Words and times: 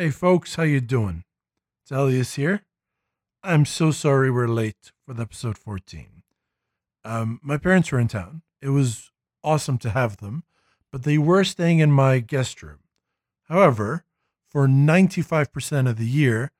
Hey 0.00 0.10
folks, 0.10 0.54
how 0.54 0.62
you 0.62 0.80
doing? 0.80 1.24
It's 1.82 1.90
Elias 1.90 2.36
here. 2.36 2.62
I'm 3.42 3.64
so 3.64 3.90
sorry 3.90 4.30
we're 4.30 4.46
late 4.46 4.92
with 5.08 5.18
episode 5.18 5.58
14. 5.58 6.22
Um, 7.04 7.40
my 7.42 7.56
parents 7.56 7.90
were 7.90 7.98
in 7.98 8.06
town. 8.06 8.42
It 8.62 8.68
was 8.68 9.10
awesome 9.42 9.76
to 9.78 9.90
have 9.90 10.18
them, 10.18 10.44
but 10.92 11.02
they 11.02 11.18
were 11.18 11.42
staying 11.42 11.80
in 11.80 11.90
my 11.90 12.20
guest 12.20 12.62
room. 12.62 12.78
However, 13.48 14.04
for 14.48 14.68
95% 14.68 15.90
of 15.90 15.98
the 15.98 16.06
year, 16.06 16.52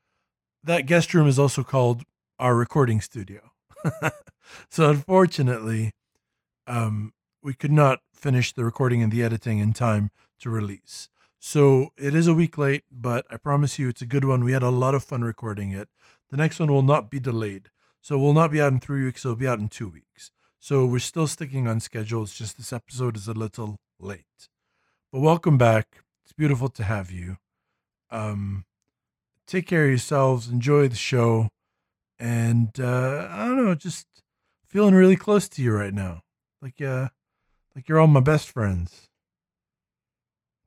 that 0.65 0.87
guest 0.87 1.15
room 1.15 1.29
is 1.29 1.39
also 1.39 1.63
called 1.63 2.03
our 2.41 2.57
recording 2.57 3.01
studio. 3.01 3.53
so 4.69 4.91
unfortunately, 4.91 5.93
um, 6.67 7.13
we 7.41 7.55
could 7.55 7.71
not 7.71 8.01
finish 8.13 8.53
the 8.53 8.65
recording 8.65 9.01
and 9.01 9.13
the 9.13 9.23
editing 9.23 9.61
in 9.61 9.75
time 9.75 10.11
to 10.41 10.51
release. 10.51 11.09
So 11.41 11.93
it 11.97 12.15
is 12.15 12.27
a 12.27 12.35
week 12.35 12.59
late, 12.59 12.85
but 12.91 13.25
I 13.31 13.37
promise 13.37 13.79
you 13.79 13.89
it's 13.89 14.03
a 14.03 14.07
good 14.07 14.25
one. 14.25 14.43
We 14.43 14.53
had 14.53 14.63
a 14.63 14.71
lot 14.71 14.95
of 14.95 15.05
fun 15.05 15.23
recording 15.23 15.71
it. 15.71 15.89
The 16.31 16.37
next 16.37 16.59
one 16.59 16.71
will 16.71 16.83
not 16.83 17.11
be 17.11 17.21
delayed. 17.21 17.71
So 18.01 18.19
we'll 18.19 18.33
not 18.33 18.51
be 18.51 18.61
out 18.61 18.73
in 18.73 18.81
three 18.81 19.05
weeks, 19.05 19.25
it'll 19.25 19.37
be 19.37 19.47
out 19.47 19.59
in 19.59 19.69
two 19.69 19.89
weeks. 19.89 20.31
So 20.59 20.85
we're 20.85 20.99
still 20.99 21.27
sticking 21.27 21.69
on 21.69 21.81
schedule. 21.81 22.23
It's 22.25 22.37
just 22.37 22.57
this 22.57 22.73
episode 22.73 23.17
is 23.17 23.29
a 23.29 23.33
little 23.33 23.77
late. 24.01 24.49
But 25.13 25.21
welcome 25.21 25.57
back. 25.57 26.03
It's 26.25 26.33
beautiful 26.33 26.69
to 26.71 26.83
have 26.85 27.11
you. 27.11 27.37
Um 28.11 28.65
take 29.47 29.67
care 29.67 29.85
of 29.85 29.91
yourselves, 29.91 30.49
enjoy 30.49 30.89
the 30.89 30.97
show, 30.97 31.49
and 32.19 32.71
uh 32.81 33.29
I 33.31 33.47
don't 33.47 33.65
know, 33.65 33.75
just 33.75 34.07
feeling 34.67 34.95
really 34.95 35.17
close 35.17 35.49
to 35.51 35.63
you 35.63 35.73
right 35.73 35.95
now. 35.95 36.23
Like 36.61 36.81
uh 36.81 37.09
like 37.77 37.89
you're 37.89 38.01
all 38.01 38.09
my 38.09 38.21
best 38.21 38.51
friends. 38.51 39.08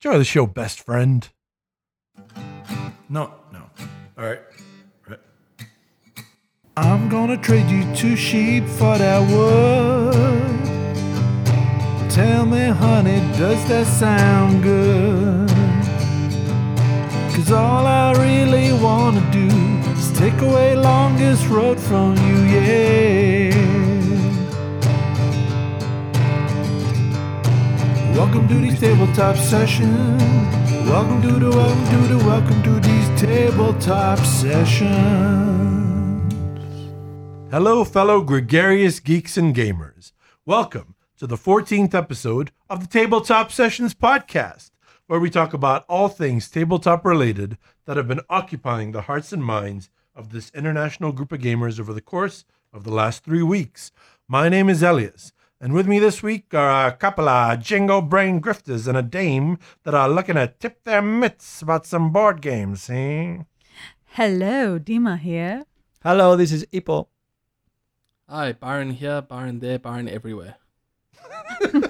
Enjoy 0.04 0.18
the 0.18 0.26
show, 0.26 0.48
best 0.48 0.80
friend. 0.84 1.30
No, 3.08 3.36
no. 3.54 3.70
All 4.18 4.26
right. 4.26 4.40
I'm 6.76 7.08
gonna 7.08 7.38
trade 7.38 7.70
you 7.70 7.84
two 7.96 8.16
sheep 8.16 8.66
for 8.66 8.98
that 8.98 9.22
wood. 9.30 10.34
Tell 12.10 12.48
me, 12.48 12.70
honey, 12.70 13.20
does 13.38 13.64
that 13.68 13.86
sound 13.86 14.64
good? 14.64 15.50
Cause 17.36 17.52
all 17.52 17.86
I 17.86 18.14
really 18.14 18.74
wanna 18.74 19.22
do 19.32 19.50
is 19.92 20.12
take 20.18 20.42
away 20.42 20.76
longest 20.76 21.48
road 21.48 21.80
from 21.80 22.18
you, 22.18 22.38
yeah. 22.56 23.41
Welcome 28.14 28.48
to 28.50 28.56
these 28.56 28.80
tabletop 28.80 29.38
sessions. 29.38 30.22
Welcome 30.90 31.22
to 31.22 31.40
the 31.40 31.50
welcome 31.50 31.86
to 31.86 32.14
the 32.14 32.18
welcome 32.26 32.62
to 32.64 32.80
these 32.82 33.22
tabletop 33.22 34.20
sessions. 34.20 35.52
Hello, 37.50 37.86
fellow 37.86 38.22
gregarious 38.22 39.00
geeks 39.00 39.38
and 39.38 39.56
gamers. 39.56 40.12
Welcome 40.46 40.96
to 41.18 41.26
the 41.26 41.38
14th 41.38 41.94
episode 41.94 42.52
of 42.70 42.82
the 42.82 42.88
Tabletop 42.88 43.52
Sessions 43.52 43.94
podcast, 43.94 44.72
where 45.08 45.20
we 45.20 45.30
talk 45.30 45.54
about 45.54 45.86
all 45.88 46.10
things 46.10 46.50
tabletop 46.50 47.06
related 47.06 47.58
that 47.86 47.96
have 47.96 48.10
been 48.10 48.22
occupying 48.30 48.92
the 48.92 49.04
hearts 49.04 49.32
and 49.32 49.44
minds 49.44 49.90
of 50.14 50.32
this 50.32 50.52
international 50.54 51.14
group 51.14 51.32
of 51.32 51.40
gamers 51.40 51.80
over 51.80 51.94
the 51.94 52.02
course 52.02 52.44
of 52.74 52.84
the 52.84 52.94
last 52.94 53.24
three 53.24 53.44
weeks. 53.44 53.92
My 54.28 54.50
name 54.50 54.70
is 54.70 54.84
Elias, 54.84 55.32
and 55.62 55.74
with 55.74 55.88
me 55.88 56.00
this 56.00 56.24
week 56.24 56.54
are 56.56 56.88
a 56.88 56.92
couple 56.92 57.30
of 57.30 57.60
jingo 57.60 58.02
brain 58.02 58.42
grifters 58.42 58.88
and 58.88 58.98
a 58.98 59.04
dame 59.04 59.60
that 59.84 59.94
are 59.94 60.10
looking 60.10 60.34
to 60.34 60.48
tip 60.60 60.84
their 60.84 61.04
mitts 61.04 61.62
about 61.62 61.86
some 61.86 62.12
board 62.12 62.42
games, 62.42 62.82
see? 62.82 63.38
Hello, 64.06 64.80
Dima 64.80 65.20
here. 65.20 65.66
Hello, 66.04 66.36
this 66.36 66.52
is 66.52 66.66
Ipo. 66.74 67.08
Hi, 68.28 68.54
Baron 68.54 68.90
here, 68.90 69.22
Baron 69.22 69.60
there, 69.60 69.78
Baron 69.78 70.10
everywhere. 70.10 70.56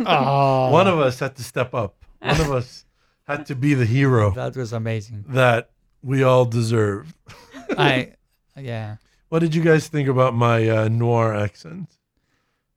Oh, 0.06 0.70
One 0.72 0.88
of 0.88 1.00
us 1.00 1.20
had 1.20 1.38
to 1.38 1.44
step 1.44 1.74
up. 1.74 2.04
One 2.20 2.42
of 2.42 2.52
us 2.52 2.86
had 3.26 3.46
to 3.46 3.56
be 3.56 3.74
the 3.74 3.86
hero 3.86 4.32
that 4.32 4.58
was 4.58 4.74
amazing. 4.74 5.24
that 5.30 5.72
we 6.04 6.24
all 6.24 6.44
deserve. 6.44 7.16
I, 7.78 8.14
yeah. 8.58 8.98
What 9.30 9.40
did 9.40 9.56
you 9.56 9.64
guys 9.64 9.88
think 9.88 10.10
about 10.10 10.34
my 10.36 10.68
uh, 10.68 10.88
noir 10.90 11.34
accent? 11.34 11.98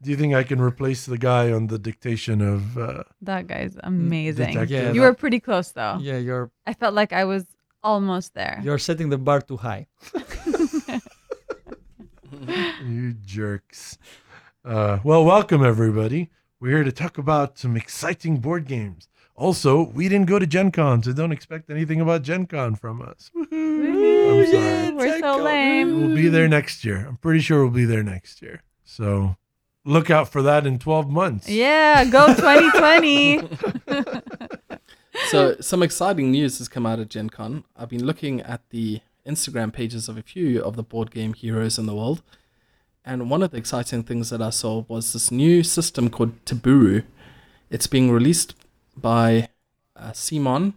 Do 0.05 0.11
you 0.11 0.17
think 0.17 0.35
I 0.35 0.43
can 0.45 0.61
replace 0.61 1.07
the 1.07 1.17
guy 1.19 1.51
on 1.51 1.67
the 1.69 1.79
dictation 1.79 2.41
of? 2.43 2.77
Uh, 2.77 3.05
That 3.23 3.47
guy's 3.47 3.77
amazing. 3.83 4.49
Detective. 4.49 4.71
Yeah, 4.71 4.93
you 4.93 5.01
that- 5.01 5.07
were 5.09 5.15
pretty 5.15 5.41
close 5.41 5.73
though. 5.73 5.99
Yeah, 6.01 6.19
you're 6.19 6.51
I 6.67 6.75
felt 6.75 6.95
like 6.95 7.13
I 7.13 7.25
was 7.25 7.47
almost 7.83 8.35
there. 8.35 8.61
you're 8.63 8.79
setting 8.79 9.09
the 9.09 9.19
bar 9.19 9.41
too 9.41 9.57
high. 9.57 9.87
you 12.85 13.15
jerks. 13.25 13.99
Uh, 14.65 14.99
well, 15.05 15.25
welcome 15.25 15.65
everybody. 15.65 16.31
We're 16.61 16.77
here 16.77 16.85
to 16.85 16.93
talk 16.93 17.19
about 17.19 17.59
some 17.59 17.77
exciting 17.77 18.39
board 18.39 18.67
games. 18.67 19.09
Also, 19.37 19.83
we 19.91 20.09
didn't 20.09 20.29
go 20.29 20.39
to 20.39 20.47
Gen 20.47 20.71
Con, 20.71 21.03
so 21.03 21.13
don't 21.13 21.33
expect 21.33 21.69
anything 21.71 22.01
about 22.01 22.23
Gen 22.23 22.47
Con 22.47 22.77
from 22.77 23.03
us. 23.03 23.31
Woohoo. 23.35 24.45
I'm 24.45 24.53
sorry. 24.53 24.91
We're 24.95 25.19
so 25.21 25.43
lame. 25.43 26.01
We'll 26.07 26.15
be 26.17 26.29
there 26.29 26.47
next 26.49 26.85
year. 26.85 27.05
I'm 27.09 27.17
pretty 27.17 27.41
sure 27.41 27.63
we'll 27.63 27.73
be 27.75 27.85
there 27.85 28.03
next 28.05 28.41
year. 28.43 28.63
So 28.85 29.37
look 29.85 30.11
out 30.11 30.29
for 30.29 30.43
that 30.43 30.67
in 30.67 30.79
12 30.79 31.11
months. 31.11 31.49
Yeah, 31.49 32.05
go 32.05 32.27
2020. 32.35 33.41
So, 35.29 35.57
some 35.61 35.83
exciting 35.83 36.33
news 36.33 36.59
has 36.59 36.69
come 36.69 36.85
out 36.85 36.99
of 36.99 37.09
Gen 37.09 37.31
Con. 37.31 37.63
I've 37.77 37.89
been 37.89 38.05
looking 38.05 38.41
at 38.41 38.69
the 38.71 39.01
Instagram 39.25 39.73
pages 39.73 40.09
of 40.09 40.19
a 40.19 40.23
few 40.23 40.61
of 40.63 40.75
the 40.77 40.83
board 40.83 41.13
game 41.13 41.35
heroes 41.35 41.79
in 41.79 41.87
the 41.87 41.95
world. 41.95 42.23
And 43.05 43.31
one 43.31 43.43
of 43.43 43.53
the 43.53 43.57
exciting 43.57 44.03
things 44.03 44.31
that 44.31 44.43
I 44.43 44.51
saw 44.51 44.85
was 44.89 45.13
this 45.13 45.31
new 45.31 45.63
system 45.63 46.11
called 46.11 46.45
Teburu. 46.45 47.05
It's 47.71 47.87
being 47.87 48.11
released 48.11 48.55
by 48.97 49.51
uh, 49.95 50.13
Simon, 50.13 50.75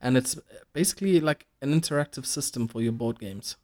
and 0.00 0.16
it's 0.16 0.38
basically 0.72 1.20
like 1.20 1.46
an 1.60 1.72
interactive 1.72 2.26
system 2.26 2.68
for 2.68 2.82
your 2.82 2.92
board 2.92 3.18
games. 3.18 3.56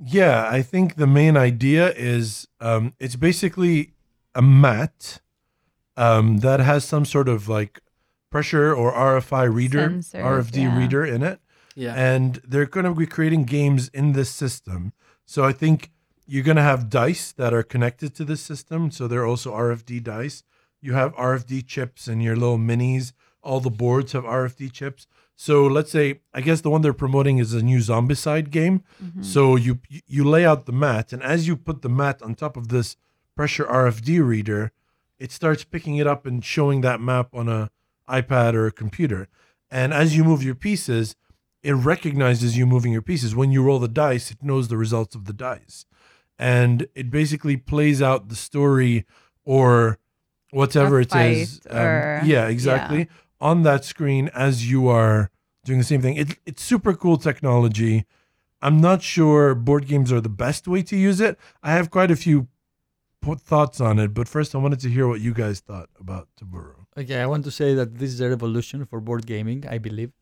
Yeah, 0.00 0.48
I 0.48 0.62
think 0.62 0.94
the 0.94 1.06
main 1.06 1.36
idea 1.36 1.92
is 1.92 2.46
um, 2.60 2.94
it's 3.00 3.16
basically 3.16 3.94
a 4.38 4.42
mat 4.42 5.20
um, 5.96 6.38
that 6.38 6.60
has 6.60 6.84
some 6.84 7.04
sort 7.04 7.28
of 7.28 7.48
like 7.48 7.80
pressure 8.30 8.72
or 8.72 8.92
RFID 8.92 9.52
reader, 9.52 9.88
Sensors, 9.90 10.14
RFID 10.14 10.56
yeah. 10.56 10.78
reader 10.78 11.04
in 11.04 11.22
it. 11.22 11.40
Yeah. 11.74 11.94
and 11.94 12.40
they're 12.44 12.66
going 12.66 12.86
to 12.86 12.94
be 12.94 13.06
creating 13.06 13.44
games 13.44 13.88
in 13.94 14.12
this 14.12 14.30
system. 14.30 14.92
So 15.26 15.44
I 15.44 15.52
think 15.52 15.92
you're 16.26 16.42
going 16.42 16.56
to 16.56 16.62
have 16.62 16.90
dice 16.90 17.30
that 17.32 17.54
are 17.54 17.62
connected 17.62 18.16
to 18.16 18.24
this 18.24 18.40
system. 18.40 18.90
So 18.90 19.06
they're 19.06 19.26
also 19.26 19.52
RFID 19.52 20.02
dice. 20.02 20.42
You 20.80 20.94
have 20.94 21.14
RFID 21.14 21.66
chips 21.66 22.08
in 22.08 22.20
your 22.20 22.34
little 22.34 22.58
minis. 22.58 23.12
All 23.42 23.60
the 23.60 23.70
boards 23.70 24.12
have 24.12 24.24
RFID 24.24 24.72
chips. 24.72 25.06
So 25.36 25.66
let's 25.66 25.92
say, 25.92 26.20
I 26.34 26.40
guess 26.40 26.62
the 26.62 26.70
one 26.70 26.82
they're 26.82 26.92
promoting 26.92 27.38
is 27.38 27.54
a 27.54 27.62
new 27.62 27.78
Zombicide 27.78 28.50
game. 28.50 28.82
So 29.22 29.54
you 29.54 29.78
you 30.06 30.24
lay 30.24 30.44
out 30.44 30.66
the 30.66 30.72
mat, 30.72 31.12
and 31.12 31.22
as 31.22 31.46
you 31.46 31.56
put 31.56 31.82
the 31.82 31.88
mat 31.88 32.20
on 32.22 32.34
top 32.34 32.56
of 32.56 32.68
this 32.68 32.96
pressure 33.38 33.64
RFID 33.66 34.26
reader, 34.26 34.72
it 35.20 35.30
starts 35.30 35.62
picking 35.62 35.96
it 35.96 36.08
up 36.08 36.26
and 36.26 36.44
showing 36.44 36.80
that 36.80 37.00
map 37.00 37.28
on 37.32 37.48
a 37.48 37.70
iPad 38.08 38.54
or 38.54 38.66
a 38.66 38.72
computer. 38.72 39.28
And 39.70 39.94
as 39.94 40.16
you 40.16 40.24
move 40.24 40.42
your 40.42 40.56
pieces, 40.56 41.14
it 41.62 41.72
recognizes 41.74 42.58
you 42.58 42.66
moving 42.66 42.92
your 42.92 43.00
pieces. 43.02 43.36
When 43.36 43.52
you 43.52 43.62
roll 43.62 43.78
the 43.78 43.86
dice, 43.86 44.32
it 44.32 44.42
knows 44.42 44.66
the 44.66 44.76
results 44.76 45.14
of 45.14 45.26
the 45.26 45.32
dice. 45.32 45.86
And 46.36 46.88
it 46.96 47.12
basically 47.12 47.56
plays 47.56 48.02
out 48.02 48.28
the 48.28 48.34
story 48.34 49.06
or 49.44 49.98
whatever 50.50 51.00
it 51.00 51.14
is. 51.42 51.60
Um, 51.70 51.76
or- 51.78 52.20
yeah, 52.24 52.48
exactly. 52.48 53.06
On 53.40 53.62
that 53.62 53.84
screen 53.84 54.30
as 54.34 54.68
you 54.68 54.88
are 54.88 55.30
doing 55.64 55.78
the 55.78 55.84
same 55.84 56.02
thing. 56.02 56.16
It, 56.16 56.38
it's 56.44 56.62
super 56.62 56.92
cool 56.92 57.18
technology. 57.18 58.04
I'm 58.60 58.80
not 58.80 59.00
sure 59.02 59.54
board 59.54 59.86
games 59.86 60.10
are 60.10 60.20
the 60.20 60.28
best 60.28 60.66
way 60.66 60.82
to 60.82 60.96
use 60.96 61.20
it. 61.20 61.38
I 61.62 61.70
have 61.70 61.88
quite 61.92 62.10
a 62.10 62.16
few 62.16 62.48
po- 63.20 63.34
thoughts 63.34 63.80
on 63.80 63.98
it, 63.98 64.14
but 64.14 64.28
first 64.28 64.54
I 64.54 64.58
wanted 64.58 64.80
to 64.80 64.88
hear 64.90 65.06
what 65.08 65.20
you 65.20 65.32
guys 65.34 65.60
thought 65.60 65.88
about 66.00 66.28
Teburu. 66.40 66.74
Okay, 66.96 67.20
I 67.20 67.26
want 67.26 67.44
to 67.44 67.50
say 67.50 67.74
that 67.74 67.98
this 67.98 68.10
is 68.12 68.20
a 68.20 68.28
revolution 68.28 68.84
for 68.84 69.00
board 69.00 69.26
gaming. 69.26 69.64
I 69.68 69.78
believe 69.78 70.12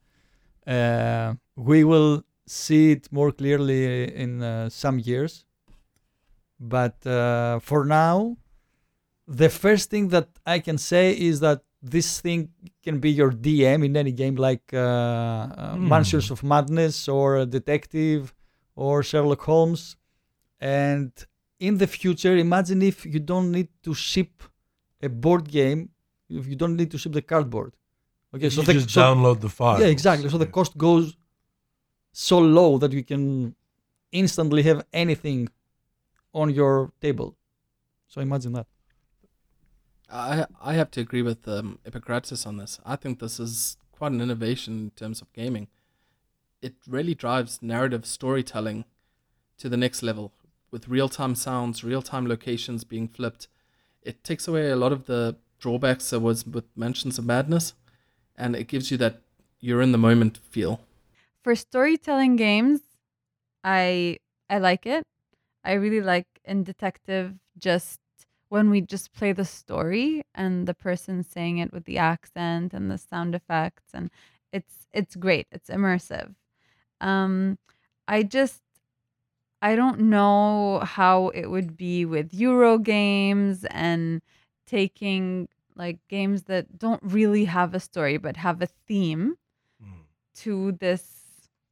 uh, 0.65 1.33
we 1.55 1.83
will 1.83 2.23
see 2.45 2.91
it 2.91 3.07
more 3.11 3.31
clearly 3.31 4.13
in 4.15 4.41
uh, 4.43 4.69
some 4.69 4.99
years, 4.99 5.45
but 6.59 7.05
uh, 7.05 7.59
for 7.59 7.85
now, 7.85 8.37
the 9.27 9.49
first 9.49 9.89
thing 9.89 10.09
that 10.09 10.29
I 10.45 10.59
can 10.59 10.77
say 10.77 11.11
is 11.17 11.39
that 11.41 11.61
this 11.81 12.21
thing 12.21 12.49
can 12.83 12.99
be 12.99 13.11
your 13.11 13.31
DM 13.31 13.85
in 13.85 13.95
any 13.95 14.11
game 14.11 14.35
like 14.35 14.63
uh, 14.73 14.77
uh, 14.77 15.75
Hmm. 15.75 15.87
Mansions 15.89 16.31
of 16.31 16.43
Madness 16.43 17.07
or 17.07 17.45
Detective 17.45 18.33
or 18.75 19.03
Sherlock 19.03 19.41
Holmes. 19.41 19.95
And 20.59 21.11
in 21.59 21.77
the 21.77 21.87
future, 21.87 22.35
imagine 22.37 22.81
if 22.81 23.05
you 23.05 23.19
don't 23.19 23.51
need 23.51 23.69
to 23.83 23.93
ship 23.93 24.43
a 25.01 25.09
board 25.09 25.49
game, 25.49 25.89
if 26.29 26.47
you 26.47 26.55
don't 26.55 26.75
need 26.75 26.91
to 26.91 26.97
ship 26.97 27.13
the 27.13 27.21
cardboard. 27.21 27.73
Okay, 28.35 28.49
so 28.49 28.61
you 28.61 28.67
the 28.67 28.73
just 28.73 28.89
so- 28.91 29.01
download 29.01 29.39
the 29.39 29.49
file. 29.49 29.79
yeah, 29.79 29.87
exactly. 29.87 30.29
So 30.29 30.37
the 30.37 30.45
cost 30.45 30.77
goes 30.77 31.15
so 32.11 32.39
low 32.39 32.77
that 32.77 32.91
you 32.91 33.03
can 33.03 33.55
instantly 34.11 34.63
have 34.63 34.85
anything 34.93 35.49
on 36.33 36.49
your 36.53 36.91
table. 37.01 37.35
So 38.07 38.21
imagine 38.21 38.53
that. 38.53 38.67
I 40.09 40.45
I 40.61 40.73
have 40.73 40.89
to 40.91 41.01
agree 41.01 41.21
with 41.21 41.47
um, 41.47 41.79
Epicrates 41.85 42.45
on 42.45 42.57
this. 42.57 42.79
I 42.85 42.95
think 42.95 43.19
this 43.19 43.39
is 43.39 43.77
quite 43.91 44.11
an 44.11 44.21
innovation 44.21 44.73
in 44.79 44.89
terms 44.91 45.21
of 45.21 45.31
gaming. 45.33 45.67
It 46.61 46.75
really 46.87 47.13
drives 47.15 47.61
narrative 47.61 48.05
storytelling 48.05 48.85
to 49.57 49.69
the 49.69 49.77
next 49.77 50.01
level 50.03 50.31
with 50.71 50.87
real 50.87 51.09
time 51.09 51.35
sounds, 51.35 51.83
real 51.83 52.01
time 52.01 52.27
locations 52.27 52.83
being 52.83 53.07
flipped. 53.07 53.47
It 54.01 54.23
takes 54.23 54.47
away 54.47 54.69
a 54.69 54.75
lot 54.75 54.91
of 54.91 55.05
the 55.05 55.37
drawbacks 55.59 56.09
there 56.09 56.19
was 56.19 56.45
with 56.45 56.65
Mansions 56.75 57.17
of 57.17 57.25
Madness, 57.25 57.73
and 58.35 58.55
it 58.55 58.67
gives 58.67 58.91
you 58.91 58.97
that 58.97 59.21
you're 59.59 59.81
in 59.81 59.91
the 59.91 59.97
moment 59.97 60.37
feel. 60.49 60.81
For 61.43 61.55
storytelling 61.55 62.35
games, 62.35 62.81
I 63.63 64.17
I 64.49 64.59
like 64.59 64.85
it. 64.85 65.05
I 65.63 65.73
really 65.73 66.01
like 66.01 66.27
in 66.45 66.63
detective 66.63 67.35
just 67.57 67.99
when 68.49 68.69
we 68.69 68.81
just 68.81 69.13
play 69.13 69.33
the 69.33 69.45
story 69.45 70.23
and 70.33 70.67
the 70.67 70.73
person 70.73 71.23
saying 71.23 71.57
it 71.57 71.73
with 71.73 71.85
the 71.85 71.97
accent 71.97 72.73
and 72.73 72.89
the 72.89 72.97
sound 72.97 73.35
effects 73.35 73.93
and 73.93 74.09
it's 74.53 74.87
it's 74.93 75.15
great. 75.15 75.47
It's 75.51 75.69
immersive. 75.69 76.35
Um 77.01 77.57
I 78.07 78.23
just 78.23 78.61
I 79.61 79.75
don't 79.75 79.99
know 80.01 80.79
how 80.83 81.29
it 81.29 81.47
would 81.49 81.75
be 81.77 82.05
with 82.05 82.33
Euro 82.33 82.77
games 82.77 83.65
and 83.71 84.21
taking 84.67 85.47
like 85.75 85.97
games 86.09 86.43
that 86.43 86.77
don't 86.77 87.01
really 87.03 87.45
have 87.45 87.73
a 87.73 87.79
story 87.79 88.17
but 88.17 88.37
have 88.37 88.61
a 88.61 88.67
theme 88.87 89.35
Mm. 89.83 90.05
to 90.41 90.71
this 90.73 91.03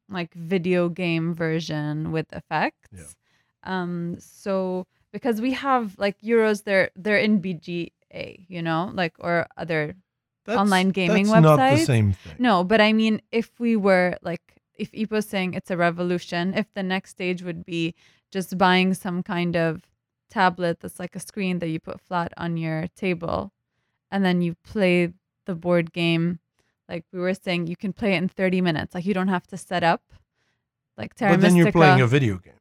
like 0.08 0.32
video 0.34 0.88
game 0.88 1.34
version 1.34 2.12
with 2.12 2.26
effects. 2.32 3.16
Um 3.64 4.16
so 4.20 4.86
because 5.12 5.40
we 5.40 5.52
have 5.52 5.98
like 5.98 6.20
Euros 6.20 6.62
they're 6.64 6.90
they're 6.94 7.18
in 7.18 7.40
BGA, 7.42 8.46
you 8.48 8.62
know, 8.62 8.90
like 8.94 9.14
or 9.18 9.46
other 9.56 9.94
That's- 10.44 10.60
Online 10.62 10.90
gaming 10.90 11.26
websites? 11.26 11.42
that's 11.42 11.58
not 11.58 11.70
the 11.78 11.84
same 11.84 12.12
thing. 12.12 12.36
no, 12.38 12.62
but 12.62 12.80
I 12.80 12.92
mean, 12.92 13.20
if 13.32 13.50
we 13.58 13.74
were 13.74 14.16
like, 14.22 14.42
if 14.78 14.92
Ipo's 14.92 15.26
saying 15.26 15.54
it's 15.54 15.70
a 15.70 15.76
revolution, 15.76 16.54
if 16.54 16.66
the 16.74 16.82
next 16.82 17.10
stage 17.10 17.42
would 17.42 17.64
be 17.64 17.94
just 18.30 18.56
buying 18.58 18.94
some 18.94 19.22
kind 19.22 19.56
of 19.56 19.82
tablet 20.30 20.80
that's 20.80 20.98
like 20.98 21.14
a 21.16 21.20
screen 21.20 21.58
that 21.60 21.68
you 21.68 21.80
put 21.80 22.00
flat 22.00 22.32
on 22.36 22.56
your 22.56 22.86
table, 22.96 23.52
and 24.10 24.24
then 24.24 24.40
you 24.42 24.54
play 24.64 25.12
the 25.46 25.54
board 25.54 25.92
game, 25.92 26.40
like 26.88 27.04
we 27.12 27.18
were 27.20 27.34
saying, 27.34 27.66
you 27.66 27.76
can 27.76 27.92
play 27.92 28.14
it 28.14 28.18
in 28.18 28.28
30 28.28 28.60
minutes. 28.60 28.94
Like 28.94 29.06
you 29.06 29.14
don't 29.14 29.28
have 29.28 29.46
to 29.48 29.56
set 29.56 29.82
up. 29.82 30.02
Like 30.96 31.14
Terra 31.14 31.32
But 31.32 31.40
then 31.42 31.56
you're 31.56 31.72
playing 31.72 32.00
a 32.00 32.06
video 32.06 32.38
game. 32.38 32.54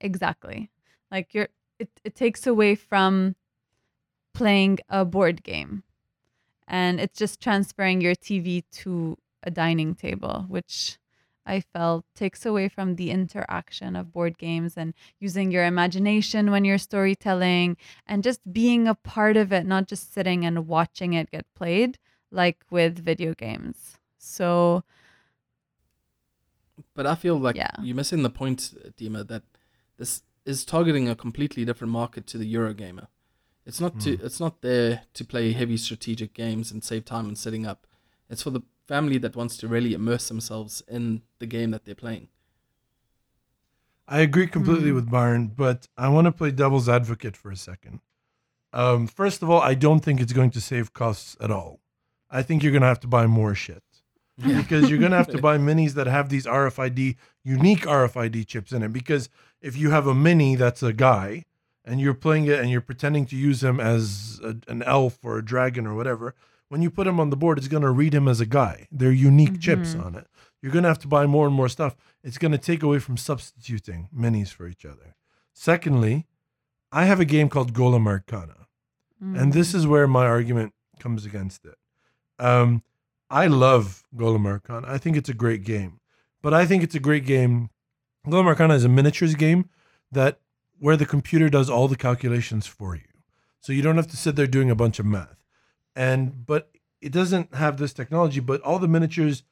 exactly. 0.00 0.70
Like 1.10 1.32
you're, 1.34 1.48
it, 1.78 1.88
it 2.04 2.14
takes 2.14 2.46
away 2.46 2.74
from 2.74 3.36
playing 4.34 4.78
a 4.88 5.04
board 5.04 5.42
game 5.42 5.82
and 6.68 7.00
it's 7.00 7.18
just 7.18 7.40
transferring 7.40 8.00
your 8.00 8.14
TV 8.14 8.64
to 8.72 9.16
a 9.42 9.50
dining 9.50 9.94
table, 9.94 10.46
which 10.48 10.98
I 11.44 11.60
felt 11.60 12.04
takes 12.14 12.46
away 12.46 12.68
from 12.68 12.96
the 12.96 13.10
interaction 13.10 13.96
of 13.96 14.12
board 14.12 14.38
games 14.38 14.76
and 14.76 14.94
using 15.18 15.50
your 15.50 15.64
imagination 15.64 16.50
when 16.50 16.64
you're 16.64 16.78
storytelling 16.78 17.76
and 18.06 18.22
just 18.22 18.40
being 18.52 18.86
a 18.86 18.94
part 18.94 19.36
of 19.36 19.52
it, 19.52 19.66
not 19.66 19.88
just 19.88 20.12
sitting 20.12 20.44
and 20.44 20.66
watching 20.68 21.14
it 21.14 21.30
get 21.30 21.46
played 21.54 21.98
like 22.30 22.58
with 22.70 23.04
video 23.04 23.34
games. 23.34 23.98
So, 24.18 24.84
But 26.94 27.06
I 27.06 27.14
feel 27.14 27.38
like 27.38 27.56
Yeah. 27.56 27.70
you're 27.80 27.96
missing 27.96 28.22
the 28.22 28.30
point, 28.30 28.74
Dima, 28.96 29.26
that 29.28 29.42
this 29.98 30.22
is 30.44 30.64
targeting 30.64 31.08
a 31.08 31.14
completely 31.14 31.64
different 31.64 31.92
market 31.92 32.26
to 32.28 32.38
the 32.38 32.52
Eurogamer. 32.52 33.08
It's 33.64 33.80
not 33.80 34.00
to 34.00 34.16
hmm. 34.16 34.26
it's 34.26 34.40
not 34.40 34.60
there 34.62 35.02
to 35.14 35.24
play 35.24 35.52
heavy 35.52 35.76
strategic 35.76 36.34
games 36.34 36.72
and 36.72 36.82
save 36.82 37.04
time 37.04 37.26
and 37.28 37.38
setting 37.38 37.66
up. 37.66 37.86
It's 38.28 38.42
for 38.42 38.50
the 38.50 38.62
family 38.94 39.18
that 39.24 39.34
wants 39.40 39.56
to 39.60 39.66
really 39.74 39.92
immerse 40.00 40.26
themselves 40.28 40.82
in 40.96 41.22
the 41.38 41.46
game 41.46 41.70
that 41.74 41.82
they're 41.84 42.02
playing. 42.06 42.26
I 44.06 44.18
agree 44.28 44.46
completely 44.56 44.90
Mm. 44.90 44.94
with 44.98 45.10
Byron, 45.10 45.44
but 45.64 45.78
I 45.96 46.08
want 46.14 46.26
to 46.26 46.32
play 46.40 46.50
devil's 46.50 46.88
advocate 46.98 47.36
for 47.42 47.50
a 47.50 47.56
second. 47.56 48.00
Um, 48.82 49.06
first 49.06 49.42
of 49.42 49.48
all, 49.50 49.62
I 49.70 49.74
don't 49.74 50.00
think 50.04 50.20
it's 50.20 50.34
going 50.40 50.50
to 50.56 50.60
save 50.60 50.92
costs 50.92 51.36
at 51.40 51.50
all. 51.50 51.80
I 52.38 52.42
think 52.42 52.62
you're 52.62 52.72
going 52.72 52.86
to 52.88 52.94
have 52.94 53.00
to 53.06 53.14
buy 53.18 53.26
more 53.26 53.54
shit 53.54 53.82
because 54.60 54.88
you're 54.88 54.98
going 55.04 55.10
to 55.16 55.22
have 55.22 55.34
to 55.36 55.42
buy 55.48 55.56
minis 55.58 55.92
that 55.98 56.06
have 56.06 56.28
these 56.28 56.46
RFID, 56.46 57.16
unique 57.44 57.84
RFID 57.86 58.46
chips 58.46 58.72
in 58.72 58.82
it. 58.82 58.92
Because 58.92 59.28
if 59.60 59.76
you 59.76 59.90
have 59.90 60.06
a 60.06 60.14
mini 60.14 60.56
that's 60.56 60.82
a 60.82 60.92
guy 60.92 61.44
and 61.84 62.00
you're 62.00 62.20
playing 62.26 62.46
it 62.46 62.58
and 62.60 62.68
you're 62.70 62.80
pretending 62.92 63.24
to 63.26 63.36
use 63.36 63.62
him 63.62 63.78
as 63.80 64.40
a, 64.42 64.56
an 64.68 64.82
elf 64.82 65.18
or 65.22 65.38
a 65.38 65.44
dragon 65.52 65.86
or 65.86 65.94
whatever, 65.94 66.34
when 66.72 66.80
you 66.80 66.90
put 66.90 67.06
him 67.06 67.20
on 67.20 67.28
the 67.28 67.36
board, 67.36 67.58
it's 67.58 67.68
going 67.68 67.82
to 67.82 67.90
read 67.90 68.14
him 68.14 68.26
as 68.26 68.40
a 68.40 68.46
guy. 68.46 68.88
They're 68.90 69.12
unique 69.12 69.60
chips 69.60 69.94
Mhm. 69.94 70.04
on 70.06 70.14
it. 70.14 70.26
You're 70.62 70.72
going 70.72 70.84
to 70.84 70.88
have 70.88 70.98
to 71.00 71.08
buy 71.08 71.26
more 71.26 71.46
and 71.46 71.54
more 71.54 71.68
stuff. 71.68 71.94
It's 72.24 72.38
going 72.38 72.52
to 72.52 72.58
take 72.58 72.82
away 72.82 72.98
from 72.98 73.18
substituting 73.18 74.08
minis 74.16 74.48
for 74.48 74.66
each 74.66 74.86
other. 74.86 75.14
Secondly, 75.52 76.26
I 76.90 77.04
have 77.04 77.20
a 77.20 77.26
game 77.26 77.48
called 77.50 77.74
Golem 77.74 78.06
Arcana. 78.06 78.56
And 79.20 79.52
this 79.52 79.72
is 79.74 79.86
where 79.86 80.08
my 80.08 80.26
argument 80.26 80.72
comes 80.98 81.24
against 81.26 81.64
it. 81.64 81.76
Um, 82.40 82.82
I 83.30 83.46
love 83.48 84.02
Golem 84.16 84.46
Arcana. 84.46 84.88
I 84.88 84.98
think 84.98 85.16
it's 85.16 85.28
a 85.28 85.34
great 85.34 85.62
game. 85.64 86.00
But 86.42 86.52
I 86.54 86.64
think 86.66 86.82
it's 86.82 86.94
a 86.96 87.00
great 87.00 87.24
game. 87.26 87.68
Golem 88.26 88.46
Arcana 88.46 88.74
is 88.74 88.84
a 88.84 88.88
miniatures 88.88 89.34
game 89.36 89.68
that 90.10 90.40
where 90.78 90.96
the 90.96 91.06
computer 91.06 91.48
does 91.48 91.68
all 91.70 91.86
the 91.86 91.96
calculations 91.96 92.66
for 92.66 92.96
you. 92.96 93.10
So 93.60 93.72
you 93.72 93.82
don't 93.82 93.96
have 93.96 94.08
to 94.08 94.16
sit 94.16 94.34
there 94.36 94.48
doing 94.48 94.70
a 94.70 94.74
bunch 94.74 94.98
of 94.98 95.06
math. 95.06 95.41
And 95.94 96.46
but 96.46 96.70
it 97.00 97.12
doesn't 97.12 97.54
have 97.54 97.76
this 97.76 97.92
technology, 97.92 98.40
but 98.40 98.60
all 98.62 98.78
the 98.78 98.88
miniatures 98.88 99.44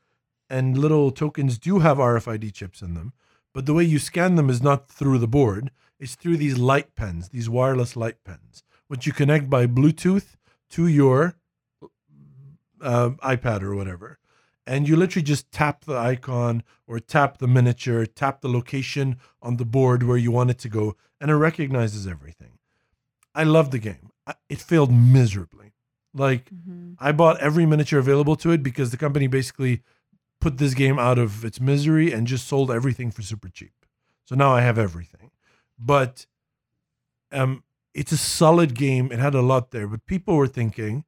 and 0.48 0.76
little 0.76 1.10
tokens 1.10 1.58
do 1.58 1.80
have 1.80 1.98
RFID 1.98 2.52
chips 2.52 2.82
in 2.82 2.94
them. 2.94 3.12
But 3.52 3.66
the 3.66 3.74
way 3.74 3.84
you 3.84 3.98
scan 3.98 4.36
them 4.36 4.48
is 4.48 4.62
not 4.62 4.88
through 4.88 5.18
the 5.18 5.28
board, 5.28 5.70
it's 5.98 6.14
through 6.14 6.36
these 6.36 6.58
light 6.58 6.94
pens, 6.94 7.28
these 7.28 7.50
wireless 7.50 7.96
light 7.96 8.22
pens 8.24 8.62
which 8.90 9.06
you 9.06 9.12
connect 9.12 9.48
by 9.48 9.68
Bluetooth 9.68 10.34
to 10.68 10.88
your 10.88 11.36
uh, 12.82 13.10
iPad 13.22 13.62
or 13.62 13.76
whatever. 13.76 14.18
And 14.66 14.88
you 14.88 14.96
literally 14.96 15.22
just 15.22 15.52
tap 15.52 15.84
the 15.84 15.96
icon 15.96 16.64
or 16.88 16.98
tap 16.98 17.38
the 17.38 17.46
miniature, 17.46 18.04
tap 18.04 18.40
the 18.40 18.48
location 18.48 19.18
on 19.40 19.58
the 19.58 19.64
board 19.64 20.02
where 20.02 20.16
you 20.16 20.32
want 20.32 20.50
it 20.50 20.58
to 20.58 20.68
go, 20.68 20.96
and 21.20 21.30
it 21.30 21.36
recognizes 21.36 22.04
everything. 22.04 22.58
I 23.32 23.44
love 23.44 23.70
the 23.70 23.78
game. 23.78 24.10
It 24.48 24.60
failed 24.60 24.92
miserably. 24.92 25.69
Like, 26.12 26.50
Mhm. 26.50 26.96
I 26.98 27.12
bought 27.12 27.38
every 27.40 27.66
miniature 27.66 27.98
available 28.00 28.36
to 28.36 28.50
it 28.50 28.62
because 28.62 28.90
the 28.90 28.96
company 28.96 29.26
basically 29.28 29.82
put 30.40 30.58
this 30.58 30.74
game 30.74 30.98
out 30.98 31.18
of 31.18 31.44
its 31.44 31.60
misery 31.60 32.12
and 32.12 32.26
just 32.26 32.46
sold 32.48 32.70
everything 32.70 33.10
for 33.10 33.22
super 33.22 33.48
cheap. 33.48 33.72
So 34.24 34.34
now 34.34 34.52
I 34.52 34.62
have 34.62 34.78
everything. 34.78 35.30
But 35.78 36.26
um 37.32 37.62
it's 37.92 38.12
a 38.12 38.16
solid 38.16 38.74
game. 38.74 39.10
It 39.10 39.18
had 39.18 39.34
a 39.34 39.42
lot 39.42 39.72
there, 39.72 39.88
but 39.88 40.06
people 40.06 40.36
were 40.36 40.46
thinking, 40.46 41.04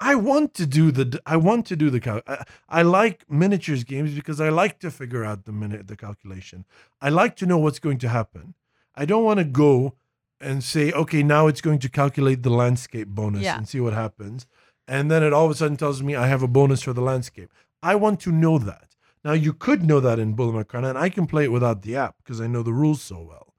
I 0.00 0.16
want 0.16 0.52
to 0.54 0.66
do 0.66 0.90
the 0.90 1.20
I 1.26 1.36
want 1.36 1.66
to 1.66 1.76
do 1.76 1.90
the 1.90 2.00
cal- 2.00 2.22
I, 2.26 2.44
I 2.68 2.82
like 2.82 3.24
miniatures 3.30 3.84
games 3.84 4.14
because 4.14 4.40
I 4.40 4.48
like 4.48 4.78
to 4.80 4.90
figure 4.90 5.24
out 5.24 5.44
the 5.44 5.52
minute 5.52 5.86
the 5.88 5.96
calculation. 5.96 6.64
I 7.00 7.08
like 7.08 7.36
to 7.36 7.46
know 7.46 7.58
what's 7.58 7.78
going 7.78 7.98
to 7.98 8.08
happen. 8.08 8.54
I 8.94 9.04
don't 9.04 9.24
want 9.24 9.38
to 9.38 9.44
go 9.44 9.94
and 10.40 10.62
say, 10.62 10.92
okay, 10.92 11.22
now 11.22 11.46
it's 11.46 11.60
going 11.60 11.78
to 11.80 11.88
calculate 11.88 12.42
the 12.42 12.50
landscape 12.50 13.08
bonus 13.08 13.42
Yeah. 13.42 13.56
and 13.58 13.68
see 13.68 13.80
what 13.80 13.92
happens. 13.92 14.46
And 14.86 15.10
then 15.10 15.22
it 15.22 15.32
all 15.32 15.44
of 15.46 15.50
a 15.50 15.54
sudden 15.54 15.76
tells 15.76 16.02
me 16.02 16.14
I 16.16 16.28
have 16.28 16.42
a 16.42 16.48
bonus 16.48 16.82
for 16.82 16.92
the 16.92 17.00
landscape. 17.02 17.50
I 17.82 17.94
want 17.94 18.20
to 18.20 18.32
know 18.32 18.58
that. 18.58 18.94
Now 19.24 19.32
you 19.32 19.52
could 19.52 19.82
know 19.84 20.00
that 20.00 20.18
in 20.18 20.34
Bullet 20.34 20.72
and 20.72 20.96
I 20.98 21.08
can 21.08 21.26
play 21.26 21.44
it 21.44 21.52
without 21.52 21.82
the 21.82 21.96
app 21.96 22.16
because 22.18 22.40
I 22.40 22.46
know 22.46 22.62
the 22.62 22.72
rules 22.72 23.02
so 23.02 23.20
well. 23.20 23.54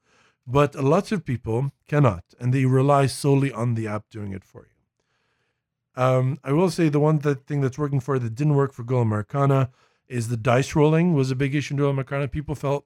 But 0.48 0.74
lots 0.76 1.12
of 1.12 1.26
people 1.26 1.72
cannot, 1.88 2.24
and 2.40 2.52
they 2.52 2.66
rely 2.66 3.06
solely 3.06 3.52
on 3.52 3.76
the 3.76 3.88
app 3.88 4.10
doing 4.10 4.32
it 4.34 4.44
for 4.44 4.62
you. 4.62 6.02
Um, 6.02 6.40
I 6.44 6.54
will 6.54 6.72
say 6.72 6.90
the 6.90 7.00
one 7.00 7.20
that 7.20 7.46
thing 7.46 7.62
that's 7.62 7.78
working 7.78 8.00
for 8.00 8.16
it 8.16 8.20
that 8.20 8.36
didn't 8.36 8.56
work 8.56 8.74
for 8.74 8.84
Golem 8.84 9.12
Arcana 9.12 9.70
is 10.08 10.30
the 10.30 10.38
dice 10.38 10.76
rolling 10.76 11.14
was 11.14 11.30
a 11.30 11.36
big 11.36 11.54
issue 11.54 11.76
in 11.76 11.80
Golem 11.80 11.98
Arcana. 12.00 12.28
People 12.28 12.56
felt 12.56 12.86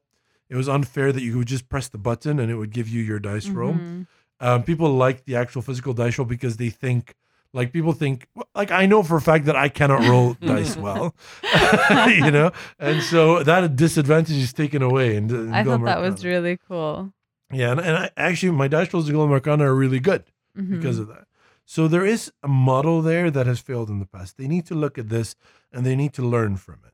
it 0.54 0.58
was 0.62 0.70
unfair 0.78 1.12
that 1.12 1.24
you 1.28 1.38
would 1.40 1.48
just 1.56 1.66
press 1.74 1.88
the 1.90 1.98
button 2.10 2.36
and 2.40 2.48
it 2.52 2.56
would 2.62 2.72
give 2.78 2.88
you 2.96 3.02
your 3.02 3.20
dice 3.30 3.48
roll. 3.60 3.74
Mhm. 3.74 4.06
Um, 4.40 4.64
people 4.64 4.90
like 5.06 5.18
the 5.26 5.36
actual 5.44 5.62
physical 5.62 5.94
dice 6.02 6.16
roll 6.18 6.28
because 6.36 6.58
they 6.58 6.70
think, 6.70 7.16
like, 7.54 7.72
people 7.78 7.94
think, 7.94 8.28
like, 8.60 8.72
I 8.72 8.86
know 8.92 9.02
for 9.10 9.16
a 9.18 9.22
fact 9.32 9.46
that 9.46 9.56
I 9.66 9.70
cannot 9.80 10.02
roll 10.12 10.28
dice 10.54 10.76
well, 10.86 11.16
you 12.08 12.30
know, 12.38 12.52
and 12.80 13.02
so 13.04 13.42
that 13.44 13.76
disadvantage 13.76 14.38
is 14.48 14.54
taken 14.54 14.82
away. 14.82 15.16
And 15.18 15.56
I 15.56 15.64
thought 15.64 15.84
that 15.86 16.02
was 16.02 16.24
really 16.26 16.58
cool. 16.68 17.14
yeah, 17.52 17.72
and, 17.72 17.80
and 17.80 17.96
I, 18.04 18.10
actually, 18.18 18.52
my 18.64 18.68
dice 18.68 18.94
rolls 18.94 19.10
in 19.10 19.16
Arcana 19.16 19.66
are 19.72 19.76
really 19.76 20.00
good 20.00 20.24
because 20.56 20.98
Mhm. 20.98 21.02
of 21.04 21.08
that. 21.14 21.26
So 21.66 21.88
there 21.88 22.06
is 22.06 22.32
a 22.44 22.48
model 22.48 23.02
there 23.02 23.32
that 23.32 23.46
has 23.48 23.60
failed 23.60 23.90
in 23.90 24.00
the 24.00 24.06
past. 24.16 24.38
They 24.38 24.48
need 24.48 24.66
to 24.72 24.76
look 24.76 24.98
at 24.98 25.08
this 25.10 25.36
and 25.72 25.86
they 25.86 25.96
need 25.96 26.14
to 26.20 26.24
learn 26.36 26.58
from 26.58 26.80
it. 26.86 26.93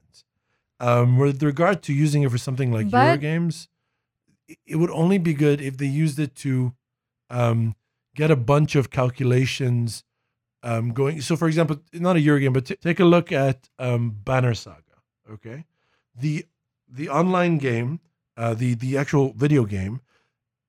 Um, 0.79 1.17
with 1.17 1.43
regard 1.43 1.81
to 1.83 1.93
using 1.93 2.23
it 2.23 2.31
for 2.31 2.37
something 2.37 2.71
like 2.71 2.89
Euro 3.07 3.17
games, 3.17 3.67
it 4.65 4.77
would 4.77 4.91
only 4.91 5.17
be 5.17 5.33
good 5.33 5.59
if 5.61 5.77
they 5.77 5.85
used 5.85 6.19
it 6.19 6.35
to 6.35 6.73
um, 7.29 7.75
get 8.15 8.31
a 8.31 8.35
bunch 8.35 8.75
of 8.75 8.89
calculations 8.89 10.03
um, 10.63 10.91
going. 10.91 11.21
So, 11.21 11.35
for 11.35 11.47
example, 11.47 11.81
not 11.93 12.15
a 12.15 12.21
Euro 12.21 12.39
game, 12.39 12.53
but 12.53 12.65
t- 12.65 12.75
take 12.75 12.99
a 12.99 13.05
look 13.05 13.31
at 13.31 13.69
um, 13.77 14.11
Banner 14.23 14.53
Saga. 14.53 14.83
Okay, 15.31 15.65
the 16.15 16.45
the 16.87 17.09
online 17.09 17.57
game, 17.57 17.99
uh, 18.37 18.53
the 18.53 18.73
the 18.73 18.97
actual 18.97 19.33
video 19.33 19.65
game, 19.65 20.01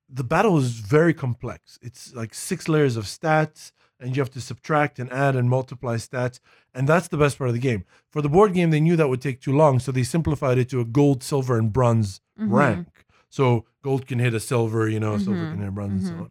the 0.09 0.25
battle 0.25 0.59
is 0.59 0.73
very 0.73 1.14
complex. 1.14 1.79
It's 1.83 2.14
like 2.14 2.35
six 2.35 2.69
layers 2.69 2.97
of 2.97 3.05
stats, 3.05 3.73
and 4.00 4.16
you 4.16 4.23
have 4.23 4.30
to 4.30 4.40
subtract 4.40 4.99
and 4.99 5.12
add 5.12 5.37
and 5.37 5.49
multiply 5.50 5.97
stats, 5.97 6.40
and 6.75 6.88
that's 6.88 7.09
the 7.09 7.16
best 7.19 7.38
part 7.38 7.49
of 7.49 7.54
the 7.54 7.61
game. 7.61 7.85
For 8.11 8.23
the 8.23 8.28
board 8.28 8.54
game, 8.54 8.71
they 8.71 8.80
knew 8.80 8.97
that 8.97 9.09
would 9.09 9.21
take 9.21 9.40
too 9.40 9.54
long, 9.54 9.78
so 9.78 9.92
they 9.92 10.02
simplified 10.02 10.59
it 10.59 10.69
to 10.71 10.80
a 10.80 10.85
gold, 10.85 11.23
silver, 11.23 11.59
and 11.59 11.73
bronze 11.73 12.21
Mhm. 12.38 12.52
rank. 12.52 12.88
So 13.28 13.66
gold 13.83 14.07
can 14.07 14.19
hit 14.19 14.35
a 14.35 14.40
silver, 14.40 14.88
you 14.88 14.99
know, 14.99 15.19
silver 15.19 15.45
Mhm. 15.45 15.50
can 15.50 15.59
hit 15.61 15.69
a 15.69 15.73
bronze, 15.73 15.92
and 15.92 16.04
so 16.04 16.14
Mhm. 16.14 16.30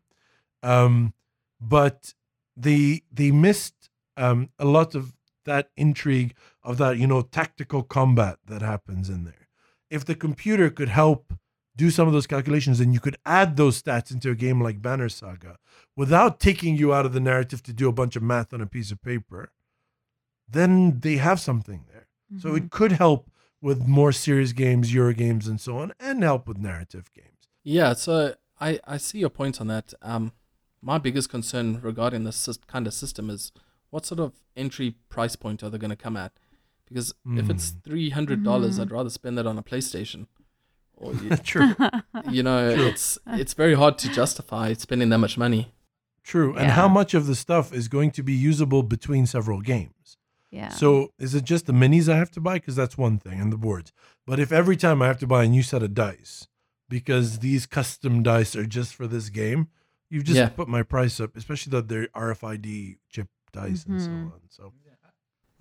on. 0.64 0.86
Um, 0.86 1.14
but 1.62 2.14
they 2.58 3.04
they 3.12 3.32
missed 3.32 3.90
um, 4.18 4.50
a 4.60 4.66
lot 4.66 4.96
of 4.96 5.16
that 5.46 5.72
intrigue 5.78 6.36
of 6.62 6.78
that 6.78 6.98
you 6.98 7.08
know 7.08 7.22
tactical 7.22 7.84
combat 7.84 8.38
that 8.46 8.62
happens 8.62 9.10
in 9.10 9.24
there. 9.24 9.48
If 9.90 10.04
the 10.04 10.14
computer 10.16 10.70
could 10.70 10.90
help 10.90 11.34
do 11.80 11.90
some 11.90 12.08
of 12.08 12.14
those 12.14 12.28
calculations, 12.28 12.80
and 12.82 12.94
you 12.94 13.00
could 13.00 13.18
add 13.26 13.56
those 13.58 13.82
stats 13.82 14.12
into 14.12 14.30
a 14.30 14.36
game 14.36 14.60
like 14.62 14.82
Banner 14.82 15.10
Saga 15.10 15.58
without 15.96 16.40
taking 16.40 16.76
you 16.76 16.94
out 16.94 17.06
of 17.06 17.14
the 17.14 17.20
narrative 17.32 17.62
to 17.64 17.74
do 17.74 17.88
a 17.88 17.94
bunch 18.00 18.16
of 18.18 18.24
math 18.24 18.54
on 18.54 18.62
a 18.62 18.68
piece 18.68 18.92
of 18.92 19.02
paper, 19.02 19.52
then 20.48 21.00
they 21.00 21.18
have 21.18 21.40
something 21.40 21.86
there. 21.92 22.08
So 22.40 22.50
Mhm. 22.52 22.58
it 22.58 22.70
could 22.72 22.92
help 22.94 23.32
with 23.62 23.88
more 23.88 24.12
serious 24.12 24.52
games, 24.54 24.94
Euro 24.94 25.14
games, 25.14 25.48
and 25.48 25.60
so 25.60 25.78
on, 25.78 25.94
and 26.00 26.22
help 26.24 26.48
with 26.48 26.58
narrative 26.58 27.12
games. 27.14 27.48
Yeah, 27.64 27.94
so 27.94 28.36
I, 28.60 28.80
I 28.86 28.98
see 28.98 29.20
your 29.20 29.30
point 29.30 29.60
on 29.62 29.68
that. 29.68 29.94
Um, 30.02 30.32
my 30.82 30.98
biggest 30.98 31.30
concern 31.30 31.80
regarding 31.82 32.24
this 32.24 32.48
kind 32.68 32.88
of 32.88 32.94
system 32.94 33.30
is 33.30 33.52
what 33.90 34.06
sort 34.06 34.20
of 34.20 34.34
entry 34.56 34.92
price 35.10 35.36
point 35.36 35.64
are 35.64 35.70
they 35.70 35.78
going 35.78 35.90
to 35.90 35.96
come 36.08 36.18
at? 36.18 36.34
Because 36.86 37.14
if 37.36 37.50
it's 37.50 37.72
Mm. 37.72 37.84
three 37.84 38.10
hundred 38.10 38.44
dollars, 38.44 38.78
Mhm. 38.78 38.82
I'd 38.82 38.92
rather 38.92 39.10
spend 39.10 39.38
that 39.38 39.46
on 39.48 39.58
a 39.58 39.64
PlayStation. 39.64 40.28
Or 41.00 41.14
you, 41.14 41.30
True, 41.44 41.76
you 42.30 42.44
know, 42.44 42.76
True. 42.76 42.88
it's 42.88 43.18
it's 43.28 43.54
very 43.54 43.74
hard 43.76 43.98
to 44.00 44.10
justify 44.12 44.74
spending 44.74 45.10
that 45.10 45.18
much 45.20 45.38
money. 45.38 45.72
true. 46.24 46.56
And 46.56 46.72
how 46.72 46.88
much 46.88 47.14
of 47.14 47.26
the 47.26 47.36
stuff 47.36 47.74
is 47.74 47.88
going 47.88 48.12
to 48.12 48.24
be 48.24 48.34
usable 48.34 48.84
between 48.84 49.26
several 49.26 49.62
games? 49.62 50.18
yeah. 50.52 50.70
So 50.70 51.14
is 51.18 51.34
it 51.36 51.44
just 51.46 51.66
the 51.68 51.74
minis 51.74 52.10
I 52.12 52.18
have 52.18 52.32
to 52.32 52.42
buy? 52.42 52.56
Because 52.56 52.76
that's 52.76 52.98
one 52.98 53.18
thing, 53.18 53.40
and 53.40 53.52
the 53.54 53.58
boards. 53.58 53.92
But 54.28 54.40
if 54.40 54.52
every 54.52 54.76
time 54.78 55.02
I 55.02 55.08
have 55.08 55.20
to 55.20 55.28
buy 55.28 55.44
a 55.46 55.48
new 55.48 55.64
set 55.64 55.82
of 55.84 55.94
dice 55.94 56.48
because 56.90 57.40
these 57.40 57.66
custom 57.66 58.22
dice 58.24 58.56
are 58.56 58.66
just 58.66 58.94
for 58.94 59.08
this 59.08 59.30
game, 59.30 59.68
you've 60.10 60.26
just 60.26 60.38
Yeah. 60.38 60.50
put 60.50 60.68
my 60.68 60.84
price 60.84 61.20
up, 61.20 61.38
especially 61.38 61.72
that 61.72 61.88
they're 61.88 62.08
RFID 62.16 62.98
chip 63.10 63.28
dice 63.54 63.86
and 63.86 64.02
so 64.02 64.10
Mhm. 64.12 64.26
on. 64.34 64.42
So 64.50 64.74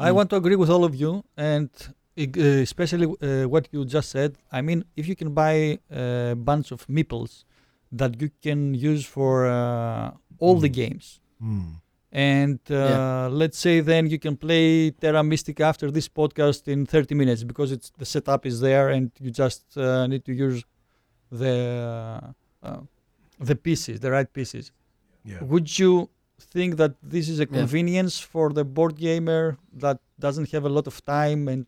I 0.01 0.11
Mm. 0.11 0.15
want 0.17 0.31
to 0.31 0.37
agree 0.37 0.57
with 0.57 0.71
all 0.71 0.85
of 0.85 0.95
you, 0.95 1.25
and 1.37 1.71
especially 2.19 3.07
uh, 3.07 3.49
what 3.49 3.69
you 3.73 3.85
just 3.85 4.09
said. 4.11 4.31
I 4.53 4.61
mean, 4.63 4.85
if 4.97 5.05
you 5.09 5.17
can 5.17 5.31
buy 5.35 5.79
a 5.91 6.35
bunch 6.51 6.69
of 6.73 6.87
meeples 6.87 7.45
that 8.01 8.21
you 8.21 8.31
can 8.43 8.61
use 8.75 9.05
for 9.17 9.33
uh, 9.47 10.11
all 10.45 10.57
the 10.65 10.69
Mm. 10.71 10.79
games, 10.83 11.07
hmm. 11.41 11.71
and 12.13 12.59
uh, 12.71 12.75
Yeah. 12.75 13.29
let's 13.43 13.59
say 13.67 13.75
then 13.93 14.03
you 14.13 14.19
can 14.19 14.37
play 14.37 14.91
Terra 15.03 15.23
Mystica 15.23 15.65
after 15.73 15.91
this 15.97 16.09
podcast 16.21 16.63
in 16.75 16.87
30 16.87 17.15
minutes 17.15 17.43
because 17.45 17.71
it's 17.77 17.91
the 18.01 18.05
setup 18.15 18.43
is 18.51 18.57
there, 18.61 18.87
and 18.97 19.07
you 19.25 19.31
just 19.45 19.63
uh, 19.77 20.07
need 20.13 20.25
to 20.25 20.33
use 20.33 20.59
the 21.31 21.57
uh, 22.63 22.81
the 23.41 23.55
pieces, 23.57 24.01
the 24.01 24.11
right 24.11 24.31
pieces. 24.33 24.73
yeah. 25.25 25.41
Would 25.53 25.69
you 25.79 25.93
think 26.55 26.77
that 26.77 26.93
this 27.15 27.27
is 27.29 27.39
a 27.41 27.47
Yeah. 27.47 27.59
convenience 27.61 28.15
for 28.33 28.47
the 28.59 28.65
board 28.77 28.95
gamer 29.07 29.45
that 29.85 29.99
doesn't 30.27 30.49
have 30.55 30.65
a 30.65 30.73
lot 30.77 30.87
of 30.87 30.97
time 31.05 31.41
and 31.53 31.67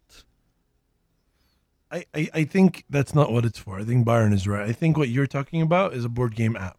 I, 1.92 2.04
I, 2.14 2.28
I 2.34 2.44
think 2.44 2.84
that's 2.88 3.14
not 3.14 3.32
what 3.32 3.44
it's 3.44 3.58
for. 3.58 3.78
I 3.80 3.84
think 3.84 4.04
Byron 4.04 4.32
is 4.32 4.46
right. 4.46 4.68
I 4.68 4.72
think 4.72 4.96
what 4.96 5.08
you're 5.08 5.26
talking 5.26 5.60
about 5.62 5.92
is 5.94 6.04
a 6.04 6.08
board 6.08 6.34
game 6.36 6.56
app. 6.56 6.78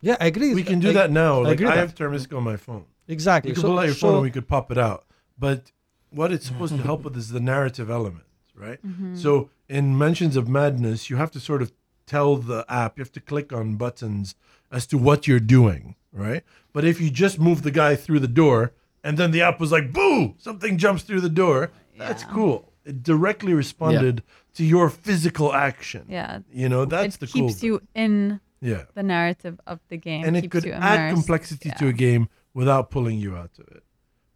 yeah, 0.00 0.16
I 0.20 0.26
agree. 0.26 0.54
We 0.54 0.62
can 0.62 0.80
do 0.80 0.90
I- 0.90 0.92
that 0.94 1.10
now. 1.10 1.40
I 1.40 1.44
Like 1.44 1.52
agree 1.54 1.66
I 1.68 1.76
have 1.76 1.94
Terra 1.94 2.10
Mystica 2.10 2.36
on 2.36 2.44
my 2.44 2.56
phone. 2.56 2.84
exactly. 3.08 3.50
You 3.50 3.54
can 3.54 3.62
So- 3.62 3.68
pull 3.68 3.78
out 3.78 3.86
your 3.86 3.94
so- 3.94 4.00
phone 4.06 4.14
and 4.14 4.22
we 4.22 4.30
could 4.30 4.48
pop 4.48 4.70
it 4.70 4.78
out. 4.78 5.04
But 5.38 5.72
what 6.10 6.30
it's 6.32 6.46
supposed 6.46 6.76
to 6.76 6.82
help 6.82 7.02
with 7.04 7.16
is 7.16 7.30
the 7.30 7.40
narrative 7.40 7.88
element, 7.90 8.24
right? 8.54 8.78
Mhm. 8.86 9.16
So 9.18 9.50
in 9.68 9.96
Mansions 9.98 10.36
of 10.36 10.48
Madness, 10.48 11.08
you 11.10 11.16
have 11.16 11.30
to 11.32 11.40
sort 11.40 11.62
of 11.62 11.72
tell 12.06 12.36
the 12.36 12.64
app, 12.68 12.98
you 12.98 13.02
have 13.02 13.12
to 13.12 13.20
click 13.20 13.52
on 13.52 13.76
buttons 13.76 14.34
as 14.70 14.86
to 14.88 14.98
what 14.98 15.26
you're 15.26 15.40
doing, 15.40 15.94
right? 16.12 16.42
But 16.72 16.84
if 16.84 17.00
you 17.00 17.10
just 17.10 17.38
move 17.40 17.62
the 17.62 17.70
guy 17.70 17.96
through 17.96 18.20
the 18.20 18.28
door 18.28 18.72
and 19.02 19.18
then 19.18 19.30
the 19.30 19.40
app 19.42 19.58
was 19.60 19.72
like, 19.72 19.92
boo, 19.92 20.34
something 20.38 20.78
jumps 20.78 21.02
through 21.02 21.20
the 21.22 21.28
door, 21.28 21.70
that's 21.96 22.24
cool. 22.24 22.71
It 22.84 23.02
directly 23.02 23.54
responded 23.54 24.22
to 24.54 24.64
your 24.64 24.90
physical 24.90 25.52
action. 25.54 26.04
yeah. 26.08 26.40
You 26.52 26.68
know, 26.68 26.84
that's 26.84 27.16
it 27.16 27.20
the 27.20 27.26
cool 27.26 27.44
It 27.44 27.48
keeps 27.48 27.60
thing. 27.60 27.68
you 27.70 27.82
in 27.94 28.40
Yeah. 28.60 28.84
the 28.94 29.02
narrative 29.02 29.60
of 29.66 29.78
the 29.88 29.96
game. 29.96 30.24
and 30.24 30.36
it 30.36 30.42
keeps 30.42 30.52
could 30.52 30.64
you 30.64 30.72
add 30.72 30.94
immersed. 30.98 31.14
complexity 31.14 31.70
to 31.78 31.88
a 31.88 31.92
game 31.92 32.28
without 32.54 32.90
pulling 32.90 33.18
you 33.18 33.36
out 33.36 33.50
of 33.58 33.68
it. 33.76 33.82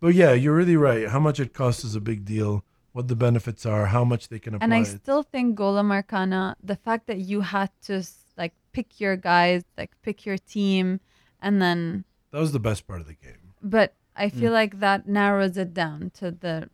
But 0.01 0.15
yeah, 0.15 0.33
you're 0.33 0.55
really 0.55 0.77
right. 0.77 1.09
How 1.09 1.19
much 1.21 1.41
it 1.41 1.53
costs 1.55 1.85
is 1.85 1.95
a 1.97 2.01
big 2.01 2.25
deal. 2.25 2.65
What 2.93 3.09
the 3.09 3.17
benefits 3.17 3.67
are, 3.67 3.87
how 3.87 4.05
much 4.05 4.29
they 4.29 4.39
can 4.39 4.55
apply. 4.55 4.65
And 4.65 4.73
I 4.75 4.81
it. 4.81 4.87
still 4.87 5.23
think 5.23 5.59
Golem 5.59 5.91
Arcana, 5.93 6.57
the 6.63 6.77
fact 6.77 7.07
that 7.09 7.19
you 7.19 7.43
had 7.43 7.71
to 7.83 8.03
like 8.39 8.55
pick 8.73 9.01
your 9.01 9.17
guys, 9.17 9.65
like 9.77 9.91
pick 10.03 10.25
your 10.25 10.39
team, 10.39 11.01
and 11.43 11.61
then, 11.61 12.05
that 12.31 12.39
was 12.41 12.53
the 12.53 12.59
best 12.61 12.87
part 12.87 13.01
of 13.01 13.07
the 13.07 13.15
game. 13.15 13.53
but 13.63 13.95
I 14.17 14.29
Mm. 14.31 14.41
feel 14.41 14.53
like 14.53 14.81
that 14.81 15.07
narrows 15.07 15.59
it 15.59 15.75
down 15.75 16.11
to 16.15 16.31
the. 16.31 16.71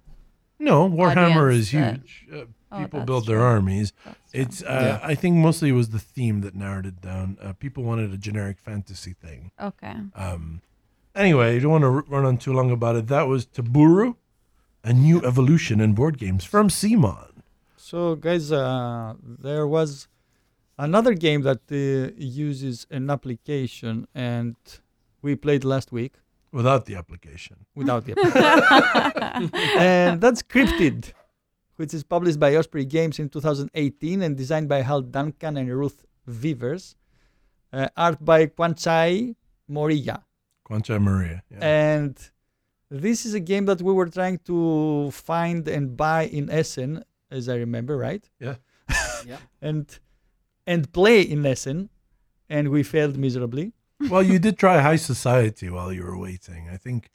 No, 0.69 0.89
Warhammer 0.89 1.47
Audience 1.49 1.67
is 1.67 1.73
that- 1.73 1.97
huge. 2.01 2.27
Uh, 2.33 2.45
Oh, 2.75 2.79
people 2.85 3.01
that's 3.01 3.07
build 3.11 3.27
their 3.27 3.37
true. 3.37 3.45
armies. 3.57 3.93
that's. 4.07 4.19
It's. 4.33 4.63
Uh, 4.63 4.99
Yeah. 5.03 5.11
I 5.13 5.15
think 5.15 5.37
mostly 5.37 5.69
it 5.69 5.73
was 5.83 5.91
the 5.91 5.99
theme 6.15 6.41
that 6.41 6.55
narrowed 6.55 6.87
it 6.87 7.03
down. 7.03 7.37
Uh, 7.43 7.53
people 7.65 7.83
wanted 7.91 8.09
a 8.15 8.17
generic 8.29 8.57
fantasy 8.59 9.13
thing. 9.25 9.51
okay. 9.61 9.95
Um, 10.15 10.63
anyway, 11.15 11.57
I 11.57 11.59
don't 11.59 11.71
want 11.77 11.83
to 11.89 11.93
r- 11.99 12.05
run 12.09 12.25
on 12.25 12.39
too 12.39 12.55
long 12.59 12.71
about 12.71 12.97
it. 12.97 13.09
That 13.09 13.25
was 13.33 13.45
Teburu, 13.45 14.17
a 14.83 14.93
new 14.95 15.19
evolution 15.31 15.77
in 15.83 15.93
board 15.93 16.17
games 16.17 16.45
from 16.47 16.71
Simon. 16.71 17.43
So, 17.77 18.15
guys, 18.15 18.51
uh, 18.51 19.15
there 19.47 19.67
was 19.67 20.09
another 20.79 21.13
game 21.13 21.43
that 21.43 21.61
uh, 21.71 22.15
uses 22.17 22.87
an 22.91 23.11
application, 23.11 24.09
and 24.15 24.57
we 25.21 25.37
played 25.37 25.63
last 25.65 25.93
week 25.93 26.15
Without 26.53 26.85
the 26.87 26.97
application. 26.97 27.57
without 27.75 28.05
the 28.07 28.13
application. 28.17 29.51
and 29.79 30.21
that's 30.21 30.43
Cryptid, 30.43 31.13
which 31.77 31.95
is 31.95 32.05
published 32.05 32.39
by 32.39 32.55
Osprey 32.57 32.85
Games 32.85 33.19
in 33.19 33.29
2018 33.29 34.23
and 34.23 34.37
designed 34.37 34.69
by 34.69 34.83
Hal 34.83 35.01
Duncan 35.03 35.57
and 35.57 35.69
Ruth 35.75 36.05
Veevers. 36.29 36.95
Uh, 37.73 37.89
art 37.97 38.23
by 38.23 38.47
Kwanchai 38.47 39.35
Moriya. 39.71 40.23
Concha 40.65 41.01
Maria. 41.01 41.43
Yeah. 41.51 41.59
And 41.61 42.19
this 42.91 43.25
is 43.25 43.33
a 43.33 43.41
game 43.41 43.65
that 43.65 43.81
we 43.81 43.93
were 43.95 44.09
trying 44.09 44.39
to 44.45 45.11
find 45.11 45.67
and 45.67 45.97
buy 45.97 46.25
in 46.27 46.51
Essen, 46.51 47.03
as 47.31 47.49
I 47.49 47.55
remember, 47.57 47.97
right? 47.97 48.29
Yeah. 48.39 48.57
Yeah. 49.27 49.39
And 49.63 49.87
and 50.67 50.93
play 50.93 51.23
in 51.23 51.47
Essen, 51.47 51.89
and 52.51 52.69
we 52.69 52.83
failed 52.83 53.17
miserably. 53.17 53.73
Well, 54.11 54.23
you 54.23 54.39
did 54.39 54.59
try 54.59 54.81
High 54.81 54.97
Society 54.97 55.69
while 55.71 55.93
you 55.93 56.03
were 56.05 56.17
waiting. 56.19 56.69
I 56.73 56.77
think 56.77 57.11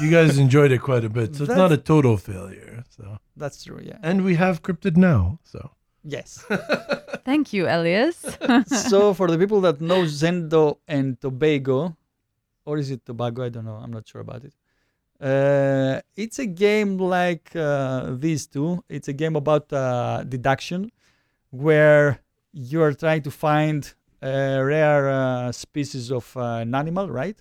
you 0.00 0.10
guys 0.10 0.38
enjoyed 0.46 0.72
it 0.72 0.78
quite 0.78 1.04
a 1.04 1.08
bit. 1.08 1.36
So 1.36 1.44
it's 1.44 1.54
not 1.54 1.72
a 1.72 1.76
total 1.76 2.16
failure. 2.16 2.84
So 2.88 3.18
That's 3.36 3.64
true, 3.64 3.80
yeah. 3.82 3.98
and 4.02 4.24
we 4.24 4.34
have 4.36 4.62
Cryptid 4.62 4.96
now. 4.96 5.38
So 5.44 5.70
yes. 6.04 6.44
Thank 7.24 7.52
you, 7.52 7.66
Elias. 7.66 8.16
so 8.66 9.14
for 9.14 9.28
the 9.28 9.38
people 9.38 9.60
that 9.62 9.80
know 9.80 10.02
Zendo 10.02 10.78
and 10.86 11.20
Tobago, 11.20 11.96
or 12.64 12.78
is 12.78 12.90
it 12.90 13.04
Tobago? 13.04 13.44
I 13.44 13.48
don't 13.48 13.64
know. 13.64 13.76
I'm 13.82 13.92
not 13.92 14.06
sure 14.06 14.20
about 14.20 14.44
it. 14.44 14.54
Uh, 15.20 16.00
it's 16.14 16.38
a 16.38 16.46
game 16.46 16.98
like 16.98 17.54
uh, 17.56 18.14
these 18.16 18.46
two. 18.46 18.84
It's 18.88 19.08
a 19.08 19.12
game 19.14 19.34
about 19.34 19.72
uh, 19.72 20.24
deduction, 20.24 20.92
where 21.50 22.20
you 22.52 22.82
are 22.82 22.92
trying 22.92 23.22
to 23.22 23.30
find 23.30 23.92
a 24.22 24.62
rare 24.62 25.08
uh, 25.08 25.52
species 25.52 26.10
of 26.10 26.36
uh, 26.36 26.60
an 26.62 26.74
animal, 26.74 27.08
right? 27.08 27.40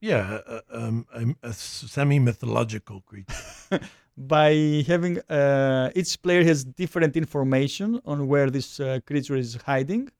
yeah, 0.00 0.40
uh, 0.46 0.60
um, 0.70 1.06
a, 1.12 1.48
a 1.48 1.52
semi 1.52 2.18
mythological 2.18 3.00
creature. 3.02 3.34
By 4.16 4.84
having 4.86 5.18
uh, 5.28 5.90
each 5.94 6.20
player 6.22 6.42
has 6.44 6.64
different 6.64 7.16
information 7.16 8.00
on 8.06 8.28
where 8.28 8.48
this 8.48 8.80
uh, 8.80 9.00
creature 9.06 9.36
is 9.36 9.58
hiding, 9.66 10.10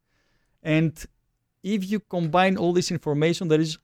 and 0.63 0.93
if 1.63 1.91
you 1.91 2.01
combine 2.01 2.57
all 2.59 2.73
this 2.75 2.91
information, 2.91 3.49
there 3.49 3.61
is 3.61 3.79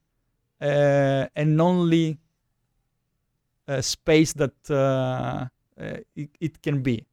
uh, 0.60 1.26
an 1.34 1.58
only 1.60 2.18
uh, 3.66 3.80
space 3.80 4.34
that 4.34 4.54
uh, 4.70 4.74
uh, 5.80 5.96
it, 6.14 6.30
it 6.40 6.62
can 6.62 6.82
be. 6.82 7.06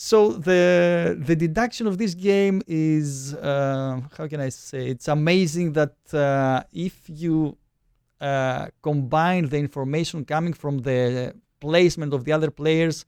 So 0.00 0.30
the 0.30 1.18
the 1.18 1.34
deduction 1.34 1.88
of 1.88 1.98
this 1.98 2.14
game 2.14 2.62
is 2.68 3.34
uh, 3.34 4.00
how 4.16 4.28
can 4.28 4.40
I 4.40 4.50
say? 4.50 4.86
It's 4.86 5.08
amazing 5.08 5.72
that 5.72 5.96
uh, 6.14 6.62
if 6.72 6.94
you 7.08 7.58
uh, 8.20 8.68
combine 8.80 9.48
the 9.48 9.58
information 9.58 10.24
coming 10.24 10.52
from 10.52 10.78
the 10.78 11.34
placement 11.58 12.14
of 12.14 12.24
the 12.24 12.30
other 12.30 12.48
players 12.48 13.06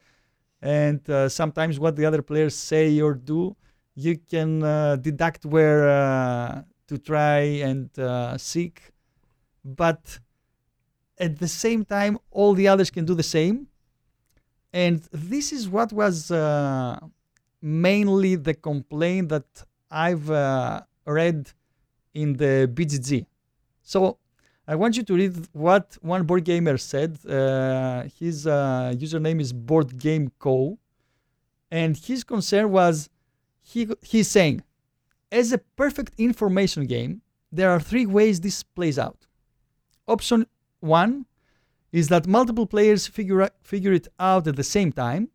and 0.61 1.00
uh, 1.09 1.28
sometimes 1.28 1.78
what 1.78 1.94
the 1.94 2.04
other 2.04 2.23
players 2.23 2.56
say 2.56 3.00
or 3.00 3.14
do, 3.14 3.54
you 3.94 4.18
can 4.18 4.64
uh, 4.64 4.97
deduct 4.97 5.47
where 5.47 5.88
uh, 5.88 6.62
to 6.88 6.99
try 6.99 7.38
and 7.68 7.88
seek. 8.40 8.90
But 9.64 10.18
at 11.18 11.38
the 11.38 11.47
same 11.47 11.85
time, 11.85 12.18
all 12.32 12.52
the 12.54 12.66
others 12.66 12.90
can 12.90 13.04
do 13.04 13.14
the 13.14 13.28
same. 13.38 13.70
And 14.73 15.00
this 15.12 15.53
is 15.53 15.69
what 15.69 15.93
was 15.93 16.31
uh, 16.31 16.99
mainly 17.61 18.37
the 18.37 18.55
complaint 18.55 19.31
that 19.31 19.65
I've 19.91 20.31
uh, 20.31 20.83
read 21.05 21.50
in 22.15 22.35
the 22.35 22.71
BGG. 22.73 23.27
So 23.83 24.19
I 24.67 24.77
want 24.77 24.97
you 24.97 25.03
to 25.03 25.15
read 25.15 25.49
what 25.53 25.97
one 26.00 26.25
board 26.25 26.45
gamer 26.45 26.79
said. 26.79 27.19
Uh, 27.27 28.05
his 28.19 28.47
uh, 28.47 28.95
username 28.97 29.41
is 29.41 29.53
Board 29.53 29.99
Game 29.99 30.31
Co. 30.39 30.79
And 31.71 31.97
his 31.97 32.23
concern 32.25 32.71
was 32.71 33.11
he, 33.62 33.89
he's 34.03 34.29
saying, 34.29 34.62
as 35.33 35.53
a 35.53 35.59
perfect 35.59 36.12
information 36.19 36.87
game, 36.87 37.23
there 37.53 37.71
are 37.71 37.81
three 37.81 38.07
ways 38.07 38.41
this 38.41 38.62
plays 38.62 38.99
out. 38.99 39.27
Option 40.07 40.47
one 40.81 41.27
is 41.92 42.09
that 42.09 42.26
multiple 42.26 42.66
players 42.66 43.06
figure, 43.06 43.49
figure 43.62 43.92
it 43.92 44.09
out 44.18 44.47
at 44.47 44.56
the 44.56 44.64
same 44.64 44.92
time, 44.92 45.28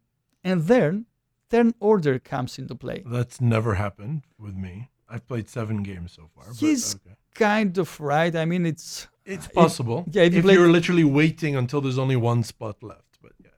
and 0.43 0.63
then 0.63 1.05
turn 1.49 1.73
order 1.79 2.19
comes 2.19 2.57
into 2.59 2.75
play. 2.75 3.03
That's 3.05 3.39
never 3.41 3.75
happened 3.75 4.23
with 4.39 4.55
me. 4.55 4.89
I've 5.07 5.27
played 5.27 5.47
seven 5.49 5.83
games 5.83 6.13
so 6.13 6.29
far. 6.33 6.45
But 6.47 6.57
He's 6.57 6.95
okay. 6.95 7.15
kind 7.33 7.77
of 7.77 7.99
right. 7.99 8.35
I 8.35 8.45
mean, 8.45 8.65
it's 8.65 9.07
It's 9.25 9.47
possible. 9.47 10.05
yeah, 10.11 10.23
if 10.23 10.33
you 10.33 10.41
you're 10.51 10.71
literally 10.71 11.03
waiting 11.03 11.55
until 11.55 11.81
there's 11.81 11.97
only 11.97 12.15
one 12.15 12.43
spot 12.43 12.81
left. 12.81 13.19
But 13.21 13.33
yeah. 13.43 13.49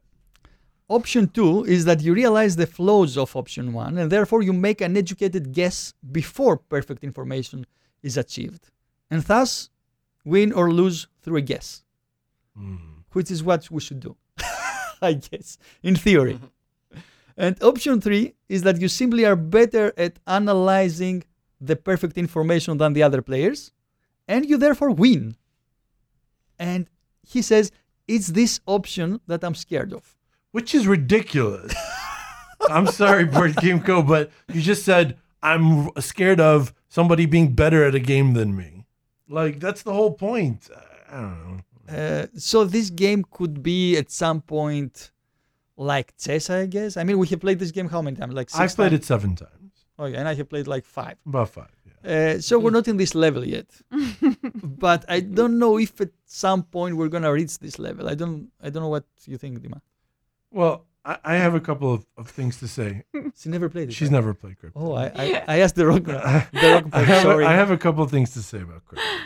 Option 0.89 1.27
two 1.29 1.63
is 1.65 1.85
that 1.85 2.01
you 2.01 2.13
realize 2.13 2.55
the 2.55 2.67
flaws 2.67 3.17
of 3.17 3.35
option 3.35 3.73
one, 3.73 3.97
and 3.97 4.11
therefore 4.11 4.41
you 4.41 4.53
make 4.53 4.81
an 4.81 4.95
educated 4.97 5.53
guess 5.53 5.93
before 6.11 6.57
perfect 6.57 7.03
information 7.03 7.65
is 8.01 8.17
achieved, 8.17 8.69
and 9.11 9.21
thus 9.23 9.69
win 10.25 10.51
or 10.51 10.71
lose 10.71 11.07
through 11.21 11.37
a 11.37 11.41
guess, 11.41 11.83
Mm. 12.57 13.03
which 13.13 13.29
is 13.31 13.43
what 13.43 13.69
we 13.69 13.79
should 13.81 13.99
do, 13.99 14.15
I 15.01 15.13
guess, 15.13 15.57
in 15.83 15.95
theory. 15.95 16.39
and 17.37 17.61
option 17.61 18.01
three 18.01 18.33
is 18.49 18.63
that 18.63 18.81
you 18.81 18.87
simply 18.87 19.25
are 19.25 19.35
better 19.35 19.93
at 19.97 20.17
analyzing 20.25 21.23
the 21.61 21.75
perfect 21.75 22.17
information 22.17 22.77
than 22.77 22.93
the 22.93 23.03
other 23.03 23.21
players, 23.21 23.71
and 24.27 24.45
you 24.49 24.57
therefore 24.57 24.91
win. 24.91 25.35
And 26.59 26.89
he 27.23 27.41
says, 27.41 27.71
it's 28.07 28.27
this 28.27 28.59
option 28.65 29.19
that 29.27 29.43
I'm 29.43 29.55
scared 29.55 29.93
of. 29.93 30.15
Which 30.51 30.73
is 30.73 30.87
ridiculous. 30.87 31.73
I'm 32.69 32.87
sorry, 32.87 33.25
Board 33.25 33.55
Game 33.57 33.81
Co., 33.81 34.01
but 34.01 34.31
you 34.51 34.61
just 34.61 34.83
said 34.83 35.17
I'm 35.43 35.89
scared 35.99 36.39
of 36.39 36.73
somebody 36.89 37.25
being 37.25 37.53
better 37.53 37.83
at 37.83 37.93
a 37.95 37.99
game 37.99 38.33
than 38.33 38.55
me. 38.55 38.85
Like 39.29 39.59
that's 39.59 39.83
the 39.83 39.93
whole 39.93 40.13
point. 40.13 40.69
I 41.11 41.15
don't 41.15 41.47
know. 41.47 41.59
Uh, 41.89 42.27
so 42.37 42.65
this 42.65 42.89
game 42.89 43.25
could 43.31 43.63
be 43.63 43.97
at 43.97 44.11
some 44.11 44.41
point 44.41 45.11
like 45.77 46.17
chess, 46.17 46.49
I 46.49 46.65
guess. 46.65 46.97
I 46.97 47.03
mean, 47.03 47.17
we 47.17 47.27
have 47.27 47.39
played 47.39 47.59
this 47.59 47.71
game 47.71 47.87
how 47.87 48.01
many 48.01 48.17
times? 48.17 48.33
Like 48.33 48.49
6 48.49 48.59
I've 48.59 48.75
played 48.75 48.89
times? 48.89 49.03
it 49.03 49.05
seven 49.05 49.35
times, 49.35 49.85
Okay, 49.99 50.15
and 50.15 50.27
I 50.27 50.33
have 50.33 50.49
played 50.49 50.67
like 50.67 50.83
five. 50.85 51.17
about 51.25 51.49
five. 51.49 51.71
Yeah. 51.85 52.35
Uh, 52.35 52.41
so 52.41 52.59
we're 52.59 52.71
not 52.71 52.87
in 52.87 52.97
this 52.97 53.15
level 53.15 53.45
yet. 53.45 53.69
but 54.63 55.05
I 55.07 55.19
don't 55.21 55.59
know 55.59 55.77
if 55.77 55.99
at 56.01 56.11
some 56.25 56.63
point 56.63 56.97
we're 56.97 57.07
gonna 57.09 57.31
reach 57.31 57.59
this 57.59 57.79
level. 57.79 58.09
I 58.09 58.15
don't. 58.15 58.49
I 58.61 58.69
don't 58.69 58.83
know 58.83 58.89
what 58.89 59.05
you 59.25 59.37
think, 59.37 59.59
Dima. 59.59 59.81
Well, 60.51 60.85
I, 61.03 61.17
I 61.23 61.35
have 61.35 61.55
a 61.55 61.59
couple 61.59 61.93
of, 61.93 62.05
of 62.17 62.29
things 62.29 62.59
to 62.59 62.67
say. 62.67 63.03
She 63.39 63.49
never 63.49 63.69
played 63.69 63.89
it. 63.89 63.93
She's 63.93 64.07
right? 64.07 64.13
never 64.13 64.33
played 64.33 64.57
Cryptid. 64.59 64.71
Oh, 64.75 64.93
I, 64.93 65.05
I, 65.15 65.43
I 65.47 65.59
asked 65.59 65.75
the 65.75 65.85
wrong. 65.87 66.03
the 66.03 66.13
wrong 66.13 66.89
I 66.91 67.03
have, 67.03 67.21
sorry. 67.23 67.45
I 67.45 67.53
have 67.53 67.71
a 67.71 67.77
couple 67.77 68.03
of 68.03 68.09
things 68.11 68.31
to 68.33 68.41
say 68.41 68.61
about 68.61 68.85
Cryptid. 68.85 69.19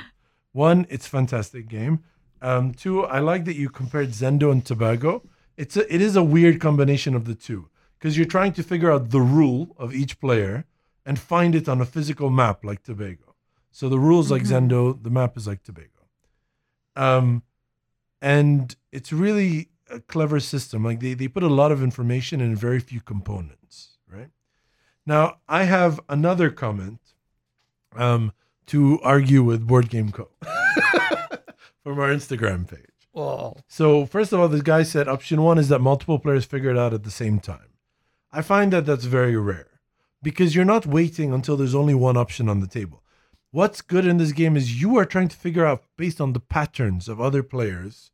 One, 0.52 0.86
it's 0.89 1.08
a 1.08 1.10
fantastic 1.10 1.67
game. 1.69 2.04
Um, 2.41 2.73
two, 2.73 3.04
I 3.06 3.19
like 3.19 3.45
that 3.45 3.56
you 3.56 3.69
compared 3.69 4.10
Zendo 4.10 4.51
and 4.51 4.65
Tobago. 4.65 5.23
It's 5.58 5.77
a, 5.77 5.93
it 5.93 6.01
is 6.01 6.15
a 6.15 6.23
weird 6.23 6.60
combination 6.60 7.13
of 7.13 7.25
the 7.25 7.36
two 7.36 7.69
because 7.99 8.17
you're 8.17 8.25
trying 8.25 8.54
to 8.54 8.63
figure 8.63 8.91
out 8.91 9.12
the 9.12 9.21
rule 9.21 9.75
of 9.77 9.93
each 9.93 10.19
player 10.19 10.65
and 11.06 11.19
find 11.19 11.54
it 11.54 11.69
on 11.69 11.80
a 11.82 11.86
physical 11.86 12.30
map 12.30 12.65
like 12.65 12.84
Tobago. 12.84 13.36
So 13.71 13.89
the 13.89 13.99
rules 13.99 14.32
like 14.32 14.43
Zendo, 14.43 15.01
the 15.01 15.10
map 15.10 15.38
is 15.38 15.47
like 15.47 15.63
Tobago. 15.63 15.88
Um, 16.95 17.43
and 18.21 18.75
it's 18.91 19.13
really 19.13 19.69
a 19.89 19.99
clever 19.99 20.39
system. 20.39 20.84
Like 20.84 20.99
they, 20.99 21.13
they 21.13 21.27
put 21.27 21.43
a 21.43 21.47
lot 21.47 21.71
of 21.71 21.84
information 21.84 22.41
in 22.41 22.56
very 22.56 22.80
few 22.80 23.01
components, 23.01 23.97
right? 24.12 24.30
Now, 25.06 25.38
I 25.47 25.63
have 25.63 25.99
another 26.10 26.49
comment 26.49 26.99
um, 27.95 28.34
to 28.67 28.99
argue 29.01 29.43
with 29.43 29.67
Board 29.67 29.89
Game 29.89 30.12
Co. 30.12 30.30
from 31.84 32.00
our 32.00 32.10
Instagram 32.10 32.67
page. 32.67 33.08
oh, 33.15 33.56
So, 33.67 34.06
first 34.06 34.32
of 34.32 34.39
all, 34.39 34.48
this 34.48 34.62
guy 34.62 34.84
said 34.84 35.08
option 35.08 35.41
one 35.41 35.58
is 35.58 35.70
that 35.70 35.80
multiple 35.80 36.20
players 36.20 36.46
figure 36.46 36.72
it 36.72 36.78
out 36.78 36.94
at 36.94 37.04
the 37.04 37.12
same 37.12 37.39
time. 37.39 37.70
I 38.32 38.41
find 38.41 38.72
that 38.72 38.86
that's 38.86 39.06
very 39.06 39.36
rare 39.36 39.82
because 40.24 40.56
you're 40.56 40.65
not 40.65 40.86
waiting 40.86 41.34
until 41.34 41.58
there's 41.58 41.76
only 41.76 41.96
one 41.96 42.17
option 42.17 42.48
on 42.48 42.60
the 42.60 42.67
table. 42.67 43.04
What's 43.52 43.82
good 43.82 44.06
in 44.06 44.17
this 44.17 44.32
game 44.32 44.56
is 44.56 44.82
you 44.82 44.96
are 44.98 45.06
trying 45.06 45.28
to 45.28 45.36
figure 45.36 45.65
out, 45.65 45.84
based 45.98 46.22
on 46.22 46.32
the 46.32 46.39
patterns 46.39 47.10
of 47.10 47.20
other 47.20 47.44
players, 47.44 48.12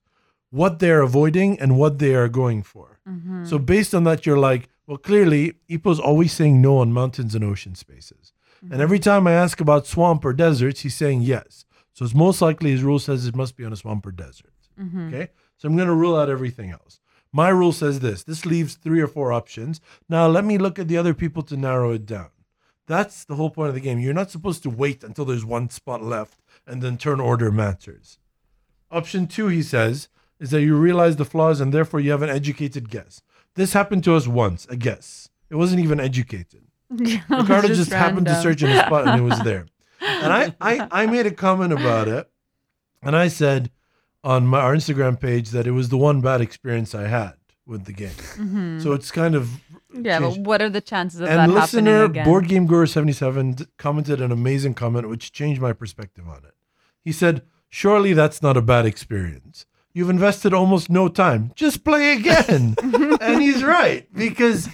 what 0.50 0.80
they're 0.80 1.02
avoiding 1.02 1.60
and 1.60 1.78
what 1.78 2.00
they 2.00 2.16
are 2.16 2.30
going 2.30 2.64
for. 2.64 3.00
Mm-hmm. 3.08 3.46
So, 3.46 3.60
based 3.60 3.94
on 3.94 4.04
that, 4.06 4.26
you're 4.26 4.40
like, 4.40 4.70
well, 4.88 4.98
clearly, 4.98 5.56
Ipo's 5.70 6.00
always 6.00 6.32
saying 6.32 6.62
no 6.62 6.78
on 6.78 6.94
mountains 6.94 7.36
and 7.36 7.44
ocean 7.44 7.76
spaces. 7.76 8.34
And 8.62 8.72
mm-hmm. 8.72 8.82
every 8.82 9.00
time 9.00 9.28
I 9.28 9.34
ask 9.34 9.60
about 9.62 9.86
swamp 9.86 10.26
or 10.26 10.34
deserts, 10.34 10.80
he's 10.80 10.96
saying 10.96 11.22
yes. 11.22 11.66
So 11.98 12.06
it's 12.06 12.14
most 12.14 12.44
likely 12.44 12.70
his 12.70 12.84
rule 12.84 13.00
says 13.00 13.26
it 13.26 13.36
must 13.36 13.58
be 13.58 13.66
on 13.66 13.74
a 13.74 13.76
swamp 13.76 14.06
or 14.06 14.12
desert. 14.12 14.54
Okay. 15.08 15.32
So 15.58 15.68
I'm 15.68 15.76
going 15.76 15.88
to 15.88 15.96
rule 15.96 16.16
out 16.16 16.30
everything 16.30 16.70
else. 16.70 17.00
My 17.34 17.50
rule 17.50 17.72
says 17.72 18.02
this 18.02 18.22
this 18.22 18.46
leaves 18.46 18.76
three 18.76 19.02
or 19.02 19.08
four 19.08 19.34
options. 19.34 19.82
Now 20.08 20.28
let 20.28 20.46
me 20.46 20.60
look 20.60 20.78
at 20.78 20.88
the 20.88 20.98
other 20.98 21.16
people 21.16 21.42
to 21.42 21.58
narrow 21.58 21.92
it 21.94 22.06
down. 22.06 22.30
That's 22.86 23.26
the 23.26 23.34
whole 23.34 23.50
point 23.50 23.70
of 23.70 23.74
the 23.74 23.82
game. 23.82 23.98
You're 23.98 24.14
not 24.14 24.30
supposed 24.30 24.62
to 24.62 24.70
wait 24.70 25.04
until 25.04 25.26
there's 25.26 25.44
one 25.44 25.72
spot 25.72 26.04
left 26.04 26.38
and 26.68 26.84
then 26.84 26.98
turn 26.98 27.20
order 27.20 27.52
matters. 27.52 28.20
Option 28.92 29.26
two, 29.26 29.48
he 29.48 29.64
says, 29.64 30.08
is 30.40 30.52
that 30.52 30.62
you 30.62 30.76
realize 30.76 31.16
the 31.16 31.26
flaws 31.26 31.60
and 31.60 31.74
therefore 31.74 32.00
you 32.00 32.12
have 32.12 32.22
an 32.22 32.30
educated 32.30 32.92
guess. 32.92 33.24
This 33.56 33.74
happened 33.74 34.04
to 34.04 34.14
us 34.14 34.28
once, 34.28 34.68
a 34.70 34.76
guess. 34.76 35.30
It 35.50 35.56
wasn't 35.56 35.82
even 35.82 36.00
educated. 36.00 36.62
Ricardo 36.92 37.70
just, 37.70 37.92
happened 37.92 38.28
to 38.28 38.40
search 38.40 38.62
in 38.62 38.70
a 38.70 38.86
spot 38.86 39.08
and 39.08 39.20
it 39.20 39.24
was 39.24 39.40
there. 39.40 39.66
And 40.24 40.34
I, 40.34 40.56
I, 40.62 40.88
I 40.92 41.06
made 41.06 41.26
a 41.26 41.32
comment 41.32 41.74
about 41.74 42.08
it. 42.08 42.30
And 43.02 43.16
I 43.16 43.28
said 43.28 43.72
on 44.24 44.48
my, 44.48 44.60
our 44.60 44.76
Instagram 44.76 45.20
page 45.20 45.52
that 45.52 45.68
it 45.68 45.72
was 45.72 45.90
the 45.90 45.98
one 45.98 46.22
bad 46.22 46.42
experience 46.42 46.94
I 46.96 47.08
had 47.08 47.34
with 47.66 47.86
the 47.86 47.94
game. 47.94 48.10
Mm-hmm. 48.10 48.80
So 48.80 48.94
it's 48.94 49.12
kind 49.12 49.36
of. 49.36 49.62
Yeah, 49.94 50.20
but 50.20 50.38
what 50.40 50.62
are 50.62 50.70
the 50.70 50.82
chances 50.82 51.22
of 51.22 51.28
and 51.28 51.40
that 51.40 51.50
listener, 51.50 51.92
happening 51.92 52.12
again? 52.12 52.26
Board 52.26 52.48
Game 52.48 52.68
Guru 52.68 52.86
77 52.86 53.68
commented 53.78 54.22
an 54.22 54.32
amazing 54.32 54.74
comment 54.74 55.10
which 55.10 55.32
changed 55.32 55.62
my 55.62 55.74
perspective 55.74 56.28
on 56.28 56.38
it. 56.46 56.54
He 57.04 57.12
said, 57.12 57.44
Surely 57.70 58.14
that's 58.14 58.42
not 58.42 58.58
a 58.58 58.62
bad 58.62 58.86
experience. 58.86 59.66
You've 59.94 60.10
invested 60.10 60.54
almost 60.54 60.90
no 60.90 61.08
time. 61.08 61.52
Just 61.56 61.84
play 61.84 62.14
again. 62.14 62.76
and 63.22 63.42
he's 63.42 63.64
right 63.64 64.08
because 64.14 64.70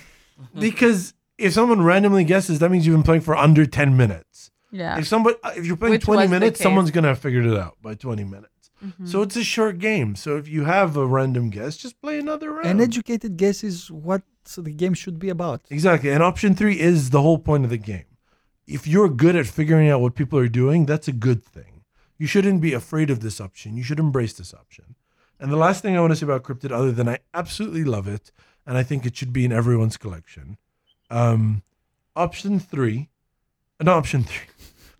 because 0.58 1.14
if 1.38 1.54
someone 1.54 1.84
randomly 1.84 2.24
guesses, 2.24 2.60
that 2.60 2.70
means 2.70 2.86
you've 2.86 2.96
been 2.96 3.04
playing 3.04 3.22
for 3.22 3.36
under 3.36 3.66
10 3.66 3.96
minutes. 3.96 4.52
Yeah. 4.74 4.98
If 5.00 5.08
somebody 5.08 5.38
if 5.56 5.66
you're 5.66 5.78
playing 5.78 5.94
Which 5.94 6.04
20 6.04 6.22
was 6.24 6.30
the 6.30 6.40
minutes, 6.40 6.58
case. 6.58 6.64
someone's 6.64 6.92
going 6.92 7.04
to 7.04 7.10
have 7.10 7.20
figured 7.20 7.46
it 7.46 7.58
out 7.58 7.78
by 7.82 7.94
20 7.94 8.24
minutes. 8.24 8.50
Mm-hmm. 8.84 9.06
So 9.06 9.22
it's 9.22 9.38
a 9.38 9.44
short 9.44 9.80
game. 9.80 10.16
So 10.16 10.36
if 10.36 10.48
you 10.48 10.66
have 10.66 10.98
a 10.98 11.06
random 11.06 11.50
guess, 11.50 11.78
just 11.78 12.02
play 12.02 12.20
another 12.20 12.52
round. 12.52 12.68
an 12.68 12.82
educated 12.82 13.38
guess 13.38 13.64
is 13.64 13.90
what 13.90 14.24
the 14.58 14.72
game 14.72 14.94
should 14.94 15.20
be 15.20 15.30
about. 15.30 15.62
Exactly. 15.70 16.10
And 16.10 16.22
option 16.22 16.54
three 16.56 16.80
is 16.80 17.12
the 17.12 17.22
whole 17.22 17.38
point 17.40 17.64
of 17.64 17.70
the 17.70 17.78
game. 17.78 18.06
If 18.68 18.88
you're 18.88 19.10
good 19.10 19.36
at 19.36 19.48
figuring 19.48 19.90
out 19.90 20.02
what 20.02 20.16
people 20.16 20.40
are 20.40 20.50
doing, 20.50 20.86
that's 20.86 21.08
a 21.08 21.14
good 21.14 21.44
thing. 21.44 21.84
You 22.18 22.28
shouldn't 22.28 22.62
be 22.62 22.74
afraid 22.74 23.10
of 23.10 23.20
this 23.22 23.40
option. 23.40 23.78
You 23.78 23.84
should 23.84 24.00
embrace 24.00 24.34
this 24.34 24.54
option. 24.54 24.96
And 25.40 25.52
the 25.52 25.58
last 25.58 25.82
thing 25.82 25.98
I 25.98 26.00
want 26.02 26.12
to 26.12 26.16
say 26.16 26.26
about 26.26 26.44
Cryptid, 26.44 26.72
other 26.72 26.92
than 26.92 27.10
I 27.10 27.20
absolutely 27.34 27.84
love 27.84 28.08
it, 28.08 28.32
and 28.66 28.78
I 28.78 28.84
think 28.84 29.06
it 29.06 29.16
should 29.18 29.34
be 29.34 29.44
in 29.46 29.52
everyone's 29.52 29.98
collection. 29.98 30.58
Um, 31.10 31.64
option 32.16 32.60
three, 32.60 33.10
uh, 33.80 33.84
not 33.84 33.98
option 33.98 34.24
three. 34.24 34.48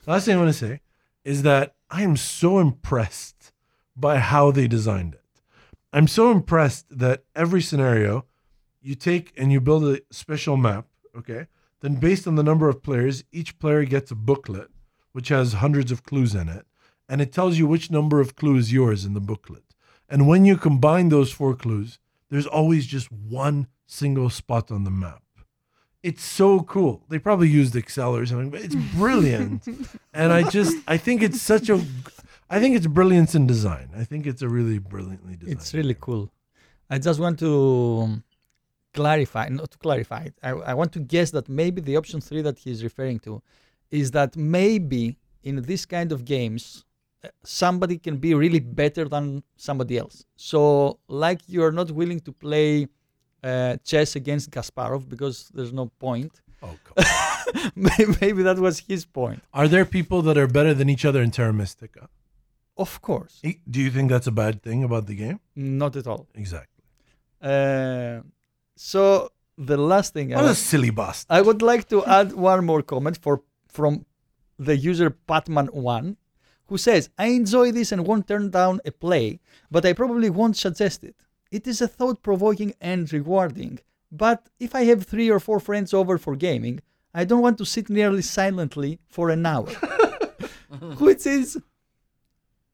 Last 0.06 0.26
thing 0.26 0.36
I 0.36 0.40
want 0.40 0.50
to 0.50 0.54
say 0.54 0.82
is 1.24 1.44
that 1.44 1.76
I 1.90 2.02
am 2.02 2.18
so 2.18 2.60
impressed 2.60 3.54
by 3.96 4.18
how 4.18 4.52
they 4.52 4.68
designed 4.68 5.14
it. 5.14 5.42
I'm 5.94 6.08
so 6.08 6.32
impressed 6.32 6.98
that 6.98 7.24
every 7.36 7.62
scenario 7.62 8.26
you 8.82 8.96
take 8.96 9.32
and 9.38 9.52
you 9.52 9.62
build 9.62 9.86
a 9.86 10.02
special 10.12 10.58
map. 10.58 10.88
Okay. 11.18 11.48
Then, 11.80 11.96
based 11.96 12.28
on 12.28 12.36
the 12.36 12.44
number 12.44 12.68
of 12.68 12.84
players, 12.84 13.24
each 13.32 13.60
player 13.60 13.86
gets 13.86 14.12
a 14.12 14.16
booklet 14.16 14.70
which 15.14 15.30
has 15.30 15.54
hundreds 15.54 15.92
of 15.92 16.04
clues 16.04 16.34
in 16.34 16.50
it, 16.50 16.66
and 17.08 17.22
it 17.22 17.32
tells 17.32 17.58
you 17.58 17.68
which 17.68 17.92
number 17.92 18.20
of 18.20 18.36
clues 18.36 18.74
yours 18.74 19.06
in 19.06 19.14
the 19.14 19.22
booklet. 19.22 19.64
And 20.10 20.28
when 20.28 20.44
you 20.44 20.58
combine 20.58 21.10
those 21.10 21.32
four 21.32 21.56
clues, 21.56 22.00
there's 22.30 22.48
always 22.48 22.88
just 22.88 23.12
one 23.12 23.68
single 23.86 24.30
spot 24.30 24.72
on 24.72 24.84
the 24.84 24.92
map. 24.92 25.22
It's 26.04 26.24
so 26.24 26.60
cool. 26.60 27.02
They 27.08 27.18
probably 27.18 27.48
used 27.48 27.76
Excel 27.76 28.16
or 28.16 28.26
something, 28.26 28.50
but 28.50 28.62
it's 28.62 28.76
brilliant. 28.76 29.66
and 30.14 30.34
I 30.34 30.44
just, 30.50 30.76
I 30.86 30.98
think 30.98 31.24
it's 31.24 31.42
such 31.42 31.70
a, 31.70 31.82
I 32.50 32.60
think 32.60 32.76
it's 32.76 32.88
brilliance 32.88 33.36
in 33.36 33.48
design. 33.48 33.90
I 33.96 34.04
think 34.04 34.28
it's 34.28 34.42
a 34.42 34.50
really 34.50 34.80
brilliantly 34.80 35.38
designed. 35.38 35.58
It's 35.58 35.74
really 35.74 35.96
cool. 36.00 36.30
I 36.90 37.00
just 37.00 37.20
want 37.22 37.40
to 37.40 38.02
um, 38.04 38.24
clarify, 38.94 39.48
not 39.50 39.72
to 39.72 39.78
clarify. 39.78 40.28
I, 40.44 40.50
I 40.50 40.74
want 40.74 40.92
to 40.94 41.00
guess 41.00 41.32
that 41.32 41.48
maybe 41.48 41.82
the 41.82 41.96
option 41.96 42.20
three 42.20 42.42
that 42.42 42.60
he's 42.60 42.84
referring 42.84 43.20
to 43.20 43.42
is 43.90 44.12
that 44.12 44.36
maybe 44.36 45.18
in 45.44 45.62
this 45.62 45.86
kind 45.86 46.12
of 46.12 46.26
games, 46.26 46.86
uh, 47.24 47.30
somebody 47.44 47.98
can 47.98 48.18
be 48.18 48.34
really 48.34 48.60
better 48.60 49.08
than 49.08 49.44
somebody 49.56 49.98
else. 49.98 50.26
So, 50.36 51.00
like 51.08 51.42
you're 51.48 51.72
not 51.72 51.92
willing 51.92 52.20
to 52.22 52.32
play 52.32 52.88
uh, 53.44 53.78
chess 53.84 54.16
against 54.16 54.52
Kasparov 54.52 55.08
because 55.10 55.50
there's 55.54 55.74
no 55.74 55.86
point. 56.00 56.32
Oh, 56.62 56.76
come 56.86 56.96
on. 57.06 57.72
May- 57.76 58.06
maybe 58.22 58.42
that 58.44 58.58
was 58.58 58.80
his 58.80 59.06
point. 59.06 59.42
Are 59.54 59.68
there 59.68 59.86
people 59.86 60.22
that 60.24 60.38
are 60.38 60.48
better 60.48 60.74
than 60.74 60.90
each 60.90 61.06
other 61.06 61.22
in 61.22 61.30
Terra 61.32 61.54
Mystica? 61.54 62.08
Of 62.78 63.02
course, 63.02 63.42
Do 63.70 63.80
you 63.82 63.92
think 63.92 64.10
that's 64.10 64.26
a 64.28 64.32
bad 64.32 64.64
thing 64.64 64.84
about 64.84 65.06
the 65.06 65.16
game? 65.16 65.40
not 65.56 65.96
at 65.96 66.08
all. 66.08 66.28
Exactly. 66.34 66.84
Uh, 67.42 68.22
so 68.76 69.30
the 69.58 69.78
last 69.78 70.14
thing 70.14 70.34
I 70.34 70.38
What 70.38 70.44
a 70.44 70.48
want- 70.48 70.58
silly 70.58 70.90
bastard. 70.90 71.28
I 71.38 71.42
would 71.42 71.62
like 71.62 71.88
to 71.90 72.04
add 72.06 72.34
one 72.34 72.66
more 72.66 72.82
comment 72.82 73.18
for 73.22 73.44
from 73.68 74.06
the 74.58 74.76
user 74.78 75.10
Patman1 75.28 76.16
who 76.68 76.78
says, 76.78 77.10
I 77.18 77.28
enjoy 77.28 77.72
this 77.72 77.92
and 77.92 78.08
won't 78.08 78.28
turn 78.28 78.50
down 78.50 78.80
a 78.86 78.92
play, 78.92 79.40
but 79.70 79.86
I 79.86 79.94
probably 79.94 80.30
won't 80.30 80.56
suggest 80.58 81.04
it. 81.04 81.16
It 81.58 81.64
is 81.72 81.80
a 81.82 81.88
thought 81.98 82.20
provoking 82.30 82.72
and 82.82 83.02
rewarding, 83.18 83.76
but 84.24 84.40
if 84.66 84.72
I 84.80 84.84
have 84.90 85.02
three 85.14 85.30
or 85.36 85.40
four 85.48 85.60
friends 85.68 85.90
over 86.00 86.16
for 86.18 86.34
gaming, 86.48 86.78
I 87.14 87.24
don't 87.30 87.44
want 87.48 87.58
to 87.60 87.66
sit 87.76 87.88
nearly 88.00 88.24
silently 88.40 88.92
for 89.16 89.26
an 89.30 89.46
hour. 89.54 89.70
Which 91.00 91.26
is, 91.28 91.48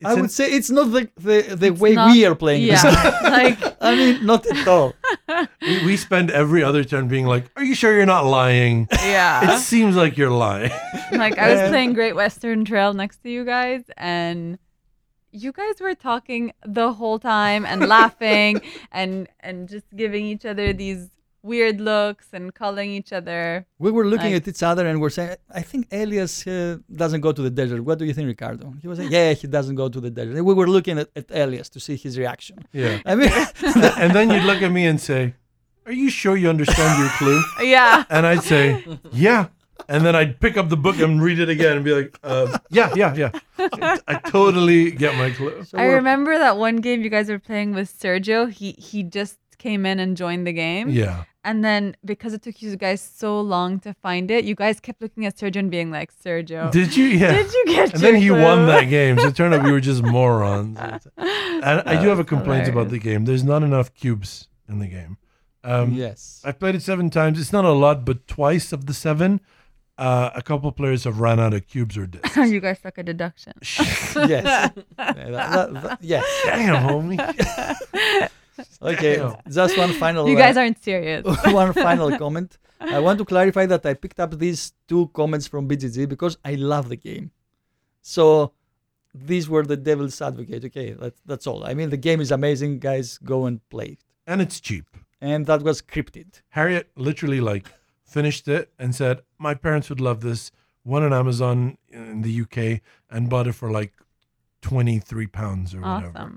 I 0.03 0.13
would 0.13 0.23
an- 0.23 0.29
say, 0.29 0.47
it's 0.57 0.69
not 0.69 0.87
the, 0.95 1.09
the, 1.17 1.37
the 1.63 1.69
way 1.71 1.93
not- 1.93 2.11
we 2.13 2.25
are 2.25 2.35
playing 2.35 2.63
Yeah. 2.63 2.81
this. 2.81 3.21
like 3.39 3.57
I 3.81 3.95
mean, 3.95 4.25
not 4.25 4.45
at 4.45 4.65
all. 4.67 4.93
we, 5.61 5.85
we 5.85 5.97
spend 5.97 6.31
every 6.31 6.63
other 6.63 6.83
turn 6.85 7.07
being 7.07 7.25
like, 7.25 7.45
"Are 7.57 7.63
you 7.63 7.75
sure 7.75 7.93
you're 7.95 8.05
not 8.17 8.25
lying?" 8.25 8.87
yeah. 9.15 9.55
It 9.55 9.59
seems 9.59 9.95
like 9.95 10.17
you're 10.17 10.31
lying. 10.47 10.71
like 11.11 11.37
I 11.37 11.49
was 11.51 11.59
Yeah. 11.59 11.69
playing 11.69 11.93
Great 11.93 12.15
Western 12.15 12.63
Trail 12.65 12.93
next 12.93 13.17
to 13.23 13.29
you 13.29 13.43
guys 13.45 13.83
and 13.97 14.57
you 15.31 15.51
guys 15.51 15.75
were 15.79 15.95
talking 15.95 16.51
the 16.65 16.93
whole 16.93 17.19
time 17.19 17.65
and 17.65 17.87
laughing 17.87 18.61
and 18.91 19.27
and 19.39 19.69
just 19.69 19.85
giving 19.95 20.25
each 20.25 20.45
other 20.45 20.73
these 20.73 21.09
weird 21.41 21.79
looks 21.79 22.27
and 22.33 22.53
calling 22.53 22.91
each 22.91 23.13
other. 23.13 23.65
We 23.79 23.91
were 23.91 24.05
looking 24.05 24.33
Like- 24.33 24.41
at 24.43 24.47
each 24.49 24.61
other 24.61 24.85
and 24.85 24.99
we're 24.99 25.09
saying, 25.09 25.37
I 25.49 25.61
think 25.61 25.87
Elias 25.91 26.45
uh, 26.45 26.77
doesn't 26.93 27.21
go 27.21 27.31
to 27.31 27.41
the 27.41 27.49
desert. 27.49 27.81
What 27.83 27.97
do 27.97 28.03
you 28.05 28.13
think, 28.13 28.27
Ricardo? 28.27 28.73
He 28.81 28.87
was 28.89 28.97
saying, 28.99 29.11
Yeah, 29.11 29.31
he 29.33 29.47
doesn't 29.47 29.75
go 29.75 29.87
to 29.87 29.99
the 30.01 30.09
desert. 30.09 30.35
And 30.35 30.45
we 30.45 30.53
were 30.53 30.67
looking 30.67 30.99
at, 30.99 31.09
at 31.15 31.31
Elias 31.31 31.69
to 31.69 31.79
see 31.79 31.95
his 31.95 32.17
reaction. 32.17 32.57
yeah. 32.73 32.99
I 33.05 33.15
mean, 33.15 33.31
And 34.01 34.13
then 34.13 34.29
you'd 34.31 34.43
look 34.43 34.61
at 34.61 34.71
me 34.71 34.85
and 34.85 34.99
say, 34.99 35.33
"Are 35.85 35.93
you 35.93 36.09
sure 36.09 36.35
you 36.35 36.49
understand 36.49 36.91
your 37.01 37.09
clue?" 37.19 37.41
Yeah. 37.75 38.03
And 38.09 38.25
I'd 38.27 38.43
say, 38.43 38.83
"Yeah." 39.13 39.47
And 39.87 40.05
then 40.05 40.15
I'd 40.15 40.39
pick 40.39 40.57
up 40.57 40.69
the 40.69 40.77
book 40.77 40.99
and 40.99 41.21
read 41.21 41.39
it 41.39 41.49
again 41.49 41.77
and 41.77 41.85
be 41.85 41.93
like, 41.93 42.17
uh, 42.23 42.57
"Yeah, 42.69 42.91
yeah, 42.95 43.15
yeah." 43.15 43.31
I 44.07 44.15
totally 44.27 44.91
get 44.91 45.15
my 45.15 45.31
clue. 45.31 45.63
so 45.63 45.77
I 45.77 45.85
remember 45.85 46.37
that 46.37 46.57
one 46.57 46.77
game 46.77 47.01
you 47.01 47.09
guys 47.09 47.29
were 47.29 47.39
playing 47.39 47.73
with 47.73 47.89
Sergio. 47.91 48.51
He 48.51 48.73
he 48.73 49.03
just 49.03 49.37
came 49.57 49.85
in 49.85 49.99
and 49.99 50.15
joined 50.17 50.45
the 50.45 50.53
game. 50.53 50.89
Yeah. 50.89 51.23
And 51.43 51.63
then 51.63 51.95
because 52.03 52.33
it 52.33 52.41
took 52.43 52.61
you 52.61 52.75
guys 52.75 53.01
so 53.01 53.39
long 53.39 53.79
to 53.79 53.93
find 53.95 54.29
it, 54.29 54.43
you 54.43 54.55
guys 54.55 54.79
kept 54.81 55.01
looking 55.01 55.25
at 55.25 55.37
Sergio 55.37 55.57
and 55.57 55.71
being 55.71 55.89
like, 55.89 56.11
Sergio, 56.13 56.69
Did 56.69 56.95
you? 56.97 57.05
Yeah. 57.05 57.31
did 57.31 57.51
you 57.53 57.63
get 57.67 57.93
And 57.93 58.01
your 58.01 58.11
then 58.11 58.21
he 58.21 58.27
clue?" 58.27 58.41
won 58.43 58.65
that 58.67 58.85
game. 58.89 59.17
So 59.17 59.27
it 59.27 59.35
turned 59.35 59.53
out 59.53 59.63
we 59.63 59.71
were 59.71 59.79
just 59.79 60.03
morons. 60.03 60.77
And 61.17 61.81
I 61.85 62.01
do 62.01 62.07
have 62.07 62.19
a 62.19 62.23
complaint 62.23 62.67
about 62.69 62.89
the 62.89 62.99
game. 62.99 63.25
There's 63.25 63.43
not 63.43 63.63
enough 63.63 63.93
cubes 63.93 64.47
in 64.69 64.79
the 64.79 64.87
game. 64.87 65.17
Um, 65.63 65.91
yes. 65.93 66.41
I've 66.45 66.57
played 66.57 66.75
it 66.75 66.81
seven 66.81 67.09
times. 67.09 67.37
It's 67.39 67.51
not 67.51 67.65
a 67.65 67.71
lot, 67.73 68.05
but 68.05 68.27
twice 68.27 68.71
of 68.71 68.85
the 68.85 68.93
seven, 68.93 69.41
uh, 69.99 70.31
a 70.35 70.41
couple 70.41 70.71
players 70.71 71.03
have 71.03 71.19
run 71.19 71.39
out 71.39 71.53
of 71.53 71.67
cubes 71.67 71.97
or 71.97 72.05
discs. 72.13 72.35
you 72.37 72.59
guys 72.59 72.79
suck 72.81 72.97
at 72.97 73.05
deduction. 73.05 73.53
yes. 73.61 74.15
Yeah, 74.15 74.69
that- 74.97 75.15
that- 75.31 75.83
that- 75.83 75.99
yes. 76.01 76.25
Damn, 76.45 76.87
homie. 76.87 78.29
Okay. 78.81 79.15
Damn. 79.15 79.35
Just 79.49 79.77
one 79.77 79.93
final. 79.93 80.27
You 80.27 80.35
uh, 80.35 80.39
guys 80.39 80.57
aren't 80.57 80.83
serious. 80.83 81.23
one 81.45 81.71
final 81.73 82.17
comment. 82.17 82.57
I 82.81 82.99
want 82.99 83.17
to 83.19 83.25
clarify 83.25 83.65
that 83.67 83.85
I 83.85 83.93
picked 83.93 84.19
up 84.19 84.37
these 84.37 84.73
two 84.87 85.07
comments 85.13 85.47
from 85.47 85.67
BGG 85.69 86.07
because 86.09 86.37
I 86.43 86.55
love 86.55 86.89
the 86.89 86.97
game. 86.97 87.31
So 88.01 88.51
these 89.13 89.47
were 89.49 89.63
the 89.65 89.77
devil's 89.77 90.21
advocate. 90.21 90.65
Okay, 90.65 90.91
that's 90.91 91.21
that's 91.25 91.47
all. 91.47 91.63
I 91.63 91.73
mean, 91.73 91.89
the 91.89 91.97
game 91.97 92.19
is 92.19 92.31
amazing, 92.31 92.79
guys. 92.79 93.17
Go 93.23 93.45
and 93.45 93.57
play. 93.69 93.85
it. 93.95 93.99
And 94.27 94.41
it's 94.41 94.59
cheap. 94.59 94.85
And 95.21 95.45
that 95.45 95.61
was 95.63 95.81
scripted. 95.81 96.41
Harriet 96.49 96.89
literally 96.95 97.39
like 97.41 97.67
finished 98.09 98.47
it 98.47 98.71
and 98.79 98.93
said, 98.95 99.21
"My 99.37 99.53
parents 99.53 99.89
would 99.89 100.01
love 100.01 100.21
this." 100.21 100.51
Went 100.85 101.05
on 101.05 101.13
Amazon 101.13 101.77
in 101.89 102.21
the 102.21 102.41
UK 102.43 102.81
and 103.11 103.29
bought 103.29 103.47
it 103.47 103.53
for 103.53 103.69
like 103.69 103.93
twenty 104.61 104.99
three 104.99 105.27
pounds 105.27 105.73
or 105.75 105.81
whatever. 105.81 106.31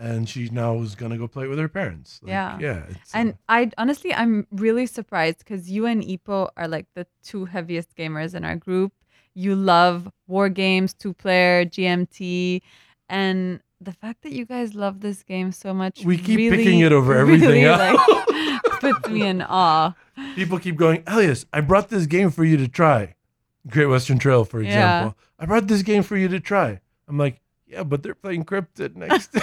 And 0.00 0.28
she 0.28 0.48
now 0.50 0.76
is 0.80 0.94
gonna 0.94 1.18
go 1.18 1.26
play 1.26 1.44
it 1.46 1.48
with 1.48 1.58
her 1.58 1.68
parents. 1.68 2.20
Like, 2.22 2.30
Yeah. 2.30 2.58
yeah. 2.60 2.82
It's, 2.88 3.14
uh, 3.14 3.18
And 3.18 3.34
I 3.48 3.70
honestly, 3.76 4.14
I'm 4.14 4.46
really 4.52 4.86
surprised 4.86 5.38
because 5.40 5.68
you 5.68 5.86
and 5.86 6.02
Ipo 6.02 6.50
are 6.56 6.68
like 6.68 6.86
the 6.94 7.06
two 7.24 7.46
heaviest 7.46 7.96
gamers 7.96 8.32
in 8.34 8.44
our 8.44 8.54
group. 8.56 8.92
You 9.34 9.56
love 9.56 10.08
war 10.28 10.48
games, 10.48 10.94
two 10.94 11.14
player, 11.14 11.64
GMT, 11.64 12.62
and 13.08 13.60
the 13.80 13.92
fact 13.92 14.22
that 14.22 14.32
you 14.32 14.44
guys 14.44 14.74
love 14.74 15.00
this 15.00 15.22
game 15.24 15.50
so 15.52 15.74
much. 15.74 16.04
We 16.04 16.16
keep 16.18 16.36
really, 16.38 16.56
picking 16.58 16.80
it 16.80 16.92
over 16.92 17.16
everything 17.24 17.48
really, 17.64 17.64
else. 17.64 17.78
like, 18.08 18.80
puts 18.80 19.08
me 19.08 19.22
in 19.26 19.42
awe. 19.42 19.94
People 20.34 20.58
keep 20.58 20.76
going, 20.76 21.02
Elias, 21.06 21.46
I 21.52 21.60
brought 21.60 21.88
this 21.90 22.06
game 22.06 22.30
for 22.30 22.44
you 22.44 22.56
to 22.56 22.68
try. 22.68 23.14
Great 23.68 23.86
Western 23.86 24.18
Trail, 24.18 24.44
for 24.44 24.60
Yeah. 24.62 24.68
example. 24.68 25.18
I 25.38 25.46
brought 25.46 25.66
this 25.68 25.82
game 25.82 26.02
for 26.02 26.16
you 26.16 26.28
to 26.28 26.40
try. 26.40 26.80
I'm 27.06 27.18
like, 27.18 27.40
yeah, 27.66 27.82
but 27.82 28.02
they're 28.02 28.14
playing 28.14 28.44
Cryptid 28.44 28.96
next. 28.96 29.30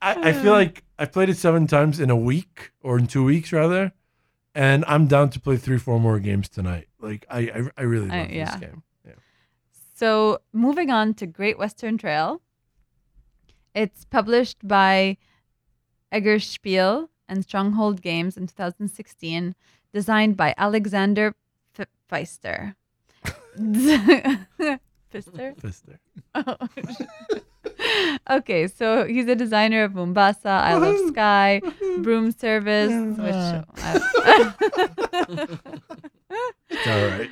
I, 0.00 0.28
I 0.28 0.32
feel 0.32 0.52
like 0.52 0.84
I 0.98 1.06
played 1.06 1.28
it 1.28 1.36
seven 1.36 1.66
times 1.66 1.98
in 1.98 2.08
a 2.10 2.16
week 2.16 2.70
or 2.82 2.98
in 2.98 3.06
two 3.08 3.24
weeks 3.24 3.52
rather, 3.52 3.92
and 4.54 4.84
I'm 4.86 5.06
down 5.08 5.30
to 5.30 5.40
play 5.40 5.56
three, 5.56 5.78
four 5.78 5.98
more 5.98 6.18
games 6.20 6.48
tonight. 6.48 6.88
Like 7.00 7.26
I, 7.30 7.38
I, 7.40 7.70
I 7.78 7.82
really 7.82 8.10
I- 8.10 8.20
love 8.22 8.30
yeah. 8.30 8.44
this 8.52 8.60
game. 8.60 8.82
Yeah. 9.06 9.12
So 9.94 10.38
moving 10.52 10.90
on 10.90 11.14
to 11.14 11.26
Great 11.26 11.58
Western 11.58 11.98
Trail. 11.98 12.40
It's 13.74 14.04
published 14.04 14.66
by 14.66 15.16
Eggertspiele 16.12 17.08
and 17.28 17.42
Stronghold 17.44 18.00
Games 18.02 18.36
in 18.36 18.46
2016, 18.46 19.54
designed 19.92 20.36
by 20.36 20.54
Alexander 20.56 21.34
F- 21.78 21.86
Feister. 22.10 22.74
Pfister? 23.56 25.54
Fister. 25.60 25.98
Oh. 26.34 26.56
okay, 28.38 28.66
so 28.68 29.04
he's 29.06 29.26
a 29.28 29.34
designer 29.34 29.84
of 29.84 29.94
Mombasa, 29.94 30.48
I 30.48 30.74
Love 30.74 30.96
Sky, 31.12 31.60
Broom 31.98 32.30
Service, 32.32 32.92
which 33.18 33.34
uh, 33.34 34.52
It's 36.70 36.86
all 36.86 37.06
right. 37.06 37.30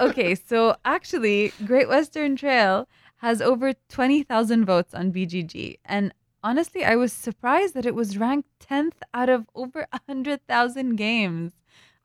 okay, 0.00 0.34
so 0.34 0.76
actually, 0.84 1.52
Great 1.64 1.88
Western 1.88 2.36
Trail 2.36 2.88
has 3.18 3.40
over 3.40 3.72
20,000 3.88 4.64
votes 4.64 4.94
on 4.94 5.12
BGG. 5.12 5.78
And 5.84 6.12
honestly, 6.42 6.84
I 6.84 6.96
was 6.96 7.12
surprised 7.12 7.74
that 7.74 7.86
it 7.86 7.94
was 7.94 8.18
ranked 8.18 8.48
10th 8.60 8.94
out 9.14 9.28
of 9.28 9.46
over 9.54 9.86
100,000 9.90 10.96
games. 10.96 11.52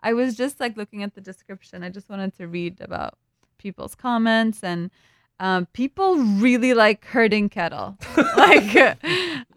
I 0.01 0.13
was 0.13 0.35
just 0.35 0.59
like 0.59 0.77
looking 0.77 1.03
at 1.03 1.15
the 1.15 1.21
description. 1.21 1.83
I 1.83 1.89
just 1.89 2.09
wanted 2.09 2.35
to 2.37 2.47
read 2.47 2.79
about 2.81 3.15
people's 3.57 3.95
comments 3.95 4.63
and 4.63 4.91
um, 5.39 5.67
people 5.73 6.17
really 6.17 6.73
like 6.73 7.05
herding 7.05 7.49
cattle. 7.49 7.97
like 8.37 8.97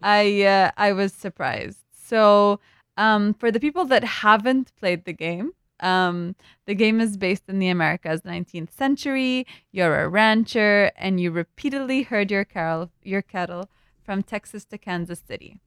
I 0.03 0.43
uh, 0.43 0.71
I 0.77 0.91
was 0.93 1.13
surprised. 1.13 1.79
So 1.93 2.59
um, 2.97 3.33
for 3.33 3.51
the 3.51 3.59
people 3.59 3.85
that 3.85 4.03
haven't 4.03 4.75
played 4.75 5.05
the 5.05 5.13
game, 5.13 5.53
um, 5.79 6.35
the 6.67 6.75
game 6.75 7.01
is 7.01 7.17
based 7.17 7.43
in 7.47 7.59
the 7.59 7.69
Americas, 7.69 8.21
19th 8.21 8.71
century. 8.71 9.47
You're 9.71 10.01
a 10.01 10.09
rancher, 10.09 10.91
and 10.97 11.19
you 11.19 11.31
repeatedly 11.31 12.03
herd 12.03 12.29
your 12.29 12.45
cattle, 12.45 12.91
your 13.01 13.23
cattle 13.23 13.69
from 14.03 14.23
Texas 14.23 14.65
to 14.65 14.77
Kansas 14.77 15.21
City. 15.25 15.59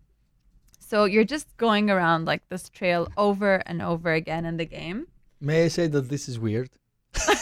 So 0.78 1.04
you're 1.04 1.24
just 1.24 1.56
going 1.56 1.90
around 1.90 2.26
like 2.26 2.48
this 2.48 2.68
trail 2.68 3.08
over 3.16 3.56
and 3.66 3.80
over 3.80 4.12
again 4.12 4.44
in 4.44 4.58
the 4.58 4.66
game. 4.66 5.06
May 5.40 5.64
I 5.64 5.68
say 5.68 5.86
that 5.88 6.08
this 6.08 6.28
is 6.28 6.38
weird? 6.38 6.70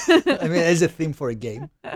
I 0.09 0.48
mean, 0.48 0.62
as 0.62 0.83
a 0.83 0.88
theme 0.88 1.12
for 1.12 1.31
a 1.31 1.35
game, 1.35 1.70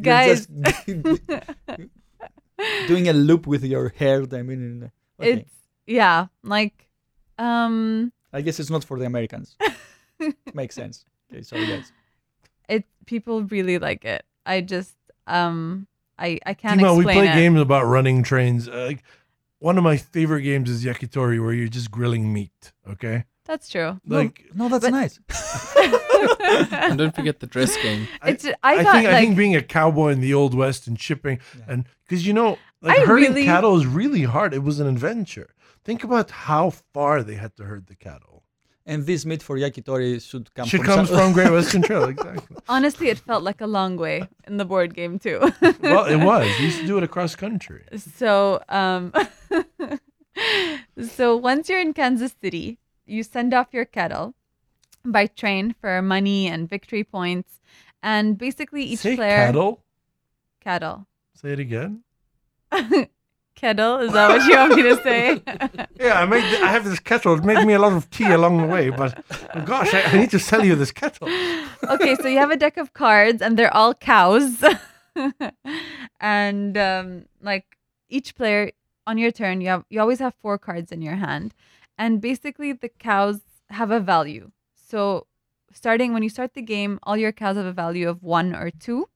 Guys, 0.00 0.46
doing 2.86 3.08
a 3.08 3.12
loop 3.12 3.46
with 3.46 3.64
your 3.64 3.90
hair. 3.96 4.24
I 4.32 4.42
mean, 4.42 4.90
okay. 5.18 5.32
it's 5.32 5.50
yeah, 5.86 6.26
like 6.42 6.88
um 7.38 8.12
I 8.32 8.42
guess 8.42 8.60
it's 8.60 8.70
not 8.70 8.84
for 8.84 8.98
the 8.98 9.06
Americans. 9.06 9.56
Makes 10.54 10.74
sense. 10.74 11.04
Okay, 11.32 11.42
sorry 11.42 11.66
guys. 11.66 11.92
it 12.68 12.84
people 13.06 13.44
really 13.44 13.78
like 13.78 14.04
it. 14.04 14.24
I 14.46 14.60
just 14.60 14.96
um 15.26 15.86
I 16.20 16.38
I 16.46 16.54
can't 16.54 16.80
Timo, 16.80 16.96
we 16.96 17.04
play 17.04 17.28
it. 17.28 17.34
games 17.34 17.60
about 17.60 17.86
running 17.86 18.22
trains. 18.22 18.68
Uh, 18.68 18.84
like 18.88 19.02
one 19.58 19.76
of 19.78 19.84
my 19.84 19.96
favorite 19.96 20.42
games 20.42 20.68
is 20.70 20.84
Yakitori, 20.84 21.42
where 21.42 21.52
you're 21.52 21.68
just 21.68 21.90
grilling 21.90 22.32
meat. 22.32 22.72
Okay, 22.88 23.24
That's 23.46 23.68
true. 23.68 24.00
like 24.06 24.44
no, 24.54 24.68
that's 24.68 24.84
but- 24.84 24.90
nice. 24.90 25.18
And 26.72 26.98
don't 26.98 27.14
forget 27.14 27.40
the 27.40 27.46
dress 27.46 27.76
game. 27.82 28.06
I- 28.22 28.30
It's 28.30 28.44
I, 28.44 28.52
I, 28.62 28.82
thought 28.82 28.92
think 28.92 29.04
like 29.06 29.14
I 29.14 29.20
think 29.20 29.36
being 29.36 29.56
a 29.56 29.62
cowboy 29.62 30.08
in 30.10 30.20
the 30.20 30.34
old 30.34 30.54
west 30.54 30.86
and 30.86 31.00
shipping 31.00 31.38
Yeah. 31.56 31.64
and 31.68 31.84
because 32.04 32.26
you 32.26 32.32
know 32.32 32.58
like 32.82 32.98
I 32.98 33.04
herding 33.04 33.30
really- 33.30 33.44
cattle 33.44 33.76
is 33.78 33.86
really 33.86 34.24
hard. 34.24 34.52
It 34.54 34.62
was 34.62 34.80
an 34.80 34.86
adventure. 34.86 35.54
Think 35.84 36.04
about 36.04 36.30
how 36.30 36.70
far 36.70 37.22
they 37.22 37.36
had 37.36 37.56
to 37.56 37.64
herd 37.64 37.86
the 37.86 37.94
cattle. 37.96 38.39
And 38.90 39.06
this 39.06 39.24
meat 39.24 39.40
for 39.40 39.56
yakitori 39.56 40.20
should 40.20 40.52
come 40.52 40.66
Should 40.66 40.80
from 40.80 40.94
comes 40.94 41.10
from 41.10 41.32
Great 41.32 41.52
Western 41.52 41.82
Trail, 41.88 42.06
exactly. 42.08 42.56
honestly 42.68 43.08
it 43.08 43.18
felt 43.20 43.44
like 43.44 43.60
a 43.60 43.66
long 43.68 43.96
way 43.96 44.28
in 44.48 44.56
the 44.56 44.64
board 44.64 44.94
game 44.94 45.16
too. 45.20 45.38
Well, 45.80 46.06
it 46.06 46.16
was. 46.16 46.48
You 46.58 46.64
used 46.66 46.80
to 46.80 46.86
do 46.88 46.96
it 46.98 47.04
across 47.04 47.36
country. 47.36 47.84
So, 47.96 48.60
um, 48.68 49.12
so 51.16 51.36
once 51.36 51.68
you're 51.68 51.80
in 51.80 51.92
Kansas 51.94 52.34
City, 52.42 52.78
you 53.06 53.22
send 53.22 53.54
off 53.54 53.68
your 53.70 53.84
kettle 53.84 54.34
by 55.04 55.26
train 55.26 55.72
for 55.80 56.02
money 56.02 56.48
and 56.48 56.68
victory 56.68 57.04
points, 57.04 57.60
and 58.02 58.36
basically 58.36 58.82
each 58.82 59.00
Say 59.06 59.14
player 59.14 59.36
cattle. 59.36 59.84
Cattle. 60.60 61.06
Say 61.34 61.52
it 61.52 61.60
again. 61.60 62.02
kettle 63.54 63.98
is 63.98 64.12
that 64.12 64.28
what 64.28 64.46
you 64.46 64.56
want 64.56 64.76
me 64.76 64.82
to 64.82 65.02
say? 65.02 65.42
Yeah, 66.00 66.20
I 66.20 66.24
made. 66.24 66.42
I 66.62 66.68
have 66.68 66.84
this 66.84 66.98
kettle. 66.98 67.34
It 67.34 67.44
made 67.44 67.66
me 67.66 67.74
a 67.74 67.78
lot 67.78 67.92
of 67.92 68.08
tea 68.10 68.30
along 68.30 68.56
the 68.56 68.66
way, 68.66 68.88
but 68.88 69.22
gosh, 69.66 69.92
I, 69.92 70.02
I 70.02 70.16
need 70.16 70.30
to 70.30 70.38
sell 70.38 70.64
you 70.64 70.74
this 70.74 70.92
kettle. 70.92 71.28
okay, 71.88 72.16
so 72.16 72.26
you 72.26 72.38
have 72.38 72.50
a 72.50 72.56
deck 72.56 72.78
of 72.78 72.94
cards, 72.94 73.42
and 73.42 73.58
they're 73.58 73.74
all 73.74 73.92
cows, 73.92 74.64
and 76.20 76.78
um, 76.78 77.26
like 77.42 77.76
each 78.08 78.34
player 78.34 78.72
on 79.06 79.18
your 79.18 79.30
turn, 79.30 79.60
you 79.60 79.68
have 79.68 79.84
you 79.90 80.00
always 80.00 80.20
have 80.20 80.34
four 80.40 80.56
cards 80.56 80.90
in 80.90 81.02
your 81.02 81.16
hand, 81.16 81.52
and 81.98 82.20
basically 82.20 82.72
the 82.72 82.88
cows 82.88 83.40
have 83.68 83.90
a 83.90 84.00
value. 84.00 84.50
So 84.74 85.26
starting 85.72 86.14
when 86.14 86.22
you 86.22 86.30
start 86.30 86.54
the 86.54 86.62
game, 86.62 86.98
all 87.02 87.16
your 87.16 87.32
cows 87.32 87.56
have 87.56 87.66
a 87.66 87.72
value 87.72 88.08
of 88.08 88.22
one 88.22 88.54
or 88.54 88.70
two, 88.70 89.08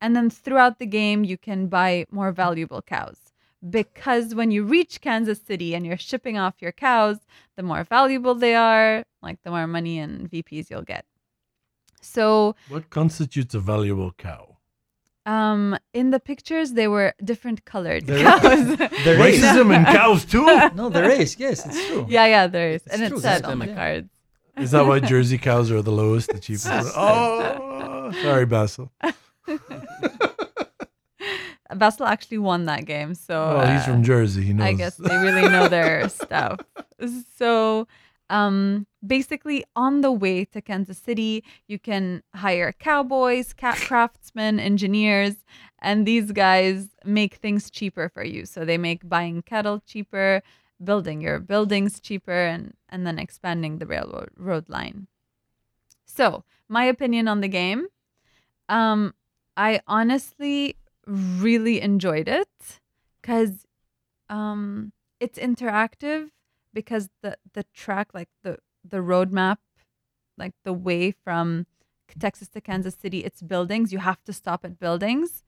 and 0.00 0.14
then 0.14 0.28
throughout 0.28 0.78
the 0.78 0.86
game, 0.86 1.24
you 1.24 1.38
can 1.38 1.68
buy 1.68 2.06
more 2.10 2.32
valuable 2.32 2.82
cows. 2.82 3.27
Because 3.68 4.34
when 4.34 4.50
you 4.50 4.62
reach 4.64 5.00
Kansas 5.00 5.40
City 5.42 5.74
and 5.74 5.84
you're 5.86 5.96
shipping 5.98 6.38
off 6.38 6.54
your 6.60 6.72
cows, 6.72 7.18
the 7.56 7.62
more 7.62 7.82
valuable 7.84 8.34
they 8.34 8.54
are, 8.54 9.02
like 9.22 9.38
the 9.42 9.50
more 9.50 9.66
money 9.66 9.98
and 9.98 10.30
VPs 10.30 10.70
you'll 10.70 10.82
get. 10.82 11.04
So, 12.00 12.54
What 12.68 12.90
constitutes 12.90 13.54
a 13.54 13.60
valuable 13.60 14.12
cow? 14.12 14.56
um, 15.26 15.76
in 15.92 16.10
the 16.10 16.20
pictures, 16.20 16.72
they 16.72 16.88
were 16.88 17.12
different 17.22 17.64
colored 17.66 18.06
There- 18.06 18.22
cows. 18.24 18.76
There 19.04 19.20
is. 19.28 19.40
Racism 19.42 19.76
in 19.76 19.84
cows 19.84 20.24
too. 20.24 20.46
No, 20.74 20.88
there 20.88 21.10
is. 21.10 21.36
Yes, 21.38 21.66
it's 21.66 21.86
true. 21.88 22.06
yeah, 22.08 22.26
yeah, 22.26 22.46
there 22.46 22.70
is, 22.70 22.82
It's 22.86 22.94
and 22.94 23.02
it 23.02 23.08
true, 23.10 23.20
said 23.20 23.44
on 23.44 23.58
the 23.58 23.66
systemic. 23.66 23.76
cards. 23.76 24.08
Is 24.56 24.70
that 24.70 24.86
why 24.86 25.00
Jersey 25.12 25.36
cows 25.38 25.70
are 25.70 25.82
the 25.82 25.92
lowest, 25.92 26.30
the 26.32 26.38
cheapest? 26.38 26.68
Oh, 26.96 28.10
sorry, 28.22 28.46
Basil. 28.46 28.90
Basil 31.74 32.06
actually 32.06 32.38
won 32.38 32.64
that 32.64 32.84
game, 32.86 33.14
so 33.14 33.58
Oh, 33.62 33.66
he's 33.66 33.82
uh, 33.82 33.84
from 33.84 34.02
Jersey. 34.02 34.42
He 34.42 34.52
knows. 34.52 34.66
I 34.66 34.72
guess 34.72 34.96
they 34.96 35.16
really 35.18 35.48
know 35.48 35.68
their 35.78 36.08
stuff. 36.08 36.60
So, 37.36 37.86
um, 38.30 38.86
basically, 39.06 39.64
on 39.76 40.00
the 40.00 40.10
way 40.12 40.44
to 40.46 40.60
Kansas 40.60 40.98
City, 40.98 41.44
you 41.66 41.78
can 41.78 42.22
hire 42.34 42.72
cowboys, 42.72 43.52
cat 43.52 43.76
craftsmen, 43.78 44.58
engineers, 44.58 45.36
and 45.80 46.06
these 46.06 46.32
guys 46.32 46.88
make 47.04 47.34
things 47.36 47.70
cheaper 47.70 48.08
for 48.08 48.24
you. 48.24 48.44
So 48.46 48.64
they 48.64 48.78
make 48.78 49.08
buying 49.08 49.42
cattle 49.42 49.80
cheaper, 49.86 50.42
building 50.82 51.20
your 51.20 51.38
buildings 51.38 52.00
cheaper, 52.00 52.32
and 52.46 52.74
and 52.88 53.06
then 53.06 53.18
expanding 53.18 53.78
the 53.78 53.86
railroad 53.86 54.30
road 54.36 54.68
line. 54.68 55.06
So, 56.06 56.44
my 56.68 56.84
opinion 56.84 57.28
on 57.28 57.40
the 57.42 57.48
game, 57.48 57.86
um, 58.68 59.14
I 59.56 59.80
honestly 59.86 60.76
really 61.08 61.80
enjoyed 61.80 62.28
it 62.28 62.80
because 63.20 63.66
um 64.28 64.92
it's 65.20 65.38
interactive 65.38 66.28
because 66.74 67.08
the 67.22 67.36
the 67.54 67.64
track 67.74 68.08
like 68.12 68.28
the 68.42 68.58
the 68.84 68.98
roadmap 68.98 69.56
like 70.36 70.52
the 70.64 70.72
way 70.72 71.10
from 71.10 71.66
Texas 72.18 72.48
to 72.48 72.60
Kansas 72.60 72.94
City 72.94 73.24
it's 73.24 73.42
buildings. 73.42 73.92
You 73.92 73.98
have 73.98 74.22
to 74.24 74.32
stop 74.32 74.64
at 74.64 74.78
buildings. 74.78 75.42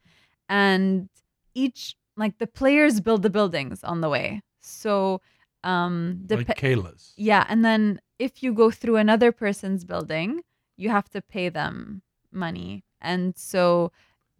And 0.48 1.08
each 1.54 1.94
like 2.16 2.38
the 2.38 2.46
players 2.46 3.00
build 3.00 3.22
the 3.22 3.30
buildings 3.30 3.84
on 3.84 4.00
the 4.00 4.08
way. 4.08 4.42
So 4.60 5.20
um 5.62 6.24
like 6.28 6.56
Caylus. 6.56 7.12
yeah 7.16 7.44
and 7.48 7.62
then 7.64 8.00
if 8.18 8.42
you 8.42 8.54
go 8.54 8.70
through 8.70 8.96
another 8.96 9.30
person's 9.30 9.84
building 9.84 10.40
you 10.78 10.88
have 10.88 11.10
to 11.10 11.20
pay 11.20 11.50
them 11.50 12.00
money. 12.32 12.82
And 13.02 13.36
so 13.36 13.92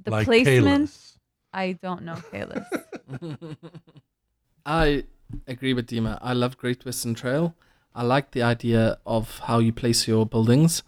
the 0.05 0.11
like 0.11 0.27
placement 0.27 0.65
Caylus. 0.67 1.19
I 1.53 1.73
don't 1.73 2.03
know 2.03 2.17
Caylus. 2.31 2.67
I 4.67 5.05
agree 5.47 5.75
with 5.75 5.87
Dima. 5.87 6.19
I 6.21 6.33
love 6.33 6.57
Great 6.57 6.85
Western 6.85 7.15
Trail. 7.15 7.55
I 7.95 8.03
like 8.03 8.31
the 8.31 8.43
idea 8.43 8.99
of 9.05 9.41
how 9.41 9.59
you 9.59 9.73
place 9.73 10.07
your 10.07 10.27
buildings. 10.27 10.83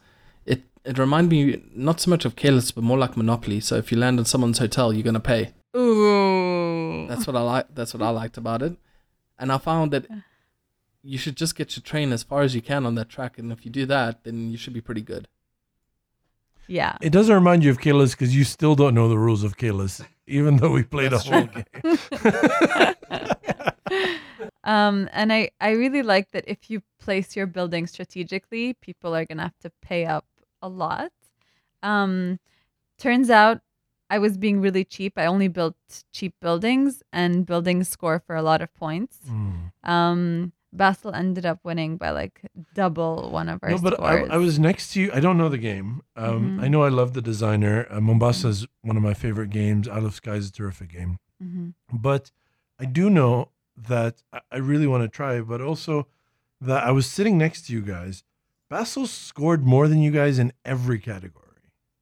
It 0.46 0.62
it 0.85 0.98
reminded 0.98 1.31
me 1.31 1.62
not 1.75 2.01
so 2.01 2.11
much 2.11 2.25
of 2.25 2.37
Caylus, 2.37 2.70
but 2.70 2.85
more 2.85 2.98
like 2.98 3.16
Monopoly. 3.16 3.61
So 3.61 3.77
if 3.77 3.90
you 3.90 3.98
land 3.98 4.18
in 4.18 4.25
someone's 4.25 4.59
hotel, 4.59 4.92
you're 4.92 5.03
gonna 5.03 5.20
pay. 5.20 5.53
Ooh. 5.77 7.07
That's 7.09 7.27
what 7.27 7.37
I 7.37 7.40
like. 7.40 7.66
That's 7.75 7.94
what 7.94 8.03
I 8.03 8.11
liked 8.11 8.37
about 8.37 8.62
it. 8.62 8.77
And 9.38 9.51
I 9.51 9.59
found 9.59 9.92
that 9.92 10.07
you 11.03 11.18
should 11.18 11.37
just 11.37 11.57
get 11.57 11.77
your 11.77 11.83
train 11.83 12.12
as 12.12 12.22
far 12.22 12.42
as 12.42 12.55
you 12.55 12.62
can 12.62 12.87
on 12.87 12.94
that 12.94 13.09
track, 13.09 13.38
and 13.38 13.51
if 13.51 13.64
you 13.64 13.70
do 13.70 13.87
that, 13.87 14.25
then 14.25 14.51
you 14.51 14.57
should 14.57 14.72
be 14.72 14.81
pretty 14.81 15.01
good. 15.03 15.27
Yeah. 16.66 16.96
It 17.01 17.11
doesn't 17.11 17.35
remind 17.35 17.64
you 17.64 17.70
of 17.70 17.81
Caylus 17.81 18.12
because 18.12 18.35
you 18.35 18.44
still 18.44 18.75
don't 18.75 18.94
know 18.94 19.09
the 19.09 19.18
rules 19.18 19.44
of 19.44 19.57
Caylus, 19.57 20.03
even 20.27 20.57
though 20.57 20.70
we 20.70 20.83
played 20.83 21.12
That's 21.12 21.29
a 21.29 21.33
whole 21.33 21.46
game. 21.46 21.64
Um, 24.64 25.09
and 25.12 25.33
I, 25.33 25.51
I 25.61 25.70
really 25.70 26.03
like 26.03 26.31
that 26.33 26.44
if 26.46 26.70
you 26.70 26.83
place 27.01 27.35
your 27.35 27.46
building 27.46 27.87
strategically, 27.87 28.75
people 28.75 29.14
are 29.14 29.25
gonna 29.25 29.42
have 29.42 29.59
to 29.62 29.72
pay 29.83 30.07
up 30.07 30.25
a 30.61 30.68
lot. 30.68 31.11
Um, 31.83 32.38
turns 32.98 33.29
out 33.29 33.61
I 34.09 34.18
was 34.18 34.37
being 34.38 34.61
really 34.61 34.85
cheap. 34.85 35.14
I 35.16 35.27
only 35.27 35.48
built 35.48 35.77
cheap 36.12 36.35
buildings, 36.40 37.03
and 37.12 37.44
buildings 37.44 37.88
score 37.88 38.20
for 38.20 38.37
a 38.37 38.42
lot 38.42 38.62
of 38.62 38.72
points. 38.75 39.18
Mm. 39.29 39.72
Um, 39.83 40.53
Basel 40.73 41.15
ended 41.15 41.45
up 41.45 41.61
winning 41.65 41.97
by 41.97 42.11
like 42.11 42.41
double 42.75 43.31
one 43.31 43.49
of 43.49 43.61
our 43.63 43.71
No, 43.71 43.79
but 43.79 44.01
I. 44.01 44.23
I 44.25 44.37
was 44.39 44.59
next 44.59 44.93
to 44.93 45.01
you. 45.03 45.11
I 45.13 45.21
don't 45.21 45.37
know 45.37 45.49
the 45.49 45.59
game. 45.59 46.03
Um, 46.17 46.59
Mhm. 46.59 46.63
I 46.65 46.69
know 46.69 46.83
I 46.83 46.89
love 46.89 47.13
the 47.13 47.21
designer. 47.23 47.87
Uh, 47.91 48.01
Mombasa 48.01 48.49
is 48.49 48.67
one 48.83 48.97
of 48.97 49.03
my 49.03 49.15
favorite 49.15 49.51
games. 49.51 49.87
Out 49.87 50.03
of 50.05 50.15
Sky 50.15 50.35
is 50.37 50.49
a 50.49 50.53
terrific 50.53 50.91
game. 50.91 51.19
Mhm. 51.43 51.75
But 51.93 52.31
I 52.79 52.87
do 52.87 53.11
know 53.11 53.49
that 53.77 54.23
I- 54.51 54.57
really 54.57 54.87
want 54.87 55.03
to 55.03 55.09
try, 55.09 55.41
but 55.41 55.61
also 55.61 56.07
that 56.61 56.85
I 56.85 56.91
was 56.91 57.07
sitting 57.07 57.37
next 57.37 57.67
to 57.67 57.73
you 57.73 57.83
guys. 57.83 58.25
Basel 58.71 59.07
scored 59.07 59.65
more 59.67 59.89
than 59.89 60.01
you 60.01 60.11
guys 60.11 60.39
in 60.39 60.53
every 60.65 60.99
category. 60.99 61.39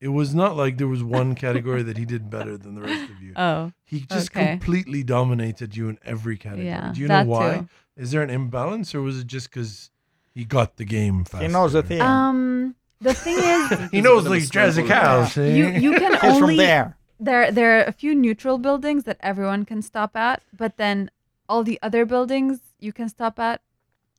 It 0.00 0.08
was 0.08 0.34
not 0.34 0.56
like 0.56 0.78
there 0.78 0.88
was 0.88 1.02
one 1.02 1.34
category 1.34 1.82
that 1.82 1.98
he 1.98 2.04
did 2.06 2.30
better 2.30 2.56
than 2.56 2.74
the 2.74 2.80
rest 2.82 3.10
of 3.10 3.20
you. 3.22 3.32
Oh, 3.36 3.72
He 3.84 4.00
just 4.00 4.30
okay. 4.30 4.52
completely 4.52 5.02
dominated 5.02 5.76
you 5.76 5.88
in 5.88 5.98
every 6.04 6.38
category. 6.38 6.66
yeah. 6.68 6.92
do 6.94 7.00
you 7.00 7.08
know 7.08 7.24
why? 7.24 7.58
too. 7.58 7.68
Is 8.02 8.10
there 8.12 8.22
an 8.22 8.30
imbalance, 8.30 8.94
or 8.94 9.02
was 9.02 9.18
it 9.20 9.26
just 9.26 9.50
because 9.50 9.90
he 10.34 10.44
got 10.44 10.76
the 10.76 10.84
game 10.84 11.24
faster? 11.24 11.46
He 11.46 11.52
knows 11.52 11.72
the 11.74 11.82
thing. 11.82 12.00
Um, 12.00 12.74
the 13.00 13.14
thing 13.14 13.36
is, 13.54 13.90
He 13.90 14.00
knows 14.00 14.22
He's 14.22 14.26
a 14.26 14.26
bit 14.26 14.26
of 14.26 14.26
a 14.26 14.30
like 14.30 14.50
Jersey 14.50 14.86
snowball. 14.86 15.02
cows. 15.26 15.36
eh? 15.38 15.54
you 15.58 15.64
you 15.84 15.92
can 16.00 16.12
He's 16.20 16.20
from 16.20 16.42
only 16.44 16.56
there. 16.56 16.96
there 17.28 17.52
there 17.52 17.70
are 17.78 17.84
a 17.84 17.92
few 17.92 18.14
neutral 18.14 18.56
buildings 18.58 19.04
that 19.04 19.18
everyone 19.20 19.64
can 19.70 19.82
stop 19.82 20.16
at, 20.16 20.42
but 20.56 20.72
then 20.82 21.10
all 21.48 21.62
the 21.70 21.78
other 21.82 22.06
buildings 22.06 22.60
you 22.86 22.92
can 22.92 23.08
stop 23.08 23.38
at, 23.38 23.60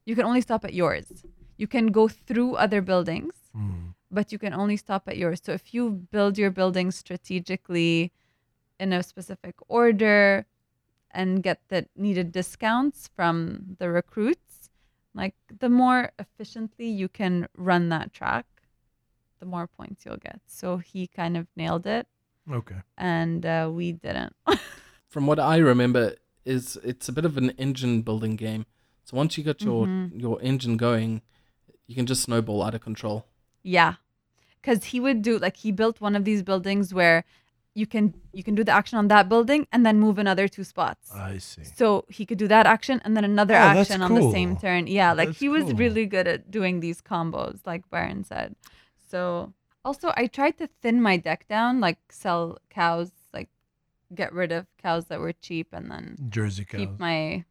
you 0.06 0.16
can 0.16 0.26
only 0.26 0.42
stop 0.42 0.64
at 0.66 0.74
yours. 0.74 1.06
You 1.58 1.68
can 1.68 1.88
go 2.00 2.08
through 2.08 2.56
other 2.66 2.82
buildings, 2.82 3.34
Hmm. 3.56 3.94
but 4.18 4.32
you 4.32 4.38
can 4.40 4.54
only 4.54 4.78
stop 4.78 5.04
at 5.08 5.18
yours. 5.18 5.40
So 5.46 5.52
if 5.54 5.74
you 5.74 5.90
build 6.16 6.38
your 6.38 6.52
buildings 6.52 6.94
strategically 6.96 8.12
in 8.80 8.94
a 8.94 9.02
specific 9.04 9.56
order 9.68 10.46
and 11.14 11.44
get 11.44 11.60
the 11.70 11.88
needed 11.96 12.32
discounts 12.32 13.10
from 13.16 13.76
the 13.80 13.90
recruits, 13.90 14.70
like 15.14 15.36
the 15.60 15.70
more 15.70 16.12
efficiently 16.20 16.88
you 16.88 17.08
can 17.10 17.48
run 17.58 17.90
that 17.90 18.14
track, 18.14 18.46
the 19.40 19.46
more 19.46 19.68
points 19.68 20.06
you'll 20.06 20.18
get. 20.18 20.40
So 20.48 20.78
he 20.78 21.08
kind 21.08 21.36
of 21.38 21.48
nailed 21.56 21.86
it, 21.88 22.08
Okay. 22.52 22.82
and 22.98 23.46
uh, 23.46 23.70
we 23.72 23.92
didn't. 23.94 24.36
From 25.10 25.28
what 25.28 25.40
I 25.40 25.58
remember, 25.58 26.16
is 26.46 26.78
it's 26.84 27.08
a 27.10 27.12
bit 27.12 27.26
of 27.26 27.38
an 27.38 27.52
engine 27.52 28.02
building 28.02 28.36
game. 28.36 28.66
So 29.04 29.18
once 29.18 29.38
you 29.38 29.44
get 29.44 29.62
your 29.64 29.88
Mhm. 29.88 30.20
your 30.22 30.42
engine 30.42 30.78
going, 30.78 31.22
you 31.88 31.96
can 31.96 32.06
just 32.06 32.24
snowball 32.24 32.64
out 32.64 32.74
of 32.74 32.82
control. 32.82 33.26
Yeah, 33.64 33.96
because 34.62 34.86
he 34.86 35.00
would 35.00 35.22
do 35.22 35.38
like 35.38 35.58
he 35.58 35.72
built 35.72 36.00
one 36.02 36.16
of 36.16 36.24
these 36.24 36.42
buildings 36.44 36.94
where 36.94 37.26
you 37.74 37.86
can 37.88 38.14
you 38.34 38.44
can 38.44 38.54
do 38.56 38.64
the 38.64 38.72
action 38.72 38.98
on 38.98 39.08
that 39.08 39.30
building 39.30 39.66
and 39.72 39.86
then 39.86 40.00
move 40.00 40.18
another 40.18 40.48
two 40.48 40.64
spots. 40.64 41.12
I 41.14 41.38
see. 41.38 41.64
so 41.64 42.06
he 42.10 42.26
could 42.26 42.38
do 42.38 42.48
that 42.48 42.66
action 42.66 43.02
and 43.06 43.16
then 43.16 43.24
another 43.24 43.56
Oh, 43.56 43.58
action 43.80 44.02
on 44.02 44.14
the 44.14 44.30
same 44.32 44.58
turn. 44.58 44.88
Yeah, 44.88 45.14
like 45.14 45.30
That's 45.30 45.40
he 45.40 45.48
was 45.50 45.64
cool. 45.66 45.76
really 45.76 46.06
good 46.06 46.28
at 46.28 46.52
doing 46.52 46.80
these 46.82 47.02
combos, 47.02 47.60
like 47.66 47.90
Byron 47.90 48.24
said. 48.26 48.56
So 49.10 49.54
also 49.86 50.12
I 50.18 50.28
tried 50.28 50.58
to 50.58 50.68
thin 50.82 51.02
my 51.02 51.16
deck 51.18 51.48
down, 51.48 51.80
like 51.80 51.98
sell 52.10 52.58
cows, 52.70 53.12
like 53.34 53.50
get 54.14 54.34
rid 54.34 54.52
of 54.52 54.68
cows 54.78 55.06
that 55.06 55.20
were 55.22 55.32
cheap 55.34 55.68
and 55.72 55.90
then 55.90 56.18
Jersey 56.30 56.66
cows. 56.66 56.80
keep 56.80 57.00
my 57.00 57.46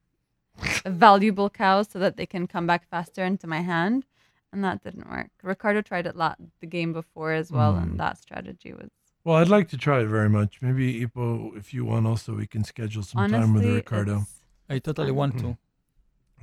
valuable 0.87 1.49
cows 1.49 1.89
so 1.91 1.99
that 1.99 2.17
they 2.17 2.27
can 2.27 2.47
come 2.47 2.67
back 2.67 2.89
faster 2.89 3.25
into 3.25 3.47
my 3.47 3.61
hand. 3.61 4.05
And 4.53 4.65
that 4.65 4.83
didn't 4.83 5.09
work. 5.09 5.31
Ricardo 5.45 5.81
tried 5.81 6.07
it 6.07 6.17
lot 6.17 6.37
the 6.61 6.67
game 6.67 6.93
before 6.93 7.33
as 7.33 7.53
well, 7.53 7.75
Mm. 7.75 7.83
and 7.83 8.01
that 8.01 8.19
strategy 8.19 8.73
was 8.73 8.91
Well, 9.25 9.37
I'd 9.37 9.49
like 9.49 9.69
to 9.69 9.77
try 9.77 10.01
it 10.01 10.07
very 10.07 10.29
much. 10.31 10.63
Maybe 10.63 11.05
Ipo, 11.05 11.57
if 11.57 11.75
you 11.75 11.85
want, 11.85 12.07
also 12.07 12.35
we 12.35 12.47
can 12.47 12.65
schedule 12.65 13.03
some 13.03 13.31
time 13.31 13.53
with 13.55 13.63
honestly 13.65 13.75
Ricardo. 13.77 14.13
it's- 14.13 14.35
I 14.69 14.79
totally 14.79 15.11
want 15.11 15.39
to. 15.41 15.57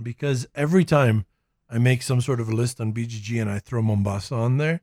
because 0.01 0.47
every 0.53 0.85
time 0.85 1.25
I 1.69 1.77
make 1.79 2.01
some 2.01 2.21
sort 2.21 2.39
of 2.39 2.49
a 2.49 2.51
list 2.53 2.79
on 2.79 2.91
BGG 2.93 3.39
and 3.41 3.49
I 3.49 3.59
throw 3.59 3.81
Mombasa 3.81 4.35
on 4.35 4.57
there, 4.57 4.81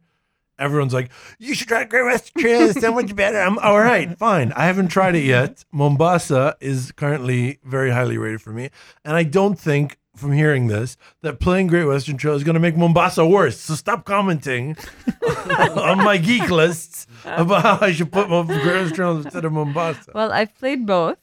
everyone's 0.59 0.93
like, 0.95 1.11
"You 1.39 1.55
should 1.55 1.69
try 1.69 1.85
Great 1.85 2.05
Western 2.05 2.43
Trail. 2.43 2.63
It's 2.71 2.81
so 2.81 2.93
much 2.93 3.15
better." 3.15 3.39
I'm 3.39 3.59
all 3.59 3.79
right, 3.79 4.17
fine. 4.19 4.53
I 4.53 4.65
haven't 4.67 4.89
tried 4.89 5.15
it 5.15 5.25
yet. 5.25 5.65
Mombasa 5.73 6.57
is 6.61 6.91
currently 6.93 7.59
very 7.65 7.91
highly 7.91 8.19
rated 8.19 8.43
for 8.43 8.53
me, 8.53 8.71
and 9.05 9.15
I 9.17 9.23
don't 9.23 9.59
think. 9.59 9.99
From 10.15 10.33
hearing 10.33 10.69
this, 10.69 10.97
that 11.23 11.41
playing 11.41 11.67
Great 11.67 11.85
Western 11.87 12.17
Trail 12.17 12.35
is 12.35 12.45
going 12.45 12.55
to 12.55 12.61
make 12.61 12.77
Mombasa 12.77 13.27
worse. 13.27 13.59
So 13.59 13.75
stop 13.75 14.05
commenting 14.05 14.77
on 15.77 15.99
my 15.99 16.19
geek 16.19 16.49
lists 16.51 17.07
about 17.25 17.63
how 17.63 17.79
I 17.81 17.91
should 17.93 18.13
put 18.13 18.29
Great 18.29 18.49
Western 18.49 18.93
Trail 18.95 19.17
instead 19.19 19.45
of 19.45 19.53
Mombasa. 19.53 20.13
Well, 20.15 20.31
I've 20.31 20.55
played 20.57 20.87
both, 20.87 21.19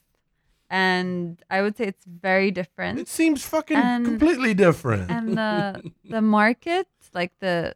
and 0.70 1.42
I 1.50 1.62
would 1.62 1.78
say 1.78 1.86
it's 1.86 2.04
very 2.06 2.52
different. 2.52 3.00
It 3.00 3.08
seems 3.08 3.46
fucking 3.46 3.78
And- 3.78 4.06
completely 4.06 4.54
different. 4.54 5.10
and 5.10 5.38
the 5.38 5.92
the 6.10 6.22
market, 6.22 6.88
like 7.14 7.32
the 7.40 7.74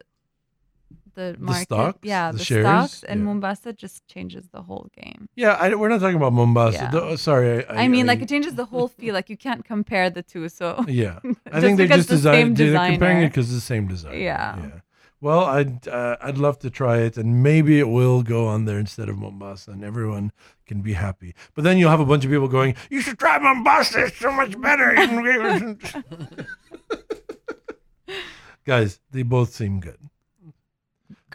the 1.16 1.36
market, 1.38 1.62
stocks? 1.64 1.98
yeah, 2.02 2.30
The 2.30 2.38
the, 2.38 2.44
shares? 2.44 2.64
stocks 2.64 3.02
in 3.02 3.18
Yeah. 3.18 3.24
Mombasa 3.24 3.72
just 3.72 4.06
changes 4.06 4.44
the 4.52 4.62
whole 4.62 4.88
game. 4.94 5.28
Yeah, 5.34 5.54
I, 5.58 5.74
we're 5.74 5.88
not 5.88 6.00
talking 6.00 6.16
about 6.16 6.32
Mombasa. 6.32 6.76
Yeah. 6.76 6.90
Though- 6.90 7.16
sorry, 7.16 7.66
I, 7.66 7.84
I, 7.84 7.88
mean, 7.88 8.06
like 8.06 8.22
it 8.22 8.28
changes 8.28 8.54
the 8.54 8.66
whole 8.66 8.86
feel. 8.86 9.12
Like 9.14 9.28
you 9.28 9.36
can't 9.36 9.64
compare 9.64 10.08
the 10.10 10.22
two. 10.22 10.48
So 10.48 10.84
yeah, 10.88 11.18
I 11.52 11.60
think 11.60 11.78
they 11.78 11.88
just 11.88 12.08
the 12.08 12.14
designed. 12.14 12.56
They're 12.56 12.90
comparing 12.90 13.22
it 13.24 13.30
because 13.30 13.46
it's 13.46 13.56
the 13.56 13.60
same 13.74 13.88
design. 13.88 14.20
Yeah. 14.20 14.56
yeah. 14.58 14.80
Well, 15.20 15.44
I'd 15.46 15.88
uh, 15.88 16.18
I'd 16.20 16.36
love 16.38 16.58
to 16.60 16.70
try 16.70 16.98
it, 16.98 17.16
and 17.16 17.42
maybe 17.42 17.78
it 17.80 17.88
will 17.88 18.22
go 18.22 18.46
on 18.46 18.66
there 18.66 18.78
instead 18.78 19.08
of 19.08 19.16
Mombasa, 19.18 19.70
and 19.70 19.82
everyone 19.82 20.30
can 20.66 20.82
be 20.82 20.92
happy. 20.92 21.34
But 21.54 21.64
then 21.64 21.78
you'll 21.78 21.90
have 21.90 22.00
a 22.00 22.04
bunch 22.04 22.24
of 22.26 22.30
people 22.30 22.48
going, 22.48 22.74
"You 22.90 23.00
should 23.00 23.18
try 23.18 23.38
Mombasa. 23.38 24.04
It's 24.06 24.18
so 24.18 24.30
much 24.30 24.60
better." 24.60 24.94
Guys, 28.66 29.00
they 29.10 29.22
both 29.22 29.54
seem 29.54 29.80
good. 29.80 29.98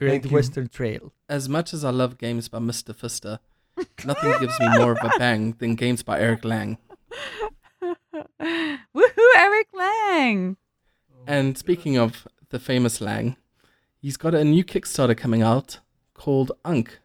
Great 0.02 0.24
Thank 0.24 0.26
you. 0.26 0.32
Western 0.32 0.68
Trail. 0.68 1.14
As 1.30 1.48
much 1.48 1.76
as 1.76 1.86
I 1.86 1.92
love 1.92 2.18
games 2.18 2.48
by 2.48 2.58
Mr. 2.58 2.96
Pfister, 2.96 3.38
nothing 4.04 4.34
gives 4.40 4.60
me 4.60 4.68
more 4.80 4.94
of 4.94 4.98
a 5.04 5.12
bang 5.20 5.54
than 5.60 5.76
games 5.76 6.02
by 6.02 6.20
Eric 6.20 6.44
Lang. 6.44 6.80
woohoo, 7.84 9.32
Eric 9.36 9.68
Lang! 9.76 10.58
And 11.28 11.56
speaking 11.56 12.00
of 12.00 12.28
the 12.50 12.58
famous 12.58 13.00
Lang, 13.00 13.38
he's 14.02 14.18
got 14.18 14.34
a 14.34 14.44
new 14.44 14.64
Kickstarter 14.64 15.16
coming 15.16 15.44
out 15.44 15.78
called 16.16 16.52
Ankh, 16.66 16.98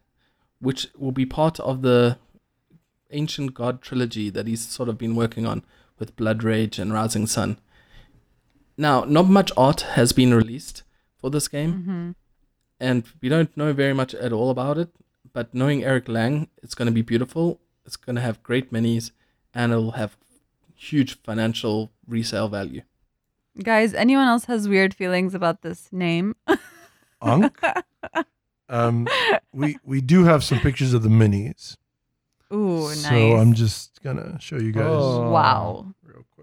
which 0.58 0.88
will 0.96 1.12
be 1.12 1.26
part 1.26 1.60
of 1.60 1.82
the 1.82 2.16
Ancient 3.10 3.52
God 3.52 3.82
trilogy 3.82 4.30
that 4.30 4.46
he's 4.46 4.66
sort 4.66 4.88
of 4.88 4.96
been 4.96 5.14
working 5.14 5.44
on 5.44 5.66
with 5.98 6.16
Blood 6.16 6.42
Rage 6.42 6.78
and 6.78 6.94
Rising 6.94 7.26
Sun. 7.26 7.58
Now, 8.78 9.04
not 9.04 9.28
much 9.28 9.52
art 9.54 9.82
has 9.82 10.12
been 10.14 10.32
released 10.32 10.82
for 11.18 11.28
this 11.28 11.46
game, 11.46 11.72
hmm 11.82 12.10
and 12.80 13.04
we 13.20 13.28
don't 13.28 13.56
know 13.56 13.72
very 13.72 13.92
much 13.94 14.14
at 14.14 14.32
all 14.32 14.50
about 14.50 14.78
it. 14.78 14.90
But 15.32 15.52
knowing 15.54 15.84
Eric 15.84 16.08
Lang, 16.08 16.48
it's 16.62 16.74
going 16.74 16.86
to 16.86 16.92
be 16.92 17.02
beautiful. 17.02 17.60
It's 17.84 17.96
going 17.96 18.16
to 18.16 18.22
have 18.22 18.42
great 18.42 18.72
minis, 18.72 19.10
and 19.54 19.72
it'll 19.72 19.92
have 19.92 20.16
huge 20.74 21.20
financial 21.22 21.90
resale 22.06 22.48
value. 22.48 22.82
Guys, 23.62 23.94
anyone 23.94 24.28
else 24.28 24.44
has 24.46 24.68
weird 24.68 24.92
feelings 24.94 25.34
about 25.34 25.62
this 25.62 25.88
name? 25.92 26.36
Ankh. 27.22 27.58
Um, 28.68 29.06
we 29.52 29.78
we 29.84 30.00
do 30.00 30.24
have 30.24 30.42
some 30.42 30.58
pictures 30.60 30.92
of 30.92 31.02
the 31.02 31.08
minis. 31.08 31.76
Ooh, 32.52 32.88
nice. 32.88 33.02
So 33.02 33.36
I'm 33.36 33.54
just 33.54 34.02
gonna 34.02 34.38
show 34.40 34.56
you 34.56 34.72
guys 34.72 34.84
Oh. 34.86 35.30
wow. 35.30 35.86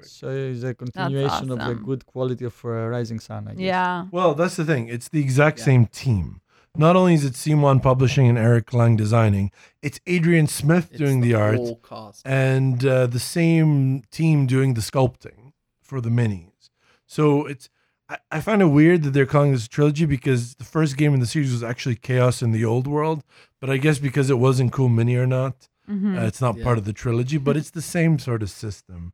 Real. 0.04 0.10
So 0.22 0.30
it's 0.30 0.64
a 0.64 0.74
continuation 0.74 1.50
of 1.52 1.60
the 1.60 1.76
good 1.76 2.06
quality 2.06 2.46
of 2.46 2.56
uh, 2.66 2.70
Rising 2.96 3.20
Sun, 3.20 3.48
I 3.48 3.52
guess. 3.54 3.62
Yeah. 3.62 4.06
Well, 4.12 4.34
that's 4.36 4.56
the 4.56 4.66
thing. 4.66 4.88
It's 4.90 5.10
the 5.10 5.20
exact 5.22 5.60
Yeah. 5.60 5.66
same 5.66 5.86
team. 5.88 6.42
Not 6.76 6.96
only 6.96 7.14
is 7.14 7.24
it 7.24 7.34
CMON 7.34 7.82
Publishing 7.84 8.28
and 8.28 8.38
Eric 8.38 8.74
Lang 8.74 8.96
designing, 8.96 9.52
it's 9.84 10.00
Adrian 10.08 10.48
Smith 10.48 10.88
It's 10.90 10.98
doing 10.98 11.22
the, 11.22 11.36
art 11.36 11.58
whole 11.58 11.76
cast. 11.88 12.26
and 12.26 12.84
uh, 12.84 13.06
the 13.06 13.20
same 13.20 14.02
team 14.10 14.48
doing 14.48 14.74
the 14.74 14.82
sculpting 14.82 15.54
for 15.84 16.02
the 16.02 16.10
minis. 16.10 16.70
So 17.06 17.46
it's 17.46 17.70
I, 18.10 18.18
I 18.32 18.42
find 18.42 18.62
it 18.62 18.72
weird 18.80 19.04
that 19.04 19.12
they're 19.12 19.28
calling 19.28 19.52
this 19.52 19.66
a 19.68 19.70
trilogy 19.70 20.06
because 20.06 20.56
the 20.56 20.64
first 20.64 20.98
game 20.98 21.14
in 21.14 21.20
the 21.20 21.28
series 21.28 21.52
was 21.52 21.64
actually 21.64 21.96
Chaos 21.96 22.42
in 22.42 22.52
the 22.52 22.66
Old 22.66 22.88
World, 22.88 23.24
but 23.62 23.70
I 23.70 23.78
guess 23.78 24.00
because 24.00 24.32
it 24.32 24.40
wasn't 24.40 24.72
Cool 24.74 24.90
Mini 24.90 25.16
or 25.16 25.28
not, 25.28 25.70
hmm 25.86 26.18
uh, 26.18 26.26
it's 26.26 26.42
not 26.42 26.58
Yeah. 26.58 26.64
part 26.64 26.78
of 26.80 26.86
the 26.86 26.94
trilogy, 26.94 27.38
but 27.38 27.56
it's 27.56 27.70
the 27.70 27.84
same 27.84 28.18
sort 28.18 28.42
of 28.42 28.50
system. 28.50 29.14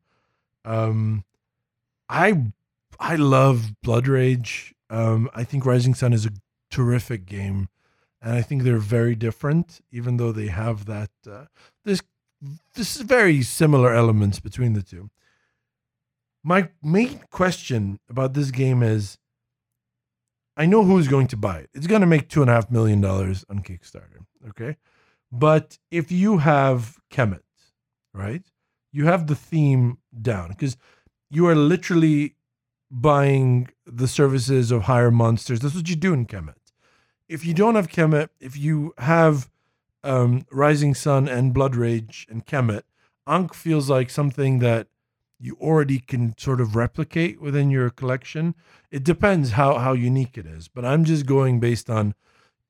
Um, 0.65 1.23
I 2.07 2.51
I 2.99 3.15
love 3.15 3.71
Blood 3.81 4.07
Rage. 4.07 4.73
Um, 4.89 5.29
I 5.33 5.43
think 5.43 5.65
Rising 5.65 5.93
Sun 5.93 6.13
is 6.13 6.25
a 6.25 6.31
terrific 6.71 7.25
game, 7.25 7.69
and 8.21 8.33
I 8.33 8.41
think 8.41 8.63
they're 8.63 8.77
very 8.77 9.15
different, 9.15 9.81
even 9.91 10.17
though 10.17 10.31
they 10.31 10.47
have 10.47 10.85
that. 10.85 11.11
Uh, 11.29 11.45
there's 11.85 12.01
this 12.75 12.95
is 12.95 13.01
very 13.01 13.41
similar 13.41 13.93
elements 13.93 14.39
between 14.39 14.73
the 14.73 14.81
two. 14.81 15.09
My 16.43 16.69
main 16.81 17.21
question 17.31 17.99
about 18.09 18.33
this 18.33 18.49
game 18.51 18.81
is 18.81 19.17
I 20.55 20.65
know 20.65 20.83
who's 20.83 21.07
going 21.07 21.27
to 21.27 21.37
buy 21.37 21.59
it. 21.59 21.69
It's 21.73 21.87
going 21.87 22.01
to 22.01 22.07
make 22.07 22.27
two 22.27 22.41
and 22.41 22.49
a 22.49 22.53
half 22.53 22.69
million 22.69 23.01
dollars 23.01 23.45
on 23.49 23.59
Kickstarter. 23.59 24.25
Okay. 24.49 24.77
But 25.31 25.77
if 25.91 26.11
you 26.11 26.39
have 26.39 26.97
Kemet, 27.11 27.43
right, 28.13 28.43
you 28.91 29.05
have 29.05 29.27
the 29.27 29.35
theme 29.35 29.97
down 30.21 30.49
because 30.49 30.77
you 31.29 31.47
are 31.47 31.55
literally 31.55 32.35
buying 32.91 33.69
the 33.85 34.07
services 34.07 34.71
of 34.71 34.83
higher 34.83 35.11
monsters. 35.11 35.59
That's 35.59 35.75
what 35.75 35.89
you 35.89 35.95
do 35.95 36.13
in 36.13 36.25
Kemet. 36.25 36.55
If 37.27 37.45
you 37.45 37.53
don't 37.53 37.75
have 37.75 37.87
Kemet, 37.87 38.29
if 38.39 38.57
you 38.57 38.93
have 38.97 39.49
um, 40.03 40.45
Rising 40.51 40.95
Sun 40.95 41.27
and 41.27 41.53
Blood 41.53 41.75
Rage 41.75 42.25
and 42.29 42.45
Kemet, 42.45 42.83
Ankh 43.27 43.53
feels 43.53 43.89
like 43.89 44.09
something 44.09 44.59
that 44.59 44.87
you 45.39 45.55
already 45.61 45.99
can 45.99 46.37
sort 46.37 46.59
of 46.59 46.75
replicate 46.75 47.39
within 47.39 47.69
your 47.69 47.89
collection. 47.89 48.55
It 48.91 49.03
depends 49.03 49.51
how 49.51 49.77
how 49.77 49.93
unique 49.93 50.37
it 50.37 50.45
is, 50.45 50.67
but 50.67 50.83
I'm 50.83 51.05
just 51.05 51.25
going 51.25 51.59
based 51.59 51.89
on 51.89 52.15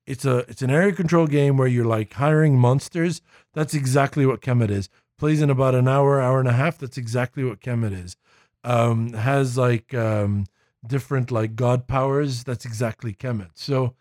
it's 0.05 0.26
a 0.26 0.39
it's 0.49 0.61
an 0.61 0.70
area 0.70 0.91
control 0.91 1.28
game 1.28 1.57
where 1.57 1.67
you're 1.67 1.86
like 1.86 2.13
hiring 2.13 2.59
monsters. 2.59 3.22
That's 3.53 3.74
exactly 3.74 4.26
what 4.26 4.41
Kemet 4.41 4.70
is. 4.70 4.89
Plays 5.20 5.41
in 5.41 5.49
about 5.49 5.76
an 5.76 5.88
hour, 5.88 6.20
hour 6.22 6.39
and 6.39 6.47
a 6.47 6.53
half. 6.53 6.78
That's 6.78 6.97
exactly 6.97 7.43
what 7.43 7.59
Kemet 7.59 7.91
is. 7.91 8.15
Um, 8.63 9.13
has 9.13 9.57
like 9.57 9.93
um, 9.93 10.45
different 10.86 11.30
like 11.30 11.55
god 11.55 11.88
powers. 11.88 12.43
That's 12.43 12.65
exactly 12.65 13.13
Kemet. 13.13 13.51
So 13.55 13.95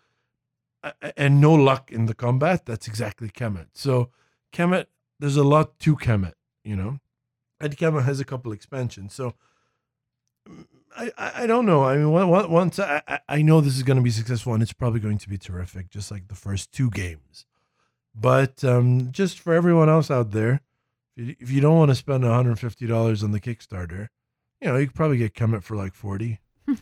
and 1.17 1.41
no 1.41 1.53
luck 1.55 1.91
in 1.91 2.07
the 2.07 2.15
combat. 2.15 2.65
That's 2.65 2.87
exactly 2.87 3.29
Kemet. 3.29 3.69
So 3.75 4.11
Kemet, 4.53 4.87
there's 5.19 5.37
a 5.37 5.45
lot 5.45 5.79
to 5.81 5.97
Kemet, 5.97 6.35
you 6.65 6.77
know. 6.77 7.01
And 7.61 7.77
Kemet 7.77 8.05
has 8.05 8.21
a 8.21 8.25
couple 8.25 8.53
expansions. 8.53 9.13
So 9.13 9.35
I, 10.97 11.13
I, 11.19 11.47
don't 11.47 11.67
know. 11.67 11.85
I 11.85 11.97
mean, 11.97 12.11
once 12.11 12.79
I, 12.79 13.03
I- 13.07 13.21
I 13.29 13.43
know 13.43 13.61
this 13.61 13.77
is 13.77 13.83
going 13.83 13.99
to 13.99 14.03
be 14.03 14.11
successful 14.11 14.55
and 14.55 14.63
it's 14.63 14.73
probably 14.73 15.01
going 15.01 15.19
to 15.19 15.29
be 15.29 15.39
terrific, 15.39 15.91
just 15.91 16.11
like 16.11 16.29
the 16.29 16.35
first 16.35 16.73
two 16.73 16.91
games. 16.91 17.45
But 18.15 18.65
um, 18.65 19.13
just 19.13 19.39
for 19.39 19.53
everyone 19.55 19.89
else 19.89 20.11
out 20.11 20.31
there, 20.31 20.63
if 21.19 21.51
you 21.51 21.61
don't 21.61 21.77
want 21.77 21.91
to 21.91 21.95
spend 21.95 22.25
$150 22.25 23.23
on 23.25 23.31
the 23.33 23.41
Kickstarter, 23.41 24.09
you 24.61 24.69
know, 24.69 24.77
you 24.77 24.87
could 24.87 24.95
probably 24.97 25.19
get 25.19 25.35
Kemet 25.35 25.63
for 25.63 25.77
like 25.77 25.95
40. 25.95 26.41
you 26.69 26.77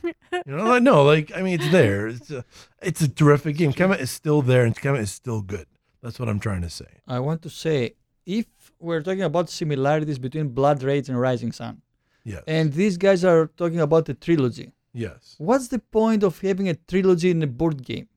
know, 0.46 0.64
like, 0.64 0.82
no, 0.82 1.02
like 1.04 1.32
I 1.34 1.42
mean, 1.42 1.54
it's 1.60 1.70
there. 1.70 2.08
It's 2.08 2.30
a, 2.30 2.44
it's 2.82 3.00
a 3.00 3.08
terrific 3.08 3.56
game. 3.56 3.72
Kemet 3.72 4.00
is 4.00 4.10
still 4.10 4.42
there, 4.42 4.64
and 4.64 4.76
Kemet 4.76 5.00
is 5.00 5.12
still 5.12 5.42
good. 5.42 5.66
That's 6.02 6.18
what 6.18 6.28
I'm 6.28 6.40
trying 6.40 6.62
to 6.62 6.70
say. 6.70 6.86
I 7.06 7.18
want 7.20 7.42
to 7.42 7.50
say 7.50 7.94
if 8.26 8.46
we're 8.78 9.02
talking 9.02 9.22
about 9.22 9.48
similarities 9.48 10.18
between 10.18 10.48
Blood 10.48 10.82
Rage 10.82 11.08
and 11.08 11.18
Rising 11.20 11.52
Sun, 11.52 11.82
Yes. 12.24 12.42
and 12.46 12.72
these 12.72 12.96
guys 12.96 13.24
are 13.24 13.46
talking 13.56 13.80
about 13.80 14.08
a 14.08 14.14
trilogy, 14.14 14.72
yes. 14.92 15.36
what's 15.38 15.68
the 15.68 15.78
point 15.78 16.24
of 16.24 16.40
having 16.40 16.68
a 16.68 16.74
trilogy 16.74 17.30
in 17.30 17.42
a 17.42 17.46
board 17.46 17.84
game? 17.84 18.08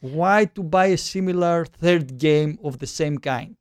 Why 0.00 0.46
to 0.46 0.62
buy 0.62 0.86
a 0.86 0.96
similar 0.96 1.64
third 1.66 2.18
game 2.18 2.58
of 2.64 2.78
the 2.78 2.86
same 2.86 3.18
kind? 3.18 3.56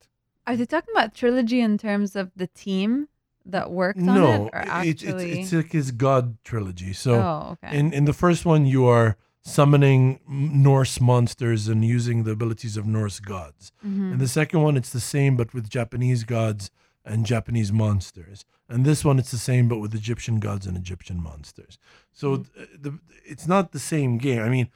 Are 0.47 0.55
they 0.55 0.65
talking 0.65 0.93
about 0.93 1.13
trilogy 1.13 1.59
in 1.61 1.77
terms 1.77 2.15
of 2.15 2.31
the 2.35 2.47
team 2.47 3.07
that 3.45 3.71
worked 3.71 3.99
on 3.99 4.05
No, 4.05 4.45
it, 4.45 4.49
or 4.53 4.61
it's, 4.61 5.03
it's 5.03 5.03
actually? 5.03 5.39
it's 5.41 5.53
like 5.53 5.71
his 5.71 5.91
God 5.91 6.37
trilogy. 6.43 6.93
So 6.93 7.13
oh, 7.15 7.57
okay. 7.63 7.77
in 7.77 7.93
in 7.93 8.05
the 8.05 8.13
first 8.13 8.45
one, 8.45 8.65
you 8.65 8.85
are 8.85 9.17
summoning 9.43 10.19
Norse 10.27 11.01
monsters 11.01 11.67
and 11.67 11.83
using 11.83 12.23
the 12.23 12.31
abilities 12.31 12.77
of 12.77 12.85
Norse 12.85 13.19
gods. 13.19 13.71
Mhm. 13.85 14.13
In 14.13 14.17
the 14.19 14.27
second 14.27 14.61
one, 14.61 14.77
it's 14.77 14.91
the 14.91 14.99
same 14.99 15.35
but 15.35 15.53
with 15.53 15.67
Japanese 15.69 16.23
gods 16.23 16.69
and 17.03 17.25
Japanese 17.25 17.71
monsters. 17.73 18.45
And 18.69 18.85
this 18.85 19.03
one, 19.03 19.17
it's 19.17 19.31
the 19.31 19.37
same 19.39 19.67
but 19.67 19.79
with 19.79 19.95
Egyptian 19.95 20.39
gods 20.39 20.67
and 20.67 20.77
Egyptian 20.77 21.21
monsters. 21.21 21.79
So 22.13 22.37
th- 22.37 22.69
the, 22.79 22.99
it's 23.25 23.47
not 23.47 23.71
the 23.71 23.79
same 23.79 24.19
game. 24.19 24.41
I 24.43 24.49
mean, 24.49 24.69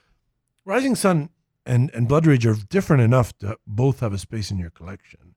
Rising 0.65 0.95
Sun 0.95 1.29
and, 1.65 1.91
and 1.93 2.07
Blood 2.07 2.25
Rage 2.25 2.47
are 2.47 2.55
different 2.55 3.03
enough 3.03 3.37
to 3.39 3.57
both 3.67 3.99
have 3.99 4.13
a 4.13 4.17
space 4.17 4.49
in 4.49 4.57
your 4.57 4.71
collection. 4.71 5.34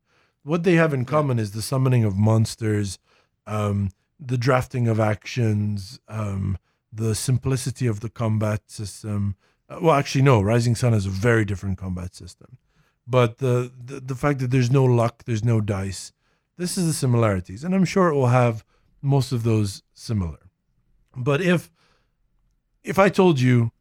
What 0.49 0.65
they 0.65 0.75
have 0.75 0.95
in 0.95 1.05
common 1.05 1.39
is 1.39 1.53
the 1.53 1.63
summoning 1.63 2.05
of 2.05 2.17
monsters, 2.17 2.99
um, 3.47 3.91
the 4.19 4.39
drafting 4.39 4.89
of 4.89 4.99
actions, 4.99 6.01
um, 6.09 6.59
the 6.93 7.15
simplicity 7.15 7.87
of 7.87 8.01
the 8.01 8.09
combat 8.09 8.63
system. 8.67 9.37
Uh, 9.69 9.79
well, 9.83 9.95
actually, 9.95 10.23
no. 10.23 10.41
Rising 10.41 10.75
Sun 10.75 10.95
has 10.95 11.07
a 11.07 11.11
very 11.11 11.45
different 11.45 11.79
combat 11.79 12.15
system 12.15 12.59
but 13.09 13.39
the, 13.39 13.73
the 13.83 14.01
the 14.01 14.15
fact 14.15 14.39
that 14.41 14.51
there's 14.51 14.71
no 14.71 14.85
luck, 14.85 15.25
there's 15.25 15.45
no 15.45 15.61
dice, 15.61 16.13
this 16.59 16.77
is 16.77 16.87
the 16.87 16.93
similarities, 16.93 17.65
and 17.65 17.75
I'm 17.75 17.87
sure 17.87 18.09
it 18.09 18.15
will 18.15 18.27
have 18.27 18.65
most 19.01 19.33
of 19.33 19.45
those 19.45 19.83
similar. 19.95 20.39
But 21.17 21.41
if 21.41 21.71
if 22.85 22.99
I 22.99 23.09
told 23.09 23.41
you 23.41 23.73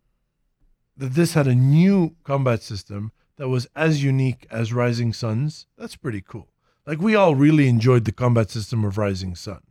that 0.96 1.14
this 1.14 1.34
had 1.34 1.48
a 1.48 1.56
new 1.56 2.16
combat 2.24 2.64
system 2.64 3.12
that 3.36 3.50
was 3.50 3.68
as 3.76 4.04
unique 4.04 4.48
as 4.50 4.74
Rising 4.74 5.14
Suns, 5.14 5.68
that's 5.78 5.96
pretty 5.96 6.22
cool. 6.22 6.48
Like 6.88 7.02
we 7.02 7.16
all 7.16 7.36
really 7.36 7.68
enjoyed 7.68 8.06
the 8.06 8.14
combat 8.14 8.50
system 8.50 8.86
of 8.86 8.98
Rising 8.98 9.36
Sun 9.36 9.62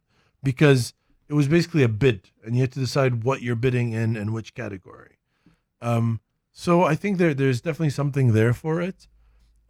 because 0.43 0.93
it 1.31 1.33
was 1.33 1.49
basically 1.49 1.83
a 1.83 1.89
bid, 1.89 2.31
and 2.45 2.55
you 2.55 2.61
had 2.61 2.73
to 2.73 2.79
decide 2.79 3.25
what 3.25 3.41
you're 3.41 3.57
bidding 3.57 3.93
in 3.93 4.17
and 4.17 4.35
which 4.35 4.55
category. 4.55 5.17
Um, 5.81 6.21
so 6.53 6.85
I 6.85 6.95
think 6.95 7.17
there 7.17 7.33
there's 7.33 7.62
definitely 7.62 7.91
something 7.91 8.35
there 8.35 8.53
for 8.53 8.83
it. 8.83 9.09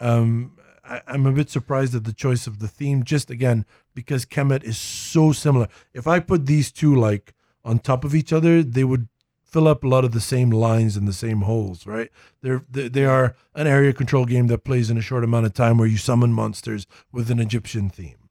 Um, 0.00 0.58
I, 0.84 1.00
I'm 1.06 1.24
a 1.24 1.32
bit 1.32 1.48
surprised 1.48 1.94
at 1.94 2.02
the 2.02 2.12
choice 2.12 2.48
of 2.48 2.58
the 2.58 2.68
theme, 2.68 3.04
just 3.04 3.30
again 3.30 3.64
because 3.94 4.26
Kemet 4.26 4.64
is 4.64 4.76
so 4.76 5.30
similar. 5.30 5.68
If 5.94 6.08
I 6.08 6.18
put 6.18 6.46
these 6.46 6.72
two 6.72 6.96
like 6.96 7.32
on 7.64 7.78
top 7.78 8.04
of 8.04 8.12
each 8.12 8.32
other, 8.32 8.64
they 8.64 8.84
would 8.84 9.08
fill 9.46 9.68
up 9.68 9.84
a 9.84 9.88
lot 9.88 10.04
of 10.04 10.12
the 10.12 10.20
same 10.20 10.50
lines 10.50 10.96
and 10.96 11.06
the 11.06 11.12
same 11.12 11.42
holes, 11.42 11.86
right? 11.86 12.10
They're 12.42 12.64
they, 12.68 12.88
they 12.88 13.04
are 13.04 13.36
an 13.54 13.66
area 13.66 13.92
control 13.92 14.26
game 14.26 14.48
that 14.48 14.64
plays 14.64 14.90
in 14.90 14.98
a 14.98 15.02
short 15.02 15.24
amount 15.24 15.46
of 15.46 15.54
time 15.54 15.78
where 15.78 15.88
you 15.88 15.96
summon 15.96 16.32
monsters 16.32 16.86
with 17.12 17.30
an 17.30 17.38
Egyptian 17.38 17.88
theme 17.88 18.28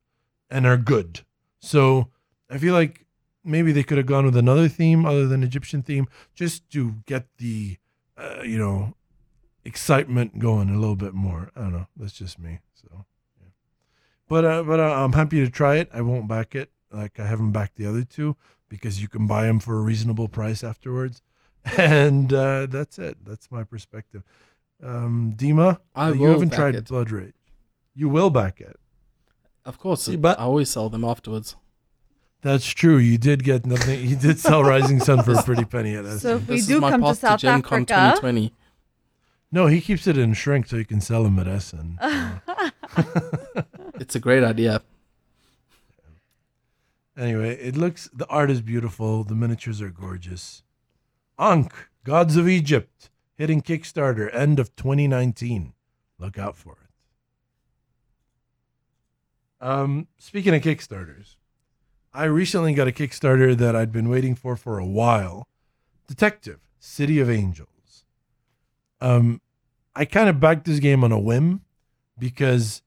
and 0.49 0.67
are 0.67 0.77
good. 0.77 1.21
So 1.59 2.09
I 2.49 2.57
feel 2.57 2.73
like 2.73 3.05
maybe 3.43 3.71
they 3.71 3.83
could 3.83 3.97
have 3.97 4.07
gone 4.07 4.25
with 4.25 4.35
another 4.35 4.67
theme 4.67 5.05
other 5.05 5.25
than 5.25 5.41
Egyptian 5.41 5.81
theme 5.81 6.07
just 6.33 6.69
to 6.71 6.95
get 7.05 7.25
the 7.37 7.77
uh, 8.17 8.41
you 8.43 8.57
know 8.57 8.95
excitement 9.63 10.37
going 10.37 10.69
a 10.69 10.77
little 10.77 10.97
bit 10.97 11.13
more. 11.13 11.49
I 11.55 11.61
don't 11.61 11.73
know. 11.73 11.87
That's 11.95 12.13
just 12.13 12.37
me. 12.37 12.59
So, 12.73 13.05
yeah. 13.41 13.49
but 14.27 14.43
uh, 14.43 14.63
but 14.63 14.79
uh, 14.81 15.03
I'm 15.03 15.13
happy 15.13 15.43
to 15.43 15.49
try 15.49 15.77
it. 15.77 15.89
I 15.93 16.01
won't 16.01 16.27
back 16.27 16.55
it 16.55 16.71
like 16.95 17.19
I 17.19 17.27
haven't 17.27 17.51
backed 17.51 17.75
the 17.75 17.85
other 17.85 18.03
two 18.03 18.35
because 18.69 19.01
you 19.01 19.07
can 19.07 19.27
buy 19.27 19.45
them 19.45 19.59
for 19.59 19.77
a 19.77 19.81
reasonable 19.81 20.27
price 20.27 20.63
afterwards. 20.63 21.21
And 21.77 22.31
uh, 22.31 22.67
that's 22.67 22.99
it. 22.99 23.17
That's 23.25 23.49
my 23.51 23.63
perspective. 23.63 24.21
Um, 24.83 25.33
Dima, 25.35 25.79
I 25.95 26.11
you 26.11 26.27
haven't 26.27 26.53
tried 26.53 26.75
it. 26.75 26.87
Blood 26.87 27.09
Rage. 27.09 27.33
You 27.95 28.07
will 28.07 28.29
back 28.29 28.61
it. 28.61 28.77
Of 29.65 29.79
course, 29.79 30.03
See, 30.03 30.15
but- 30.15 30.39
I 30.39 30.43
always 30.43 30.69
sell 30.69 30.89
them 30.89 31.03
afterwards. 31.03 31.55
That's 32.41 32.67
true. 32.67 32.97
You 32.97 33.17
did 33.17 33.43
get 33.43 33.65
nothing. 33.65 34.07
You 34.07 34.15
did 34.15 34.37
sell 34.37 34.63
Rising 34.63 34.99
Sun 34.99 35.23
for 35.23 35.33
a 35.33 35.41
pretty 35.41 35.65
penny 35.65 35.95
at 35.95 36.05
us. 36.05 36.21
so 36.21 36.35
if 36.35 36.47
we 36.47 36.57
This 36.57 36.67
do 36.67 36.79
come 36.79 37.01
to 37.01 37.07
path 37.07 37.17
South 37.17 37.39
Gen 37.39 37.63
Con 37.63 37.81
Africa, 37.81 38.21
2020. 38.21 38.53
no, 39.51 39.65
he 39.65 39.81
keeps 39.81 40.05
it 40.05 40.19
in 40.19 40.35
shrink 40.35 40.67
so 40.67 40.75
you 40.75 40.85
can 40.85 41.01
sell 41.01 41.23
them 41.23 41.39
at 41.39 41.47
Essen. 41.47 41.97
It's 43.99 44.15
a 44.15 44.19
great 44.19 44.43
idea. 44.43 44.81
Anyway, 47.17 47.55
it 47.55 47.77
looks 47.77 48.09
the 48.13 48.27
art 48.27 48.51
is 48.51 48.61
beautiful. 48.61 49.23
The 49.23 49.35
miniatures 49.35 49.81
are 49.81 49.89
gorgeous. 49.89 50.63
Ankh, 51.39 51.73
Gods 52.03 52.35
of 52.35 52.47
Egypt, 52.47 53.09
hitting 53.35 53.61
Kickstarter 53.61 54.33
end 54.33 54.59
of 54.59 54.75
2019. 54.75 55.73
Look 56.19 56.37
out 56.37 56.55
for 56.55 56.73
it. 56.73 56.85
Um, 59.65 60.07
speaking 60.17 60.53
of 60.53 60.61
Kickstarters, 60.61 61.35
I 62.13 62.25
recently 62.25 62.73
got 62.73 62.87
a 62.87 62.91
Kickstarter 62.91 63.57
that 63.57 63.75
I'd 63.75 63.91
been 63.91 64.09
waiting 64.09 64.35
for 64.35 64.55
for 64.55 64.77
a 64.77 64.85
while. 64.85 65.47
Detective, 66.07 66.59
City 66.79 67.19
of 67.19 67.29
Angels. 67.29 68.05
Um, 69.01 69.41
I 69.95 70.05
kind 70.05 70.29
of 70.29 70.39
backed 70.39 70.65
this 70.65 70.79
game 70.79 71.03
on 71.03 71.11
a 71.11 71.19
whim 71.19 71.61
because 72.17 72.81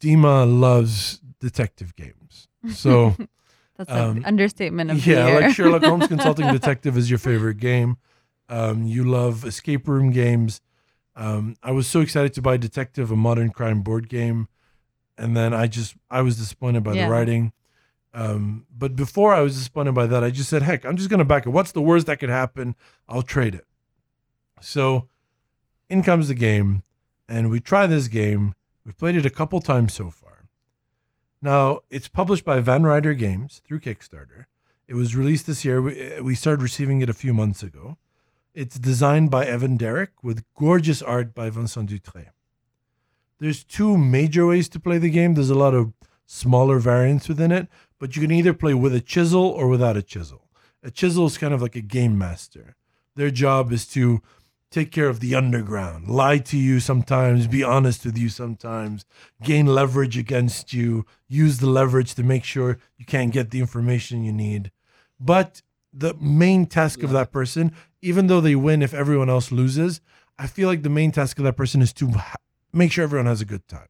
Dima 0.00 0.60
loves 0.60 1.20
detective 1.40 1.96
games. 1.96 2.21
So 2.70 3.16
that's 3.76 3.90
Um, 3.90 4.18
an 4.18 4.24
understatement 4.24 4.90
of 4.90 5.06
yeah, 5.06 5.24
the 5.24 5.30
year. 5.30 5.40
like 5.40 5.54
Sherlock 5.54 5.82
Holmes 5.82 6.06
Consulting 6.14 6.52
Detective 6.52 6.96
is 6.96 7.10
your 7.10 7.18
favorite 7.18 7.58
game. 7.58 7.96
Um, 8.48 8.84
you 8.86 9.04
love 9.04 9.44
escape 9.44 9.88
room 9.88 10.10
games. 10.10 10.60
Um, 11.16 11.56
I 11.62 11.70
was 11.72 11.86
so 11.86 12.00
excited 12.00 12.32
to 12.34 12.42
buy 12.42 12.56
Detective, 12.56 13.10
a 13.10 13.16
modern 13.16 13.50
crime 13.50 13.82
board 13.82 14.08
game, 14.08 14.48
and 15.18 15.36
then 15.36 15.52
I 15.54 15.66
just 15.66 15.94
I 16.10 16.22
was 16.22 16.36
disappointed 16.36 16.82
by 16.84 16.92
Yeah. 16.94 17.06
the 17.06 17.10
writing. 17.10 17.52
Um, 18.14 18.66
but 18.76 18.94
before 18.94 19.32
I 19.34 19.40
was 19.40 19.56
disappointed 19.56 19.92
by 19.94 20.06
that, 20.06 20.22
I 20.22 20.30
just 20.30 20.50
said, 20.50 20.62
"Heck, 20.62 20.84
I'm 20.84 20.96
just 20.96 21.08
gonna 21.10 21.24
back 21.24 21.46
it. 21.46 21.50
What's 21.50 21.72
the 21.72 21.80
worst 21.82 22.06
that 22.06 22.18
could 22.20 22.28
happen? 22.28 22.74
I'll 23.08 23.22
trade 23.22 23.54
it." 23.54 23.66
So, 24.60 25.08
in 25.88 26.02
comes 26.02 26.28
the 26.28 26.34
game, 26.34 26.82
and 27.28 27.50
we 27.50 27.58
try 27.60 27.86
this 27.86 28.08
game. 28.08 28.54
We've 28.84 28.96
played 28.96 29.16
it 29.16 29.24
a 29.26 29.30
couple 29.30 29.60
times 29.60 29.94
so 29.94 30.10
far. 30.10 30.31
Now, 31.42 31.80
it's 31.90 32.06
published 32.06 32.44
by 32.44 32.60
Van 32.60 32.84
Ryder 32.84 33.14
Games 33.14 33.60
through 33.66 33.80
Kickstarter. 33.80 34.46
It 34.86 34.94
was 34.94 35.16
released 35.16 35.48
this 35.48 35.64
year. 35.64 35.82
We, 35.82 36.14
uh, 36.14 36.22
we 36.22 36.36
started 36.36 36.62
receiving 36.62 37.00
it 37.00 37.10
a 37.10 37.14
few 37.14 37.34
months 37.34 37.64
ago. 37.64 37.98
It's 38.54 38.78
designed 38.78 39.30
by 39.30 39.46
Evan 39.46 39.76
Derrick 39.76 40.22
with 40.22 40.44
gorgeous 40.54 41.02
art 41.02 41.34
by 41.34 41.50
Vincent 41.50 41.90
Dutré. 41.90 42.28
There's 43.40 43.64
two 43.64 43.98
major 43.98 44.46
ways 44.46 44.68
to 44.68 44.78
play 44.78 44.98
the 44.98 45.10
game. 45.10 45.34
There's 45.34 45.50
a 45.50 45.56
lot 45.56 45.74
of 45.74 45.92
smaller 46.26 46.78
variants 46.78 47.28
within 47.28 47.50
it, 47.50 47.66
but 47.98 48.14
you 48.14 48.22
can 48.22 48.30
either 48.30 48.54
play 48.54 48.74
with 48.74 48.94
a 48.94 49.00
chisel 49.00 49.44
or 49.44 49.66
without 49.66 49.96
a 49.96 50.02
chisel. 50.02 50.48
A 50.84 50.92
chisel 50.92 51.26
is 51.26 51.38
kind 51.38 51.52
of 51.52 51.60
like 51.60 51.74
a 51.74 51.80
game 51.80 52.16
master. 52.16 52.76
Their 53.16 53.30
job 53.30 53.72
is 53.72 53.86
to 53.88 54.22
take 54.72 54.90
care 54.90 55.08
of 55.08 55.20
the 55.20 55.34
underground, 55.34 56.08
lie 56.08 56.38
to 56.38 56.56
you 56.56 56.80
sometimes, 56.80 57.46
be 57.46 57.62
honest 57.62 58.04
with 58.04 58.16
you 58.16 58.28
sometimes, 58.28 59.04
gain 59.42 59.66
leverage 59.66 60.16
against 60.16 60.72
you, 60.72 61.04
use 61.28 61.58
the 61.58 61.68
leverage 61.68 62.14
to 62.14 62.22
make 62.22 62.44
sure 62.44 62.78
you 62.96 63.04
can't 63.04 63.32
get 63.32 63.50
the 63.50 63.60
information 63.60 64.24
you 64.24 64.32
need. 64.32 64.72
But 65.20 65.62
the 65.92 66.14
main 66.14 66.66
task 66.66 67.02
of 67.02 67.10
that 67.10 67.30
person, 67.30 67.72
even 68.00 68.26
though 68.26 68.40
they 68.40 68.54
win 68.54 68.82
if 68.82 68.94
everyone 68.94 69.28
else 69.28 69.52
loses, 69.52 70.00
I 70.38 70.46
feel 70.46 70.68
like 70.68 70.82
the 70.82 70.88
main 70.88 71.12
task 71.12 71.38
of 71.38 71.44
that 71.44 71.56
person 71.56 71.82
is 71.82 71.92
to 71.94 72.08
ha- 72.08 72.36
make 72.72 72.90
sure 72.90 73.04
everyone 73.04 73.26
has 73.26 73.42
a 73.42 73.46
good 73.46 73.68
time. 73.68 73.88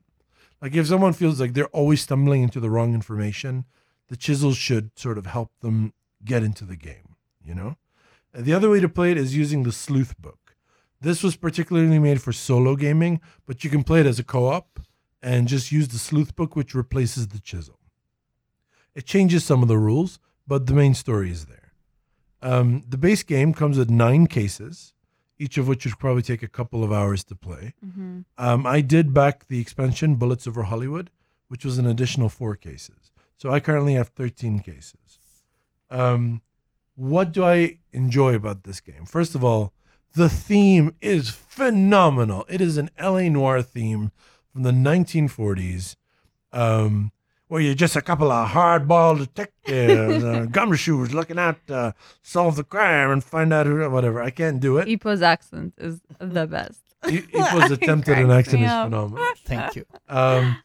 Like 0.61 0.75
if 0.75 0.89
someone 0.89 1.13
feels 1.13 1.41
like 1.41 1.55
they're 1.55 1.67
always 1.67 2.03
stumbling 2.03 2.43
into 2.43 2.61
the 2.61 2.71
wrong 2.71 2.93
information, 2.93 3.65
the 4.09 4.17
chisels 4.17 4.57
should 4.57 4.91
sort 4.99 5.17
of 5.17 5.27
help 5.27 5.53
them 5.61 5.93
get 6.25 6.43
into 6.43 6.65
the 6.65 6.77
game, 6.77 7.17
you 7.45 7.55
know? 7.55 7.77
And 8.35 8.45
the 8.45 8.53
other 8.53 8.71
way 8.71 8.81
to 8.81 8.89
play 8.89 9.13
it 9.13 9.19
is 9.19 9.37
using 9.37 9.63
the 9.63 9.73
sleuth 9.73 10.21
book. 10.21 10.42
This 11.03 11.23
was 11.25 11.35
particularly 11.35 11.99
made 11.99 12.23
for 12.23 12.33
solo 12.33 12.77
gaming, 12.77 13.21
but 13.45 13.65
you 13.65 13.71
can 13.71 13.83
play 13.83 14.01
it 14.01 14.07
as 14.07 14.21
a 14.21 14.25
co-op 14.25 14.79
and 15.21 15.49
just 15.49 15.73
use 15.73 15.89
the 15.89 15.99
sleuth 15.99 16.37
book 16.37 16.55
which 16.55 16.75
replaces 16.77 17.29
the 17.29 17.41
chisel. 17.41 17.81
It 18.95 19.05
changes 19.05 19.45
some 19.45 19.63
of 19.63 19.69
the 19.69 19.79
rules, 19.79 20.21
but 20.47 20.67
the 20.67 20.75
main 20.75 20.95
story 20.95 21.31
is 21.33 21.47
there. 21.47 21.73
Um, 22.41 22.85
the 22.89 22.99
base 22.99 23.25
game 23.25 23.53
comes 23.53 23.79
with 23.79 23.91
nine 23.91 24.29
cases, 24.29 24.95
each 25.41 25.59
of 25.59 25.67
which 25.67 25.85
would 25.85 25.99
probably 25.99 26.23
take 26.23 26.43
a 26.43 26.49
couple 26.49 26.85
of 26.85 26.93
hours 26.93 27.25
to 27.25 27.35
play. 27.35 27.75
Mhm. 27.85 28.25
Um, 28.39 28.65
I 28.65 28.81
did 28.81 29.13
back 29.13 29.49
the 29.49 29.61
expansion 29.61 30.15
Bullets 30.15 30.47
Over 30.47 30.65
Hollywood, 30.65 31.11
which 31.49 31.65
was 31.65 31.79
an 31.79 31.87
additional 31.87 32.29
four 32.29 32.55
cases. 32.55 33.11
So 33.37 33.51
I 33.51 33.59
currently 33.59 33.95
have 33.95 34.09
13 34.11 34.61
cases. 34.61 35.19
Um, 35.91 36.43
what 36.95 37.33
do 37.33 37.43
I 37.45 37.79
enjoy 37.93 38.37
about 38.37 38.63
this 38.63 38.81
game? 38.81 39.05
First 39.05 39.35
of 39.35 39.43
all, 39.43 39.73
the 40.15 40.29
theme 40.29 40.95
is 41.01 41.31
phenomenal. 41.31 42.45
It 42.49 42.61
is 42.61 42.77
an 42.77 42.91
LA 43.01 43.29
noir 43.29 43.63
theme 43.63 44.13
from 44.53 44.63
the 44.63 44.71
1940s, 44.71 45.97
um, 46.53 47.13
where 47.49 47.61
you're 47.61 47.75
just 47.75 47.97
a 47.97 48.03
couple 48.03 48.31
of 48.31 48.51
hardball 48.51 49.19
detectives, 49.19 50.25
uh, 50.25 50.47
gumshoes 50.51 51.13
looking 51.13 51.39
out 51.39 51.57
to 51.67 51.95
solve 52.23 52.57
the 52.57 52.65
crime 52.65 53.11
and 53.11 53.25
find 53.25 53.53
out 53.53 53.67
who, 53.67 53.89
whatever. 53.91 54.23
I 54.23 54.31
can't 54.31 54.61
do 54.61 54.79
it. 54.79 54.89
Ipo's 54.89 55.23
accent 55.23 55.75
is 55.79 56.01
the 56.19 56.47
best. 56.47 56.81
It, 57.05 57.25
it 57.33 57.55
was 57.55 57.71
attempted 57.73 58.19
an 58.19 58.27
cracks 58.27 58.49
accent 58.49 58.63
is 58.63 58.71
phenomenal. 58.71 59.25
Thank 59.45 59.77
you. 59.77 59.85
Um, 60.09 60.63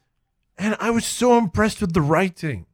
and 0.58 0.76
I 0.80 0.92
was 0.92 1.06
so 1.06 1.38
impressed 1.38 1.82
with 1.82 1.94
the 1.94 2.02
writing. 2.02 2.67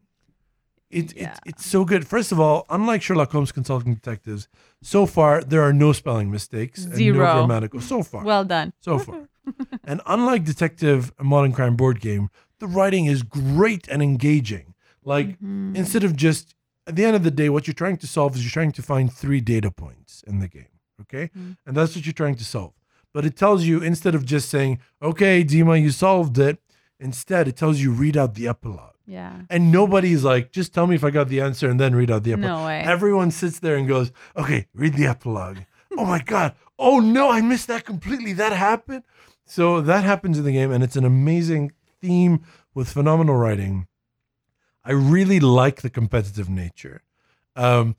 It, 0.93 1.15
Yeah. 1.15 1.33
it, 1.33 1.39
it's 1.45 1.65
so 1.65 1.83
good. 1.85 2.07
First 2.07 2.31
of 2.31 2.39
all, 2.39 2.65
unlike 2.69 3.01
Sherlock 3.01 3.31
Holmes 3.31 3.51
Consulting 3.51 3.93
Detectives, 3.93 4.47
so 4.81 5.05
far 5.05 5.41
there 5.43 5.61
are 5.61 5.73
no 5.73 5.91
spelling 5.93 6.29
mistakes 6.31 6.85
and 6.85 6.95
Zero. 6.95 7.17
no 7.25 7.33
grammatical. 7.45 7.81
So 7.81 8.03
far, 8.03 8.23
Well 8.23 8.45
done. 8.45 8.73
so 8.79 8.99
far. 8.99 9.27
and 9.83 10.01
unlike 10.05 10.43
Detective 10.45 11.11
Modern 11.21 11.51
Crime 11.51 11.75
board 11.75 11.99
game, 11.99 12.29
the 12.59 12.67
writing 12.67 13.05
is 13.05 13.23
great 13.23 13.87
and 13.89 14.01
engaging. 14.01 14.73
Like 15.03 15.39
Mhm. 15.41 15.75
instead 15.75 16.03
of 16.03 16.15
just 16.15 16.55
at 16.87 16.95
the 16.95 17.05
end 17.05 17.15
of 17.15 17.23
the 17.23 17.31
day, 17.31 17.49
what 17.49 17.65
you're 17.67 17.73
trying 17.73 17.97
to 17.97 18.07
solve 18.07 18.35
is 18.35 18.43
you're 18.43 18.51
trying 18.51 18.71
to 18.73 18.81
find 18.81 19.11
three 19.11 19.41
data 19.41 19.71
points 19.71 20.23
in 20.27 20.39
the 20.39 20.47
game. 20.47 20.73
Okay. 21.01 21.29
Mm. 21.37 21.57
And 21.65 21.75
that's 21.77 21.95
what 21.95 22.05
you're 22.05 22.13
trying 22.13 22.35
to 22.35 22.45
solve. 22.45 22.73
But 23.13 23.25
it 23.25 23.35
tells 23.37 23.63
you 23.63 23.81
instead 23.81 24.15
of 24.15 24.25
just 24.25 24.49
saying, 24.49 24.79
okay, 25.01 25.43
Dima, 25.43 25.81
you 25.81 25.91
solved 25.91 26.37
it, 26.39 26.59
instead 26.99 27.47
it 27.47 27.55
tells 27.57 27.79
you 27.81 27.91
read 27.91 28.15
out 28.17 28.35
the 28.35 28.47
epilogue. 28.47 28.92
Yeah. 29.05 29.41
And 29.49 29.71
nobody's 29.71 30.23
like, 30.23 30.51
just 30.51 30.73
tell 30.73 30.87
me 30.87 30.95
if 30.95 31.03
I 31.03 31.09
got 31.09 31.27
the 31.27 31.41
answer 31.41 31.69
and 31.69 31.79
then 31.79 31.95
read 31.95 32.09
out 32.09 32.23
the 32.23 32.33
epilogue. 32.33 32.59
No 32.59 32.65
way. 32.65 32.81
Everyone 32.81 33.31
sits 33.31 33.59
there 33.59 33.75
and 33.75 33.87
goes, 33.87 34.11
okay, 34.35 34.67
read 34.73 34.93
the 34.93 35.05
epilogue. 35.05 35.59
oh 35.97 36.05
my 36.05 36.21
God. 36.21 36.55
Oh 36.79 36.99
no, 36.99 37.29
I 37.29 37.41
missed 37.41 37.67
that 37.67 37.85
completely. 37.85 38.33
That 38.33 38.53
happened. 38.53 39.03
So 39.45 39.81
that 39.81 40.03
happens 40.03 40.37
in 40.37 40.45
the 40.45 40.53
game, 40.53 40.71
and 40.71 40.83
it's 40.83 40.95
an 40.95 41.03
amazing 41.05 41.73
theme 42.01 42.43
with 42.73 42.89
phenomenal 42.89 43.35
writing. 43.35 43.87
I 44.85 44.91
really 44.91 45.39
like 45.39 45.81
the 45.81 45.89
competitive 45.89 46.49
nature. 46.49 47.03
Um, 47.55 47.95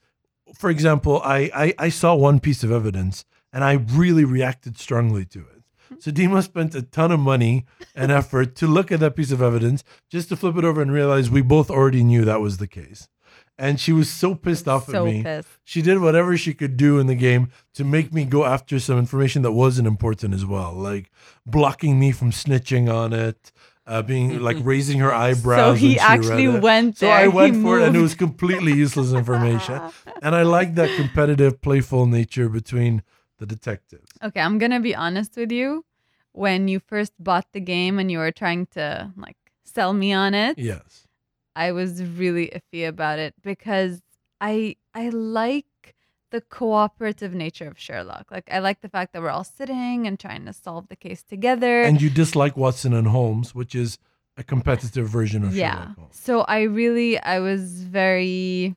for 0.55 0.71
example, 0.71 1.21
I, 1.23 1.51
I 1.55 1.75
I 1.79 1.89
saw 1.89 2.15
one 2.15 2.41
piece 2.41 2.65
of 2.65 2.73
evidence 2.73 3.25
and 3.53 3.63
I 3.63 3.75
really 3.75 4.25
reacted 4.25 4.79
strongly 4.79 5.25
to 5.27 5.41
it. 5.41 5.54
So 6.01 6.11
Dima 6.11 6.43
spent 6.43 6.75
a 6.75 6.83
ton 6.83 7.13
of 7.13 7.21
money 7.21 7.67
and 7.95 8.11
effort 8.21 8.55
to 8.57 8.67
look 8.67 8.93
at 8.93 9.01
that 9.01 9.17
piece 9.17 9.31
of 9.31 9.43
evidence 9.43 9.85
just 10.11 10.29
to 10.29 10.37
flip 10.37 10.57
it 10.57 10.65
over 10.65 10.83
and 10.83 10.93
realize 10.93 11.31
we 11.31 11.43
both 11.43 11.71
already 11.71 12.05
knew 12.05 12.25
that 12.25 12.41
was 12.41 12.59
the 12.59 12.67
case. 12.67 13.09
And 13.57 13.79
she 13.79 13.93
was 13.93 14.11
so 14.11 14.35
pissed 14.35 14.67
off 14.67 14.87
so 14.87 15.07
at 15.07 15.13
me. 15.13 15.23
pissed. 15.23 15.49
She 15.63 15.81
did 15.81 16.01
whatever 16.01 16.37
she 16.37 16.55
could 16.55 16.77
do 16.77 16.99
in 16.99 17.07
the 17.07 17.15
game 17.15 17.51
to 17.75 17.85
make 17.85 18.13
me 18.13 18.25
go 18.25 18.45
after 18.45 18.81
some 18.81 18.99
information 18.99 19.43
that 19.43 19.53
wasn't 19.53 19.87
important 19.87 20.35
as 20.35 20.45
well, 20.45 20.73
like 20.73 21.11
blocking 21.47 22.01
me 22.01 22.11
from 22.11 22.33
snitching 22.33 22.93
on 22.93 23.13
it, 23.13 23.53
uh, 23.87 24.03
being 24.03 24.41
like 24.41 24.57
raising 24.63 24.99
her 24.99 25.13
eyebrows. 25.15 25.79
So 25.79 25.87
he 25.87 25.99
actually 25.99 26.49
went 26.49 26.99
So 26.99 27.07
there. 27.07 27.15
I 27.15 27.29
went 27.29 27.57
he 27.57 27.63
for 27.63 27.79
it, 27.79 27.87
and 27.87 27.97
it 27.97 28.01
was 28.01 28.15
completely 28.15 28.73
useless 28.73 29.13
information. 29.13 29.81
and 30.23 30.35
I 30.35 30.43
like 30.43 30.75
that 30.75 30.95
competitive, 30.97 31.61
playful 31.61 32.07
nature 32.07 32.49
between 32.49 33.03
the 33.47 33.55
detectives. 33.57 34.11
Okay, 34.23 34.41
I'm 34.41 34.59
gonna 34.59 34.81
be 34.81 34.95
honest 34.95 35.37
with 35.37 35.53
you. 35.53 35.85
When 36.33 36.67
you 36.69 36.81
first 36.81 37.13
bought 37.19 37.47
the 37.53 37.61
game 37.61 37.99
and 37.99 38.11
you 38.11 38.19
were 38.19 38.33
trying 38.33 38.67
to 38.73 39.13
like 39.17 39.37
sell 39.65 39.93
me 39.93 40.13
on 40.13 40.35
it, 40.35 40.59
Yes. 40.59 41.07
I 41.57 41.71
was 41.73 42.03
really 42.03 42.51
iffy 42.59 42.89
about 42.89 43.19
it 43.19 43.35
because 43.43 44.03
I 44.41 44.77
I 44.95 45.11
like 45.11 45.95
the 46.31 46.41
cooperative 46.41 47.33
nature 47.35 47.69
of 47.69 47.79
Sherlock. 47.79 48.31
Like 48.31 48.49
I 48.51 48.59
like 48.59 48.81
the 48.81 48.89
fact 48.89 49.13
that 49.13 49.23
we're 49.23 49.31
all 49.31 49.45
sitting 49.45 50.07
and 50.09 50.19
trying 50.19 50.47
to 50.47 50.53
solve 50.53 50.89
the 50.89 50.97
case 50.97 51.23
together. 51.23 51.83
And 51.83 52.03
you 52.03 52.11
dislike 52.11 52.57
Watson 52.57 52.93
and 52.93 53.07
Holmes, 53.07 53.55
which 53.55 53.75
is 53.75 53.99
a 54.37 54.43
competitive 54.43 55.09
version 55.09 55.45
of 55.45 55.55
yeah. 55.55 55.75
Sherlock 55.75 55.99
Holmes. 55.99 56.17
So 56.21 56.41
I 56.41 56.63
really 56.63 57.21
I 57.21 57.39
was 57.39 57.85
very 57.85 58.75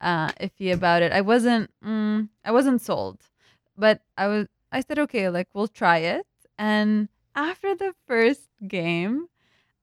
uh 0.00 0.28
iffy 0.40 0.72
about 0.72 1.02
it. 1.02 1.12
I 1.12 1.20
wasn't 1.20 1.70
mm, 1.84 2.28
I 2.42 2.50
wasn't 2.52 2.80
sold. 2.80 3.18
But 3.80 4.02
I 4.16 4.26
was 4.28 4.46
I 4.70 4.80
said 4.82 4.98
okay, 5.00 5.28
like 5.30 5.48
we'll 5.54 5.68
try 5.82 5.98
it. 5.98 6.26
And 6.58 7.08
after 7.34 7.74
the 7.74 7.94
first 8.06 8.48
game, 8.68 9.28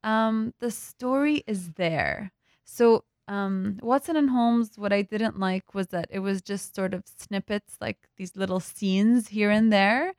um 0.03 0.53
the 0.59 0.71
story 0.71 1.43
is 1.47 1.61
there. 1.73 2.31
So 2.63 3.03
um 3.27 3.79
Watson 3.81 4.15
and 4.15 4.29
Holmes 4.29 4.69
what 4.77 4.93
I 4.93 5.01
didn't 5.01 5.39
like 5.39 5.73
was 5.73 5.87
that 5.87 6.07
it 6.11 6.19
was 6.19 6.41
just 6.41 6.75
sort 6.75 6.93
of 6.93 7.03
snippets 7.23 7.77
like 7.81 7.97
these 8.17 8.35
little 8.37 8.59
scenes 8.59 9.29
here 9.29 9.49
and 9.49 9.73
there 9.73 10.13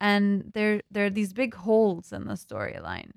and 0.00 0.50
there 0.54 0.82
there 0.90 1.06
are 1.06 1.16
these 1.20 1.32
big 1.32 1.54
holes 1.54 2.12
in 2.12 2.26
the 2.26 2.34
storyline. 2.34 3.12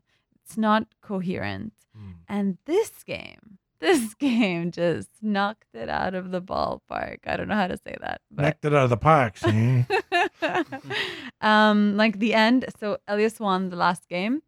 It's 0.45 0.57
not 0.57 0.83
coherent. 1.01 1.73
Mm. 1.97 2.13
And 2.27 2.57
this 2.65 3.03
game, 3.03 3.57
this 3.87 4.13
game 4.13 4.71
just 4.71 5.09
knocked 5.21 5.75
it 5.75 5.89
out 5.89 6.15
of 6.15 6.31
the 6.31 6.41
ballpark. 6.41 7.17
I 7.27 7.35
don't 7.35 7.49
know 7.49 7.55
how 7.55 7.67
to 7.67 7.77
say 7.77 7.97
that, 7.99 8.21
but 8.31 8.43
Knocked 8.43 8.65
it 8.65 8.73
out 8.73 8.85
of 8.85 8.89
the 8.89 8.97
park, 8.97 9.37
see? 9.37 9.85
um, 11.41 11.97
like 11.97 12.19
the 12.19 12.33
end. 12.33 12.65
So 12.79 12.99
Elias 13.09 13.41
won 13.41 13.69
the 13.69 13.75
last 13.75 14.07
game, 14.07 14.41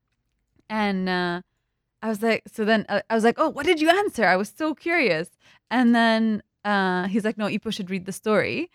and 0.70 1.10
uh, 1.10 1.42
I 2.02 2.08
was 2.08 2.24
like, 2.24 2.44
so 2.50 2.64
then 2.64 2.86
uh, 2.88 3.02
I 3.10 3.16
was 3.16 3.26
like, 3.26 3.36
oh, 3.38 3.50
what 3.50 3.66
did 3.66 3.82
you 3.82 3.90
answer? 3.90 4.26
I 4.26 4.38
was 4.38 4.54
so 4.56 4.74
curious, 4.74 5.30
and 5.70 5.94
then 5.94 6.42
uh, 6.64 7.08
he's 7.10 7.26
like, 7.26 7.38
no, 7.38 7.48
Ipo 7.48 7.74
should 7.74 7.90
read 7.90 8.06
the 8.06 8.14
story. 8.14 8.72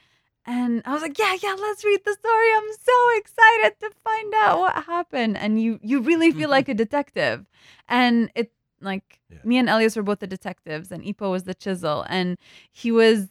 And 0.47 0.83
I 0.85 0.93
was 0.93 1.03
like, 1.03 1.19
yeah, 1.19 1.37
yeah, 1.43 1.55
let's 1.59 1.85
read 1.85 2.01
the 2.05 2.15
story. 2.15 2.55
I'm 2.55 2.73
so 2.73 3.19
excited 3.19 3.81
to 3.81 3.91
find 4.05 4.35
out 4.35 4.59
what 4.59 4.85
happened. 4.85 5.39
And 5.39 5.61
you 5.61 5.79
you 5.83 6.01
really 6.01 6.33
feel 6.33 6.51
like 6.57 6.69
a 6.69 6.75
detective. 6.75 7.47
And 7.89 8.31
it 8.35 8.53
like 8.81 9.21
Yeah. 9.31 9.39
me 9.45 9.59
and 9.59 9.69
Elias 9.69 9.97
were 9.97 10.03
both 10.03 10.21
the 10.21 10.27
detectives 10.27 10.91
and 10.91 11.03
Ipo 11.05 11.31
was 11.31 11.45
the 11.45 11.55
chisel. 11.55 12.05
And 12.09 12.39
he 12.73 12.91
was 12.91 13.29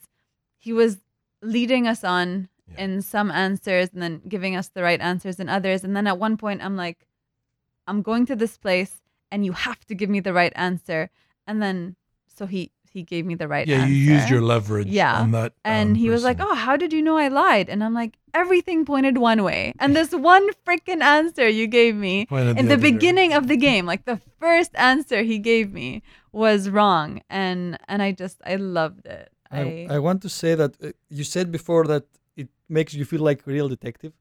he 0.57 0.73
was 0.73 0.97
leading 1.41 1.87
us 1.87 2.03
on 2.03 2.49
Yeah. 2.67 2.83
in 2.83 3.01
some 3.01 3.31
answers 3.31 3.89
and 3.93 4.01
then 4.01 4.21
giving 4.27 4.55
us 4.55 4.69
the 4.69 4.83
right 4.83 4.99
answers 5.01 5.39
in 5.39 5.49
others. 5.49 5.83
And 5.83 5.95
then 5.95 6.07
at 6.07 6.17
one 6.19 6.37
point 6.37 6.63
I'm 6.63 6.75
like, 6.75 7.07
I'm 7.87 8.01
going 8.01 8.25
to 8.27 8.35
this 8.35 8.57
place 8.57 9.01
and 9.31 9.45
you 9.45 9.53
have 9.53 9.85
to 9.85 9.95
give 9.95 10.09
me 10.09 10.19
the 10.19 10.33
right 10.33 10.53
answer. 10.55 11.09
And 11.47 11.61
then 11.61 11.95
so 12.27 12.45
he 12.45 12.71
he 12.91 13.03
gave 13.03 13.25
me 13.25 13.35
the 13.35 13.47
right 13.47 13.67
answer. 13.67 13.71
Yeah, 13.71 13.81
answer. 13.83 13.93
you 13.93 14.13
used 14.13 14.29
your 14.29 14.41
leverage 14.41 14.87
Yeah. 14.87 15.21
on 15.21 15.31
that. 15.31 15.53
And 15.63 15.89
um, 15.91 15.95
he 15.95 16.09
was 16.09 16.23
like, 16.23 16.37
"Oh, 16.39 16.55
how 16.55 16.75
did 16.75 16.91
you 16.93 17.01
know 17.01 17.17
I 17.17 17.27
lied?" 17.27 17.69
And 17.69 17.83
I'm 17.83 17.93
like, 17.93 18.17
"Everything 18.33 18.85
pointed 18.85 19.17
one 19.17 19.43
way, 19.43 19.73
and 19.79 19.95
this 19.95 20.11
one 20.11 20.45
freaking 20.65 21.01
answer 21.01 21.47
you 21.47 21.67
gave 21.67 21.95
me 21.95 22.25
Pointed 22.29 22.57
in 22.59 22.67
the 22.67 22.75
the 22.75 22.81
beginning 22.81 23.33
of 23.33 23.47
the 23.47 23.57
game, 23.57 23.85
like 23.85 24.05
the 24.05 24.19
first 24.39 24.71
answer 24.75 25.21
he 25.23 25.37
gave 25.39 25.71
me 25.71 26.01
was 26.31 26.69
wrong, 26.69 27.21
and 27.29 27.77
and 27.87 28.01
I 28.01 28.11
just 28.11 28.37
I 28.45 28.55
loved 28.55 29.05
it. 29.05 29.29
I, 29.51 29.61
I, 29.61 29.95
I 29.95 29.99
want 29.99 30.21
to 30.21 30.29
say 30.29 30.55
that 30.55 30.71
uh, 30.83 30.91
you 31.09 31.23
said 31.23 31.51
before 31.51 31.85
that 31.87 32.05
it 32.35 32.49
makes 32.67 32.93
you 32.93 33.05
feel 33.05 33.21
like 33.21 33.39
a 33.47 33.51
real 33.51 33.67
detective. 33.67 34.13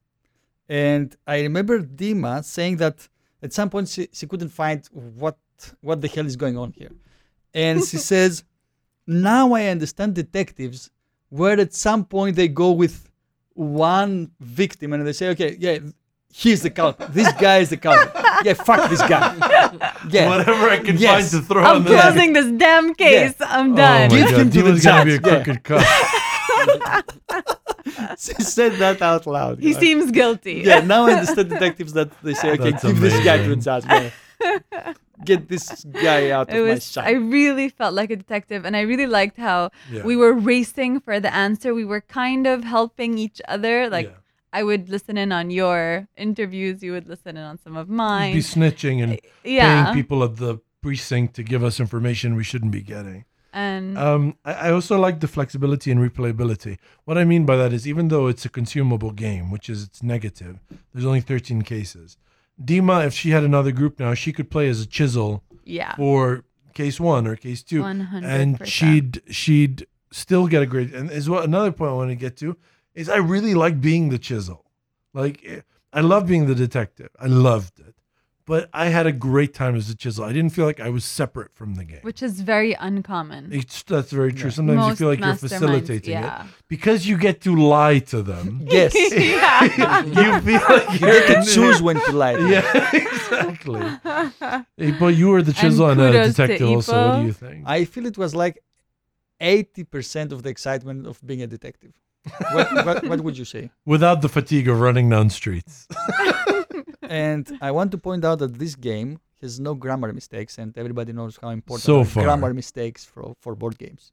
And 0.69 1.17
I 1.27 1.41
remember 1.43 1.81
Dima 1.83 2.45
saying 2.45 2.77
that 2.79 3.09
at 3.43 3.53
some 3.53 3.71
point 3.71 3.89
she, 3.89 4.09
she 4.13 4.27
couldn't 4.27 4.51
find 4.51 4.85
what 4.93 5.39
what 5.81 6.01
the 6.01 6.09
hell 6.09 6.27
is 6.27 6.37
going 6.37 6.57
on 6.57 6.73
here. 6.73 6.93
And 7.55 7.83
she 7.85 7.97
says, 8.13 8.45
Now 9.09 9.55
I 9.55 9.67
understand 9.69 10.15
detectives 10.15 10.91
where 11.31 11.59
at 11.59 11.73
some 11.75 12.05
point 12.05 12.37
they 12.37 12.47
go 12.49 12.71
with 12.73 13.09
one 13.55 14.31
victim 14.41 14.93
and 14.93 15.05
they 15.07 15.13
say, 15.15 15.31
Okay, 15.31 15.57
yeah, 15.59 15.79
he's 16.33 16.63
the 16.63 16.71
culprit. 16.71 17.13
This 17.13 17.33
guy 17.35 17.59
is 17.59 17.71
the 17.71 17.77
culprit. 17.79 18.13
Yeah, 18.45 18.53
fuck 18.55 18.89
this 18.89 19.01
guy. 19.01 19.35
Yeah. 20.11 20.29
Whatever 20.29 20.71
I 20.71 20.79
can 20.79 20.97
Yes. 20.97 21.33
find 21.33 21.43
to 21.43 21.49
throw 21.49 21.65
I'm 21.65 21.77
on 21.79 21.85
the 21.85 21.91
closing 21.91 22.33
this 22.35 22.47
damn 22.57 22.95
case. 22.95 23.35
I'm 23.41 23.73
Oh 23.73 23.77
done. 23.77 24.09
my 24.11 24.17
Give 24.17 24.31
god, 24.31 24.39
him 24.41 24.51
to 24.51 24.63
the 24.63 24.65
Dima's 24.79 24.85
gonna 24.85 25.05
be 25.07 25.15
a 25.15 25.19
judge, 25.19 25.27
yeah. 25.27 25.43
crooked 25.45 25.65
cop. 25.65 25.83
she 28.19 28.35
said 28.57 28.73
that 28.75 29.03
out 29.03 29.27
loud. 29.27 29.59
he 29.59 29.69
you 29.69 29.75
know. 29.75 29.81
seems 29.81 30.11
guilty. 30.13 30.63
yeah, 30.65 30.81
now 30.81 31.07
I 31.07 31.13
understand 31.15 31.49
detectives 31.51 31.93
that 31.95 32.11
they 32.23 32.35
say, 32.35 32.51
okay, 32.53 32.71
That's 32.71 32.85
give 32.85 33.01
this 33.01 33.25
guy 33.25 33.39
to 33.39 33.49
the 33.49 33.57
judge. 33.57 33.85
man. 33.87 34.13
Get 35.25 35.49
this 35.49 35.85
guy 35.85 36.31
out 36.31 36.49
It 36.51 36.57
of 36.61 36.67
my 36.67 36.75
was. 36.75 36.85
sight. 36.85 37.07
I 37.09 37.13
really 37.13 37.69
felt 37.69 37.95
like 37.95 38.11
a 38.11 38.17
detective, 38.17 38.65
and 38.65 38.77
I 38.77 38.83
really 38.83 39.07
liked 39.07 39.37
how 39.37 39.71
Yeah. 39.91 40.05
we 40.05 40.17
were 40.17 40.33
racing 40.33 41.01
for 41.01 41.19
the 41.21 41.33
answer. 41.35 41.75
We 41.75 41.85
were 41.85 42.01
kind 42.03 42.47
of 42.47 42.65
helping 42.65 43.19
each 43.19 43.41
other. 43.49 43.89
Like 43.91 44.07
Yeah. 44.07 44.13
I 44.53 44.63
would 44.63 44.89
listen 44.89 45.19
in 45.19 45.31
on 45.33 45.51
your 45.51 46.09
interviews, 46.17 46.83
you 46.83 46.93
would 46.93 47.07
listen 47.09 47.37
in 47.37 47.43
on 47.43 47.59
some 47.59 47.77
of 47.77 47.89
mine. 47.89 48.33
be 48.35 48.41
snitching 48.41 49.03
and 49.03 49.19
yeah, 49.45 49.85
paying 49.85 49.95
people 49.95 50.23
at 50.25 50.37
the 50.37 50.59
precinct 50.83 51.35
to 51.35 51.43
give 51.43 51.63
us 51.65 51.79
information 51.81 52.35
we 52.37 52.45
shouldn't 52.45 52.73
be 52.73 52.81
getting. 52.83 53.25
and 53.53 53.99
Um, 53.99 54.37
I, 54.45 54.53
I 54.69 54.71
also 54.73 54.99
like 54.99 55.21
the 55.21 55.27
flexibility 55.29 55.91
and 55.91 56.01
replayability. 56.01 56.79
What 57.07 57.17
I 57.19 57.25
mean 57.25 57.45
by 57.45 57.57
that 57.57 57.73
is, 57.73 57.87
even 57.89 58.09
though 58.09 58.27
it's 58.29 58.45
a 58.45 58.49
consumable 58.49 59.11
game, 59.11 59.51
which 59.51 59.69
is 59.69 59.83
its 59.83 60.03
negative, 60.03 60.61
there's 60.93 61.07
only 61.07 61.21
13 61.23 61.63
cases. 61.63 62.17
Dima, 62.63 63.07
if 63.07 63.15
she 63.15 63.31
had 63.31 63.45
another 63.45 63.73
group 63.73 63.99
now, 64.01 64.15
she 64.15 64.33
could 64.33 64.51
play 64.51 64.69
as 64.69 64.81
a 64.81 64.87
chisel 64.87 65.45
Yeah. 65.65 65.95
for 65.97 66.45
case 66.75 66.99
one 67.01 67.27
or 67.27 67.37
case 67.37 67.63
two, 67.63 67.83
One 67.83 68.01
hundred. 68.01 68.29
and 68.29 68.69
she'd 68.69 69.23
she'd 69.31 69.87
still 70.11 70.47
get 70.47 70.63
a 70.63 70.67
great. 70.67 70.93
And 70.95 71.11
as 71.11 71.29
well, 71.29 71.43
another 71.43 71.73
point 71.73 71.91
I 71.91 71.95
want 71.95 72.11
to 72.11 72.17
get 72.17 72.37
to 72.39 72.57
is 72.95 73.09
I 73.09 73.17
really 73.17 73.55
like 73.55 73.81
being 73.81 74.09
the 74.09 74.19
chisel. 74.19 74.65
Like 75.15 75.41
eh, 75.47 75.61
I 75.93 76.01
love 76.01 76.27
being 76.27 76.47
the 76.47 76.55
detective. 76.55 77.11
I 77.19 77.27
loved 77.27 77.79
it, 77.81 77.95
but 78.49 78.71
I 78.73 78.87
had 78.87 79.07
a 79.07 79.13
great 79.13 79.53
time 79.53 79.77
as 79.77 79.91
a 79.91 79.95
chisel. 79.95 80.25
I 80.25 80.33
didn't 80.33 80.51
feel 80.51 80.65
like 80.65 80.81
I 80.81 80.89
was 80.89 81.05
separate 81.05 81.55
from 81.55 81.75
the 81.75 81.85
game. 81.85 82.01
which 82.01 82.23
is 82.23 82.41
very 82.41 82.73
uncommon. 82.73 83.53
It's, 83.53 83.83
that's 83.83 84.11
very 84.11 84.33
true. 84.33 84.49
Yeah. 84.49 84.59
Sometimes 84.59 84.89
you 84.89 84.97
feel 84.97 85.09
like 85.09 85.19
you're 85.19 85.29
masterminds, 85.29 85.41
facilitating 85.41 86.15
it 86.15 86.23
yeah. 86.23 86.47
because 86.67 87.07
you 87.07 87.19
get 87.19 87.43
to 87.43 87.55
lie 87.55 87.99
to 88.13 88.23
them. 88.23 88.67
Yes. 88.79 88.95
you 88.95 90.41
feel 90.47 90.63
like 90.77 91.01
they 91.01 91.21
can 91.27 91.45
choose 91.45 91.83
when 91.83 92.01
to 92.07 92.13
lie. 92.13 92.39
Yeah, 92.55 92.91
exactly. 92.95 93.87
But 94.99 95.13
you 95.21 95.29
were 95.29 95.43
the 95.43 95.53
chisel 95.53 95.91
and, 95.91 96.01
a 96.01 96.07
kudos 96.07 96.37
to 96.37 96.47
detective 96.47 96.69
also. 96.71 97.09
What 97.09 97.21
do 97.21 97.27
you 97.27 97.33
think? 97.33 97.65
I 97.67 97.85
feel 97.85 98.07
it 98.07 98.17
was 98.17 98.35
like 98.35 98.63
80% 99.41 100.33
of 100.33 100.43
the 100.43 100.49
excitement 100.49 101.07
of 101.07 101.21
being 101.27 101.43
a 101.43 101.47
detective. 101.47 101.93
what, 102.53 102.87
what, 102.87 103.05
what 103.11 103.21
would 103.21 103.37
you 103.37 103.45
say? 103.45 103.71
Without 103.85 104.23
the 104.23 104.29
fatigue 104.29 104.69
of 104.69 104.81
running 104.81 105.11
down 105.11 105.29
streets. 105.29 105.87
And 107.09 107.59
I 107.61 107.71
want 107.71 107.91
to 107.93 107.99
point 107.99 108.25
out 108.25 108.39
that 108.41 108.59
this 108.59 108.75
game 108.75 109.21
has 109.41 109.61
no 109.61 109.75
grammar 109.75 110.13
mistakes, 110.13 110.59
and 110.59 110.77
everybody 110.77 111.13
knows 111.13 111.39
how 111.41 111.51
important 111.51 111.85
So 111.85 112.01
are 112.01 112.25
grammar 112.25 112.53
mistakes 112.53 113.05
for, 113.05 113.35
for 113.41 113.55
board 113.55 113.79
games. 113.79 114.13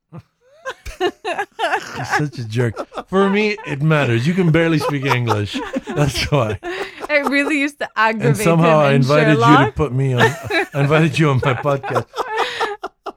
You're 1.00 2.06
such 2.06 2.40
a 2.40 2.48
jerk. 2.48 2.76
For 3.08 3.30
me, 3.30 3.58
it 3.66 3.82
matters. 3.82 4.26
You 4.28 4.34
can 4.34 4.52
barely 4.52 4.80
speak 4.80 5.06
English. 5.06 5.60
That's 5.88 6.32
why. 6.32 6.60
It 6.62 7.30
really 7.30 7.60
used 7.60 7.80
to 7.80 7.90
aggravate 7.96 8.28
And 8.28 8.38
somehow 8.38 8.80
him 8.80 8.86
I 8.86 8.90
in 8.90 8.96
invited 8.98 9.38
you 9.38 9.66
to 9.66 9.72
put 9.76 9.94
me 9.94 10.14
on. 10.14 10.22
I 10.22 10.68
invited 10.82 11.20
you 11.20 11.30
on 11.30 11.42
my 11.44 11.54
podcast. 11.54 12.08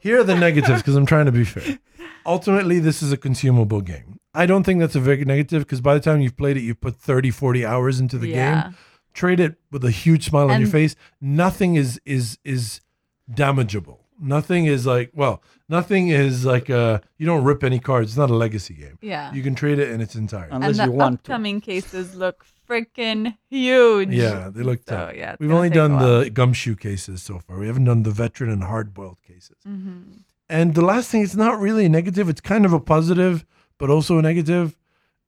Here 0.01 0.20
are 0.20 0.24
the 0.24 0.37
negatives 0.37 0.83
because 0.83 0.97
I'm 0.97 1.07
trying 1.07 1.26
to 1.26 1.33
be 1.33 1.45
fair. 1.45 1.79
Ultimately, 2.26 2.79
this 2.79 3.03
is 3.03 3.12
a 3.12 3.16
consumable 3.16 3.81
game. 3.81 4.18
I 4.35 4.47
don't 4.47 4.62
think 4.62 4.81
that's 4.81 4.95
a 4.95 5.01
very 5.01 5.24
negative 5.24 5.62
because 5.62 5.81
by 5.81 5.95
the 5.95 6.01
time 6.01 6.20
you've 6.20 6.37
played 6.37 6.57
it, 6.57 6.62
you've 6.62 6.81
put 6.81 6.97
30, 6.97 7.31
40 7.31 7.64
hours 7.64 7.99
into 7.99 8.18
the 8.18 8.29
yeah. 8.29 8.62
game. 8.62 8.76
Trade 9.14 9.40
it 9.40 9.56
with 9.70 9.84
a 9.84 9.90
huge 9.90 10.24
smile 10.26 10.50
on 10.50 10.61
your 10.61 10.68
face. 10.70 10.94
Nothing 11.20 11.74
is 11.76 12.00
is 12.04 12.38
is 12.44 12.80
damageable. 13.32 13.98
Nothing 14.20 14.66
is 14.66 14.86
like 14.86 15.11
well, 15.14 15.42
nothing 15.68 16.09
is 16.09 16.44
like 16.44 16.70
uh 16.70 17.00
you 17.18 17.26
don't 17.26 17.44
rip 17.44 17.62
any 17.64 17.78
cards. 17.78 18.11
It's 18.11 18.16
not 18.18 18.30
a 18.30 18.34
legacy 18.34 18.74
game. 18.74 18.98
Yeah. 19.00 19.32
You 19.32 19.42
can 19.42 19.54
trade 19.54 19.78
it 19.78 19.90
in 19.90 20.00
its 20.00 20.14
entirety. 20.14 20.54
Unless 20.54 20.78
and 20.78 20.86
you 20.86 20.92
the 20.92 20.98
want 20.98 21.24
to. 21.24 21.30
upcoming 21.32 21.61
cases 21.61 22.14
look 22.14 22.44
freaking 22.68 23.36
huge. 23.48 24.11
Yeah, 24.11 24.50
they 24.52 24.62
look 24.62 24.80
So 24.88 24.94
tough. 24.96 25.14
yeah, 25.16 25.32
it's 25.32 25.40
We've 25.40 25.48
gonna 25.48 25.56
only 25.59 25.68
take 25.70 25.76
a 25.76 25.80
done 25.80 25.92
while. 25.94 26.20
the 26.20 26.30
gumshoe 26.30 26.76
cases 26.76 27.22
so 27.22 27.38
far. 27.38 27.59
We 27.59 27.66
haven't 27.66 27.84
done 27.84 28.02
the 28.02 28.11
veteran 28.11 28.50
and 28.50 28.64
hard 28.64 28.92
boiled 28.92 29.18
cases. 29.26 29.56
Mhm. 29.66 30.22
And 30.50 30.74
the 30.74 30.82
last 30.82 31.11
thing, 31.11 31.22
it's 31.22 31.36
not 31.36 31.61
really 31.61 31.84
a 31.86 31.88
negative. 31.88 32.28
It's 32.28 32.40
kind 32.40 32.64
of 32.64 32.72
a 32.72 32.80
positive, 32.80 33.44
but 33.78 33.90
also 33.90 34.18
a 34.18 34.22
negative. 34.22 34.76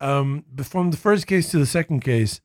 Um, 0.01 0.45
but 0.53 0.65
from 0.67 0.91
the 0.91 0.97
first 0.97 1.27
case 1.27 1.51
to 1.51 1.59
the 1.59 1.67
second 1.67 2.01
case, 2.01 2.41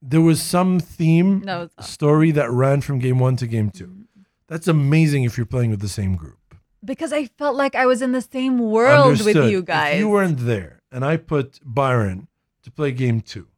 there 0.00 0.20
was 0.20 0.40
some 0.40 0.80
theme 0.80 1.42
was 1.42 1.70
story 1.80 2.30
that 2.32 2.50
ran 2.50 2.80
from 2.80 2.98
game 2.98 3.18
one 3.18 3.36
to 3.36 3.46
game 3.46 3.70
two. 3.70 3.86
Mm-hmm. 3.86 4.22
That's 4.46 4.68
amazing 4.68 5.24
if 5.24 5.36
you're 5.36 5.46
playing 5.46 5.70
with 5.70 5.80
the 5.80 5.88
same 5.88 6.16
group. 6.16 6.38
Because 6.84 7.12
I 7.12 7.26
felt 7.26 7.56
like 7.56 7.74
I 7.74 7.86
was 7.86 8.02
in 8.02 8.12
the 8.12 8.22
same 8.22 8.58
world 8.58 9.10
with 9.10 9.20
Understood. 9.20 9.50
you 9.50 9.62
guys. 9.62 9.94
If 9.94 10.00
you 10.00 10.08
weren't 10.08 10.38
there 10.38 10.80
and 10.92 11.04
I 11.04 11.16
put 11.16 11.60
Byron 11.64 12.28
to 12.62 12.70
play 12.70 12.92
game 12.92 13.20
two, 13.20 13.48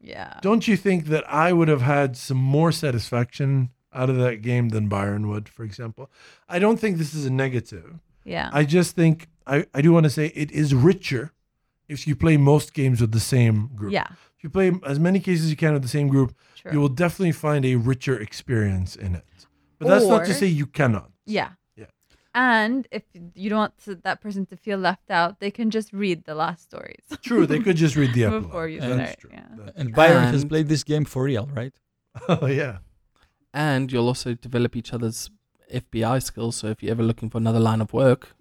yeah. 0.00 0.38
don't 0.40 0.66
you 0.66 0.76
think 0.76 1.06
that 1.06 1.30
I 1.30 1.52
would 1.52 1.68
have 1.68 1.82
had 1.82 2.16
some 2.16 2.38
more 2.38 2.72
satisfaction 2.72 3.70
out 3.92 4.08
of 4.08 4.16
that 4.16 4.40
game 4.40 4.70
than 4.70 4.88
Byron 4.88 5.28
would, 5.28 5.48
for 5.48 5.64
example? 5.64 6.10
I 6.48 6.58
don't 6.58 6.80
think 6.80 6.96
this 6.96 7.12
is 7.12 7.26
a 7.26 7.30
negative. 7.30 7.98
Yeah. 8.24 8.48
I 8.52 8.64
just 8.64 8.96
think 8.96 9.28
I, 9.46 9.66
I 9.74 9.82
do 9.82 9.92
want 9.92 10.04
to 10.04 10.10
say 10.10 10.32
it 10.34 10.50
is 10.50 10.74
richer 10.74 11.32
if 11.88 12.06
you 12.06 12.16
play 12.16 12.36
most 12.36 12.72
games 12.72 13.00
with 13.00 13.12
the 13.12 13.20
same 13.20 13.70
group. 13.74 13.92
yeah. 13.92 14.08
If 14.40 14.44
you 14.44 14.48
play 14.50 14.72
as 14.86 14.98
many 14.98 15.20
cases 15.20 15.44
as 15.44 15.50
you 15.50 15.56
can 15.56 15.74
with 15.74 15.82
the 15.82 15.88
same 15.88 16.08
group, 16.08 16.34
True. 16.56 16.72
you 16.72 16.80
will 16.80 16.88
definitely 16.88 17.32
find 17.32 17.62
a 17.66 17.74
richer 17.76 18.18
experience 18.18 18.96
in 18.96 19.14
it. 19.14 19.26
But 19.78 19.88
that's 19.88 20.06
not 20.06 20.24
to 20.24 20.30
Or- 20.30 20.34
say 20.34 20.46
you 20.46 20.64
cannot. 20.64 21.10
Yeah. 21.26 21.50
Yeah. 21.76 21.84
And 22.34 22.88
if 22.90 23.02
you 23.34 23.50
don't 23.50 23.58
want 23.58 23.76
to, 23.84 23.96
that 23.96 24.22
person 24.22 24.46
to 24.46 24.56
feel 24.56 24.78
left 24.78 25.10
out, 25.10 25.40
they 25.40 25.50
can 25.50 25.68
just 25.70 25.92
read 25.92 26.24
the 26.24 26.34
last 26.34 26.62
stories. 26.62 27.04
True, 27.22 27.44
they 27.46 27.60
could 27.60 27.76
just 27.76 27.96
read 27.96 28.14
the 28.14 28.24
epilogue. 28.28 28.44
Before 28.44 28.66
you 28.66 28.80
That's 28.80 28.94
start, 28.94 29.18
true. 29.18 29.30
yeah. 29.34 29.46
That's- 29.58 29.74
And 29.76 29.94
Byron 29.94 30.24
has 30.32 30.40
And- 30.42 30.50
played 30.50 30.68
this 30.68 30.84
game 30.84 31.04
for 31.04 31.24
real, 31.24 31.46
right? 31.54 31.74
oh 32.28 32.46
yeah. 32.46 32.78
and 33.52 33.92
you'll 33.92 34.06
also 34.06 34.32
develop 34.32 34.74
each 34.74 34.94
other's 34.94 35.30
FBI 35.70 36.22
skills. 36.22 36.56
So 36.56 36.68
if 36.68 36.82
you're 36.82 36.92
ever 36.92 37.02
looking 37.02 37.28
for 37.28 37.36
another 37.36 37.60
line 37.60 37.82
of 37.82 37.92
work, 37.92 38.34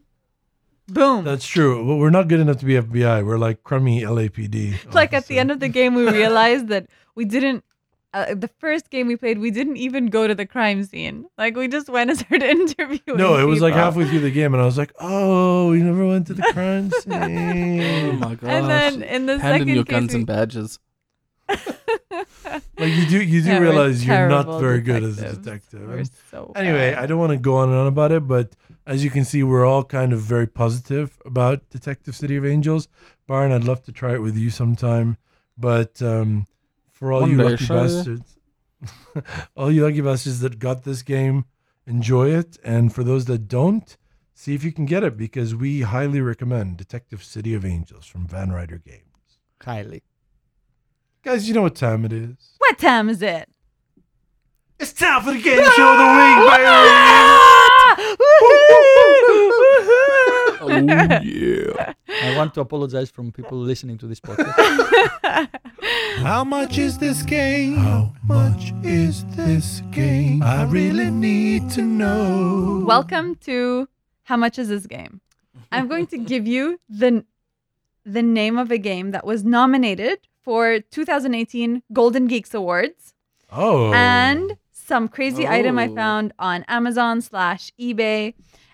Boom. 0.89 1.23
That's 1.23 1.45
true. 1.47 1.85
But 1.87 1.95
we're 1.97 2.09
not 2.09 2.27
good 2.27 2.39
enough 2.39 2.57
to 2.59 2.65
be 2.65 2.73
FBI. 2.73 3.25
We're 3.25 3.37
like 3.37 3.63
crummy 3.63 4.01
LAPD. 4.01 4.93
like 4.93 5.13
at 5.13 5.27
the 5.27 5.39
end 5.39 5.51
of 5.51 5.59
the 5.59 5.67
game, 5.69 5.95
we 5.95 6.07
realized 6.09 6.67
that 6.69 6.87
we 7.15 7.25
didn't. 7.25 7.63
Uh, 8.11 8.33
the 8.33 8.47
first 8.57 8.89
game 8.89 9.05
we 9.05 9.15
played, 9.15 9.37
we 9.37 9.51
didn't 9.51 9.77
even 9.77 10.07
go 10.07 10.27
to 10.27 10.33
the 10.33 10.45
crime 10.45 10.83
scene. 10.83 11.27
Like 11.37 11.55
we 11.55 11.67
just 11.67 11.89
went 11.89 12.09
and 12.09 12.17
started 12.25 12.49
interviewing. 12.49 13.19
No, 13.19 13.37
it 13.37 13.43
was 13.43 13.61
like 13.61 13.75
halfway 13.75 14.07
through 14.07 14.21
the 14.21 14.31
game, 14.31 14.53
and 14.55 14.61
I 14.63 14.65
was 14.65 14.79
like, 14.79 14.91
"Oh, 14.99 15.69
we 15.69 15.77
never 15.83 16.03
went 16.07 16.25
to 16.27 16.33
the 16.33 16.41
crime 16.53 16.89
scene." 16.89 17.13
oh 17.13 17.25
scene." 17.27 18.19
my 18.19 18.33
gosh, 18.33 18.49
And 18.49 18.67
then 18.67 19.03
in 19.03 19.25
the 19.27 19.37
hand 19.37 19.61
in 19.61 19.67
your 19.69 19.83
case, 19.85 19.91
guns 19.93 20.13
we- 20.13 20.17
and 20.19 20.25
badges. 20.27 20.79
like 21.49 22.93
you 22.93 23.05
do, 23.07 23.21
you 23.21 23.41
do 23.41 23.47
Yeah, 23.49 23.57
realize 23.59 24.05
you're 24.05 24.27
not 24.29 24.43
terrible 24.43 24.59
very 24.59 24.81
good 24.81 25.03
as 25.03 25.19
a 25.19 25.35
detective. 25.35 25.81
We're 25.87 25.97
And 25.99 26.09
so 26.31 26.51
Anyway, 26.55 26.91
bad. 26.91 27.03
I 27.03 27.05
don't 27.05 27.19
want 27.19 27.31
to 27.31 27.37
go 27.37 27.57
on 27.57 27.69
and 27.69 27.77
on 27.77 27.87
about 27.87 28.11
it, 28.11 28.27
but 28.27 28.55
as 28.85 29.03
you 29.03 29.09
can 29.09 29.25
see, 29.25 29.43
we're 29.43 29.65
all 29.65 29.83
kind 29.83 30.13
of 30.13 30.19
very 30.21 30.47
positive 30.47 31.21
about 31.25 31.69
Detective 31.69 32.15
City 32.15 32.35
of 32.35 32.45
Angels. 32.45 32.87
Byron, 33.27 33.51
I'd 33.51 33.63
love 33.63 33.83
to 33.83 33.91
try 33.91 34.13
it 34.13 34.21
with 34.21 34.35
you 34.37 34.49
sometime, 34.49 35.17
but 35.57 36.01
um, 36.01 36.47
for 36.91 37.11
all 37.11 37.21
One 37.21 37.31
you 37.31 37.37
day, 37.37 37.43
lucky 37.43 37.67
bastards, 37.67 38.37
all 39.55 39.71
you 39.71 39.83
lucky 39.83 40.01
bastards 40.01 40.39
that 40.39 40.59
got 40.59 40.83
this 40.83 41.01
game, 41.01 41.45
enjoy 41.85 42.31
it, 42.31 42.57
and 42.63 42.93
for 42.93 43.03
those 43.03 43.25
that 43.25 43.47
don't, 43.47 43.95
see 44.33 44.55
if 44.55 44.63
you 44.63 44.71
can 44.71 44.85
get 44.85 45.03
it 45.03 45.17
because 45.17 45.53
we 45.53 45.81
highly 45.81 46.21
recommend 46.21 46.77
Detective 46.77 47.23
City 47.23 47.53
of 47.53 47.65
Angels 47.65 48.05
from 48.05 48.27
Van 48.27 48.51
Ryder 48.51 48.77
Games. 48.77 49.03
Highly. 49.61 50.03
Guys, 51.21 51.47
you 51.47 51.53
know 51.53 51.63
what 51.63 51.75
time 51.75 52.05
it 52.05 52.13
is? 52.13 52.55
what 52.59 52.77
time 52.77 53.09
is 53.09 53.21
it? 53.21 53.49
It's 54.79 54.93
time 54.93 55.21
for 55.21 55.33
the 55.33 55.41
game 55.41 55.57
show 55.75 55.91
of 55.91 55.97
the 55.97 56.05
week, 56.05 56.49
baby. 56.49 57.48
Oh 60.61 60.67
yeah. 61.23 61.93
I 62.07 62.37
want 62.37 62.53
to 62.55 62.61
apologize 62.61 63.09
from 63.09 63.31
people 63.31 63.57
listening 63.57 63.97
to 63.99 64.07
this 64.07 64.19
podcast. 64.19 65.49
How 66.17 66.43
much 66.43 66.77
is 66.77 66.97
this 66.97 67.23
game? 67.23 67.77
How 67.77 68.13
much 68.23 68.73
is 68.83 69.25
this 69.35 69.81
game? 69.91 70.43
I 70.43 70.63
really 70.63 71.09
need 71.09 71.69
to 71.71 71.81
know. 71.81 72.83
Welcome 72.85 73.35
to 73.45 73.87
How 74.23 74.37
Much 74.37 74.59
Is 74.59 74.67
This 74.69 74.85
Game? 74.85 75.21
I'm 75.71 75.87
going 75.87 76.07
to 76.07 76.17
give 76.17 76.47
you 76.47 76.79
the 76.89 77.25
the 78.05 78.23
name 78.23 78.57
of 78.57 78.71
a 78.71 78.77
game 78.77 79.11
that 79.11 79.25
was 79.25 79.43
nominated 79.43 80.19
for 80.41 80.79
2018 80.79 81.83
Golden 81.93 82.27
Geeks 82.27 82.53
Awards 82.53 83.13
oh, 83.51 83.93
and 83.93 84.57
some 84.89 85.07
crazy 85.07 85.47
item 85.47 85.77
I 85.79 85.87
Oh. 85.87 85.95
found 85.95 86.33
on 86.39 86.57
Amazon 86.67 87.21
slash 87.21 87.71
eBay. 87.79 88.33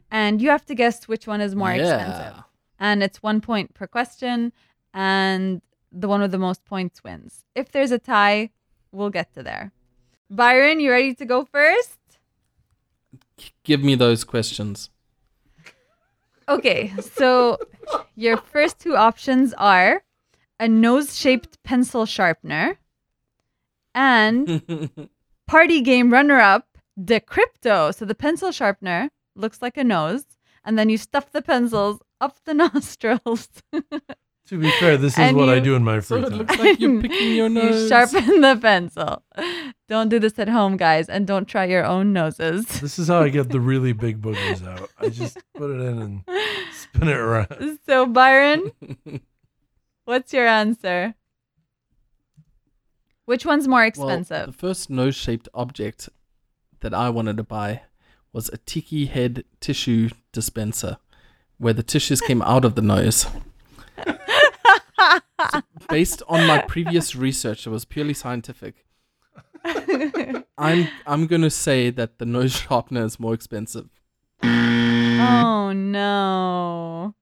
And 0.09 0.41
you 0.41 0.49
have 0.49 0.65
to 0.67 0.75
guess 0.75 1.07
which 1.11 1.27
one 1.27 1.41
is 1.41 1.53
more 1.55 1.73
expensive. 1.73 2.35
And 2.79 3.03
it's 3.03 3.21
one 3.21 3.39
point 3.41 3.73
per 3.73 3.87
question, 3.87 4.51
and 4.93 5.61
the 5.91 6.07
one 6.07 6.21
with 6.21 6.31
the 6.31 6.37
most 6.49 6.63
points 6.65 7.03
wins. 7.03 7.45
If 7.55 7.71
there's 7.71 7.91
a 7.91 7.99
tie, 7.99 8.51
we'll 8.91 9.09
get 9.19 9.33
to 9.33 9.43
there. 9.43 9.71
Byron, 10.29 10.79
you 10.79 10.89
ready 10.91 11.13
to 11.15 11.25
go 11.25 11.45
first? 11.45 11.99
Give 13.63 13.81
me 13.83 13.95
those 13.95 14.23
questions. 14.23 14.89
Okay, 16.47 16.93
so 17.01 17.57
your 18.15 18.37
first 18.37 18.79
two 18.79 18.95
options 18.95 19.53
are 19.57 20.03
a 20.59 20.67
nose 20.67 21.17
shaped 21.17 21.61
pencil 21.63 22.05
sharpener 22.05 22.77
and 23.93 24.45
party 25.47 25.81
game 25.81 26.11
runner 26.11 26.39
up, 26.39 26.67
Decrypto. 26.99 27.93
So 27.93 28.05
the 28.05 28.15
pencil 28.15 28.51
sharpener 28.51 29.09
looks 29.35 29.61
like 29.61 29.77
a 29.77 29.83
nose, 29.83 30.25
and 30.63 30.77
then 30.79 30.89
you 30.89 30.97
stuff 30.97 31.31
the 31.31 31.41
pencils 31.41 31.99
up 32.21 32.37
the 32.45 32.53
nostrils. 32.63 33.49
to 34.47 34.59
be 34.59 34.69
fair, 34.79 34.97
this 34.97 35.13
is 35.13 35.19
And 35.19 35.35
what 35.37 35.49
I 35.49 35.59
do 35.59 35.75
in 35.75 35.83
my 35.83 35.99
free 35.99 36.21
so 36.21 36.27
free 36.27 36.35
it 36.35 36.37
looks 36.37 36.57
like 36.57 36.79
you're 36.79 37.01
picking 37.01 37.35
your 37.35 37.49
nose. 37.49 37.63
you 37.63 37.69
nose. 37.71 37.89
sharpen 37.89 38.41
the 38.41 38.57
pencil. 38.61 39.23
Don't 39.87 40.09
do 40.09 40.17
this 40.19 40.39
at 40.39 40.47
home, 40.49 40.77
guys, 40.77 41.09
and 41.09 41.27
don't 41.27 41.45
try 41.47 41.65
your 41.65 41.85
own 41.85 42.11
noses. 42.13 42.65
This 42.79 42.97
is 42.97 43.07
how 43.07 43.21
I 43.21 43.29
get 43.29 43.49
the 43.49 43.59
really 43.59 43.93
big 43.93 44.21
boogers 44.21 44.65
out. 44.65 44.89
I 44.99 45.09
just 45.09 45.37
put 45.55 45.69
it 45.69 45.79
in 45.81 45.99
and 46.01 46.23
spin 46.71 47.07
it 47.09 47.17
around. 47.17 47.79
So, 47.87 48.05
Byron, 48.07 48.71
what's 50.05 50.33
your 50.33 50.47
answer? 50.47 51.13
Which 53.25 53.45
one's 53.45 53.67
more 53.67 53.79
Well, 53.79 53.87
expensive? 53.87 54.47
the 54.47 54.53
first 54.53 54.89
nose-shaped 54.89 55.49
object 55.53 56.09
that 56.81 56.93
I 56.93 57.09
wanted 57.09 57.37
to 57.37 57.43
buy 57.43 57.81
was 58.31 58.49
a 58.49 58.57
tiki 58.57 59.05
head 59.07 59.43
tissue 59.59 60.09
dispenser 60.31 60.97
where 61.57 61.73
the 61.73 61.83
tissues 61.83 62.21
came 62.21 62.41
out 62.41 62.65
of 62.65 62.75
the 62.75 62.81
nose. 62.81 63.25
So 65.51 65.61
based 65.89 66.21
on 66.27 66.45
my 66.47 66.59
previous 66.61 67.15
research, 67.15 67.65
it 67.65 67.69
was 67.69 67.85
purely 67.85 68.13
scientific. 68.13 68.85
I'm 70.57 70.87
I'm 71.07 71.27
gonna 71.27 71.49
say 71.49 71.89
that 71.91 72.19
the 72.19 72.25
nose 72.25 72.53
sharpener 72.55 73.03
is 73.05 73.19
more 73.19 73.33
expensive. 73.33 73.89
oh 74.43 75.71
no. 75.73 77.15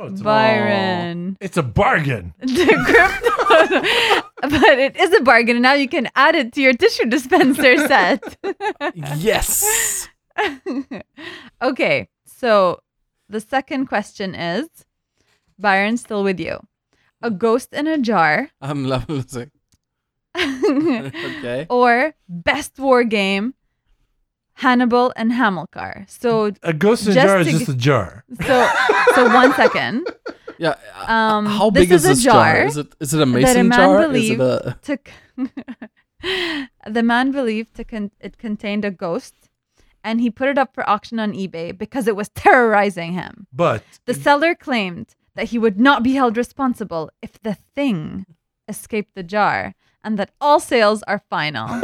Oh, 0.00 0.06
it's, 0.06 0.20
Byron. 0.22 1.36
it's 1.40 1.56
a 1.56 1.62
bargain. 1.62 2.32
The 2.38 2.66
crypto- 2.86 4.22
but 4.42 4.78
it 4.78 4.96
is 4.96 5.12
a 5.14 5.20
bargain, 5.22 5.56
and 5.56 5.62
now 5.62 5.74
you 5.74 5.88
can 5.88 6.08
add 6.14 6.34
it 6.34 6.52
to 6.54 6.60
your 6.60 6.72
tissue 6.74 7.06
dispenser 7.06 7.76
set. 7.88 8.36
Yes. 9.16 10.08
okay, 11.62 12.08
so 12.24 12.80
the 13.28 13.40
second 13.40 13.86
question 13.86 14.34
is 14.34 14.68
Byron, 15.58 15.96
still 15.96 16.22
with 16.22 16.38
you. 16.38 16.58
A 17.20 17.30
ghost 17.30 17.72
in 17.72 17.86
a 17.88 17.98
jar 17.98 18.50
I'm 18.60 18.84
loving. 18.86 19.24
Okay. 20.36 21.66
or 21.68 22.14
best 22.28 22.78
war 22.78 23.02
game, 23.02 23.54
Hannibal 24.54 25.12
and 25.16 25.32
Hamilcar. 25.32 26.04
So, 26.08 26.52
A 26.62 26.72
ghost 26.72 27.06
in 27.06 27.12
a 27.12 27.14
Just 27.14 27.26
jar 27.26 27.38
is 27.40 27.46
to 27.46 27.52
just 27.58 27.68
a 27.70 27.74
jar. 27.74 28.24
so, 28.46 28.70
so 29.16 29.34
one 29.34 29.52
second. 29.54 30.06
Yeah. 30.58 30.74
uh, 30.96 31.12
Um, 31.12 31.46
How 31.46 31.70
this 31.70 31.82
big 31.82 31.92
is, 31.92 32.04
is 32.04 32.04
a 32.04 32.08
this 32.14 32.24
jar? 32.24 32.54
jar 32.54 32.66
Is 32.66 32.76
it 32.76 32.94
is 33.00 33.14
it 33.14 33.16
a 33.16 33.18
that 33.18 33.22
a 33.22 33.26
mason 33.26 33.68
man 33.68 33.78
jar? 33.78 34.14
Is 34.14 34.30
it 34.30 34.40
a 34.40 34.78
to 34.82 34.98
the 36.90 37.02
man 37.02 37.30
believed 37.30 37.74
to 37.76 37.84
con- 37.84 38.10
it 38.20 38.38
contained 38.38 38.84
a 38.84 38.90
ghost 38.90 39.34
and 40.04 40.20
he 40.20 40.30
put 40.30 40.48
it 40.48 40.58
up 40.58 40.74
for 40.74 40.88
auction 40.88 41.18
on 41.20 41.32
eBay 41.32 41.76
because 41.76 42.06
it 42.08 42.16
was 42.16 42.28
terrorizing 42.34 43.12
him. 43.12 43.46
But 43.52 43.82
The 44.06 44.14
seller 44.14 44.54
claimed 44.54 45.14
that 45.34 45.48
he 45.48 45.58
would 45.58 45.78
not 45.78 46.02
be 46.02 46.14
held 46.14 46.36
responsible 46.36 47.10
if 47.22 47.40
the 47.40 47.54
thing 47.54 48.26
escaped 48.68 49.14
the 49.14 49.22
jar 49.22 49.74
and 50.04 50.18
that 50.18 50.30
all 50.40 50.60
sales 50.60 51.02
are 51.04 51.22
final. 51.30 51.66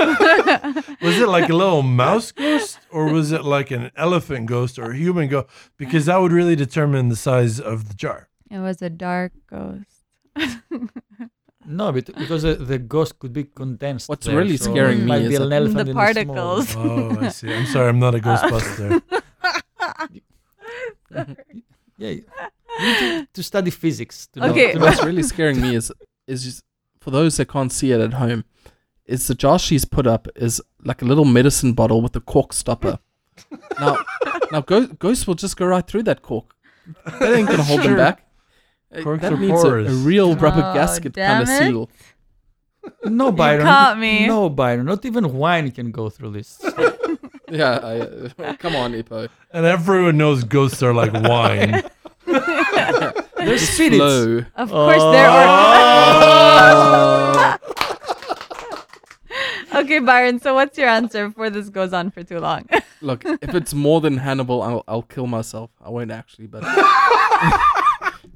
was 1.02 1.18
it 1.20 1.28
like 1.28 1.48
a 1.48 1.54
little 1.54 1.82
mouse 1.82 2.32
ghost 2.32 2.78
or 2.90 3.12
was 3.12 3.32
it 3.32 3.44
like 3.44 3.70
an 3.70 3.90
elephant 3.96 4.46
ghost 4.46 4.78
or 4.78 4.92
a 4.92 4.96
human 4.96 5.28
ghost? 5.28 5.48
Because 5.76 6.06
that 6.06 6.18
would 6.20 6.32
really 6.32 6.56
determine 6.56 7.08
the 7.08 7.16
size 7.16 7.58
of 7.60 7.88
the 7.88 7.94
jar. 7.94 8.28
It 8.50 8.58
was 8.58 8.80
a 8.82 8.90
dark 8.90 9.32
ghost. 9.48 10.04
No, 11.66 11.90
but 11.92 12.04
because 12.04 12.42
the, 12.42 12.56
the 12.56 12.78
ghost 12.78 13.18
could 13.18 13.32
be 13.32 13.44
condensed. 13.44 14.06
What's 14.10 14.26
there, 14.26 14.36
really 14.36 14.58
so 14.58 14.70
scaring 14.70 14.98
me 15.00 15.06
might 15.06 15.22
is 15.22 15.28
be 15.30 15.36
an 15.36 15.50
elephant 15.50 15.74
The 15.76 15.80
in 15.80 15.88
a 15.88 15.92
small- 15.92 16.04
particles. 16.04 16.76
Oh, 16.76 17.18
I 17.22 17.28
see. 17.30 17.50
I'm 17.54 17.64
sorry, 17.64 17.88
I'm 17.88 17.98
not 17.98 18.14
a 18.14 18.18
ghostbuster. 18.18 19.00
Yeah, 21.96 22.14
to, 22.80 23.26
to 23.32 23.42
study 23.42 23.70
physics. 23.70 24.26
To 24.34 24.40
know- 24.40 24.50
Okay. 24.50 24.72
to 24.72 24.78
know- 24.78 24.84
What's 24.86 25.02
really 25.04 25.22
scaring 25.22 25.60
me 25.60 25.74
is 25.76 25.92
is 26.26 26.44
just, 26.44 26.64
for 27.00 27.10
those 27.10 27.36
that 27.36 27.48
can't 27.48 27.72
see 27.72 27.92
it 27.92 28.00
at 28.00 28.14
home, 28.14 28.44
is 29.06 29.26
the 29.28 29.34
jar 29.34 29.58
she's 29.58 29.84
put 29.84 30.06
up 30.06 30.26
is 30.36 30.60
like 30.84 31.00
a 31.02 31.04
little 31.04 31.24
medicine 31.24 31.72
bottle 31.72 32.02
with 32.02 32.14
a 32.16 32.20
cork 32.20 32.52
stopper. 32.52 32.98
now, 33.80 33.98
now 34.52 34.60
go, 34.60 34.86
ghosts 34.86 35.26
will 35.26 35.34
just 35.34 35.56
go 35.56 35.66
right 35.66 35.86
through 35.86 36.02
that 36.04 36.22
cork. 36.22 36.54
That 37.20 37.34
ain't 37.34 37.48
gonna 37.48 37.62
hold 37.62 37.82
them 37.82 37.96
back. 37.96 38.26
Uh, 38.96 39.02
Corks 39.02 39.22
that 39.22 39.32
are 39.32 39.36
needs 39.38 39.52
a, 39.52 39.56
a 39.56 39.60
porous. 39.70 39.92
real 40.04 40.34
rubber 40.36 40.62
Oh, 40.64 40.74
gasket 40.74 41.14
kind 41.14 41.42
of 41.42 41.48
seal. 41.48 41.88
no, 43.04 43.32
Byron. 43.32 43.64
caught 43.66 43.98
me. 43.98 44.26
No, 44.26 44.48
Byron. 44.50 44.86
Not 44.86 45.04
even 45.04 45.32
wine 45.34 45.70
can 45.70 45.90
go 45.90 46.08
through 46.10 46.32
this. 46.32 46.60
Yeah, 47.50 47.78
I, 47.82 48.00
uh, 48.00 48.54
come 48.56 48.74
on, 48.74 48.94
Ipo. 48.94 49.28
and 49.52 49.66
everyone 49.66 50.16
knows 50.16 50.44
ghosts 50.44 50.82
are 50.82 50.94
like 50.94 51.12
wine. 51.30 51.82
They're 52.26 53.58
spirits. 53.58 53.96
Flow. 53.96 54.44
Of 54.56 54.70
course, 54.70 55.02
there 55.12 55.28
are. 55.28 57.58
okay, 59.76 59.98
Byron. 60.00 60.40
So, 60.40 60.54
what's 60.54 60.76
your 60.78 60.88
answer 60.88 61.28
before 61.28 61.50
this 61.50 61.68
goes 61.68 61.92
on 61.92 62.10
for 62.10 62.24
too 62.24 62.40
long? 62.40 62.66
Look, 63.02 63.24
if 63.24 63.54
it's 63.54 63.74
more 63.74 64.00
than 64.00 64.16
Hannibal, 64.16 64.60
I'll, 64.62 64.82
I'll 64.88 65.02
kill 65.02 65.26
myself. 65.28 65.70
I 65.84 65.90
won't 65.90 66.10
actually, 66.10 66.46
but 66.48 66.64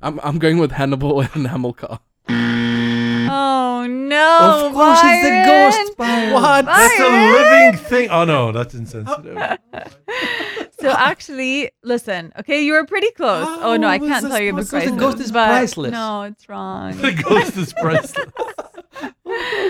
I'm 0.03 0.21
I'm 0.23 0.39
going 0.39 0.59
with 0.59 0.73
Hannibal 0.73 1.21
and 1.35 1.47
Hamilcar. 1.47 1.99
oh 2.29 3.87
no! 3.89 4.67
of 4.67 4.73
course, 4.73 4.99
it's 5.03 5.23
the 5.23 5.43
ghost, 5.47 5.97
Byron. 5.97 6.33
What? 6.35 6.65
That's 6.67 7.01
a 7.01 7.33
living 7.33 7.79
thing. 7.85 8.11
Oh 8.11 8.25
no, 8.25 8.53
that's 8.53 8.75
insensitive. 8.75 9.59
So 10.81 10.91
actually, 10.91 11.73
listen. 11.83 12.33
Okay, 12.39 12.63
you 12.65 12.73
were 12.73 12.87
pretty 12.87 13.11
close. 13.11 13.45
Oh, 13.49 13.77
no, 13.77 13.89
I 13.89 13.97
oh, 13.97 14.07
can't 14.07 14.25
tell 14.25 14.41
you 14.41 14.53
the 14.55 14.65
price. 14.65 14.89
The 14.89 14.97
ghost 14.97 15.19
is 15.19 15.33
priceless. 15.33 15.91
No, 15.91 16.23
it's 16.23 16.49
wrong. 16.49 16.97
the 16.99 17.21
ghost 17.29 17.57
is 17.57 17.73
priceless. 17.83 18.31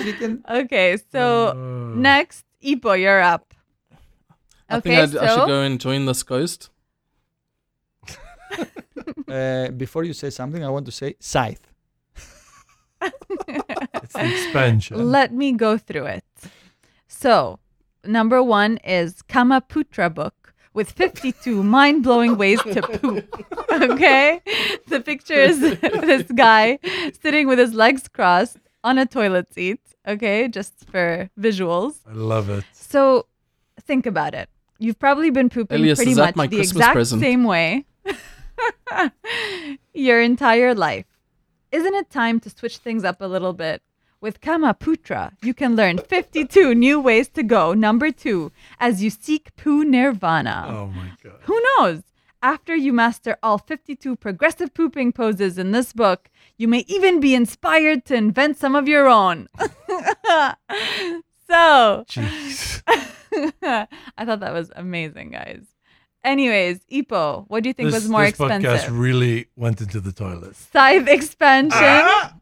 You 0.04 0.12
can- 0.12 0.44
Okay, 0.50 0.98
so 1.10 1.54
Oh. 1.56 1.94
next, 1.96 2.44
Ipo, 2.62 3.00
you're 3.00 3.22
up. 3.22 3.54
I 4.68 4.76
Okay, 4.76 4.90
think 4.90 5.02
I'd, 5.02 5.10
so 5.12 5.20
I 5.20 5.26
should 5.28 5.46
go 5.48 5.62
and 5.62 5.80
join 5.80 6.04
this 6.04 6.22
ghost. 6.22 6.68
uh, 9.28 9.70
before 9.70 10.04
you 10.04 10.12
say 10.12 10.30
something, 10.30 10.64
I 10.64 10.68
want 10.68 10.86
to 10.86 10.92
say 10.92 11.14
scythe. 11.20 11.66
It's 14.02 14.14
the 14.14 14.24
expansion. 14.24 15.10
let 15.10 15.32
me 15.32 15.52
go 15.52 15.76
through 15.76 16.06
it. 16.06 16.24
So, 17.06 17.58
number 18.04 18.42
one 18.42 18.78
is 18.78 19.22
Kama 19.22 19.60
Pootra 19.60 20.12
book 20.12 20.54
with 20.72 20.90
52 20.92 21.62
mind 21.76 22.02
blowing 22.02 22.38
ways 22.38 22.62
to 22.62 22.82
poop. 22.82 23.26
Okay? 23.70 24.40
The 24.86 25.00
picture 25.00 25.34
is 25.34 25.60
this 25.60 26.22
guy 26.32 26.78
sitting 27.20 27.46
with 27.46 27.58
his 27.58 27.74
legs 27.74 28.08
crossed 28.08 28.58
on 28.82 28.98
a 28.98 29.06
toilet 29.06 29.52
seat. 29.52 29.80
Okay? 30.06 30.48
Just 30.48 30.74
for 30.90 31.28
visuals. 31.38 31.96
I 32.08 32.12
love 32.14 32.48
it. 32.48 32.64
So, 32.72 33.26
think 33.82 34.06
about 34.06 34.34
it. 34.34 34.48
You've 34.78 34.98
probably 34.98 35.30
been 35.30 35.50
pooping 35.50 35.80
Elias, 35.80 35.98
pretty 35.98 36.14
much 36.14 36.34
the 36.34 36.48
Christmas 36.48 36.70
exact 36.70 36.92
present? 36.94 37.20
same 37.20 37.44
way 37.44 37.84
your 39.94 40.20
entire 40.20 40.74
life. 40.74 41.06
Isn't 41.70 41.94
it 41.94 42.10
time 42.10 42.40
to 42.40 42.50
switch 42.50 42.78
things 42.78 43.04
up 43.04 43.20
a 43.20 43.26
little 43.26 43.52
bit? 43.52 43.82
With 44.20 44.40
Kama 44.40 44.74
Pootra, 44.74 45.32
you 45.42 45.54
can 45.54 45.76
learn 45.76 45.98
52 45.98 46.74
new 46.74 47.00
ways 47.00 47.28
to 47.28 47.44
go. 47.44 47.72
Number 47.72 48.10
two, 48.10 48.50
as 48.80 49.02
you 49.02 49.10
seek 49.10 49.54
poo 49.54 49.84
nirvana. 49.84 50.66
Oh 50.68 50.86
my 50.88 51.12
god. 51.22 51.38
Who 51.42 51.62
knows? 51.78 52.02
After 52.42 52.74
you 52.74 52.92
master 52.92 53.36
all 53.42 53.58
52 53.58 54.16
progressive 54.16 54.74
pooping 54.74 55.12
poses 55.12 55.58
in 55.58 55.72
this 55.72 55.92
book, 55.92 56.30
you 56.56 56.68
may 56.68 56.84
even 56.88 57.20
be 57.20 57.34
inspired 57.34 58.04
to 58.06 58.14
invent 58.14 58.56
some 58.56 58.74
of 58.74 58.88
your 58.88 59.08
own. 59.08 59.48
so. 59.58 59.68
I 63.52 63.86
thought 64.24 64.40
that 64.40 64.52
was 64.52 64.72
amazing, 64.74 65.30
guys. 65.30 65.62
Anyways, 66.24 66.80
Ipo, 66.92 67.44
what 67.48 67.62
do 67.62 67.68
you 67.68 67.72
think 67.72 67.90
This, 67.90 68.02
was 68.02 68.10
more 68.10 68.24
expensive? 68.24 68.70
this 68.70 68.84
podcast 68.84 68.98
really 68.98 69.46
went 69.56 69.80
into 69.80 70.00
the 70.00 70.12
toilet. 70.12 70.56
Scythe 70.56 71.08
expansion. 71.08 71.78
Ah! 71.80 72.34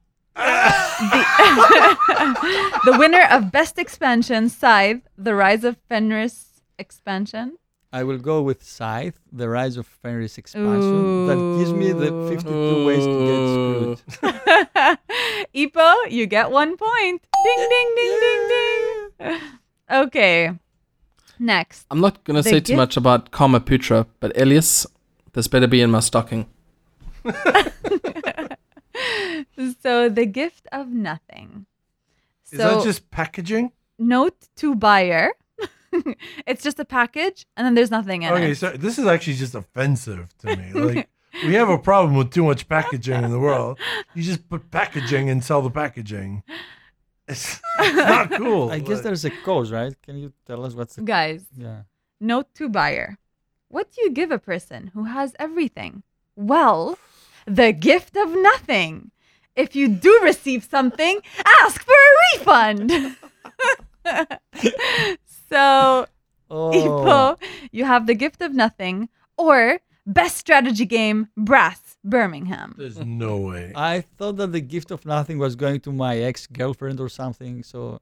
the, 2.84 2.90
the 2.92 2.98
winner 2.98 3.22
of 3.30 3.50
best 3.52 3.78
expansion, 3.78 4.48
Scythe, 4.48 5.02
The 5.16 5.34
Rise 5.34 5.64
of 5.64 5.76
Fenris 5.88 6.62
expansion. 6.78 7.56
I 7.92 8.02
will 8.02 8.18
go 8.18 8.42
with 8.42 8.62
Scythe, 8.62 9.18
the 9.32 9.48
Rise 9.48 9.76
of 9.76 9.86
Fenris 9.86 10.36
expansion. 10.36 11.26
That 11.28 11.58
gives 11.58 11.72
me 11.72 11.92
the 11.92 12.10
52 12.28 12.86
ways 12.86 13.04
to 13.06 13.96
get 13.96 13.98
screwed. 14.12 14.98
Ipo, 15.54 16.10
you 16.10 16.26
get 16.26 16.50
one 16.50 16.76
point. 16.76 17.26
Ding, 17.44 17.68
ding, 17.70 17.94
ding, 17.96 18.20
ding, 18.20 18.48
ding. 19.18 19.40
Okay. 19.90 20.50
Next. 21.38 21.86
I'm 21.90 22.00
not 22.00 22.24
gonna 22.24 22.42
The 22.42 22.50
say 22.50 22.60
too 22.60 22.76
much 22.76 22.96
about 22.96 23.30
Kama 23.30 23.60
Pootra, 23.60 24.06
but 24.20 24.36
Elias, 24.40 24.86
this 25.32 25.48
better 25.48 25.66
be 25.66 25.80
in 25.82 25.90
my 25.90 26.00
stocking. 26.00 26.46
So, 29.82 30.08
the 30.08 30.26
gift 30.26 30.66
of 30.72 30.88
nothing. 30.88 31.66
Is 32.50 32.58
So, 32.58 32.76
that 32.76 32.84
just 32.84 33.10
packaging? 33.10 33.72
note 33.98 34.48
to 34.56 34.74
buyer. 34.74 35.32
it's 36.46 36.62
just 36.62 36.78
a 36.78 36.84
package, 36.84 37.46
and 37.56 37.64
then 37.66 37.74
there's 37.74 37.90
nothing 37.90 38.22
in 38.22 38.32
Okay, 38.32 38.42
it. 38.42 38.44
Okay, 38.44 38.54
so 38.54 38.70
this 38.76 38.98
is 38.98 39.06
actually 39.06 39.34
just 39.34 39.54
offensive 39.54 40.28
to 40.38 40.56
me. 40.56 40.72
Like 40.74 41.08
we 41.44 41.54
have 41.54 41.68
a 41.68 41.78
problem 41.78 42.14
with 42.16 42.30
too 42.30 42.44
much 42.44 42.68
packaging 42.68 43.22
in 43.24 43.30
the 43.30 43.38
world. 43.38 43.78
You 44.14 44.22
just 44.22 44.48
put 44.48 44.70
packaging 44.70 45.28
and 45.28 45.44
sell 45.44 45.60
the 45.62 45.70
packaging. 45.70 46.42
It's, 47.28 47.60
it's 47.80 47.96
not 47.96 48.30
cool. 48.32 48.70
I 48.70 48.78
guess 48.78 49.00
there's 49.00 49.24
a 49.24 49.30
cause, 49.44 49.72
right? 49.72 49.94
Can 50.02 50.16
you 50.16 50.32
tell 50.46 50.64
us 50.64 50.74
what's 50.74 50.96
the 50.96 51.02
Guys, 51.02 51.44
Yeah. 51.56 51.82
Note 52.20 52.54
to 52.54 52.68
buyer. 52.68 53.18
What 53.68 53.92
do 53.92 54.00
you 54.02 54.10
give 54.10 54.30
a 54.30 54.38
person 54.38 54.90
who 54.94 55.04
has 55.04 55.34
everything? 55.38 56.02
Well, 56.36 56.98
the 57.46 57.72
gift 57.72 58.16
of 58.16 58.30
nothing. 58.30 59.10
If 59.54 59.74
you 59.74 59.88
do 59.88 60.20
receive 60.22 60.64
something, 60.64 61.20
ask 61.44 61.82
for 61.82 61.92
a 61.92 62.38
refund. 62.38 63.16
so, 65.50 66.06
Oh, 66.48 66.70
Ipo, 66.70 67.38
You 67.72 67.84
have 67.84 68.06
The 68.06 68.14
Gift 68.14 68.40
of 68.40 68.54
Nothing 68.54 69.08
or 69.36 69.80
Best 70.06 70.36
Strategy 70.36 70.86
Game 70.86 71.28
Brass 71.36 71.96
Birmingham. 72.04 72.74
There's 72.78 72.98
no 72.98 73.36
way. 73.38 73.72
I 73.74 74.02
thought 74.02 74.36
that 74.36 74.52
the 74.52 74.60
gift 74.60 74.90
of 74.92 75.04
nothing 75.04 75.38
was 75.38 75.56
going 75.56 75.80
to 75.80 75.92
my 75.92 76.18
ex 76.18 76.46
girlfriend 76.46 77.00
or 77.00 77.08
something. 77.08 77.62
So, 77.64 78.00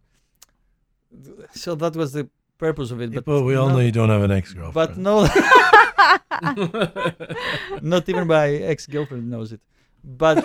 so 1.52 1.74
that 1.76 1.96
was 1.96 2.12
the 2.12 2.28
purpose 2.58 2.90
of 2.90 3.00
it. 3.00 3.12
but 3.14 3.24
But 3.24 3.42
we 3.42 3.54
all 3.54 3.68
no- 3.68 3.76
know 3.76 3.80
you 3.80 3.92
don't 3.92 4.10
have 4.10 4.22
an 4.22 4.30
ex-girlfriend. 4.30 4.74
But 4.74 4.98
no, 4.98 5.26
not 7.80 8.08
even 8.08 8.26
my 8.26 8.48
ex 8.50 8.86
girlfriend 8.86 9.30
knows 9.30 9.52
it. 9.52 9.60
But 10.04 10.44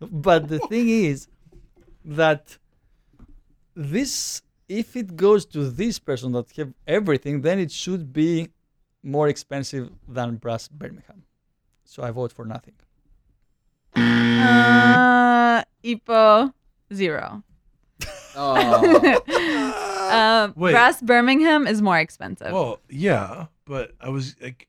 but 0.00 0.48
the 0.48 0.60
thing 0.60 0.88
is 0.88 1.28
that 2.04 2.56
this 3.74 4.42
if 4.68 4.94
it 4.96 5.16
goes 5.16 5.44
to 5.46 5.68
this 5.68 5.98
person 5.98 6.30
that 6.32 6.46
have 6.56 6.72
everything, 6.86 7.40
then 7.42 7.58
it 7.58 7.72
should 7.72 8.12
be 8.12 8.50
more 9.02 9.28
expensive 9.28 9.90
than 10.08 10.36
Brass 10.36 10.68
Birmingham. 10.68 11.24
So 11.84 12.02
I 12.02 12.10
vote 12.10 12.32
for 12.32 12.44
nothing. 12.44 12.74
Uh, 13.96 15.62
Ipo, 15.84 16.52
zero. 16.92 17.42
Oh. 18.36 20.10
um, 20.12 20.52
Wait. 20.56 20.72
Brass 20.72 21.00
Birmingham 21.02 21.66
is 21.66 21.82
more 21.82 21.98
expensive. 21.98 22.52
Well, 22.52 22.78
yeah, 22.88 23.46
but 23.64 23.92
I 24.00 24.08
was 24.08 24.36
like, 24.40 24.68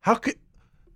how 0.00 0.14
could? 0.16 0.36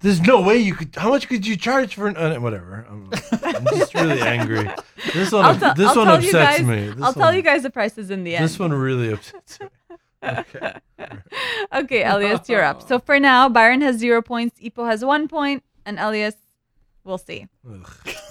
There's 0.00 0.20
no 0.22 0.40
way 0.40 0.56
you 0.56 0.74
could. 0.74 0.96
How 0.96 1.10
much 1.10 1.28
could 1.28 1.46
you 1.46 1.56
charge 1.56 1.94
for 1.94 2.08
an? 2.08 2.16
Uh, 2.16 2.36
whatever. 2.40 2.86
I'm, 2.88 3.10
I'm 3.44 3.64
just 3.66 3.94
really 3.94 4.20
angry. 4.36 4.68
This 5.12 5.30
one. 5.30 5.44
I'll 5.44 5.58
tell- 5.58 5.74
this 5.74 5.88
I'll 5.88 5.96
one 5.98 6.08
upsets 6.08 6.32
guys- 6.58 6.62
me. 6.66 6.88
This 6.88 7.02
I'll 7.02 7.12
tell 7.12 7.34
you 7.34 7.42
guys 7.42 7.62
the 7.62 7.70
prices 7.70 8.10
in 8.10 8.24
the 8.24 8.34
end. 8.34 8.44
This 8.44 8.58
one 8.58 8.72
really 8.72 9.12
upsets 9.12 9.60
me. 9.60 9.68
Okay. 10.22 10.72
okay, 11.74 12.04
Elias, 12.04 12.48
you're 12.48 12.62
up. 12.64 12.86
So 12.86 12.98
for 12.98 13.18
now, 13.18 13.48
Byron 13.48 13.80
has 13.80 13.96
zero 13.96 14.22
points, 14.22 14.60
Ipo 14.60 14.86
has 14.86 15.04
one 15.04 15.28
point, 15.28 15.62
and 15.86 15.98
Elias, 15.98 16.34
we'll 17.04 17.18
see. 17.18 17.46
Ugh. 17.68 17.90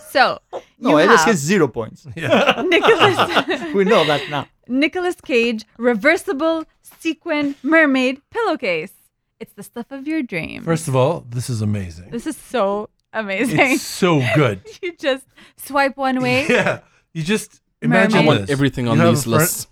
So 0.09 0.39
No, 0.79 0.89
you 0.91 0.95
Elias 0.95 1.19
have 1.21 1.25
has 1.29 1.39
zero 1.39 1.67
points. 1.67 2.07
Yeah. 2.15 2.63
Nicholas, 2.67 3.73
we 3.73 3.83
know 3.85 4.05
that 4.05 4.29
now. 4.29 4.47
Nicolas 4.67 5.15
Cage, 5.21 5.65
reversible 5.77 6.65
sequin 6.99 7.55
mermaid 7.63 8.21
pillowcase. 8.31 8.93
It's 9.39 9.53
the 9.53 9.63
stuff 9.63 9.91
of 9.91 10.07
your 10.07 10.21
dreams. 10.21 10.65
First 10.65 10.87
of 10.87 10.95
all, 10.95 11.25
this 11.29 11.49
is 11.49 11.61
amazing. 11.61 12.09
this 12.11 12.27
is 12.27 12.35
so 12.37 12.89
amazing. 13.13 13.59
It's 13.59 13.81
so 13.83 14.21
good. 14.35 14.61
you 14.81 14.95
just 14.97 15.25
swipe 15.57 15.95
one 15.97 16.21
way. 16.21 16.45
Yeah. 16.47 16.79
You 17.13 17.23
just 17.23 17.61
imagine 17.81 18.19
I 18.19 18.25
want 18.25 18.41
this. 18.41 18.49
everything 18.51 18.87
on 18.87 18.97
have 18.97 19.07
a 19.07 19.11
these 19.11 19.25
lists. 19.25 19.67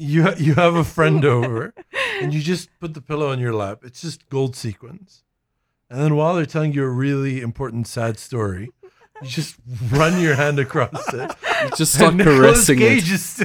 You 0.00 0.34
you 0.38 0.54
have 0.54 0.76
a 0.76 0.84
friend 0.84 1.22
over, 1.36 1.74
and 2.22 2.32
you 2.32 2.40
just 2.40 2.70
put 2.80 2.94
the 2.94 3.02
pillow 3.02 3.30
on 3.30 3.38
your 3.38 3.52
lap. 3.52 3.80
It's 3.84 4.00
just 4.00 4.30
gold 4.30 4.56
sequins, 4.56 5.24
and 5.90 6.00
then 6.00 6.16
while 6.16 6.34
they're 6.34 6.46
telling 6.46 6.72
you 6.72 6.84
a 6.84 6.88
really 6.88 7.42
important 7.42 7.86
sad 7.86 8.18
story, 8.18 8.70
you 9.20 9.28
just 9.28 9.56
run 9.92 10.18
your 10.18 10.36
hand 10.36 10.58
across 10.58 11.12
it. 11.12 11.30
You 11.64 11.70
just 11.76 11.92
start 11.94 12.14
and 12.14 12.18
Nicolas 12.18 12.66
caressing 12.66 12.78
Cage 12.78 13.12
it. 13.12 13.14
is 13.14 13.44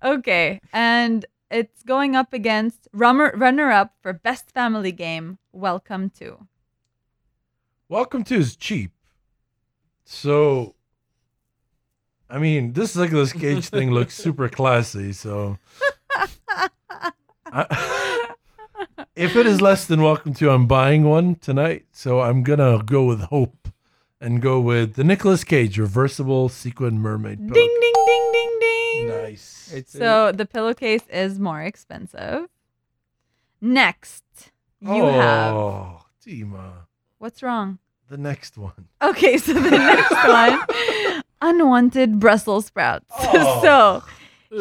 Okay, 0.02 0.62
and 0.72 1.26
it's 1.52 1.84
going 1.84 2.16
up 2.16 2.32
against 2.32 2.88
runner 2.94 3.34
runner 3.36 3.70
up 3.70 3.96
for 4.02 4.14
best 4.14 4.50
family 4.52 4.94
game. 4.94 5.40
Welcome 5.52 6.10
to. 6.12 6.48
Welcome 7.90 8.24
to 8.24 8.36
is 8.36 8.56
cheap. 8.56 8.94
So, 10.06 10.76
I 12.30 12.38
mean, 12.38 12.74
this 12.74 12.96
Nicolas 12.96 13.34
Cage 13.34 13.70
thing 13.70 13.92
looks 13.92 14.16
super 14.16 14.50
classy. 14.50 15.14
So, 15.14 15.58
I- 17.48 18.36
if 19.16 19.36
it 19.36 19.46
is 19.48 19.60
less 19.62 19.86
than 19.86 20.02
Welcome 20.02 20.34
to, 20.36 20.50
I'm 20.52 20.68
buying 20.68 21.04
one 21.04 21.36
tonight. 21.36 21.86
So 21.92 22.22
I'm 22.22 22.44
gonna 22.44 22.82
go 22.84 23.04
with 23.06 23.22
hope 23.24 23.70
and 24.22 24.42
go 24.42 24.60
with 24.60 24.94
the 24.96 25.04
Nicolas 25.04 25.44
Cage 25.44 25.78
reversible 25.78 26.50
sequin 26.50 27.00
mermaid. 27.00 27.40
Ding 27.40 27.52
ding 27.54 27.94
ding 28.06 28.30
ding 28.32 28.58
ding. 28.62 29.08
Nice. 29.08 29.72
It's 29.74 29.92
So 29.92 30.32
the 30.32 30.46
pillowcase 30.46 31.04
is 31.12 31.40
more 31.40 31.62
expensive. 31.62 32.48
Next, 33.62 34.24
you 34.80 35.04
oh, 35.04 35.12
have 35.12 35.54
Oh, 35.54 36.02
Dima. 36.26 36.72
what's 37.18 37.44
wrong? 37.44 37.80
The 38.08 38.18
next 38.18 38.58
one. 38.58 38.88
Okay, 39.02 39.38
so 39.38 39.54
the 39.54 39.70
next 39.72 40.12
one, 40.28 41.22
unwanted 41.42 42.20
Brussels 42.20 42.68
sprouts. 42.68 43.06
Oh. 43.32 43.62
so. 43.62 44.04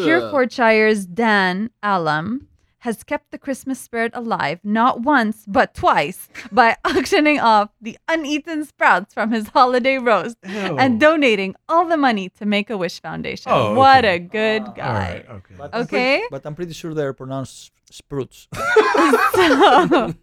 Herefordshire's 0.04 1.06
Dan 1.06 1.70
Allam 1.82 2.46
has 2.88 3.04
kept 3.04 3.26
the 3.30 3.38
Christmas 3.46 3.78
spirit 3.86 4.12
alive 4.22 4.58
not 4.64 4.94
once 5.14 5.36
but 5.46 5.68
twice 5.84 6.20
by 6.50 6.68
auctioning 6.90 7.38
off 7.38 7.68
the 7.86 7.94
uneaten 8.14 8.64
sprouts 8.64 9.10
from 9.16 9.30
his 9.36 9.46
holiday 9.58 9.98
roast 9.98 10.36
Ew. 10.44 10.78
and 10.82 10.92
oh. 10.96 10.98
donating 11.08 11.52
all 11.68 11.84
the 11.86 12.00
money 12.08 12.26
to 12.38 12.42
Make 12.46 12.68
a 12.70 12.78
Wish 12.82 12.96
Foundation. 13.08 13.52
Oh, 13.54 13.74
What 13.74 14.04
a 14.16 14.18
good 14.18 14.62
All 14.62 14.72
guy. 14.72 15.04
right. 15.12 15.26
Okay. 15.38 15.54
But 15.60 15.70
I'm 15.74 15.86
pretty- 15.86 16.24
but 16.34 16.42
I'm 16.46 16.54
pretty 16.54 16.72
sure 16.80 16.90
they're 16.94 17.12
pronounced 17.22 17.72
sprouts. 17.90 18.48
so, 19.34 20.14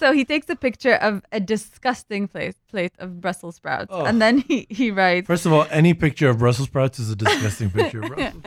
so 0.00 0.12
he 0.18 0.24
takes 0.24 0.48
a 0.48 0.56
picture 0.56 0.94
of 1.08 1.22
a 1.32 1.40
disgusting 1.40 2.28
plate, 2.28 2.56
plate 2.72 2.92
of 2.98 3.20
Brussels 3.20 3.56
sprouts, 3.56 3.90
Oh. 3.90 4.04
and 4.08 4.20
then 4.24 4.38
he, 4.48 4.66
he 4.70 4.90
writes, 4.90 5.26
First 5.26 5.46
of 5.46 5.52
all, 5.52 5.66
any 5.70 5.92
picture 5.94 6.28
of 6.28 6.38
Brussels 6.38 6.68
sprouts 6.68 6.98
is 6.98 7.10
a 7.10 7.16
disgusting 7.16 7.70
picture 7.70 8.00
of 8.02 8.08
Brussels. 8.12 8.42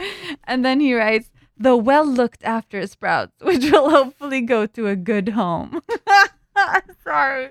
and 0.46 0.64
then 0.66 0.80
he 0.80 0.94
writes, 0.94 1.30
the 1.60 1.76
well 1.78 2.06
looked 2.06 2.44
after 2.44 2.86
sprouts, 2.88 3.34
which 3.42 3.70
will 3.72 3.90
hopefully 3.90 4.42
go 4.42 4.66
to 4.66 4.88
a 4.88 4.96
good 4.96 5.30
home. 5.30 5.82
Sorry. 7.04 7.50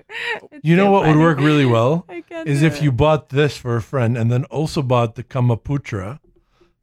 It's 0.51 0.63
You 0.63 0.75
know 0.75 0.85
so 0.85 0.91
what 0.91 1.07
would 1.07 1.17
work 1.17 1.39
really 1.39 1.65
well 1.65 2.05
I 2.09 2.21
can't 2.21 2.47
is 2.47 2.61
if 2.61 2.77
it. 2.77 2.83
you 2.83 2.91
bought 2.91 3.29
this 3.29 3.57
for 3.57 3.75
a 3.75 3.81
friend 3.81 4.17
and 4.17 4.31
then 4.31 4.43
also 4.45 4.81
bought 4.81 5.15
the 5.15 5.23
Kama 5.23 5.57
Pootra 5.57 6.19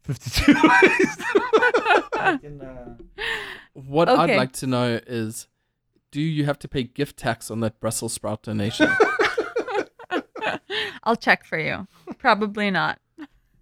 52. 0.02 0.54
What 3.74 4.08
Okay. 4.08 4.20
I'd 4.32 4.36
like 4.36 4.52
to 4.52 4.66
know 4.66 5.00
is 5.06 5.48
do 6.10 6.20
you 6.20 6.44
have 6.46 6.58
to 6.60 6.68
pay 6.68 6.82
gift 6.84 7.18
tax 7.18 7.50
on 7.50 7.60
that 7.60 7.78
Brussels 7.78 8.12
sprout 8.14 8.42
donation? 8.42 8.88
I'll 11.02 11.16
check 11.16 11.44
for 11.44 11.58
you. 11.58 11.86
Probably 12.18 12.70
not. 12.70 12.98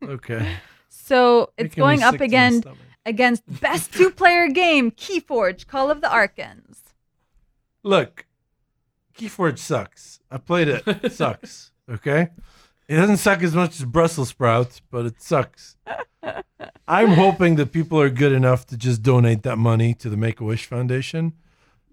okay. 0.02 0.56
So 0.88 1.50
it's 1.58 1.76
Making 1.76 1.82
going 1.82 2.02
up 2.04 2.12
sick 2.12 2.18
to 2.20 2.22
my 2.22 2.26
again 2.26 2.60
stomach. 2.60 2.78
Against 3.06 3.42
best 3.60 3.92
two 3.92 4.10
player 4.10 4.48
game, 4.48 4.90
Keyforge, 4.90 5.66
Call 5.66 5.90
of 5.90 6.00
the 6.00 6.10
Archons. 6.10 6.82
Look, 7.82 8.26
Keyforge 9.16 9.58
sucks. 9.58 10.20
I 10.30 10.38
played 10.38 10.68
it. 10.68 10.82
It 10.86 11.12
sucks. 11.12 11.72
Okay? 11.90 12.30
It 12.88 12.96
doesn't 12.96 13.18
suck 13.18 13.42
as 13.42 13.54
much 13.54 13.78
as 13.80 13.84
Brussels 13.86 14.30
sprouts, 14.30 14.80
but 14.90 15.06
it 15.06 15.20
sucks. 15.20 15.76
I'm 16.86 17.08
hoping 17.12 17.56
that 17.56 17.72
people 17.72 18.00
are 18.00 18.10
good 18.10 18.32
enough 18.32 18.66
to 18.66 18.76
just 18.76 19.02
donate 19.02 19.42
that 19.42 19.56
money 19.56 19.94
to 19.94 20.08
the 20.10 20.16
Make 20.16 20.40
a 20.40 20.44
Wish 20.44 20.66
Foundation 20.66 21.32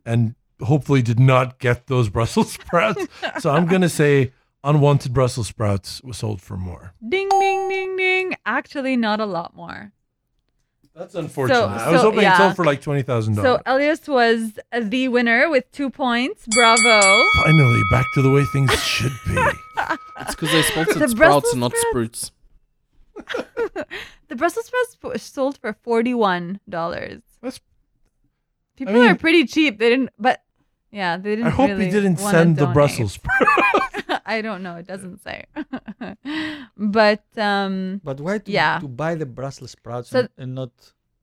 and 0.05 0.35
hopefully 0.61 1.01
did 1.01 1.19
not 1.19 1.59
get 1.59 1.87
those 1.87 2.09
Brussels 2.09 2.51
sprouts. 2.61 3.05
so 3.39 3.51
I'm 3.51 3.67
going 3.67 3.81
to 3.81 3.89
say 3.89 4.31
unwanted 4.63 5.13
Brussels 5.13 5.47
sprouts 5.47 6.01
was 6.03 6.17
sold 6.17 6.41
for 6.41 6.57
more. 6.57 6.93
Ding, 7.07 7.29
ding, 7.29 7.69
ding, 7.69 7.95
ding. 7.97 8.35
Actually, 8.45 8.95
not 8.97 9.19
a 9.19 9.25
lot 9.25 9.55
more. 9.55 9.91
That's 10.95 11.15
unfortunate. 11.15 11.57
I 11.57 11.89
was 11.91 12.01
so, 12.01 12.09
hoping 12.09 12.21
yeah. 12.23 12.35
it 12.35 12.37
sold 12.37 12.55
for 12.57 12.65
like 12.65 12.81
$20,000. 12.81 13.35
So 13.35 13.59
Elias 13.65 14.07
was 14.07 14.59
the 14.77 15.07
winner 15.07 15.49
with 15.49 15.71
two 15.71 15.89
points. 15.89 16.45
Bravo. 16.47 17.23
Finally, 17.43 17.81
back 17.91 18.05
to 18.15 18.21
the 18.21 18.29
way 18.29 18.43
things 18.51 18.73
should 18.83 19.13
be. 19.25 19.35
it's 20.19 20.35
because 20.35 20.51
they 20.51 20.61
spelled 20.63 20.87
The 20.87 21.03
it 21.05 21.09
sprouts 21.11 21.51
and 21.53 21.61
not 21.61 21.73
sprouts. 21.75 22.31
sprouts. 23.15 23.85
The 24.27 24.35
Brussels 24.37 24.65
sprouts 24.67 24.95
w- 25.01 25.17
sold 25.17 25.57
for 25.57 25.73
forty-one 25.83 26.61
dollars. 26.69 27.21
That's- 27.41 27.59
People 28.77 28.93
mean- 28.93 29.09
are 29.11 29.15
pretty 29.15 29.45
cheap. 29.45 29.77
They 29.77 29.89
didn't, 29.89 30.09
but 30.17 30.41
yeah, 30.91 31.17
they 31.17 31.35
didn't. 31.35 31.47
I 31.47 31.49
hope 31.51 31.69
really 31.69 31.85
he 31.85 31.91
didn't 31.91 32.17
send 32.17 32.55
the 32.57 32.61
donate. 32.61 32.73
Brussels 32.73 33.13
sprouts. 33.17 34.21
I 34.25 34.41
don't 34.41 34.61
know. 34.63 34.75
It 34.75 34.87
doesn't 34.87 35.21
say. 35.23 35.45
but 36.77 37.23
um, 37.37 38.01
But 38.03 38.19
why 38.21 38.37
to, 38.39 38.51
Yeah. 38.51 38.79
to 38.79 38.87
buy 38.87 39.15
the 39.15 39.25
Brussels 39.25 39.71
sprouts 39.71 40.09
So- 40.09 40.19
and, 40.19 40.29
and 40.37 40.55
not 40.55 40.71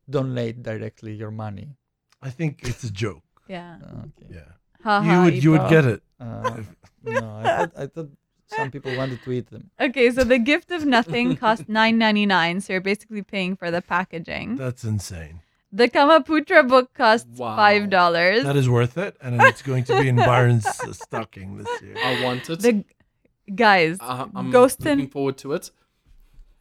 donate 0.09 0.63
directly 0.63 1.15
your 1.15 1.31
money? 1.31 1.77
I 2.23 2.31
think 2.31 2.61
it's 2.65 2.85
a 2.85 2.91
joke. 2.93 3.23
yeah, 3.49 3.77
Uh, 3.83 4.07
okay. 4.09 4.29
Yeah. 4.31 4.51
Ha 4.85 5.01
you 5.03 5.11
ha, 5.11 5.25
would 5.25 5.45
you 5.45 5.51
would 5.53 5.69
get 5.69 5.85
it. 5.85 6.03
Uh, 6.21 6.63
no, 7.05 7.27
I 7.37 7.43
thought, 7.57 7.73
I 7.77 7.87
thought 7.87 8.11
some 8.47 8.71
people 8.71 8.97
wanted 8.97 9.23
to 9.25 9.33
eat 9.33 9.51
them. 9.51 9.71
Okay, 9.81 10.11
so 10.11 10.23
the 10.25 10.39
gift 10.39 10.71
of 10.71 10.85
nothing 10.87 11.37
cost 11.37 11.69
nine 11.69 11.99
ninety 11.99 12.27
nine. 12.27 12.61
So 12.61 12.73
you're 12.73 12.81
basically 12.81 13.23
paying 13.23 13.57
for 13.57 13.71
the 13.71 13.83
packaging. 13.83 14.57
That's 14.57 14.85
insane. 14.85 15.41
The 15.71 15.89
Kama 15.89 16.23
Pootra 16.23 16.67
book 16.67 16.95
costs 16.95 17.39
Wow. 17.39 17.55
five 17.57 17.91
dollars. 17.91 18.45
That 18.45 18.57
is 18.57 18.69
worth 18.71 18.97
it, 18.97 19.17
and 19.21 19.41
it's 19.43 19.61
going 19.63 19.85
to 19.85 20.01
be 20.01 20.09
in 20.09 20.17
Byron's 20.31 20.67
stocking 20.93 21.59
this 21.59 21.69
year. 21.83 21.95
I 22.03 22.25
want 22.25 22.49
it. 22.49 22.61
The 22.61 22.85
guys, 23.55 23.99
uh, 24.01 24.27
I'm 24.35 24.51
Ghost 24.51 24.81
looking 24.81 25.01
and 25.01 25.13
forward 25.13 25.37
to 25.39 25.53
it. 25.53 25.71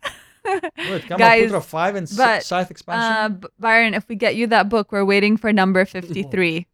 Wait, 0.45 1.07
come 1.07 1.17
Guys, 1.19 1.51
on, 1.51 1.59
Putra 1.59 1.63
5 1.63 1.95
and 1.95 2.07
s- 2.07 2.15
but, 2.17 2.43
Scythe 2.43 2.71
expansion? 2.71 3.43
Uh, 3.43 3.47
Byron, 3.59 3.93
if 3.93 4.07
we 4.07 4.15
get 4.15 4.35
you 4.37 4.47
that 4.47 4.69
book, 4.69 4.91
we're 4.93 5.03
waiting 5.03 5.35
for 5.35 5.51
number 5.51 5.83
53. 5.85 6.65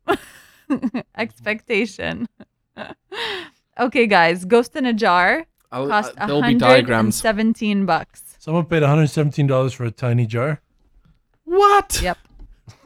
Expectation. 1.17 2.27
okay, 3.79 4.07
guys. 4.07 4.45
Ghost 4.45 4.75
in 4.75 4.85
a 4.85 4.93
Jar 4.93 5.45
I'll, 5.71 5.87
cost 5.87 6.13
uh, 6.17 6.25
there'll 6.27 6.41
be 6.43 6.53
diagrams. 6.55 7.23
117 7.23 7.85
bucks. 7.85 8.35
Someone 8.39 8.65
paid 8.65 8.83
$117 8.83 9.73
for 9.73 9.85
a 9.85 9.91
tiny 9.91 10.25
jar. 10.27 10.61
What? 11.45 12.01
Yep. 12.01 12.17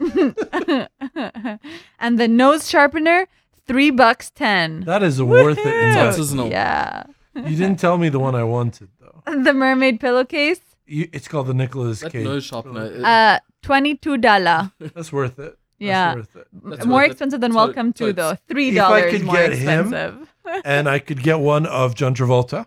and 2.00 2.18
the 2.18 2.28
nose 2.28 2.68
sharpener, 2.68 3.26
three 3.66 3.90
bucks 3.90 4.30
ten. 4.30 4.80
That 4.82 5.02
is 5.02 5.22
worth 5.22 5.58
it. 5.58 5.66
in 5.66 5.92
That's 5.94 6.16
that. 6.16 6.22
seasonal. 6.22 6.50
Yeah. 6.50 7.04
You 7.34 7.56
didn't 7.56 7.78
tell 7.78 7.98
me 7.98 8.08
the 8.08 8.18
one 8.18 8.34
I 8.34 8.44
wanted 8.44 8.88
though. 9.00 9.22
The 9.44 9.52
mermaid 9.52 10.00
pillowcase, 10.00 10.60
You, 10.86 11.08
it's 11.12 11.28
called 11.28 11.46
the 11.46 11.54
Nicolas 11.54 12.00
That 12.00 12.12
Cage. 12.12 12.24
nose 12.24 12.44
sharpener. 12.44 12.86
it- 12.86 13.04
uh, 13.04 13.38
twenty-two 13.62 14.18
dollar. 14.18 14.72
That's 14.80 15.12
worth 15.12 15.38
it. 15.38 15.44
That's 15.44 15.56
Yeah. 15.78 16.14
worth 16.16 16.36
it. 16.36 16.46
That's 16.64 16.86
More 16.86 16.96
worth 17.00 17.06
it. 17.08 17.12
expensive 17.12 17.40
than 17.40 17.52
So- 17.52 17.56
Welcome 17.58 17.92
so 17.94 18.04
to 18.06 18.10
it's- 18.10 18.16
though. 18.30 18.36
Three 18.52 18.68
If 18.70 18.74
I 18.74 18.78
dollars 18.78 19.12
could 19.12 19.22
more 19.24 19.34
get 19.36 19.52
him, 19.52 19.80
expensive. 19.92 20.32
and 20.64 20.88
I 20.88 20.98
could 20.98 21.22
get 21.22 21.38
one 21.40 21.66
of 21.66 21.94
John 21.94 22.14
Travolta. 22.14 22.66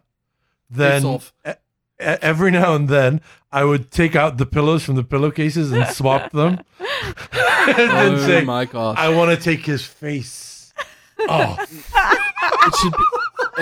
Then 0.70 1.04
off. 1.04 1.34
Every 2.02 2.52
now 2.52 2.76
and 2.76 2.89
then 2.89 3.22
I 3.52 3.64
would 3.64 3.91
take 3.91 4.16
out 4.16 4.38
the 4.38 4.45
pillows 4.45 4.84
from 4.84 4.95
the 4.95 5.04
pillowcases 5.04 5.72
and 5.72 5.86
swap 5.88 6.32
them, 6.32 6.60
and 6.80 8.18
Oh 8.18 8.18
say, 8.26 8.43
my 8.43 8.66
gosh. 8.66 8.97
"I 8.97 9.10
want 9.10 9.32
to 9.32 9.38
take 9.41 9.66
his 9.66 9.86
face." 9.86 10.74
Oh, 11.30 11.56
it 11.60 12.76
should 12.82 12.93
be 12.93 13.04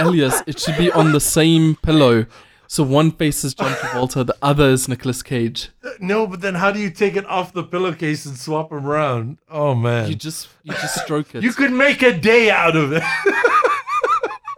Elias. 0.02 0.42
It 0.48 0.60
should 0.60 0.78
be 0.78 0.92
on 0.92 1.12
the 1.12 1.20
same 1.20 1.76
pillow. 1.76 2.26
So 2.68 2.84
one 2.84 3.10
face 3.12 3.44
is 3.44 3.56
John 3.56 3.72
Travolta, 3.74 4.24
the 4.26 4.36
other 4.44 4.70
is 4.70 4.88
Nicolas 4.88 5.24
Cage. 5.24 5.70
no! 6.00 6.28
But 6.28 6.42
then 6.42 6.54
how 6.54 6.72
do 6.72 6.80
you 6.80 6.92
take 6.92 7.16
it 7.16 7.26
off 7.26 7.52
the 7.52 7.64
pillowcase 7.64 8.26
and 8.28 8.38
swap 8.38 8.70
them 8.70 8.86
around? 8.86 9.40
Oh 9.50 9.74
man, 9.74 10.08
You 10.08 10.14
just 10.16 10.50
you 10.64 10.74
just 10.74 11.02
stroke 11.04 11.34
it. 11.34 11.42
you 11.44 11.52
could 11.52 11.72
make 11.72 12.04
a 12.04 12.14
day 12.18 12.52
out 12.52 12.76
of 12.76 12.94
it. 12.94 13.04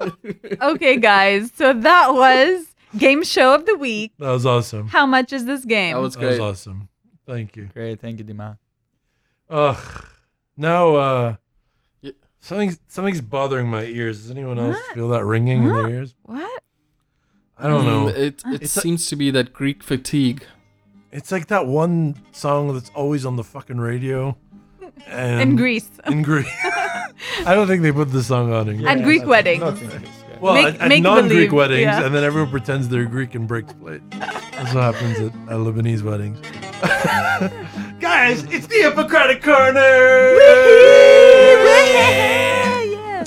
okay, 0.62 0.98
guys. 0.98 1.52
So 1.56 1.74
that 1.74 2.14
was 2.14 2.66
game 2.98 3.24
show 3.24 3.54
of 3.56 3.66
the 3.66 3.76
week. 3.78 4.14
that 4.20 4.30
was 4.32 4.46
awesome. 4.46 4.88
How 4.88 5.06
much 5.06 5.32
is 5.34 5.46
this 5.46 5.66
game? 5.66 5.96
that 5.96 6.02
was 6.02 6.16
That 6.16 6.22
was 6.26 6.38
great. 6.38 6.46
awesome. 6.48 6.90
Thank 7.26 7.56
you. 7.56 7.70
Great, 7.74 8.00
thank 8.02 8.20
you, 8.20 8.26
Dima. 8.26 8.58
Ugh. 9.50 10.06
Now, 10.58 10.96
uh, 10.96 11.36
Yeah. 12.02 12.12
something's 12.40 12.80
something's 12.88 13.22
bothering 13.22 13.68
my 13.70 13.84
ears. 13.86 14.22
Does 14.22 14.32
anyone 14.32 14.58
else 14.60 14.76
What? 14.76 14.96
feel 14.96 15.10
that 15.10 15.24
ringing 15.26 15.64
in 15.64 15.70
their 15.70 15.90
ears? 15.90 16.16
what? 16.24 16.64
I 17.58 17.68
don't 17.68 17.86
know. 17.86 18.06
Mm, 18.06 18.18
It 18.18 18.44
it 18.54 18.62
It's 18.64 18.76
a- 18.78 18.82
seems 18.82 19.06
to 19.08 19.16
be 19.16 19.30
that 19.32 19.54
Greek 19.54 19.84
fatigue. 19.84 20.46
It's 21.12 21.32
like 21.32 21.48
that 21.48 21.68
one 21.68 22.16
song 22.32 22.74
that's 22.74 22.90
always 22.96 23.26
on 23.26 23.36
the 23.36 23.44
fucking 23.44 23.80
radio. 23.80 24.38
And 25.08 25.42
In 25.42 25.56
Greece. 25.58 25.90
In 26.08 26.22
Greece. 26.22 26.48
I 27.46 27.54
don't 27.56 27.68
think 27.68 27.82
they 27.84 27.92
put 27.92 28.12
the 28.12 28.24
song 28.24 28.52
on 28.54 28.68
in 28.70 28.78
Greece. 28.78 28.88
At 28.90 29.04
Greek 29.04 29.26
weddings. 29.26 29.62
Not 30.42 30.58
in 30.58 30.64
Greece, 30.64 30.72
yeah. 30.72 30.72
Well, 30.72 30.72
Make- 30.72 30.82
at, 30.82 30.92
at 30.92 31.00
non-Greek 31.02 31.30
believe, 31.30 31.54
weddings, 31.54 31.82
yeah. 31.82 32.06
and 32.06 32.16
then 32.16 32.24
everyone 32.24 32.50
pretends 32.50 32.90
they're 32.90 33.06
Greek 33.06 33.36
and 33.36 33.48
breaks 33.48 33.74
plate. 33.74 34.02
That's 34.12 34.74
what 34.74 34.96
happens 34.96 35.18
at, 35.20 35.26
at 35.26 35.60
Lebanese 35.60 36.02
weddings. 36.02 36.40
Guys, 38.00 38.44
it's 38.46 38.68
the 38.68 38.76
Ippokratic 38.92 39.44
Corner! 39.44 39.80
yeah. 42.12 43.24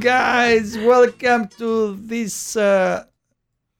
Guys, 0.00 0.76
welcome 0.78 1.48
to 1.58 1.94
this. 1.96 2.56
Uh, 2.56 3.04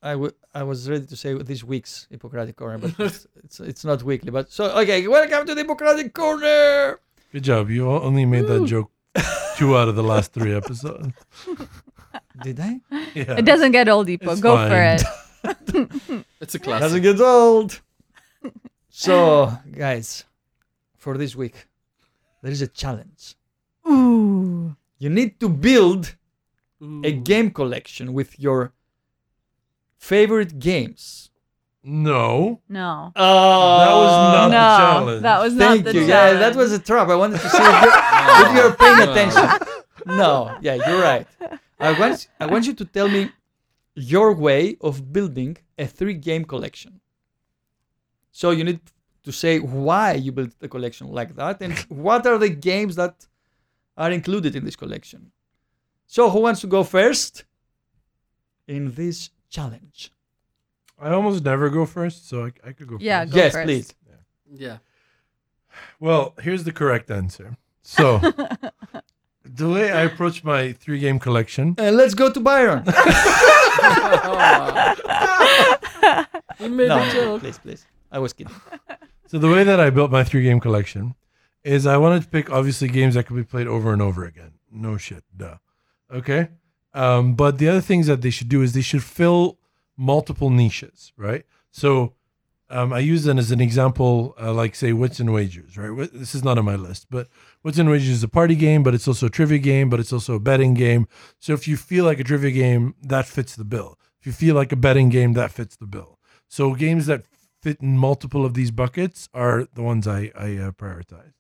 I, 0.02 0.12
w- 0.12 0.32
I 0.56 0.62
was 0.62 0.88
ready 0.88 1.04
to 1.04 1.16
say 1.16 1.34
this 1.34 1.62
week's 1.62 2.08
Ippokratic 2.10 2.56
Corner, 2.56 2.78
but 2.78 2.98
it's, 3.06 3.26
it's 3.44 3.60
it's 3.60 3.84
not 3.84 4.02
weekly. 4.02 4.30
But 4.30 4.50
so 4.50 4.64
okay, 4.80 5.06
welcome 5.06 5.46
to 5.46 5.54
the 5.54 5.64
Ippokratic 5.64 6.14
Corner. 6.14 6.98
Good 7.30 7.44
job. 7.44 7.68
You 7.68 7.90
only 7.90 8.24
made 8.24 8.46
that 8.46 8.64
joke 8.64 8.90
two 9.58 9.76
out 9.76 9.88
of 9.88 9.96
the 9.96 10.02
last 10.02 10.32
three 10.32 10.54
episodes. 10.54 11.12
Did 12.42 12.58
I? 12.60 12.80
Yeah. 13.14 13.36
It 13.36 13.44
doesn't 13.44 13.72
get 13.72 13.86
old, 13.90 14.06
Ipo. 14.08 14.32
It's 14.32 14.40
Go 14.40 14.56
fine. 14.56 14.70
for 14.70 14.82
it. 14.82 15.02
It's 16.40 16.54
a 16.54 16.58
classic. 16.58 16.80
Doesn't 16.84 17.02
classic. 17.02 17.18
get 17.18 17.20
old. 17.20 17.80
So, 18.88 19.52
guys, 19.72 20.24
for 20.96 21.18
this 21.18 21.36
week, 21.36 21.66
there 22.42 22.52
is 22.52 22.62
a 22.62 22.66
challenge. 22.66 23.34
Ooh. 23.86 24.74
You 24.98 25.10
need 25.10 25.38
to 25.40 25.48
build 25.50 26.16
a 27.04 27.12
game 27.12 27.50
collection 27.50 28.14
with 28.14 28.40
your 28.40 28.72
favorite 30.12 30.52
games. 30.70 31.30
No. 31.82 32.60
No. 32.68 33.12
Oh, 33.14 33.78
That 33.84 33.94
was 34.04 34.14
not 34.36 34.48
no, 34.48 34.50
the 34.50 34.82
challenge. 34.82 35.22
that 35.28 35.38
was 35.44 35.52
Thank 35.54 35.84
not 35.84 35.92
the 35.92 36.00
you. 36.00 36.06
challenge. 36.06 36.34
Yeah, 36.34 36.40
that 36.44 36.54
was 36.62 36.70
a 36.72 36.80
trap. 36.88 37.06
I 37.14 37.16
wanted 37.22 37.40
to 37.44 37.48
see 37.54 37.64
if 37.74 37.78
you're, 37.84 37.98
if 38.44 38.48
you're 38.56 38.74
paying 38.82 39.00
attention. 39.08 39.46
No, 40.22 40.30
yeah, 40.66 40.74
you're 40.86 41.02
right. 41.12 41.26
I 41.88 41.90
want 42.00 42.16
I 42.42 42.46
want 42.52 42.62
you 42.68 42.74
to 42.80 42.84
tell 42.96 43.08
me 43.16 43.22
your 44.14 44.28
way 44.46 44.62
of 44.88 44.94
building 45.16 45.52
a 45.84 45.86
three-game 45.98 46.44
collection. 46.52 46.92
So 48.40 48.46
you 48.58 48.64
need 48.70 48.80
to 49.26 49.32
say 49.42 49.54
why 49.86 50.08
you 50.24 50.30
built 50.38 50.52
the 50.64 50.68
collection 50.74 51.06
like 51.18 51.32
that 51.40 51.56
and 51.64 51.72
what 52.06 52.22
are 52.30 52.38
the 52.46 52.52
games 52.70 52.94
that 53.02 53.14
are 54.02 54.10
included 54.18 54.52
in 54.58 54.62
this 54.68 54.76
collection. 54.82 55.20
So 56.16 56.22
who 56.32 56.40
wants 56.46 56.60
to 56.64 56.68
go 56.76 56.82
first 56.98 57.32
in 58.74 58.82
this 59.00 59.18
challenge? 59.56 59.98
I 61.06 61.08
almost 61.18 61.44
never 61.44 61.66
go 61.78 61.84
first, 61.86 62.18
so 62.28 62.34
I, 62.46 62.50
I 62.68 62.70
could 62.76 62.88
go 62.92 62.96
Yeah, 63.00 63.20
first. 63.24 63.32
Go 63.34 63.38
yes, 63.42 63.52
first. 63.52 63.66
please. 63.66 63.88
Yeah. 64.66 64.78
Well, 66.00 66.22
here's 66.46 66.64
the 66.64 66.72
correct 66.80 67.10
answer. 67.10 67.56
So, 67.82 68.18
the 69.60 69.68
way 69.74 69.86
I 69.92 70.02
approach 70.10 70.36
my 70.52 70.72
three 70.82 71.00
game 71.06 71.18
collection, 71.26 71.74
And 71.78 71.96
let's 72.00 72.14
go 72.14 72.26
to 72.36 72.40
Byron. 72.40 72.82
He 76.58 76.68
made 76.68 76.88
no, 76.88 76.98
a 77.02 77.10
joke. 77.12 77.40
please, 77.42 77.58
please. 77.58 77.82
I 78.10 78.18
was 78.18 78.32
kidding. 78.32 78.54
so 79.26 79.38
the 79.38 79.48
way 79.54 79.62
that 79.64 79.78
I 79.78 79.90
built 79.90 80.10
my 80.10 80.24
three 80.24 80.42
game 80.42 80.58
collection 80.60 81.14
is 81.64 81.86
I 81.86 81.98
wanted 81.98 82.22
to 82.22 82.28
pick 82.28 82.50
obviously 82.50 82.88
games 82.88 83.14
that 83.14 83.26
could 83.26 83.36
be 83.36 83.44
played 83.44 83.66
over 83.66 83.92
and 83.92 84.00
over 84.00 84.24
again. 84.24 84.52
No 84.70 84.96
shit, 84.96 85.22
duh. 85.36 85.56
Okay. 86.10 86.48
Um, 86.96 87.34
but 87.34 87.58
the 87.58 87.68
other 87.68 87.82
things 87.82 88.06
that 88.06 88.22
they 88.22 88.30
should 88.30 88.48
do 88.48 88.62
is 88.62 88.72
they 88.72 88.80
should 88.80 89.04
fill 89.04 89.58
multiple 89.98 90.48
niches, 90.48 91.12
right? 91.18 91.44
So 91.70 92.14
um, 92.70 92.92
I 92.94 93.00
use 93.00 93.24
them 93.24 93.38
as 93.38 93.50
an 93.50 93.60
example, 93.60 94.34
uh, 94.40 94.52
like 94.54 94.74
say 94.74 94.94
Wits 94.94 95.20
and 95.20 95.30
Wagers, 95.30 95.76
right? 95.76 96.10
This 96.12 96.34
is 96.34 96.42
not 96.42 96.56
on 96.56 96.64
my 96.64 96.74
list, 96.74 97.08
but 97.10 97.28
Wits 97.62 97.78
and 97.78 97.90
Wagers 97.90 98.08
is 98.08 98.22
a 98.22 98.28
party 98.28 98.54
game, 98.54 98.82
but 98.82 98.94
it's 98.94 99.06
also 99.06 99.26
a 99.26 99.30
trivia 99.30 99.58
game, 99.58 99.90
but 99.90 100.00
it's 100.00 100.12
also 100.12 100.34
a 100.34 100.40
betting 100.40 100.72
game. 100.72 101.06
So 101.38 101.52
if 101.52 101.68
you 101.68 101.76
feel 101.76 102.06
like 102.06 102.18
a 102.18 102.24
trivia 102.24 102.50
game, 102.50 102.94
that 103.02 103.26
fits 103.26 103.54
the 103.54 103.64
bill. 103.64 103.98
If 104.18 104.26
you 104.26 104.32
feel 104.32 104.54
like 104.54 104.72
a 104.72 104.76
betting 104.76 105.10
game, 105.10 105.34
that 105.34 105.52
fits 105.52 105.76
the 105.76 105.86
bill. 105.86 106.18
So 106.48 106.74
games 106.74 107.04
that 107.06 107.24
fit 107.60 107.80
in 107.82 107.98
multiple 107.98 108.46
of 108.46 108.54
these 108.54 108.70
buckets 108.70 109.28
are 109.34 109.66
the 109.74 109.82
ones 109.82 110.08
I, 110.08 110.32
I 110.34 110.56
uh, 110.56 110.70
prioritize. 110.72 111.34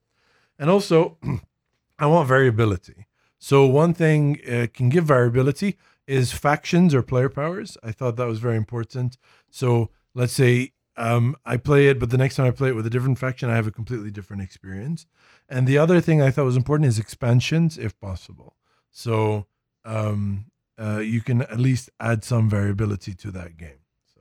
And 0.58 0.68
also, 0.68 1.16
I 1.98 2.06
want 2.06 2.28
variability. 2.28 3.06
So 3.38 3.66
one 3.66 3.94
thing 3.94 4.40
uh, 4.50 4.66
can 4.72 4.88
give 4.88 5.04
variability 5.04 5.76
is 6.06 6.32
factions 6.32 6.94
or 6.94 7.02
player 7.02 7.28
powers. 7.28 7.76
I 7.82 7.92
thought 7.92 8.16
that 8.16 8.26
was 8.26 8.38
very 8.38 8.56
important. 8.56 9.18
So 9.50 9.90
let's 10.14 10.32
say 10.32 10.72
um, 10.96 11.36
I 11.44 11.56
play 11.56 11.88
it, 11.88 11.98
but 11.98 12.10
the 12.10 12.18
next 12.18 12.36
time 12.36 12.46
I 12.46 12.50
play 12.50 12.70
it 12.70 12.76
with 12.76 12.86
a 12.86 12.90
different 12.90 13.18
faction, 13.18 13.50
I 13.50 13.56
have 13.56 13.66
a 13.66 13.72
completely 13.72 14.10
different 14.10 14.42
experience. 14.42 15.06
And 15.48 15.66
the 15.66 15.78
other 15.78 16.00
thing 16.00 16.22
I 16.22 16.30
thought 16.30 16.44
was 16.44 16.56
important 16.56 16.88
is 16.88 16.98
expansions, 16.98 17.76
if 17.76 17.98
possible. 18.00 18.56
So 18.90 19.46
um, 19.84 20.46
uh, 20.78 20.98
you 20.98 21.20
can 21.20 21.42
at 21.42 21.58
least 21.58 21.90
add 22.00 22.24
some 22.24 22.48
variability 22.48 23.14
to 23.14 23.30
that 23.32 23.56
game. 23.56 23.80
So, 24.14 24.20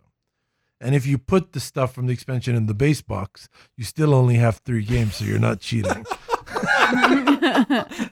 and 0.82 0.94
if 0.94 1.06
you 1.06 1.18
put 1.18 1.54
the 1.54 1.60
stuff 1.60 1.94
from 1.94 2.08
the 2.08 2.14
expansion 2.14 2.56
in 2.56 2.66
the 2.66 2.74
base 2.74 3.02
box, 3.02 3.48
you 3.78 3.84
still 3.84 4.14
only 4.14 4.36
have 4.36 4.58
three 4.58 4.84
games, 4.84 5.16
so 5.16 5.26
you're 5.26 5.40
not 5.40 5.62
cheating. 5.62 6.06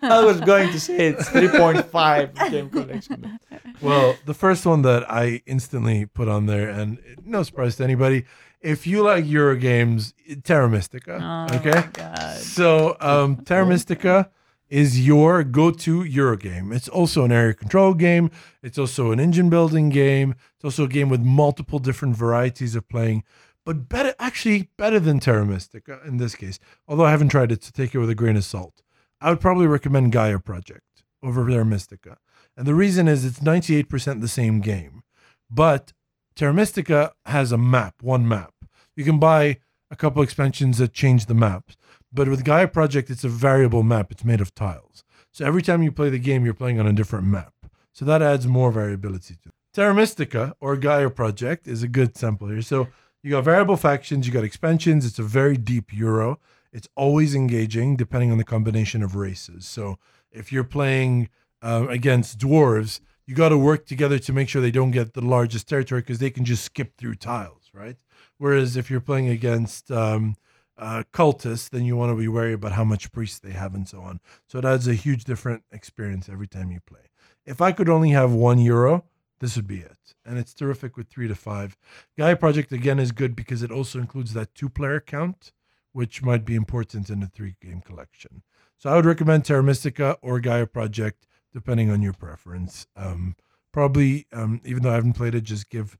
I 0.01 0.23
was 0.23 0.39
going 0.41 0.71
to 0.71 0.79
say 0.79 1.07
it's 1.07 1.29
3.5 1.29 2.49
game 2.51 2.69
collection. 2.69 3.39
Well, 3.81 4.15
the 4.25 4.33
first 4.33 4.65
one 4.65 4.81
that 4.83 5.09
I 5.11 5.41
instantly 5.45 6.05
put 6.05 6.27
on 6.27 6.45
there, 6.45 6.69
and 6.69 6.99
no 7.25 7.43
surprise 7.43 7.75
to 7.77 7.83
anybody, 7.83 8.25
if 8.61 8.87
you 8.87 9.03
like 9.03 9.25
Euro 9.25 9.55
games, 9.55 10.13
Terra 10.43 10.69
Mystica. 10.69 11.19
Oh 11.21 11.55
okay. 11.57 11.71
my 11.71 11.89
God. 11.91 12.37
So, 12.37 12.95
um, 13.01 13.37
Terra 13.37 13.65
Mystica 13.65 14.29
is 14.69 15.05
your 15.05 15.43
go-to 15.43 16.03
Euro 16.03 16.37
game. 16.37 16.71
It's 16.71 16.87
also 16.87 17.25
an 17.25 17.31
area 17.31 17.53
control 17.53 17.93
game. 17.93 18.31
It's 18.61 18.77
also 18.77 19.11
an 19.11 19.19
engine 19.19 19.49
building 19.49 19.89
game. 19.89 20.35
It's 20.55 20.63
also 20.63 20.85
a 20.85 20.87
game 20.87 21.09
with 21.09 21.21
multiple 21.21 21.79
different 21.79 22.15
varieties 22.15 22.75
of 22.75 22.87
playing 22.87 23.23
but 23.65 23.89
better 23.89 24.13
actually 24.19 24.69
better 24.77 24.99
than 24.99 25.19
Terra 25.19 25.45
Mystica 25.45 25.99
in 26.05 26.17
this 26.17 26.35
case. 26.35 26.59
Although 26.87 27.05
I 27.05 27.11
haven't 27.11 27.29
tried 27.29 27.51
it, 27.51 27.61
to 27.61 27.71
take 27.71 27.95
it 27.95 27.99
with 27.99 28.09
a 28.09 28.15
grain 28.15 28.35
of 28.35 28.43
salt. 28.43 28.82
I 29.23 29.29
would 29.29 29.39
probably 29.39 29.67
recommend 29.67 30.11
Gaia 30.11 30.37
Project 30.37 31.05
over 31.23 31.49
Terra 31.49 31.65
Mystica. 31.65 32.17
And 32.57 32.67
the 32.67 32.75
reason 32.75 33.07
is 33.07 33.23
it's 33.23 33.39
98% 33.39 34.19
the 34.19 34.27
same 34.27 34.59
game. 34.59 35.03
But 35.49 35.93
Terra 36.35 36.53
Mystica 36.53 37.13
has 37.25 37.53
a 37.53 37.57
map, 37.57 37.95
one 38.01 38.27
map. 38.27 38.53
You 38.97 39.05
can 39.05 39.19
buy 39.19 39.59
a 39.89 39.95
couple 39.95 40.21
expansions 40.21 40.77
that 40.79 40.91
change 40.91 41.27
the 41.27 41.33
maps. 41.33 41.77
But 42.11 42.27
with 42.27 42.43
Gaia 42.43 42.67
Project, 42.67 43.09
it's 43.09 43.23
a 43.23 43.29
variable 43.29 43.81
map. 43.81 44.11
It's 44.11 44.25
made 44.25 44.41
of 44.41 44.53
tiles. 44.53 45.05
So 45.31 45.45
every 45.45 45.61
time 45.61 45.83
you 45.83 45.91
play 45.93 46.09
the 46.09 46.19
game, 46.19 46.43
you're 46.43 46.53
playing 46.53 46.81
on 46.81 46.85
a 46.85 46.93
different 46.93 47.25
map. 47.25 47.53
So 47.93 48.03
that 48.03 48.21
adds 48.21 48.45
more 48.45 48.73
variability 48.73 49.35
to 49.43 49.49
it. 49.49 49.55
Terra 49.73 49.93
Mystica 49.93 50.53
or 50.59 50.75
Gaia 50.75 51.09
Project 51.09 51.65
is 51.65 51.81
a 51.81 51.87
good 51.87 52.17
sample 52.17 52.49
here. 52.49 52.61
So 52.61 52.89
you 53.23 53.31
got 53.31 53.45
variable 53.45 53.77
factions, 53.77 54.27
you 54.27 54.33
got 54.33 54.43
expansions. 54.43 55.05
It's 55.05 55.17
a 55.17 55.23
very 55.23 55.55
deep 55.55 55.93
Euro. 55.93 56.39
It's 56.73 56.89
always 56.95 57.35
engaging 57.35 57.95
depending 57.95 58.31
on 58.31 58.37
the 58.37 58.43
combination 58.43 59.03
of 59.03 59.15
races. 59.15 59.65
So 59.65 59.97
if 60.31 60.51
you're 60.51 60.63
playing 60.63 61.29
uh, 61.61 61.85
against 61.89 62.39
dwarves, 62.39 62.99
you 63.25 63.35
got 63.35 63.49
to 63.49 63.57
work 63.57 63.85
together 63.85 64.19
to 64.19 64.33
make 64.33 64.49
sure 64.49 64.61
they 64.61 64.71
don't 64.71 64.91
get 64.91 65.13
the 65.13 65.21
largest 65.21 65.69
territory 65.69 66.01
because 66.01 66.19
they 66.19 66.31
can 66.31 66.43
just 66.43 66.65
skip 66.65 66.97
through 66.97 67.15
tiles, 67.15 67.69
right? 67.73 67.97
Whereas 68.37 68.75
if 68.75 68.89
you're 68.89 68.99
playing 68.99 69.29
against 69.29 69.91
um, 69.91 70.35
uh, 70.77 71.03
cultists, 71.13 71.69
then 71.69 71.85
you 71.85 71.95
want 71.95 72.11
to 72.11 72.15
be 72.15 72.27
wary 72.27 72.53
about 72.53 72.73
how 72.73 72.83
much 72.83 73.11
priests 73.11 73.39
they 73.39 73.51
have 73.51 73.75
and 73.75 73.87
so 73.87 74.01
on. 74.01 74.19
So 74.47 74.57
it 74.57 74.65
adds 74.65 74.87
a 74.87 74.93
huge 74.93 75.23
different 75.23 75.63
experience 75.71 76.27
every 76.27 76.47
time 76.47 76.71
you 76.71 76.79
play. 76.85 76.99
If 77.45 77.61
I 77.61 77.71
could 77.71 77.89
only 77.89 78.09
have 78.09 78.33
one 78.33 78.59
euro, 78.59 79.05
this 79.39 79.55
would 79.55 79.67
be 79.67 79.79
it. 79.79 80.15
And 80.25 80.37
it's 80.37 80.53
terrific 80.53 80.97
with 80.97 81.07
three 81.07 81.27
to 81.27 81.35
five. 81.35 81.77
Gaia 82.17 82.35
Project 82.35 82.71
again 82.71 82.99
is 82.99 83.11
good 83.11 83.35
because 83.35 83.61
it 83.61 83.71
also 83.71 83.99
includes 83.99 84.33
that 84.33 84.55
two 84.55 84.69
player 84.69 84.99
count, 84.99 85.51
which 85.93 86.21
might 86.21 86.43
be 86.43 86.55
important 86.55 87.09
in 87.09 87.23
a 87.23 87.27
three 87.27 87.55
game 87.61 87.81
collection. 87.81 88.43
So 88.77 88.89
I 88.89 88.95
would 88.95 89.05
recommend 89.05 89.45
Terra 89.45 89.63
Mystica 89.63 90.17
or 90.21 90.39
Gaia 90.41 90.65
Project, 90.65 91.25
depending 91.53 91.89
on 91.89 92.01
your 92.01 92.13
preference. 92.13 92.85
Um, 92.97 93.35
probably, 93.71 94.27
um, 94.33 94.59
even 94.65 94.83
though 94.83 94.91
I 94.91 94.95
haven't 94.95 95.13
played 95.13 95.35
it, 95.35 95.45
just 95.45 95.69
give 95.69 95.97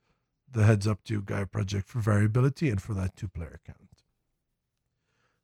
the 0.52 0.66
heads 0.66 0.86
up 0.88 1.04
to 1.06 1.22
Gaia 1.22 1.46
Project 1.46 1.88
for 1.88 2.00
variability 2.00 2.70
and 2.70 2.82
for 2.82 2.94
that 2.96 3.16
two 3.16 3.28
player 3.28 3.62
count. 3.66 3.78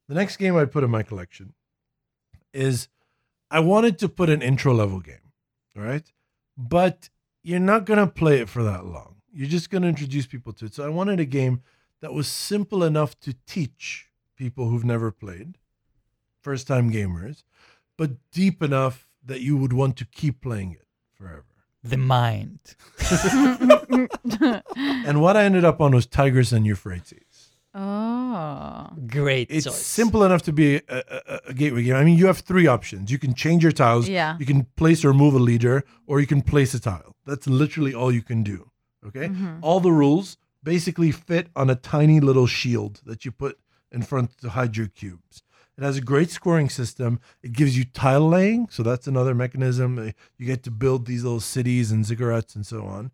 The 0.07 0.15
next 0.15 0.37
game 0.37 0.57
I 0.57 0.65
put 0.65 0.83
in 0.83 0.89
my 0.89 1.03
collection 1.03 1.53
is 2.51 2.87
I 3.51 3.59
wanted 3.59 3.99
to 3.99 4.09
put 4.09 4.29
an 4.29 4.41
intro 4.41 4.73
level 4.73 4.99
game, 4.99 5.31
right? 5.75 6.11
But 6.57 7.09
you're 7.43 7.59
not 7.59 7.85
going 7.85 7.99
to 7.99 8.07
play 8.07 8.39
it 8.39 8.49
for 8.49 8.63
that 8.63 8.85
long. 8.85 9.17
You're 9.31 9.47
just 9.47 9.69
going 9.69 9.83
to 9.83 9.87
introduce 9.87 10.25
people 10.25 10.51
to 10.53 10.65
it. 10.65 10.73
So 10.73 10.83
I 10.83 10.89
wanted 10.89 11.19
a 11.19 11.25
game 11.25 11.61
that 12.01 12.13
was 12.13 12.27
simple 12.27 12.83
enough 12.83 13.19
to 13.21 13.35
teach 13.45 14.08
people 14.39 14.69
who've 14.69 14.85
never 14.85 15.11
played, 15.11 15.57
first 16.41 16.65
time 16.65 16.91
gamers, 16.91 17.43
but 17.97 18.11
deep 18.31 18.63
enough 18.63 19.05
that 19.23 19.41
you 19.41 19.57
would 19.57 19.73
want 19.73 19.97
to 19.97 20.05
keep 20.05 20.41
playing 20.41 20.71
it 20.71 20.87
forever. 21.13 21.43
The 21.83 21.97
mind. 21.97 22.59
And 25.07 25.21
what 25.21 25.35
I 25.37 25.43
ended 25.43 25.65
up 25.65 25.81
on 25.81 25.93
was 25.93 26.05
Tigris 26.05 26.51
and 26.51 26.65
Euphrates. 26.65 27.49
oh. 27.73 28.87
Great 29.07 29.47
It's 29.49 29.65
choice. 29.65 29.75
simple 29.75 30.23
enough 30.23 30.41
to 30.43 30.53
be 30.53 30.75
a, 30.77 30.81
a, 30.89 31.39
a 31.47 31.53
gateway 31.53 31.83
game. 31.83 31.95
I 31.95 32.03
mean, 32.03 32.17
you 32.17 32.27
have 32.27 32.39
three 32.39 32.67
options. 32.67 33.11
You 33.11 33.17
can 33.19 33.33
change 33.33 33.63
your 33.63 33.71
tiles. 33.71 34.07
Yeah. 34.07 34.37
You 34.39 34.45
can 34.45 34.65
place 34.75 35.03
or 35.05 35.13
move 35.13 35.33
a 35.35 35.39
leader, 35.39 35.83
or 36.07 36.19
you 36.19 36.27
can 36.27 36.41
place 36.41 36.73
a 36.73 36.79
tile. 36.79 37.15
That's 37.25 37.47
literally 37.47 37.93
all 37.93 38.11
you 38.11 38.21
can 38.21 38.43
do. 38.43 38.69
Okay. 39.07 39.27
Mhm. 39.29 39.59
All 39.61 39.79
the 39.79 39.91
rules 39.91 40.37
basically 40.63 41.11
fit 41.11 41.47
on 41.55 41.69
a 41.69 41.75
tiny 41.75 42.19
little 42.19 42.47
shield 42.47 43.01
that 43.05 43.23
you 43.25 43.31
put 43.31 43.57
in 43.91 44.01
front 44.01 44.37
to 44.39 44.49
hide 44.49 44.77
your 44.77 44.87
cubes. 44.87 45.43
It 45.77 45.83
has 45.83 45.97
a 45.97 46.01
great 46.01 46.29
scoring 46.29 46.69
system. 46.69 47.19
It 47.41 47.53
gives 47.53 47.77
you 47.77 47.85
tile 47.85 48.27
laying, 48.27 48.67
so 48.69 48.83
that's 48.83 49.07
another 49.07 49.33
mechanism. 49.33 49.97
Uh, 49.97 50.11
You 50.37 50.45
get 50.45 50.63
to 50.63 50.71
build 50.71 51.05
these 51.05 51.23
little 51.23 51.39
cities 51.39 51.91
and 51.91 52.03
ziggurats 52.03 52.55
and 52.55 52.65
so 52.65 52.83
on. 52.83 53.11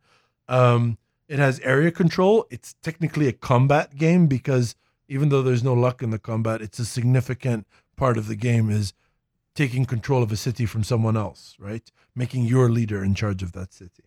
Um, 0.48 0.98
it 1.28 1.40
has 1.40 1.60
area 1.60 1.92
control. 1.92 2.46
It's 2.50 2.76
technically 2.82 3.28
a 3.28 3.34
combat 3.34 3.98
game 3.98 4.28
because 4.28 4.76
even 5.08 5.30
though 5.30 5.44
there's 5.44 5.64
no 5.64 5.74
luck 5.74 6.02
in 6.02 6.10
the 6.10 6.20
combat, 6.20 6.62
it's 6.62 6.80
a 6.80 6.86
significant 6.86 7.68
part 7.96 8.18
of 8.18 8.28
the 8.28 8.36
game 8.36 8.70
is 8.70 8.94
taking 9.54 9.86
control 9.86 10.22
of 10.22 10.32
a 10.32 10.36
city 10.36 10.66
from 10.66 10.84
someone 10.84 11.16
else, 11.16 11.56
right? 11.60 11.92
Making 12.16 12.46
your 12.46 12.70
leader 12.70 13.04
in 13.04 13.16
charge 13.16 13.42
of 13.42 13.54
that 13.54 13.74
city. 13.74 14.04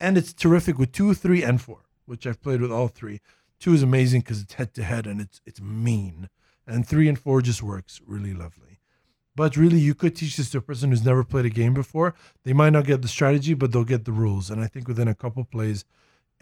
And 0.00 0.18
it's 0.18 0.32
terrific 0.32 0.78
with 0.78 0.92
two, 0.92 1.14
three, 1.14 1.42
and 1.42 1.60
four, 1.60 1.84
which 2.06 2.26
I've 2.26 2.42
played 2.42 2.60
with 2.60 2.72
all 2.72 2.88
three. 2.88 3.20
Two 3.64 3.72
is 3.72 3.82
amazing 3.82 4.20
because 4.20 4.42
it's 4.42 4.52
head 4.52 4.74
to 4.74 4.82
head 4.82 5.06
and 5.06 5.22
it's 5.22 5.40
it's 5.46 5.58
mean. 5.58 6.28
And 6.66 6.86
three 6.86 7.08
and 7.08 7.18
four 7.18 7.40
just 7.40 7.62
works 7.62 7.98
really 8.06 8.34
lovely. 8.34 8.78
But 9.34 9.56
really, 9.56 9.78
you 9.78 9.94
could 9.94 10.14
teach 10.14 10.36
this 10.36 10.50
to 10.50 10.58
a 10.58 10.60
person 10.60 10.90
who's 10.90 11.02
never 11.02 11.24
played 11.24 11.46
a 11.46 11.48
game 11.48 11.72
before. 11.72 12.14
They 12.42 12.52
might 12.52 12.74
not 12.74 12.84
get 12.84 13.00
the 13.00 13.08
strategy, 13.08 13.54
but 13.54 13.72
they'll 13.72 13.84
get 13.84 14.04
the 14.04 14.12
rules. 14.12 14.50
And 14.50 14.60
I 14.60 14.66
think 14.66 14.86
within 14.86 15.08
a 15.08 15.14
couple 15.14 15.42
plays, 15.44 15.86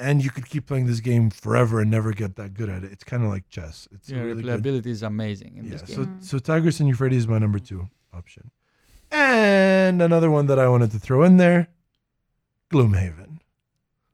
and 0.01 0.25
you 0.25 0.31
could 0.31 0.47
keep 0.47 0.67
playing 0.67 0.87
this 0.87 0.99
game 0.99 1.31
forever 1.31 1.81
and 1.81 1.89
never 1.93 2.11
get 2.11 2.35
that 2.35 2.55
good 2.55 2.69
at 2.69 2.83
it. 2.83 2.91
It's 2.91 3.05
kind 3.05 3.23
of 3.23 3.29
like 3.29 3.49
chess. 3.49 3.87
It's 3.93 4.11
yeah, 4.11 4.23
really 4.23 4.43
good 4.43 4.61
replayability 4.61 4.87
is 4.87 5.05
amazing 5.05 5.59
in 5.59 5.67
yeah, 5.67 5.71
this 5.71 5.83
game. 5.83 5.95
so 5.95 6.05
game. 6.05 6.23
so 6.23 6.39
Tigris 6.41 6.81
and 6.81 6.89
Euphrates 6.89 7.19
is 7.19 7.29
my 7.29 7.39
number 7.39 7.61
two 7.61 7.89
option. 8.13 8.51
And 9.13 10.03
another 10.03 10.29
one 10.29 10.47
that 10.47 10.59
I 10.59 10.67
wanted 10.67 10.91
to 10.91 10.99
throw 10.99 11.23
in 11.23 11.37
there, 11.37 11.69
Gloomhaven. 12.73 13.39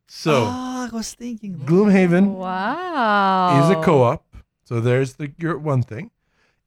So 0.08 0.44
oh, 0.46 0.67
I 0.78 0.88
was 0.92 1.14
thinking. 1.14 1.54
about 1.54 1.66
Gloomhaven 1.66 2.34
Wow. 2.36 3.62
is 3.64 3.70
a 3.70 3.80
co-op. 3.82 4.24
So 4.64 4.80
there's 4.80 5.14
the 5.14 5.32
your 5.38 5.58
one 5.58 5.82
thing. 5.82 6.10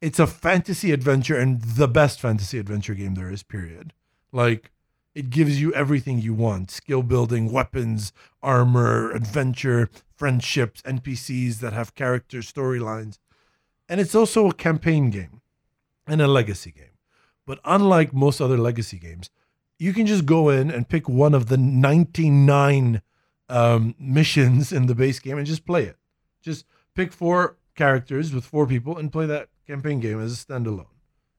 It's 0.02 0.20
a 0.20 0.26
fantasy 0.28 0.92
adventure 0.92 1.38
and 1.38 1.62
the 1.62 1.88
best 1.88 2.20
fantasy 2.20 2.58
adventure 2.58 2.96
game 2.96 3.14
there 3.16 3.32
is. 3.32 3.44
Period. 3.44 3.94
Like 4.32 4.72
it 5.14 5.30
gives 5.30 5.62
you 5.62 5.74
everything 5.74 6.20
you 6.20 6.34
want: 6.34 6.72
skill 6.72 7.04
building, 7.04 7.52
weapons, 7.52 8.12
armor, 8.42 9.12
adventure, 9.12 9.90
friendships, 10.16 10.82
NPCs 10.84 11.60
that 11.60 11.74
have 11.74 11.94
characters, 11.96 12.52
storylines, 12.52 13.20
and 13.88 14.00
it's 14.02 14.16
also 14.16 14.50
a 14.50 14.54
campaign 14.54 15.10
game 15.12 15.42
and 16.08 16.22
a 16.22 16.28
legacy 16.28 16.72
game. 16.72 16.98
But 17.46 17.60
unlike 17.66 18.14
most 18.14 18.42
other 18.42 18.58
legacy 18.58 18.98
games, 18.98 19.30
you 19.78 19.94
can 19.94 20.06
just 20.08 20.26
go 20.26 20.50
in 20.50 20.72
and 20.72 20.88
pick 20.90 21.08
one 21.10 21.34
of 21.36 21.48
the 21.48 21.58
99 21.58 23.02
um, 23.52 23.96
missions 24.00 24.72
in 24.72 24.88
the 24.88 24.96
base 24.96 25.20
game 25.20 25.38
and 25.38 25.46
just 25.46 25.66
play 25.66 25.84
it. 25.84 25.98
Just 26.42 26.66
pick 26.96 27.12
four 27.12 27.58
characters 27.76 28.34
with 28.34 28.46
four 28.46 28.66
people 28.66 28.98
and 28.98 29.12
play 29.12 29.26
that 29.26 29.50
campaign 29.68 30.00
game 30.00 30.22
as 30.22 30.34
a 30.34 30.46
standalone. 30.46 30.86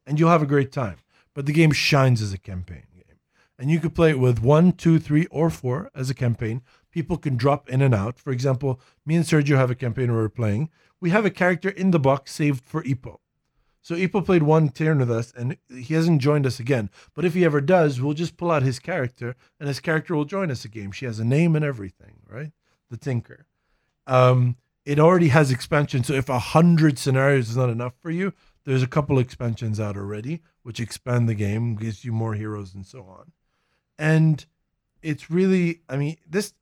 And 0.07 0.19
you'll 0.19 0.31
have 0.31 0.43
a 0.43 0.47
great 0.47 0.73
time. 0.73 0.99
But 1.35 1.47
the 1.47 1.53
game 1.53 1.73
shines 1.73 2.21
as 2.21 2.33
a 2.33 2.39
campaign 2.39 2.85
game. 2.95 3.19
And 3.59 3.71
you 3.71 3.81
could 3.81 3.95
play 3.95 4.11
it 4.11 4.19
with 4.19 4.43
one, 4.43 4.73
two, 4.73 4.99
three, 4.99 5.27
or 5.27 5.49
four 5.49 5.91
as 5.95 6.11
a 6.11 6.15
campaign. 6.15 6.63
People 6.91 7.17
can 7.17 7.37
drop 7.37 7.71
in 7.71 7.81
and 7.81 7.95
out. 7.95 8.19
For 8.19 8.31
example, 8.31 8.81
me 9.07 9.17
and 9.17 9.25
Sergio 9.25 9.57
have 9.57 9.71
a 9.71 9.75
campaign 9.75 10.13
where 10.13 10.23
we're 10.23 10.29
playing. 10.29 10.69
We 11.01 11.11
have 11.11 11.25
a 11.25 11.31
character 11.31 11.71
in 11.71 11.91
the 11.91 11.99
box 11.99 12.33
saved 12.33 12.65
for 12.65 12.83
Ipo. 12.83 13.19
So 13.83 13.97
Ipo 13.97 14.25
played 14.25 14.45
one 14.45 14.69
turn 14.69 15.01
with 15.01 15.11
us 15.11 15.33
and 15.37 15.57
he 15.69 15.95
hasn't 15.95 16.23
joined 16.23 16.47
us 16.47 16.61
again. 16.61 16.89
But 17.15 17.25
if 17.25 17.35
he 17.35 17.45
ever 17.45 17.61
does, 17.61 18.01
we'll 18.01 18.15
just 18.15 18.37
pull 18.37 18.53
out 18.53 18.63
his 18.63 18.79
character 18.79 19.35
and 19.59 19.69
his 19.69 19.81
character 19.81 20.15
will 20.15 20.25
join 20.25 20.51
us 20.51 20.65
again. 20.65 20.93
She 20.93 21.05
has 21.05 21.19
a 21.19 21.25
name 21.25 21.57
and 21.57 21.65
everything, 21.65 22.21
right? 22.29 22.53
The 22.91 22.97
Tinker. 22.97 23.47
Um, 24.07 24.57
it 24.85 24.99
already 24.99 25.29
has 25.29 25.51
expansion. 25.51 26.05
So 26.05 26.15
if 26.15 26.29
a 26.29 26.39
hundred 26.39 26.99
scenarios 26.99 27.51
is 27.51 27.57
not 27.57 27.71
enough 27.71 27.95
for 28.01 28.11
you, 28.11 28.33
there's 28.65 28.83
a 28.83 28.89
couple 28.89 29.19
expansions 29.19 29.81
out 29.81 29.97
already, 29.97 30.43
which 30.63 30.81
expand 30.81 31.29
the 31.29 31.35
game, 31.35 31.75
gives 31.75 32.05
you 32.05 32.13
more 32.13 32.35
heroes 32.35 32.75
and 32.75 32.87
so 32.87 33.03
on. 33.03 33.33
And 33.99 34.45
it's 35.03 35.31
really, 35.31 35.81
I 35.89 35.97
mean, 35.97 36.17
this 36.29 36.55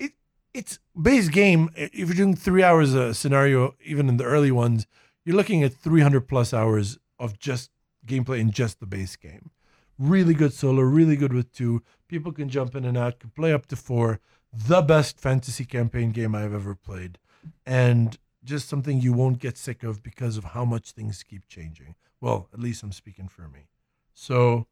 it 0.00 0.12
it's 0.52 0.80
base 1.00 1.28
game. 1.28 1.70
If 1.76 1.94
you're 1.94 2.14
doing 2.14 2.34
three 2.34 2.64
hours 2.64 2.94
a 2.94 3.14
scenario, 3.14 3.76
even 3.84 4.08
in 4.08 4.16
the 4.16 4.24
early 4.24 4.50
ones, 4.50 4.86
you're 5.24 5.36
looking 5.36 5.62
at 5.62 5.74
300 5.74 6.22
plus 6.22 6.52
hours 6.54 6.98
of 7.18 7.38
just 7.38 7.70
gameplay 8.06 8.40
in 8.40 8.50
just 8.50 8.80
the 8.80 8.86
base 8.86 9.16
game. 9.16 9.50
Really 9.98 10.34
good 10.34 10.54
solo, 10.54 10.80
really 10.82 11.16
good 11.16 11.32
with 11.32 11.52
two. 11.52 11.82
People 12.08 12.32
can 12.32 12.48
jump 12.48 12.74
in 12.74 12.84
and 12.84 12.96
out, 12.96 13.20
can 13.20 13.30
play 13.30 13.52
up 13.52 13.66
to 13.66 13.76
four. 13.76 14.20
The 14.52 14.80
best 14.80 15.20
fantasy 15.20 15.64
campaign 15.64 16.10
game 16.10 16.34
I've 16.34 16.54
ever 16.54 16.74
played. 16.74 17.18
And 17.66 18.18
just 18.42 18.68
something 18.68 19.00
you 19.00 19.12
won't 19.12 19.38
get 19.38 19.58
sick 19.58 19.82
of 19.82 20.02
because 20.02 20.36
of 20.36 20.44
how 20.44 20.64
much 20.64 20.92
things 20.92 21.22
keep 21.22 21.46
changing. 21.46 21.94
Well, 22.20 22.48
at 22.52 22.60
least 22.60 22.82
I'm 22.82 22.92
speaking 22.92 23.28
for 23.28 23.48
me. 23.48 23.68
So 24.14 24.66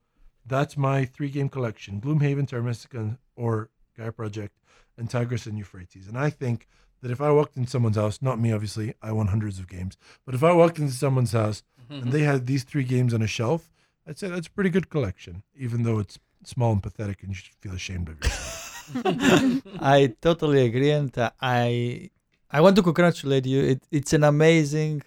that's 0.46 0.76
my 0.76 1.04
three 1.04 1.30
game 1.30 1.48
collection 1.48 2.00
Gloomhaven, 2.00 2.48
Terra 2.48 2.62
Mystica, 2.62 3.18
or 3.36 3.70
Gaia 3.96 4.12
Project, 4.12 4.58
and 4.96 5.10
Tigris 5.10 5.46
and 5.46 5.58
Euphrates. 5.58 6.08
And 6.08 6.18
I 6.18 6.30
think 6.30 6.66
that 7.00 7.10
if 7.10 7.20
I 7.20 7.30
walked 7.30 7.56
in 7.56 7.66
someone's 7.66 7.96
house, 7.96 8.20
not 8.20 8.38
me 8.40 8.52
obviously, 8.52 8.94
I 9.02 9.12
won 9.12 9.28
hundreds 9.28 9.58
of 9.58 9.68
games, 9.68 9.96
but 10.26 10.34
if 10.34 10.42
I 10.42 10.52
walked 10.52 10.78
into 10.78 10.92
someone's 10.94 11.32
house 11.32 11.62
and 11.90 12.12
they 12.12 12.22
had 12.22 12.46
these 12.46 12.64
three 12.64 12.84
games 12.84 13.14
on 13.14 13.22
a 13.22 13.26
shelf, 13.26 13.70
I'd 14.06 14.18
say 14.18 14.28
that's 14.28 14.46
a 14.48 14.50
pretty 14.50 14.70
good 14.70 14.88
collection, 14.90 15.42
even 15.56 15.82
though 15.84 15.98
it's 15.98 16.18
small 16.44 16.72
and 16.72 16.82
pathetic 16.82 17.22
and 17.22 17.30
you 17.30 17.34
should 17.34 17.54
feel 17.60 17.74
ashamed 17.74 18.08
of 18.08 18.16
yourself. 18.22 18.64
I 19.80 20.14
totally 20.20 20.64
agree, 20.66 20.90
and 20.90 21.16
uh, 21.18 21.30
I 21.40 22.10
I 22.50 22.60
want 22.62 22.76
to 22.76 22.82
congratulate 22.82 23.44
you. 23.46 23.60
It, 23.62 23.82
it's 23.90 24.12
an 24.14 24.24
amazing 24.24 25.02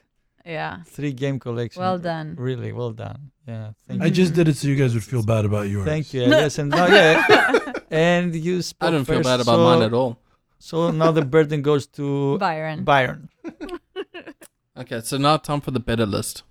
Yeah. 0.46 0.84
three 0.86 1.14
game 1.14 1.40
collection. 1.40 1.82
Well 1.82 1.98
done. 2.00 2.36
Really 2.38 2.72
well 2.74 2.92
done. 2.92 3.32
Yeah. 3.48 3.72
Thank 3.88 4.02
I 4.02 4.06
you. 4.06 4.12
just 4.12 4.34
did 4.34 4.48
it 4.48 4.56
so 4.58 4.68
you 4.68 4.76
guys 4.76 4.94
would 4.94 5.04
feel 5.04 5.24
bad 5.24 5.46
about 5.46 5.68
yours. 5.70 5.86
Thank 5.86 6.14
you. 6.14 6.22
Yes, 6.38 6.60
and 6.60 6.70
now, 6.70 6.86
yeah. 6.88 7.74
and 7.92 8.36
you 8.36 8.62
spoke 8.62 8.88
I 8.90 8.92
don't 8.92 9.06
feel 9.06 9.24
bad 9.24 9.40
about 9.42 9.58
so, 9.58 9.64
mine 9.64 9.82
at 9.82 9.94
all. 9.94 10.18
So 10.64 10.92
now 10.92 11.12
the 11.12 11.26
burden 11.26 11.64
goes 11.64 11.88
to 11.98 12.38
Byron. 12.40 12.84
Byron. 12.84 13.30
Okay, 14.78 15.02
so 15.02 15.18
now 15.18 15.36
time 15.36 15.60
for 15.60 15.72
the 15.72 15.82
better 15.82 16.06
list. 16.06 16.44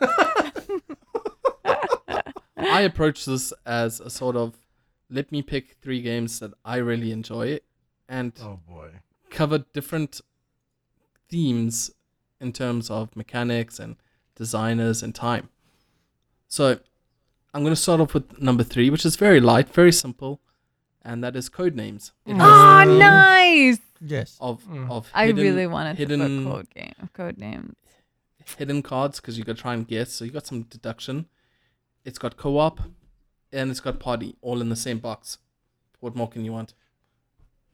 I 0.00 0.52
approach 2.82 3.24
this 3.24 3.52
as 3.66 3.98
a 4.00 4.08
sort 4.10 4.36
of 4.36 4.54
let 5.10 5.32
me 5.32 5.42
pick 5.42 5.76
three 5.82 6.00
games 6.00 6.38
that 6.38 6.52
I 6.64 6.76
really 6.76 7.10
enjoy 7.12 7.58
and 8.08 8.32
Oh 8.40 8.60
boy. 8.68 8.90
cover 9.30 9.58
different 9.72 10.20
themes 11.28 11.90
in 12.40 12.52
terms 12.52 12.90
of 12.90 13.14
mechanics 13.16 13.80
and 13.80 13.96
designers 14.36 15.02
and 15.02 15.14
time. 15.14 15.48
So 16.46 16.78
I'm 17.52 17.62
going 17.62 17.74
to 17.74 17.80
start 17.80 18.00
off 18.00 18.14
with 18.14 18.40
number 18.40 18.62
three, 18.62 18.88
which 18.88 19.04
is 19.04 19.16
very 19.16 19.40
light, 19.40 19.68
very 19.68 19.92
simple, 19.92 20.40
and 21.08 21.24
that 21.24 21.34
is 21.40 21.48
code 21.48 21.74
names. 21.84 22.12
It 22.26 22.36
has 22.36 22.42
Oh, 22.42 22.90
the 22.92 22.98
nice. 22.98 23.78
Yes. 24.14 24.30
Of, 24.48 24.62
Mm. 24.64 24.90
of 24.96 25.02
I 25.14 25.26
hidden, 25.26 25.42
really 25.46 25.66
wanted 25.66 25.96
hidden, 26.02 26.20
to 26.20 26.28
put 26.44 26.52
code 26.52 26.70
game 26.78 26.98
Codenames. 27.18 27.74
hidden 28.58 28.80
cards 28.90 29.14
because 29.20 29.34
you 29.38 29.44
got 29.44 29.56
to 29.56 29.62
try 29.66 29.74
and 29.74 29.84
guess. 29.94 30.08
So 30.12 30.24
you 30.26 30.30
got 30.38 30.46
some 30.46 30.62
deduction. 30.76 31.16
It's 32.04 32.18
got 32.24 32.36
co-op, 32.36 32.76
and 33.52 33.70
it's 33.72 33.80
got 33.86 33.98
party, 34.08 34.36
all 34.46 34.58
in 34.64 34.68
the 34.74 34.80
same 34.86 34.98
box. 35.08 35.38
What 36.00 36.14
more 36.14 36.28
can 36.34 36.44
you 36.44 36.52
want? 36.58 36.70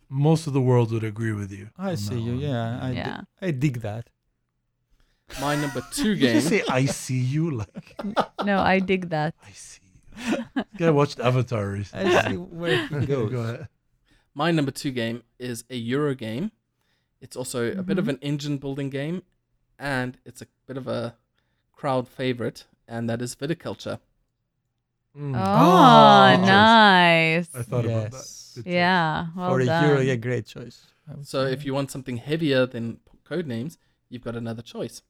Most 0.09 0.47
of 0.48 0.52
the 0.52 0.61
world 0.70 0.89
would 0.93 1.05
agree 1.05 1.32
with 1.32 1.51
you. 1.59 1.70
I 1.90 1.94
see 1.97 2.20
you. 2.27 2.32
one. 2.32 2.40
Yeah. 2.40 2.78
I, 2.86 2.89
di- 2.90 2.97
Yeah. 2.97 3.20
I 3.47 3.51
dig 3.51 3.77
that. 3.89 4.05
My 5.40 5.55
number 5.56 5.82
two 5.90 6.15
Did 6.15 6.20
you 6.23 6.28
game. 6.32 6.40
say 6.52 6.62
I 6.81 6.82
see 6.86 7.19
you? 7.35 7.44
Like 7.51 7.97
No, 8.51 8.56
I 8.61 8.78
dig 8.81 9.09
that. 9.11 9.35
I 9.51 9.52
see 9.52 9.84
you. 10.30 10.36
This 10.54 10.64
guy 10.78 10.90
watched 10.90 11.18
Avatar 11.20 11.68
recently. 11.68 12.14
I 12.16 12.30
see 12.30 12.36
where 12.36 12.86
he 12.88 13.06
goes. 13.06 13.30
Go 13.32 13.40
ahead. 13.40 13.68
My 14.34 14.50
number 14.50 14.70
two 14.70 14.90
game 14.90 15.22
is 15.38 15.64
a 15.70 15.76
Euro 15.76 16.14
game. 16.14 16.50
It's 17.20 17.36
also 17.36 17.72
a 17.72 17.82
bit 17.82 17.98
of 17.98 18.04
Mhm. 18.06 18.08
an 18.10 18.18
engine 18.22 18.58
building 18.58 18.90
game, 18.90 19.22
and 19.78 20.18
it's 20.24 20.42
a 20.42 20.46
bit 20.66 20.76
of 20.76 20.86
a 20.88 21.16
crowd 21.72 22.08
favorite, 22.08 22.66
and 22.86 23.08
that 23.08 23.22
is 23.22 23.34
Viticulture. 23.34 23.98
Mm. 25.16 25.34
Oh, 25.36 26.36
Good 26.36 26.40
choice. 26.40 26.46
nice. 26.48 27.54
I 27.54 27.62
thought 27.62 27.84
about 27.84 28.10
that. 28.10 28.16
Yes. 28.16 28.52
Good 28.56 28.64
choice. 28.64 28.72
Yeah. 28.74 29.26
Well 29.36 29.50
For 29.50 29.60
a 29.60 29.66
done. 29.66 29.84
hero, 29.84 30.00
yeah, 30.00 30.16
great 30.16 30.46
choice. 30.46 30.86
So 31.22 31.46
say. 31.46 31.52
if 31.52 31.64
you 31.64 31.72
want 31.72 31.90
something 31.92 32.16
heavier 32.16 32.66
than 32.66 32.98
Codenames, 33.24 33.76
you've 34.08 34.24
got 34.24 34.34
another 34.36 34.62
choice. 34.62 35.02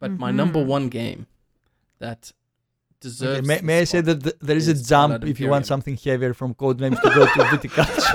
But 0.00 0.12
my 0.18 0.30
number 0.32 0.58
Mhm. 0.58 0.66
one 0.66 0.88
game 0.88 1.26
that 1.98 2.32
deserves. 3.04 3.38
Okay, 3.38 3.46
may, 3.46 3.60
may 3.60 3.80
I 3.80 3.84
say 3.84 4.00
that 4.00 4.22
th- 4.22 4.36
there 4.40 4.56
is 4.56 4.68
a 4.68 4.74
jump 4.74 5.24
if 5.24 5.38
you 5.38 5.48
want 5.48 5.66
something 5.66 5.96
heavier 5.96 6.34
from 6.34 6.54
Codenames 6.54 7.00
to 7.00 7.08
go 7.18 7.24
to 7.26 7.40
viticulture. 7.52 8.12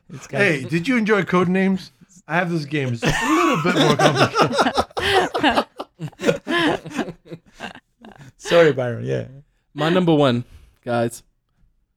it's 0.14 0.26
kind 0.26 0.42
Hey, 0.42 0.64
did 0.64 0.88
you 0.88 0.96
enjoy 0.96 1.22
Codenames? 1.22 1.90
I 2.26 2.34
have 2.34 2.50
this 2.50 2.64
game. 2.64 2.88
It's 2.94 3.02
a 3.02 3.06
little 3.06 3.62
bit 3.66 3.74
more 3.84 3.96
complicated. 3.96 5.66
Sorry, 8.38 8.72
Byron. 8.72 9.04
Yeah. 9.04 9.26
My 9.74 9.88
number 9.90 10.14
one, 10.14 10.44
guys, 10.84 11.22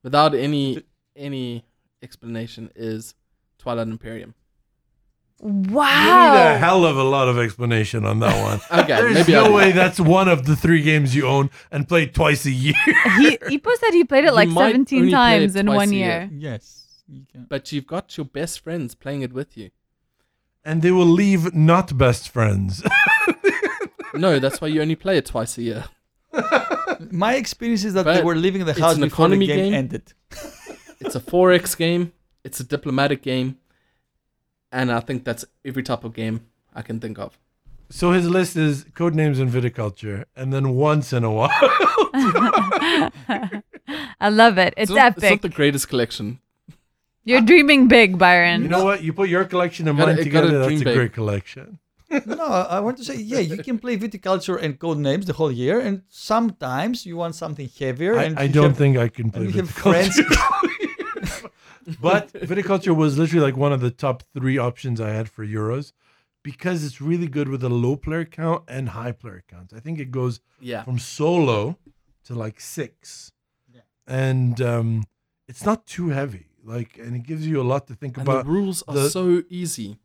without 0.02 0.34
any 0.34 0.82
any 1.16 1.64
explanation, 2.02 2.70
is 2.74 3.14
Twilight 3.58 3.88
Imperium. 3.88 4.34
You 5.42 5.50
need 5.50 5.74
a 6.54 6.56
hell 6.58 6.84
of 6.86 6.96
a 6.96 7.02
lot 7.02 7.28
of 7.28 7.36
explanation 7.38 8.04
on 8.04 8.20
that 8.20 8.42
one. 8.42 8.60
Okay, 8.84 8.94
There's 9.00 9.14
maybe 9.14 9.32
no 9.32 9.46
I, 9.46 9.50
way 9.50 9.72
that's 9.72 9.98
one 9.98 10.28
of 10.28 10.46
the 10.46 10.54
three 10.54 10.82
games 10.82 11.14
you 11.16 11.26
own 11.26 11.50
and 11.72 11.88
play 11.88 12.06
twice 12.06 12.46
a 12.46 12.50
year. 12.50 12.74
he 12.84 13.36
Ipo 13.58 13.74
said 13.78 13.90
he 13.92 14.04
played 14.04 14.24
it 14.24 14.34
like 14.34 14.48
might 14.48 14.72
17 14.72 14.98
only 15.00 15.10
play 15.10 15.36
it 15.36 15.40
times 15.40 15.56
in 15.56 15.66
one 15.66 15.92
year. 15.92 16.28
year. 16.30 16.30
Yes. 16.32 16.86
You 17.08 17.24
can. 17.30 17.46
But 17.48 17.72
you've 17.72 17.86
got 17.88 18.16
your 18.16 18.24
best 18.26 18.60
friends 18.60 18.94
playing 18.94 19.22
it 19.22 19.32
with 19.32 19.56
you. 19.56 19.70
and 20.64 20.80
they 20.82 20.92
will 20.92 21.04
leave 21.22 21.52
not 21.54 21.96
best 21.98 22.28
friends. 22.28 22.82
No, 24.14 24.38
that's 24.38 24.60
why 24.60 24.68
you 24.68 24.82
only 24.82 24.94
play 24.94 25.16
it 25.16 25.24
twice 25.24 25.56
a 25.56 25.62
year. 25.62 25.84
My 27.10 27.34
experience 27.36 27.82
is 27.82 27.94
that 27.94 28.04
they 28.04 28.22
were 28.22 28.36
leaving 28.36 28.64
the 28.66 28.72
it's 28.72 28.80
house 28.80 28.96
an 28.96 29.00
before 29.00 29.28
the 29.28 29.34
economy 29.36 29.46
game, 29.46 29.56
game. 29.64 29.74
ended. 29.74 30.12
It's 31.00 31.14
a 31.14 31.20
4X 31.20 31.76
game. 31.78 32.12
It's 32.44 32.60
a 32.60 32.64
diplomatic 32.64 33.22
game. 33.22 33.56
And 34.72 34.90
I 34.90 35.00
think 35.00 35.24
that's 35.24 35.44
every 35.64 35.82
type 35.82 36.02
of 36.04 36.14
game 36.14 36.46
I 36.74 36.82
can 36.82 36.98
think 36.98 37.18
of. 37.18 37.38
so 37.90 38.12
his 38.12 38.26
list 38.28 38.56
is 38.56 38.84
Codenames 38.98 39.38
and 39.38 39.50
viticulture, 39.50 40.24
and 40.34 40.50
then 40.52 40.74
once 40.74 41.12
in 41.12 41.24
a 41.24 41.30
while. 41.30 41.50
I 44.20 44.28
love 44.30 44.58
it. 44.58 44.74
It's, 44.76 44.90
not, 44.90 45.16
It's 45.18 45.28
not 45.30 45.42
the 45.42 45.48
greatest 45.48 45.88
collection. 45.88 46.38
You're 47.24 47.40
dreaming 47.42 47.86
big, 47.88 48.18
Byron. 48.18 48.62
you 48.62 48.68
know 48.68 48.84
what? 48.84 49.02
You 49.02 49.12
put 49.12 49.28
your 49.28 49.44
collection 49.44 49.86
and 49.88 49.96
Gotta- 49.98 50.08
mine 50.08 50.16
gotta 50.16 50.24
together. 50.24 50.58
That's 50.58 50.68
dream 50.68 50.80
a 50.80 50.84
big. 50.84 50.94
great 50.96 51.12
collection. 51.12 51.78
no, 52.26 52.44
I 52.44 52.80
want 52.80 52.96
to 52.98 53.04
say, 53.04 53.16
yeah, 53.16 53.38
you 53.38 53.58
can 53.62 53.78
play 53.78 53.96
viticulture 53.96 54.60
and 54.60 54.78
Codenames 54.78 55.26
the 55.26 55.32
whole 55.34 55.52
year, 55.52 55.78
and 55.80 56.02
sometimes 56.08 57.06
you 57.06 57.16
want 57.16 57.34
something 57.36 57.68
heavier. 57.78 58.18
I, 58.18 58.24
and 58.24 58.38
I 58.38 58.46
don't 58.48 58.70
have- 58.70 58.76
think 58.78 58.96
I 58.98 59.08
can 59.08 59.30
play 59.30 59.44
and 59.46 59.54
you 59.54 59.62
viticulture. 59.62 61.50
but 62.00 62.32
viticulture 62.32 62.94
was 62.96 63.18
literally 63.18 63.44
like 63.44 63.56
one 63.56 63.72
of 63.72 63.80
the 63.80 63.90
top 63.90 64.22
three 64.34 64.58
options 64.58 65.00
I 65.00 65.10
had 65.10 65.28
for 65.28 65.44
Euros 65.46 65.92
because 66.42 66.84
it's 66.84 67.00
really 67.00 67.28
good 67.28 67.48
with 67.48 67.62
a 67.62 67.68
low 67.68 67.96
player 67.96 68.24
count 68.24 68.64
and 68.68 68.90
high 68.90 69.12
player 69.12 69.42
count. 69.48 69.72
I 69.74 69.80
think 69.80 69.98
it 69.98 70.10
goes 70.10 70.40
Yeah. 70.60 70.82
from 70.84 70.98
solo 70.98 71.78
to 72.24 72.34
like 72.34 72.60
six, 72.60 73.32
Yeah. 73.72 73.80
and 74.06 74.60
um, 74.60 75.04
it's 75.48 75.64
not 75.64 75.86
too 75.86 76.08
heavy. 76.10 76.46
Like, 76.64 76.96
and 76.98 77.16
it 77.16 77.24
gives 77.24 77.44
you 77.46 77.60
a 77.60 77.64
lot 77.72 77.86
to 77.88 77.94
think 77.94 78.16
And 78.16 78.26
about. 78.28 78.44
the 78.44 78.50
rules 78.52 78.82
are 78.86 78.94
the- 78.94 79.10
so 79.10 79.42
easy. 79.50 79.98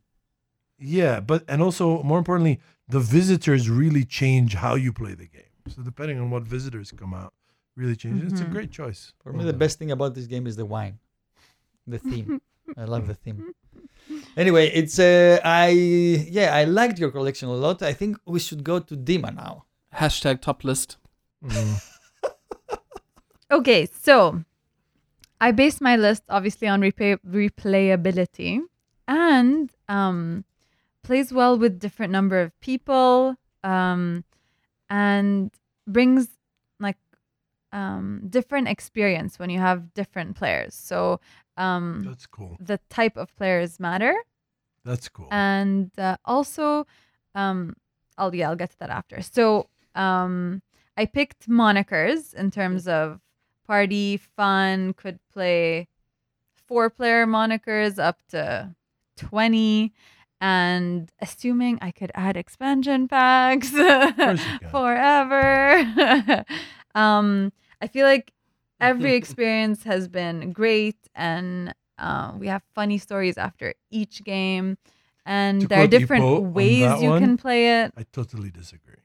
Yeah, 0.78 1.20
but 1.20 1.44
and 1.48 1.60
also 1.62 2.02
more 2.02 2.18
importantly, 2.18 2.60
the 2.88 3.00
visitors 3.00 3.68
really 3.68 4.04
change 4.04 4.54
how 4.54 4.74
you 4.76 4.92
play 4.92 5.14
the 5.14 5.26
game. 5.26 5.42
So 5.68 5.82
depending 5.82 6.18
on 6.20 6.30
what 6.30 6.44
visitors 6.44 6.90
come 6.92 7.12
out, 7.14 7.34
really 7.76 7.96
changes. 7.96 8.32
It's 8.32 8.40
a 8.40 8.44
Mhm. 8.44 8.50
great 8.52 8.70
choice. 8.70 9.12
For 9.22 9.32
me, 9.32 9.44
the 9.44 9.52
best 9.52 9.78
thing 9.78 9.90
about 9.90 10.14
this 10.14 10.26
game 10.26 10.46
is 10.46 10.56
the 10.56 10.64
wine, 10.66 10.98
the 11.90 11.98
theme. 11.98 12.40
I 12.76 12.84
love 12.84 13.06
the 13.06 13.14
theme. 13.14 13.54
Anyway, 14.36 14.68
it's 14.68 14.98
uh, 14.98 15.40
I 15.44 15.68
yeah, 15.68 16.54
I 16.54 16.64
liked 16.64 16.98
your 16.98 17.10
collection 17.10 17.48
a 17.48 17.54
lot. 17.54 17.82
I 17.82 17.92
think 17.92 18.18
we 18.26 18.38
should 18.38 18.62
go 18.64 18.78
to 18.78 18.96
Dima 18.96 19.34
now. 19.34 19.64
Hashtag 19.94 20.40
top 20.40 20.64
list. 20.64 20.96
Mm. 21.44 21.82
Okay, 23.50 23.86
so 23.86 24.44
I 25.40 25.52
based 25.52 25.80
my 25.80 25.96
list 25.96 26.22
obviously 26.28 26.68
on 26.68 26.82
replay- 26.82 27.18
replayability 27.26 28.60
and 29.06 29.70
um, 29.88 30.44
plays 31.02 31.32
well 31.32 31.58
with 31.58 31.78
different 31.78 32.12
number 32.12 32.40
of 32.42 32.58
people 32.60 33.36
um, 33.64 34.24
and 34.90 35.50
brings 35.86 36.28
like 36.78 36.98
um, 37.72 38.20
different 38.28 38.68
experience 38.68 39.38
when 39.38 39.48
you 39.48 39.60
have 39.60 39.94
different 39.94 40.36
players. 40.36 40.74
So 40.74 41.18
um, 41.58 42.04
That's 42.06 42.26
cool. 42.26 42.56
the 42.60 42.78
type 42.88 43.16
of 43.18 43.34
players 43.36 43.78
matter 43.80 44.14
That's 44.84 45.08
cool. 45.08 45.28
and 45.30 45.90
uh, 45.98 46.16
also 46.24 46.86
um 47.34 47.74
i'll 48.16 48.34
yeah 48.34 48.48
i'll 48.48 48.56
get 48.56 48.70
to 48.70 48.78
that 48.78 48.90
after 48.90 49.20
so 49.20 49.68
um 49.94 50.62
i 50.96 51.04
picked 51.04 51.48
monikers 51.48 52.32
in 52.34 52.50
terms 52.50 52.88
of 52.88 53.20
party 53.66 54.16
fun 54.16 54.94
could 54.94 55.18
play 55.32 55.88
four 56.66 56.88
player 56.90 57.26
monikers 57.26 57.98
up 57.98 58.18
to 58.28 58.74
20 59.16 59.92
and 60.40 61.10
assuming 61.20 61.78
i 61.82 61.90
could 61.90 62.10
add 62.14 62.36
expansion 62.36 63.08
packs 63.08 63.70
course 63.70 64.40
you 64.46 64.58
can. 64.60 64.70
forever 64.70 66.44
um 66.94 67.52
i 67.82 67.86
feel 67.86 68.06
like 68.06 68.32
every 68.80 69.14
experience 69.22 69.84
has 69.84 70.08
been 70.08 70.52
great 70.52 70.96
and 71.14 71.74
uh, 71.98 72.32
we 72.38 72.46
have 72.46 72.62
funny 72.74 72.98
stories 72.98 73.36
after 73.38 73.74
each 73.90 74.22
game 74.24 74.76
and 75.26 75.62
To 75.62 75.68
there 75.68 75.82
are 75.82 75.86
different 75.86 76.24
Ipo 76.24 76.52
ways 76.52 77.02
you 77.02 77.08
one, 77.10 77.22
can 77.22 77.36
play 77.36 77.82
it 77.82 77.92
I 77.96 78.04
totally 78.12 78.50
disagree. 78.50 79.02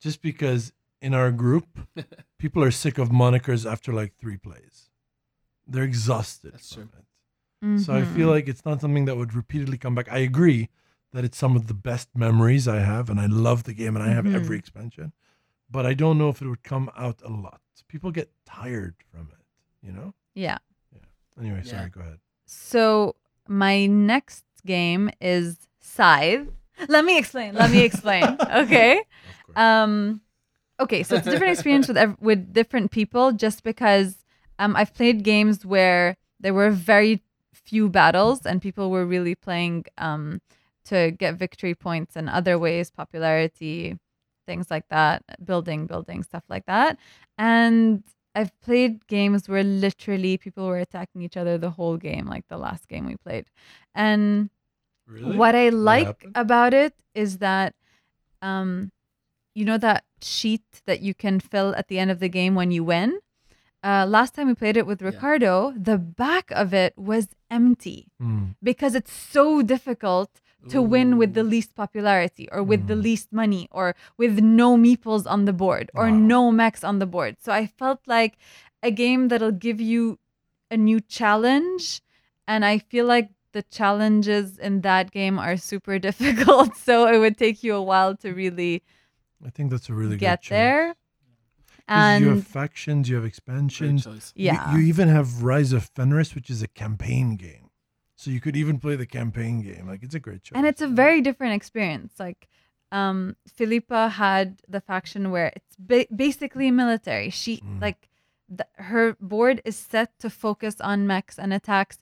Just 0.00 0.22
because 0.22 0.72
in 1.00 1.14
our 1.14 1.30
group, 1.32 1.66
people 2.38 2.62
are 2.62 2.70
sick 2.70 2.98
of 2.98 3.08
monikers 3.10 3.70
after 3.70 3.92
like 3.92 4.14
three 4.16 4.36
plays. 4.36 4.90
They're 5.66 5.82
exhausted 5.84 6.52
That's 6.54 6.72
from 6.74 6.90
true. 6.90 7.00
it. 7.00 7.04
So 7.80 7.94
I 7.94 8.04
feel 8.04 8.28
Mhm. 8.28 8.30
like 8.30 8.48
it's 8.48 8.64
not 8.64 8.80
something 8.80 9.06
that 9.06 9.16
would 9.16 9.34
repeatedly 9.34 9.78
come 9.78 9.94
back. 9.94 10.10
I 10.12 10.18
agree 10.18 10.68
that 11.12 11.24
it's 11.24 11.36
some 11.38 11.56
of 11.56 11.66
the 11.66 11.74
best 11.74 12.08
memories 12.14 12.68
I 12.68 12.80
have, 12.80 13.10
and 13.10 13.18
I 13.18 13.26
love 13.26 13.64
the 13.64 13.74
game, 13.74 13.96
and 13.96 14.04
I 14.04 14.12
have 14.14 14.26
every 14.26 14.56
Mhm. 14.56 14.60
expansion. 14.60 15.12
But 15.70 15.84
I 15.86 15.94
don't 15.94 16.18
know 16.18 16.28
if 16.28 16.40
it 16.40 16.48
would 16.48 16.62
come 16.62 16.90
out 16.96 17.20
a 17.22 17.28
lot. 17.28 17.60
People 17.88 18.10
get 18.10 18.30
tired 18.46 18.94
from 19.10 19.28
it, 19.32 19.86
you 19.86 19.92
know. 19.92 20.14
yeah 20.34 20.58
Yeah. 20.92 21.00
Anyway, 21.40 21.62
Yeah. 21.64 21.70
sorry. 21.70 21.90
Go 21.90 22.00
ahead. 22.00 22.18
so 22.46 23.14
my 23.48 23.86
next 23.86 24.44
game 24.64 25.10
is 25.20 25.58
Scythe. 25.80 26.48
Let 26.88 27.04
me 27.04 27.16
explain. 27.18 27.54
Let 27.54 27.70
me 27.70 27.80
explain. 27.82 28.24
okay. 28.50 28.98
Of 28.98 29.46
course. 29.46 29.56
Um, 29.56 30.20
okay, 30.80 31.02
so 31.02 31.16
it's 31.16 31.26
a 31.26 31.30
different 31.30 31.52
experience 31.54 31.88
with 31.88 31.96
ev- 31.96 32.16
with 32.20 32.52
different 32.52 32.90
people, 32.90 33.32
just 33.32 33.62
because 33.62 34.18
um, 34.58 34.74
I've 34.76 34.92
played 34.92 35.22
games 35.22 35.64
where 35.64 36.16
there 36.40 36.52
were 36.54 36.70
very 36.70 37.22
few 37.54 37.88
battles 37.88 38.44
and 38.44 38.60
people 38.60 38.90
were 38.90 39.06
really 39.06 39.34
playing 39.34 39.84
um, 39.98 40.40
to 40.84 41.10
get 41.12 41.34
victory 41.36 41.74
points 41.74 42.14
and 42.16 42.28
other 42.28 42.58
ways, 42.58 42.90
popularity, 42.90 43.96
things 44.46 44.70
like 44.70 44.88
that, 44.88 45.22
building, 45.44 45.86
building, 45.86 46.22
stuff 46.22 46.44
like 46.48 46.66
that. 46.66 46.98
And 47.36 48.02
I've 48.34 48.58
played 48.60 49.06
games 49.06 49.48
where 49.48 49.64
literally 49.64 50.36
people 50.38 50.66
were 50.66 50.78
attacking 50.78 51.22
each 51.22 51.36
other 51.36 51.58
the 51.58 51.70
whole 51.70 51.96
game, 51.96 52.26
like 52.26 52.46
the 52.48 52.58
last 52.58 52.88
game 52.88 53.06
we 53.06 53.16
played. 53.16 53.46
And 53.94 54.50
really? 55.06 55.36
what 55.36 55.54
I 55.54 55.68
like 55.70 56.06
happened? 56.06 56.32
about 56.36 56.74
it 56.74 56.94
is 57.14 57.38
that, 57.38 57.74
um, 58.42 58.92
you 59.54 59.64
know 59.64 59.78
that 59.78 60.04
sheet 60.20 60.82
that 60.86 61.00
you 61.00 61.14
can 61.14 61.40
fill 61.40 61.74
at 61.76 61.88
the 61.88 61.98
end 61.98 62.10
of 62.10 62.20
the 62.20 62.28
game 62.28 62.54
when 62.54 62.70
you 62.70 62.84
win. 62.84 63.18
Uh, 63.82 64.04
last 64.06 64.34
time 64.34 64.48
we 64.48 64.54
played 64.54 64.76
it 64.76 64.86
with 64.86 65.00
Yeah. 65.00 65.08
Ricardo, 65.10 65.72
the 65.76 65.96
back 65.96 66.50
of 66.50 66.74
it 66.74 66.92
was 66.98 67.28
empty 67.50 68.08
Mm. 68.20 68.56
because 68.62 68.94
it's 68.94 69.12
so 69.12 69.62
difficult 69.62 70.40
to 70.70 70.82
win 70.82 71.18
with 71.18 71.34
the 71.34 71.42
least 71.44 71.74
popularity 71.74 72.48
or 72.52 72.62
with 72.62 72.86
the 72.86 72.94
Mm. 72.94 73.02
least 73.02 73.32
money 73.32 73.68
or 73.70 73.94
with 74.16 74.40
no 74.40 74.76
meeples 74.76 75.26
on 75.30 75.44
the 75.44 75.52
board 75.52 75.90
or 75.94 76.06
Wow. 76.10 76.16
no 76.16 76.52
mechs 76.52 76.82
on 76.84 76.98
the 76.98 77.06
board. 77.06 77.36
So 77.40 77.52
I 77.52 77.66
felt 77.66 78.00
like 78.06 78.36
a 78.82 78.90
game 78.90 79.28
that'll 79.28 79.52
give 79.68 79.80
you 79.80 80.18
a 80.70 80.76
new 80.76 81.00
challenge. 81.00 82.02
And 82.48 82.64
I 82.64 82.78
feel 82.78 83.06
like 83.06 83.30
the 83.52 83.62
challenges 83.62 84.58
in 84.58 84.82
that 84.82 85.10
game 85.10 85.38
are 85.38 85.56
super 85.56 85.98
difficult. 86.08 86.76
So 86.76 87.06
it 87.06 87.18
would 87.18 87.36
take 87.38 87.62
you 87.64 87.74
a 87.74 87.82
while 87.82 88.16
to 88.18 88.32
really 88.32 88.82
I 89.44 89.50
think 89.50 89.70
that's 89.70 89.88
a 89.88 89.94
really 89.94 90.16
get 90.16 90.40
good 90.40 90.46
choice. 90.46 90.50
there. 90.50 90.94
'Cause 91.88 91.96
And 91.98 92.24
you 92.24 92.30
have 92.30 92.46
factions, 92.46 93.08
you 93.08 93.14
have 93.16 93.24
expansions. 93.24 94.04
choice. 94.04 94.32
You- 94.34 94.46
yeah. 94.46 94.72
You, 94.74 94.80
even 94.80 95.08
have 95.08 95.42
Rise 95.44 95.72
of 95.72 95.84
Fenris, 95.94 96.34
which 96.34 96.50
is 96.50 96.60
a 96.62 96.66
campaign 96.68 97.36
game. 97.36 97.65
So 98.26 98.32
you 98.32 98.40
could 98.40 98.56
even 98.56 98.80
play 98.80 98.96
the 98.96 99.06
campaign 99.06 99.62
game. 99.62 99.86
Like 99.86 100.02
it's 100.02 100.16
a 100.16 100.18
great 100.26 100.42
choice. 100.42 100.56
and 100.56 100.66
it's 100.66 100.82
a 100.82 100.88
very 101.04 101.20
different 101.28 101.54
experience 101.60 102.12
like 102.26 102.48
um 103.00 103.18
philippa 103.56 104.02
had 104.24 104.46
the 104.74 104.80
faction 104.80 105.30
where 105.34 105.48
it's 105.58 105.74
ba- 105.90 106.10
basically 106.24 106.68
military 106.82 107.30
she 107.30 107.52
Mm. 107.58 107.80
like 107.86 108.00
th- 108.58 108.72
her 108.90 109.06
board 109.20 109.56
is 109.70 109.76
set 109.76 110.08
to 110.22 110.28
focus 110.44 110.74
on 110.90 111.06
mechs 111.14 111.36
and 111.42 111.50
attacks 111.60 111.98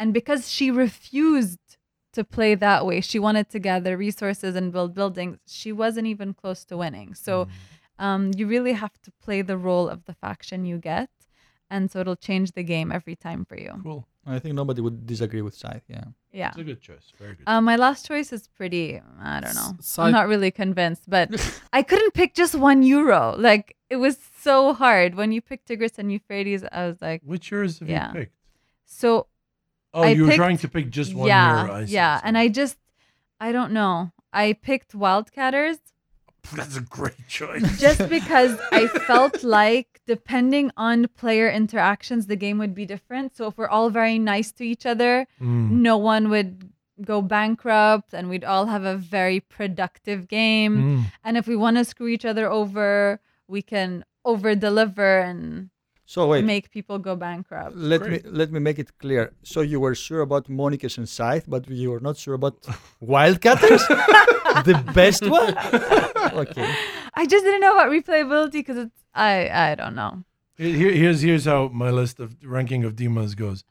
and 0.00 0.08
because 0.18 0.42
she 0.54 0.66
refused 0.86 1.64
to 2.16 2.22
play 2.36 2.52
that 2.66 2.80
way 2.88 2.98
she 3.10 3.18
wanted 3.26 3.46
to 3.54 3.58
gather 3.70 3.92
resources 3.96 4.52
and 4.58 4.66
build 4.76 4.90
buildings 5.00 5.36
she 5.58 5.70
wasn't 5.82 6.06
even 6.14 6.28
close 6.42 6.60
to 6.68 6.74
winning 6.82 7.10
so 7.26 7.34
Mm. 7.44 8.04
um 8.06 8.22
you 8.38 8.44
really 8.54 8.74
have 8.84 8.96
to 9.06 9.10
play 9.24 9.40
the 9.50 9.58
role 9.68 9.86
of 9.94 9.98
the 10.08 10.14
faction 10.24 10.58
you 10.70 10.78
get 10.92 11.10
and 11.74 11.82
so 11.90 11.94
it'll 12.02 12.22
change 12.30 12.48
the 12.58 12.66
game 12.74 12.88
every 12.98 13.16
time 13.26 13.42
for 13.48 13.58
you 13.64 13.72
cool. 13.88 14.02
I 14.28 14.38
think 14.38 14.54
nobody 14.54 14.80
would 14.80 15.06
disagree 15.06 15.42
with 15.42 15.54
Scythe. 15.54 15.82
Yeah. 15.88 16.04
yeah 16.32 16.48
It's 16.48 16.58
a 16.58 16.64
good 16.64 16.80
choice. 16.80 17.12
Very 17.18 17.34
good. 17.34 17.44
Um, 17.46 17.64
my 17.64 17.76
last 17.76 18.06
choice 18.06 18.32
is 18.32 18.46
pretty. 18.48 19.00
I 19.20 19.40
don't 19.40 19.54
know. 19.54 19.72
S- 19.78 19.98
I'm 19.98 20.12
not 20.12 20.28
really 20.28 20.50
convinced, 20.50 21.04
but 21.08 21.28
I 21.72 21.82
couldn't 21.82 22.12
pick 22.14 22.34
just 22.34 22.54
one 22.54 22.82
euro. 22.82 23.34
Like 23.36 23.76
it 23.90 23.96
was 23.96 24.18
so 24.40 24.74
hard 24.74 25.14
when 25.14 25.32
you 25.32 25.40
picked 25.40 25.66
Tigris 25.66 25.98
and 25.98 26.12
Euphrates. 26.12 26.62
I 26.70 26.86
was 26.86 27.00
like, 27.00 27.22
Which 27.24 27.50
yours 27.50 27.78
have 27.78 27.88
yeah. 27.88 28.08
you 28.08 28.14
picked? 28.20 28.34
so 28.84 29.26
Oh, 29.94 30.02
I 30.02 30.10
you 30.10 30.26
were 30.26 30.32
trying 30.34 30.58
to 30.58 30.68
pick 30.68 30.90
just 30.90 31.14
one 31.14 31.28
yeah, 31.28 31.62
euro. 31.62 31.74
I 31.74 31.84
see, 31.86 31.94
yeah. 31.94 32.20
And. 32.22 32.36
I 32.36 32.48
just, 32.48 32.76
I 33.40 33.52
don't 33.52 33.72
know. 33.72 34.12
I 34.32 34.52
picked 34.52 34.92
Wildcatters 34.92 35.78
That's 36.56 36.76
a 36.76 36.80
great 36.80 37.26
choice. 37.28 37.78
just 37.80 38.08
because 38.08 38.58
I 38.72 38.86
felt 38.88 39.42
like 39.44 40.00
depending 40.06 40.70
on 40.76 41.08
player 41.16 41.50
interactions, 41.50 42.26
the 42.26 42.36
game 42.36 42.58
would 42.58 42.74
be 42.74 42.86
different. 42.86 43.36
So 43.36 43.46
if 43.48 43.58
we're 43.58 43.68
all 43.68 43.90
very 43.90 44.18
nice 44.18 44.52
to 44.52 44.64
each 44.64 44.86
other, 44.86 45.26
Mm. 45.40 45.70
no 45.70 45.96
one 45.98 46.30
would 46.30 46.70
go 47.04 47.22
bankrupt 47.22 48.12
and 48.12 48.28
we'd 48.28 48.44
all 48.44 48.66
have 48.66 48.84
a 48.84 48.96
very 48.96 49.40
productive 49.40 50.26
game. 50.28 50.76
Mm. 50.76 51.04
And 51.24 51.36
if 51.36 51.46
we 51.46 51.54
want 51.56 51.76
to 51.76 51.84
screw 51.84 52.08
each 52.08 52.24
other 52.24 52.50
over, 52.50 53.20
we 53.46 53.62
can 53.62 54.04
over 54.24 54.54
deliver 54.54 55.20
and 55.20 55.70
So 56.10 56.26
wait, 56.26 56.42
make 56.42 56.70
people 56.70 56.98
go 56.98 57.14
bankrupt. 57.16 57.76
let 57.76 58.00
Great. 58.00 58.24
me 58.24 58.30
let 58.40 58.50
me 58.50 58.60
make 58.60 58.78
it 58.78 58.90
clear. 58.98 59.22
So 59.42 59.60
you 59.60 59.78
were 59.78 59.94
sure 59.94 60.22
about 60.22 60.48
Monikers 60.48 60.96
and 60.96 61.06
Scythe, 61.06 61.44
but 61.46 61.68
you 61.68 61.90
were 61.90 62.00
not 62.00 62.16
sure 62.16 62.32
about 62.32 62.56
Wildcatters, 63.14 63.82
the 64.70 64.76
best 64.94 65.22
one. 65.28 65.54
Okay. 66.44 66.68
I 67.14 67.26
just 67.26 67.44
didn't 67.44 67.60
know 67.60 67.74
about 67.74 67.90
replayability 67.90 68.58
because 68.62 68.78
it's 68.84 68.98
I 69.14 69.48
I 69.70 69.74
don't 69.74 69.94
know. 69.94 70.12
Here, 70.56 70.92
here's 71.02 71.20
here's 71.20 71.44
how 71.44 71.68
my 71.68 71.90
list 71.90 72.20
of 72.20 72.36
ranking 72.42 72.84
of 72.84 72.96
demons 72.96 73.34
goes: 73.34 73.64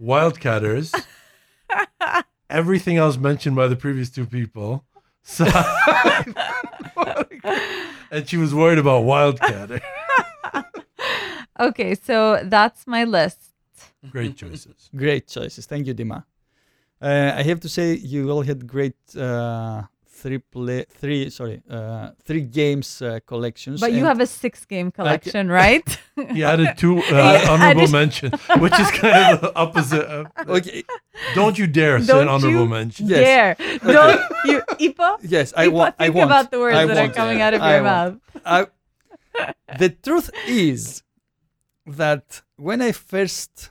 Wildcatters, 0.00 0.88
everything 2.50 2.96
else 2.96 3.16
mentioned 3.16 3.56
by 3.56 3.66
the 3.68 3.76
previous 3.76 4.10
two 4.10 4.26
people, 4.26 4.84
Scythe, 5.22 5.54
and 8.10 8.28
she 8.28 8.36
was 8.36 8.52
worried 8.54 8.78
about 8.78 9.04
Wildcatter. 9.04 9.80
Okay, 11.60 11.94
so 11.94 12.40
that's 12.44 12.86
my 12.86 13.04
list. 13.04 13.38
Great 14.10 14.36
choices. 14.42 14.90
Great 14.94 15.28
choices. 15.28 15.66
Thank 15.66 15.86
you, 15.86 15.94
Dima. 15.94 16.24
Uh, 17.00 17.32
I 17.36 17.42
have 17.42 17.60
to 17.60 17.68
say 17.68 17.94
you 17.94 18.30
all 18.30 18.42
had 18.42 18.66
great 18.66 18.96
uh, 19.16 19.82
three 20.08 20.38
play 20.38 20.84
three 20.88 21.28
sorry 21.28 21.60
uh, 21.68 22.10
three 22.24 22.40
games 22.40 23.02
uh, 23.02 23.18
collections. 23.26 23.80
But 23.80 23.92
you 23.92 24.04
have 24.04 24.20
a 24.20 24.26
six 24.26 24.64
game 24.64 24.90
collection, 24.90 25.48
right? 25.48 25.84
He 26.32 26.44
added 26.44 26.78
two 26.78 26.98
uh, 26.98 27.02
Yeah, 27.10 27.50
honorable 27.50 27.82
addition- 27.82 27.92
mention, 27.92 28.30
which 28.60 28.78
is 28.80 28.90
kind 28.92 29.34
of 29.34 29.40
the 29.42 29.52
opposite. 29.56 30.04
Of, 30.06 30.26
okay. 30.48 30.82
Don't 31.34 31.58
you 31.58 31.66
dare 31.66 32.00
say 32.00 32.06
Don't 32.06 32.22
an 32.22 32.28
honorable 32.28 32.60
you 32.62 32.68
mention. 32.68 33.06
Yes. 33.08 33.20
Dare. 33.58 33.78
Don't 33.92 34.20
you 34.46 34.62
Ipa? 34.88 35.18
Yes, 35.22 35.52
I 35.56 35.66
Ipa, 35.66 35.72
want. 35.72 35.94
I 35.98 36.04
think 36.06 36.16
want. 36.16 36.30
about 36.30 36.50
the 36.52 36.58
words 36.60 36.76
I 36.76 36.86
that 36.86 36.96
are 36.96 37.00
want. 37.02 37.14
coming 37.14 37.40
out 37.42 37.52
of 37.54 37.60
I 37.60 37.74
your 37.74 37.82
want. 37.82 38.20
mouth. 38.34 38.42
I, 38.46 38.66
the 39.78 39.90
truth 39.90 40.30
is 40.46 41.02
that 41.86 42.42
when 42.56 42.80
I 42.82 42.92
first, 42.92 43.70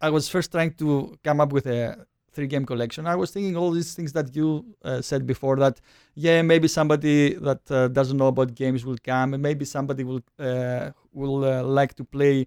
I 0.00 0.10
was 0.10 0.28
first 0.28 0.52
trying 0.52 0.72
to 0.74 1.18
come 1.24 1.40
up 1.40 1.52
with 1.52 1.66
a 1.66 2.06
three 2.32 2.46
game 2.46 2.64
collection, 2.66 3.06
I 3.06 3.16
was 3.16 3.30
thinking 3.30 3.56
all 3.56 3.70
these 3.70 3.94
things 3.94 4.12
that 4.12 4.34
you 4.36 4.64
uh, 4.84 5.00
said 5.00 5.26
before 5.26 5.56
that, 5.56 5.80
yeah, 6.14 6.42
maybe 6.42 6.68
somebody 6.68 7.34
that 7.34 7.60
uh, 7.70 7.88
doesn't 7.88 8.16
know 8.16 8.28
about 8.28 8.54
games 8.54 8.84
will 8.84 8.98
come 9.02 9.34
and 9.34 9.42
maybe 9.42 9.64
somebody 9.64 10.04
will, 10.04 10.20
uh, 10.38 10.90
will 11.12 11.44
uh, 11.44 11.62
like 11.62 11.94
to 11.94 12.04
play 12.04 12.46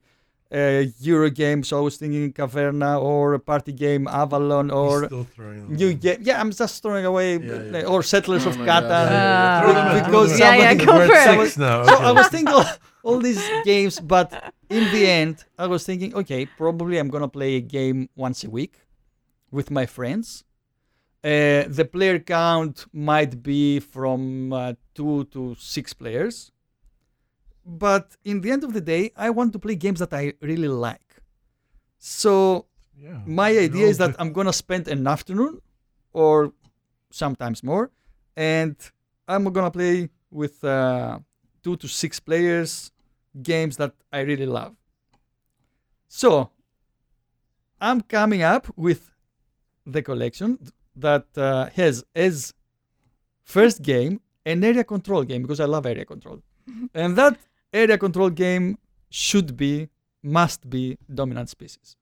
a 0.54 0.92
Euro 1.00 1.30
game. 1.30 1.64
So 1.64 1.78
I 1.78 1.82
was 1.82 1.98
thinking 1.98 2.34
Caverna 2.34 3.02
or 3.02 3.34
a 3.34 3.40
party 3.40 3.72
game 3.72 4.08
Avalon 4.08 4.70
or 4.70 5.06
still 5.06 5.24
throwing 5.36 5.74
new 5.74 5.94
game. 5.94 6.20
Yeah, 6.22 6.40
I'm 6.42 6.52
just 6.52 6.82
throwing 6.84 7.06
away 7.06 7.38
Yeah, 7.38 7.62
yeah. 7.80 7.86
or 7.86 8.04
Settlers 8.04 8.46
Oh 8.46 8.50
of 8.50 8.58
my 8.60 8.66
Catan. 8.66 9.08
Uh, 9.12 9.62
Throw 9.62 9.74
them 9.74 9.98
in, 9.98 10.04
because 10.06 10.30
them. 10.32 10.40
Yeah, 10.40 10.56
yeah, 10.72 10.74
go 10.74 10.94
We're 10.98 11.08
for 11.08 11.14
at 11.16 11.40
it. 11.40 11.42
six 11.44 11.58
now. 11.58 11.86
so. 11.86 11.96
I 11.96 12.12
was 12.12 12.28
thinking 12.28 12.54
all, 12.54 12.66
all 13.04 13.18
these 13.20 13.42
games, 13.64 14.00
but 14.00 14.54
in 14.72 14.90
the 14.90 15.06
end, 15.06 15.44
I 15.58 15.68
was 15.68 15.86
thinking, 15.86 16.16
okay, 16.16 16.46
probably 16.46 16.98
I'm 16.98 17.10
gonna 17.10 17.28
play 17.28 17.56
a 17.56 17.62
game 17.62 18.10
once 18.16 18.44
a 18.44 18.50
week 18.50 18.76
with 19.52 19.70
my 19.70 19.86
friends. 19.86 20.44
Uh, 21.24 21.66
the 21.68 21.88
player 21.92 22.18
count 22.20 22.86
might 22.94 23.44
be 23.44 23.80
from 23.80 24.52
uh, 24.54 24.74
two 24.96 25.26
to 25.26 25.56
six 25.60 25.94
players, 25.94 26.52
but 27.66 28.16
in 28.24 28.42
the 28.42 28.50
end 28.50 28.64
of 28.64 28.74
the 28.74 28.82
day, 28.82 29.12
I 29.16 29.30
want 29.30 29.54
to 29.54 29.60
play 29.60 29.76
games 29.76 30.00
that 30.00 30.14
I 30.14 30.34
really 30.42 30.68
like. 30.90 31.10
So 32.00 32.66
Yeah. 32.98 33.22
my 33.26 33.50
idea 33.68 33.88
is 33.88 33.98
that 33.98 34.16
I'm 34.20 34.32
gonna 34.34 34.54
spend 34.54 34.88
an 34.88 35.06
afternoon, 35.06 35.62
or 36.14 36.54
sometimes 37.12 37.64
more, 37.64 37.92
and 38.36 38.76
I'm 39.28 39.44
gonna 39.56 39.72
play 39.72 40.10
with 40.32 40.64
uh, 40.64 41.20
two 41.64 41.76
to 41.78 41.88
six 41.88 42.20
players 42.20 42.92
games 43.42 43.78
that 43.78 43.94
I 44.12 44.22
really 44.22 44.46
love. 44.46 44.76
So 46.08 46.50
I'm 47.80 48.02
coming 48.02 48.42
up 48.44 48.68
with 48.76 49.12
the 49.86 50.02
collection 50.02 50.60
that 50.96 51.26
uh, 51.38 51.70
has 51.76 52.04
as 52.16 52.54
first 53.44 53.82
game 53.82 54.22
an 54.46 54.64
area 54.64 54.84
control 54.84 55.24
game 55.24 55.42
because 55.42 55.60
I 55.60 55.66
love 55.66 55.86
area 55.86 56.06
control, 56.06 56.42
and 56.94 57.16
that 57.16 57.38
area 57.74 57.98
control 57.98 58.30
game 58.30 58.78
should 59.10 59.56
be 59.56 59.90
must 60.24 60.70
be 60.70 60.98
dominant 61.14 61.50
species. 61.50 61.96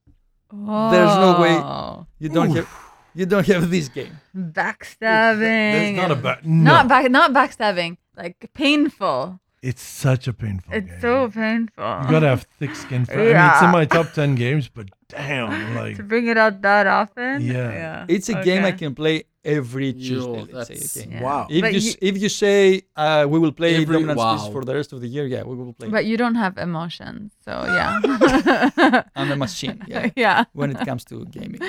There's 0.52 1.16
no 1.16 1.38
way-. 1.40 2.04
You 2.18 2.28
don't 2.28 2.50
Oof. 2.50 2.56
have 2.56 2.90
you 3.14 3.26
don't 3.26 3.46
have 3.46 3.70
this 3.70 3.88
game. 3.88 4.20
backstabbing. 4.36 5.96
That's 5.96 5.96
not 5.96 6.10
a 6.10 6.16
back. 6.16 6.44
Not 6.44 6.88
back. 6.88 7.10
Not 7.10 7.32
backstabbing. 7.32 7.96
Like 8.16 8.50
painful. 8.54 9.40
It's 9.62 9.82
such 9.82 10.26
a 10.26 10.32
painful 10.32 10.72
game. 10.72 10.88
It's 10.90 11.02
so 11.02 11.28
painful. 11.28 11.84
You 11.84 12.10
gotta 12.10 12.28
have 12.28 12.46
thick 12.58 12.74
skin 12.74 13.04
for 13.04 13.12
it. 13.12 13.36
I 13.36 13.42
mean, 13.42 13.50
it's 13.52 13.62
in 13.62 13.70
my 13.70 13.84
top 13.84 14.12
ten 14.14 14.34
games, 14.34 14.68
but 14.68 14.88
damn, 15.08 15.74
like 15.80 15.96
to 15.96 16.02
bring 16.02 16.26
it 16.28 16.38
out 16.38 16.62
that 16.62 16.86
often. 16.86 17.42
Yeah. 17.42 18.06
It's 18.08 18.28
a 18.30 18.42
game 18.42 18.64
I 18.64 18.72
can 18.72 18.94
play 18.94 19.24
every 19.44 19.92
Tuesday. 19.92 20.16
Yo, 20.16 20.46
let's 20.52 20.68
say. 20.92 21.02
Okay. 21.02 21.10
Yeah. 21.12 21.22
wow. 21.22 21.46
If 21.50 21.62
you, 21.74 21.80
you- 21.90 21.94
if 22.00 22.22
you 22.22 22.28
say 22.30 22.82
uh, 22.96 23.26
we 23.28 23.38
will 23.38 23.52
play 23.52 23.74
Every- 23.76 23.96
Dominant 23.96 24.18
Species 24.18 24.46
wow. 24.46 24.50
for 24.52 24.64
the 24.64 24.74
rest 24.74 24.94
of 24.94 25.00
the 25.02 25.08
year, 25.08 25.26
yeah, 25.26 25.42
we 25.42 25.54
will 25.54 25.74
play. 25.74 25.88
But 25.88 26.06
you 26.06 26.16
don't 26.16 26.36
have 26.36 26.56
emotions, 26.56 27.32
so 27.44 27.52
yeah. 27.76 28.00
I'm 29.14 29.30
a 29.30 29.36
machine. 29.36 29.84
Yeah, 29.86 30.08
yeah. 30.16 30.44
when 30.54 30.70
it 30.70 30.80
comes 30.86 31.04
to 31.06 31.26
gaming. 31.26 31.60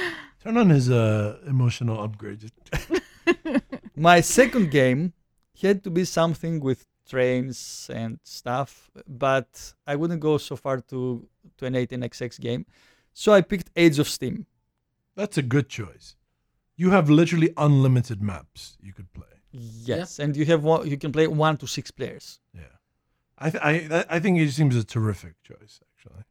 Turn 0.43 0.55
on 0.55 0.69
his 0.69 0.89
uh, 0.89 1.39
emotional 1.45 2.01
upgrade. 2.01 2.51
My 3.95 4.21
second 4.21 4.71
game 4.71 5.11
had 5.61 5.83
to 5.83 5.89
be 5.91 6.05
something 6.05 6.59
with 6.61 6.85
trains 7.11 7.89
and 7.99 8.19
stuff, 8.23 8.69
but 9.23 9.49
I 9.91 9.93
wouldn't 9.99 10.21
go 10.29 10.33
so 10.49 10.55
far 10.55 10.77
to 10.91 10.99
to 11.57 11.65
an 11.69 11.73
18xx 11.83 12.39
game. 12.47 12.63
So 13.13 13.27
I 13.37 13.41
picked 13.51 13.69
Age 13.75 13.99
of 14.03 14.07
Steam. 14.17 14.37
That's 15.19 15.37
a 15.37 15.45
good 15.55 15.67
choice. 15.79 16.15
You 16.81 16.91
have 16.91 17.05
literally 17.21 17.49
unlimited 17.67 18.19
maps 18.31 18.61
you 18.87 18.93
could 18.97 19.09
play. 19.19 19.33
Yes, 19.93 20.19
and 20.19 20.31
you 20.39 20.45
have 20.51 20.61
one, 20.71 20.81
you 20.91 20.97
can 21.03 21.11
play 21.11 21.27
one 21.27 21.55
to 21.57 21.67
six 21.67 21.91
players. 21.91 22.25
Yeah, 22.61 22.75
I 23.45 23.49
th- 23.51 23.63
I 23.71 23.73
I 24.15 24.19
think 24.21 24.33
it 24.39 24.51
seems 24.59 24.75
a 24.75 24.83
terrific 24.95 25.33
choice 25.49 25.73
actually. 25.91 26.23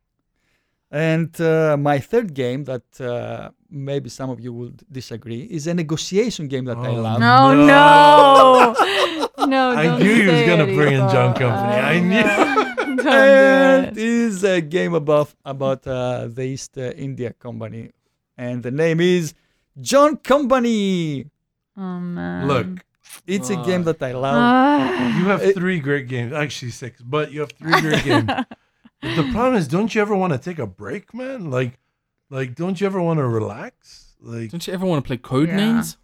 And 0.93 1.33
uh, 1.41 1.77
my 1.91 1.99
third 2.11 2.29
game 2.43 2.61
that 2.65 2.89
uh, 3.01 3.51
maybe 3.91 4.09
some 4.09 4.29
of 4.35 4.39
you 4.45 4.53
would 4.61 4.79
disagree 4.91 5.43
is 5.57 5.67
a 5.69 5.75
negotiation 5.83 6.49
game 6.49 6.65
that 6.71 6.79
I 6.79 6.89
Oh, 6.97 7.03
love. 7.07 7.21
No, 7.21 7.55
No. 7.73 8.75
no, 9.47 9.47
no. 9.47 9.71
I 9.79 9.85
don't 9.87 10.01
knew 10.03 10.15
he 10.15 10.27
was 10.29 10.43
gonna 10.47 10.67
bring 10.67 10.93
in 10.95 11.01
John 11.11 11.35
Company. 11.35 11.75
I 11.93 11.97
Oh, 11.97 12.01
knew. 12.01 12.25
no. 12.25 12.67
Don't 13.01 13.07
and 13.09 13.95
do 13.95 14.01
it 14.01 14.05
it. 14.05 14.11
is 14.11 14.45
a 14.45 14.61
game 14.61 14.95
about 14.95 15.33
about 15.45 15.87
uh, 15.87 16.27
the 16.29 16.43
East 16.43 16.77
uh, 16.77 16.91
India 16.93 17.33
Company, 17.33 17.91
and 18.37 18.63
the 18.63 18.71
name 18.71 19.01
is 19.01 19.33
John 19.81 20.17
Company. 20.19 21.27
Oh 21.77 21.99
man. 22.01 22.47
Look, 22.49 22.85
It's 23.27 23.49
a 23.51 23.57
Ah. 23.57 23.65
game 23.65 23.85
that 23.85 24.03
I 24.03 24.13
love. 24.13 24.37
Ah. 24.37 25.19
you 25.19 25.25
have 25.27 25.43
three 25.55 25.79
great 25.81 26.09
games. 26.09 26.33
Actually, 26.33 26.73
six, 26.73 27.01
but 27.01 27.33
you 27.33 27.41
have 27.41 27.53
three 27.53 27.81
great 27.81 28.05
games. 28.05 28.29
The 29.03 29.25
problem 29.33 29.55
is, 29.57 29.67
don't 29.67 29.95
you 29.95 30.03
ever 30.03 30.15
want 30.15 30.35
to 30.35 30.39
take 30.39 30.59
a 30.59 30.67
break, 30.67 31.15
man? 31.15 31.51
Like, 31.51 31.79
like, 32.29 32.55
don't 32.55 32.79
you 32.79 32.87
ever 32.87 33.01
want 33.01 33.17
to 33.17 33.25
relax? 33.27 34.13
Like, 34.21 34.51
Don't 34.51 34.67
you 34.67 34.75
ever 34.75 34.85
want 34.85 35.03
to 35.03 35.07
play 35.09 35.17
code 35.17 35.49
Yeah. 35.49 35.57
names? 35.57 35.97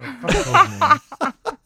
oh, 0.00 0.16
fuck 0.22 0.32
those 0.32 0.70
names. 0.80 1.59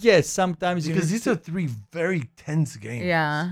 Yes, 0.00 0.28
sometimes 0.28 0.86
because 0.86 1.06
need 1.10 1.12
these 1.14 1.24
to- 1.24 1.32
are 1.32 1.36
three 1.36 1.68
very 1.92 2.22
tense 2.36 2.76
games. 2.76 3.04
Yeah. 3.04 3.50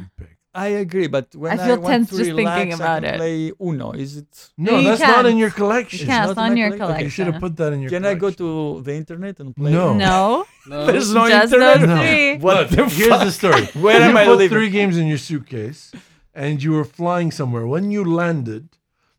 I 0.57 0.69
agree, 0.69 1.09
but 1.09 1.35
when 1.35 1.59
I 1.59 1.67
feel 1.67 1.81
want 1.81 1.93
tense 1.93 2.11
to 2.11 2.17
just 2.19 2.31
relax, 2.31 2.59
thinking 2.61 2.75
about 2.75 3.05
I 3.05 3.07
can 3.09 3.15
it. 3.15 3.19
play 3.19 3.53
Uno. 3.61 3.91
Is 3.91 4.19
it? 4.19 4.51
No, 4.57 4.79
you 4.79 4.85
that's 4.85 5.01
not 5.01 5.27
in 5.27 5.37
your 5.37 5.51
collection. 5.51 5.99
You 5.99 6.07
can't. 6.07 6.27
not 6.27 6.31
It's 6.31 6.39
in 6.39 6.45
on 6.53 6.57
your 6.57 6.71
collection. 6.71 6.95
Okay, 6.95 7.03
you 7.05 7.11
should 7.11 7.27
have 7.27 7.41
put 7.41 7.57
that 7.57 7.73
in 7.73 7.81
your. 7.81 7.91
Can 7.91 8.05
I 8.07 8.15
go 8.15 8.31
to 8.31 8.81
the 8.81 8.95
internet 8.95 9.41
and 9.41 9.55
play? 9.57 9.73
No. 9.73 9.95
No. 9.95 10.45
No. 10.69 10.87
There's 10.91 11.13
no 11.13 11.29
Just 11.29 11.53
internet. 11.53 11.81
No. 11.81 11.97
three. 11.99 12.37
What 12.39 12.57
Look, 12.57 12.69
the 12.71 12.85
here's 12.95 13.09
fuck? 13.09 13.25
the 13.25 13.33
story. 13.33 13.65
Where 13.83 13.99
you 13.99 14.05
am 14.11 14.17
I 14.17 14.27
put 14.27 14.37
living? 14.39 14.57
three 14.57 14.71
games 14.71 14.97
in 14.97 15.09
your 15.09 15.19
suitcase, 15.19 15.91
and 16.33 16.63
you 16.63 16.71
were 16.71 16.85
flying 16.85 17.33
somewhere. 17.33 17.67
When 17.67 17.91
you 17.91 18.05
landed, 18.05 18.69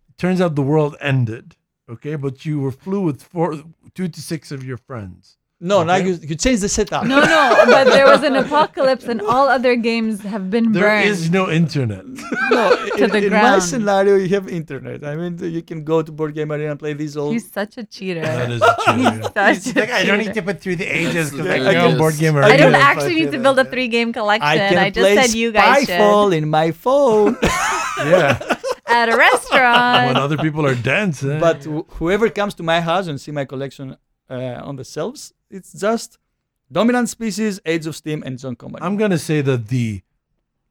it 0.07 0.17
turns 0.17 0.39
out 0.39 0.55
the 0.55 0.61
world 0.61 0.95
ended. 1.01 1.57
Okay, 1.89 2.15
but 2.15 2.45
you 2.45 2.61
were 2.61 2.71
flew 2.71 3.01
with 3.01 3.21
four, 3.21 3.61
two 3.93 4.07
to 4.07 4.21
six 4.21 4.53
of 4.53 4.63
your 4.63 4.77
friends. 4.77 5.35
No, 5.61 5.83
now 5.83 5.95
you 5.95 6.19
you 6.21 6.35
change 6.35 6.59
the 6.59 6.67
setup. 6.67 7.05
No, 7.05 7.19
no. 7.21 7.63
But 7.65 7.85
there 7.85 8.05
was 8.05 8.23
an 8.23 8.35
apocalypse, 8.35 9.05
and 9.05 9.21
all 9.21 9.47
other 9.47 9.77
games 9.77 10.19
have 10.21 10.49
been 10.49 10.73
There 10.73 10.83
burned. 10.83 11.07
is 11.09 11.31
no 11.31 11.49
internet. 11.49 12.03
no. 12.51 12.73
in, 12.97 13.09
the 13.09 13.21
in 13.27 13.31
my 13.31 13.59
scenario, 13.59 14.15
you 14.17 14.27
have 14.35 14.49
internet. 14.49 15.05
I 15.05 15.15
mean, 15.15 15.39
you 15.41 15.61
can 15.61 15.85
go 15.85 16.01
to 16.01 16.11
Board 16.11 16.35
Game 16.35 16.51
Arena 16.51 16.71
and 16.71 16.79
play 16.79 16.91
these 16.91 17.15
old. 17.15 17.31
He's 17.31 17.49
such 17.49 17.77
a 17.77 17.85
cheater. 17.85 18.19
that 18.21 18.51
is 18.51 18.61
a 18.61 18.75
cheater. 18.85 19.23
Such 19.33 19.57
a 19.57 19.73
cheater. 19.73 19.93
I 19.93 20.03
don't 20.03 20.19
need 20.19 20.33
to 20.33 20.41
put 20.41 20.59
through 20.59 20.75
the 20.75 20.85
ages 20.87 21.31
because 21.31 21.47
I 21.47 21.57
know 21.59 21.89
can- 21.89 21.97
board 21.97 22.17
game. 22.17 22.35
I 22.35 22.41
I 22.51 22.57
don't 22.57 22.75
actually 22.75 23.15
need 23.15 23.31
to 23.31 23.39
build 23.39 23.57
a 23.57 23.63
three-game 23.65 24.11
collection. 24.11 24.49
I 24.49 24.57
can 24.57 24.77
I, 24.77 24.89
just 24.89 24.99
play 25.03 25.15
said 25.15 25.33
you 25.33 25.53
guys 25.53 25.87
Spyfall 25.87 26.31
should 26.31 26.43
in 26.43 26.49
my 26.49 26.71
phone. 26.71 27.37
Yeah, 27.97 28.37
at 28.87 29.07
a 29.07 29.15
restaurant 29.15 30.07
when 30.07 30.17
other 30.17 30.35
people 30.37 30.65
are 30.65 30.75
dancing. 30.75 31.39
but 31.39 31.63
wh- 31.63 31.87
whoever 31.97 32.29
comes 32.29 32.53
to 32.55 32.63
my 32.63 32.81
house 32.81 33.07
and 33.07 33.19
see 33.21 33.31
my 33.31 33.45
collection 33.45 33.95
uh, 34.29 34.61
on 34.63 34.75
the 34.75 34.83
shelves, 34.83 35.33
it's 35.49 35.73
just 35.73 36.17
Dominant 36.71 37.09
Species, 37.09 37.59
Age 37.65 37.85
of 37.85 37.95
Steam, 37.95 38.23
and 38.25 38.39
John 38.39 38.55
Company. 38.55 38.83
I'm 38.85 38.97
gonna 38.97 39.17
say 39.19 39.41
that 39.41 39.67
the, 39.67 40.01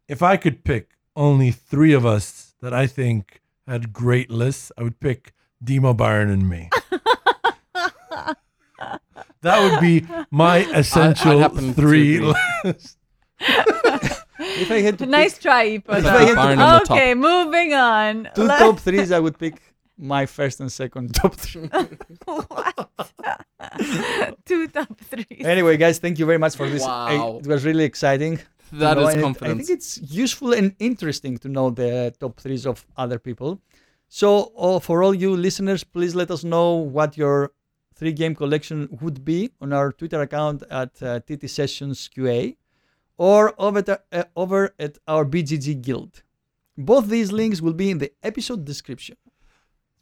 if 0.09 0.23
I 0.23 0.37
could 0.37 0.65
pick 0.65 0.91
only 1.17 1.51
three 1.53 1.93
of 1.93 2.05
us 2.05 2.55
that 2.61 2.73
I 2.75 2.87
think 2.87 3.41
had 3.67 3.93
great 3.93 4.31
lists, 4.31 4.73
I 4.77 4.83
would 4.83 4.99
pick 5.01 5.33
Dima 5.65 5.97
Byron 5.97 6.31
and 6.31 6.49
me. 6.49 6.71
that 9.41 9.61
would 9.71 9.81
be 9.81 10.07
my 10.31 10.59
essential 10.75 11.39
happen 11.39 11.69
to 11.69 11.75
three 11.75 12.17
agree. 12.17 12.33
lists. 12.65 12.97
if 13.41 14.71
I 14.71 14.81
had 14.81 14.99
to 14.99 15.07
nice 15.07 15.35
pick 15.35 15.43
try, 15.43 15.79
Ipo. 15.79 15.99
If 15.99 16.07
I 16.07 16.23
had 16.23 16.29
to- 16.31 16.35
Byron 16.35 16.59
on 16.59 16.79
the 16.81 16.85
top. 16.87 16.97
Okay, 16.97 17.15
moving 17.15 17.75
on. 17.75 18.29
two 18.35 18.45
Let- 18.45 18.59
top 18.59 18.79
threes, 18.81 19.13
I 19.13 19.21
would 19.21 19.39
pick 19.39 19.61
my 19.99 20.27
first 20.27 20.61
and 20.61 20.71
second 20.73 21.15
top 21.21 21.35
three. 21.35 21.69
What? 22.25 22.91
Two 24.45 24.69
top 24.69 24.99
three. 25.01 25.27
anyway, 25.41 25.77
guys, 25.77 25.99
thank 25.99 26.19
you 26.19 26.27
very 26.27 26.39
much 26.39 26.57
for 26.57 26.69
this. 26.69 26.83
I- 26.83 27.17
Wow. 27.17 27.39
it 27.39 27.47
was 27.47 27.65
really 27.65 27.85
exciting. 27.85 28.39
to 28.39 28.45
That 28.73 28.97
know, 28.97 29.09
is 29.09 29.15
and 29.15 29.37
it- 29.37 29.43
I 29.43 29.55
think 29.55 29.71
it's 29.71 29.99
useful 30.03 30.53
and 30.53 30.75
interesting 30.79 31.39
to 31.39 31.49
know 31.49 31.71
the 31.71 32.15
top 32.21 32.41
threes 32.41 32.67
of 32.67 32.85
other 32.97 33.19
people. 33.19 33.61
So, 34.09 34.53
uh, 34.57 34.79
for 34.81 35.03
all 35.03 35.15
you 35.15 35.37
listeners, 35.37 35.83
please 35.85 36.15
let 36.15 36.31
us 36.31 36.45
know 36.45 36.75
what 36.75 37.17
your 37.17 37.53
three 37.95 38.13
game 38.13 38.35
collection 38.35 38.89
would 39.01 39.25
be 39.25 39.51
on 39.61 39.73
our 39.73 39.93
Twitter 39.93 40.21
account 40.21 40.63
at 40.71 41.01
uh, 41.03 41.21
TT 41.21 41.49
Sessions 41.49 42.09
QA 42.15 42.57
or 43.17 43.55
over, 43.59 43.81
the, 43.83 44.01
uh, 44.13 44.25
over 44.37 44.75
at 44.79 44.99
our 45.09 45.25
BGG 45.25 45.81
Guild. 45.83 46.23
Both 46.77 47.07
these 47.09 47.31
links 47.33 47.61
will 47.61 47.73
be 47.75 47.91
in 47.91 47.99
the 47.99 48.13
episode 48.23 48.65
description. 48.65 49.17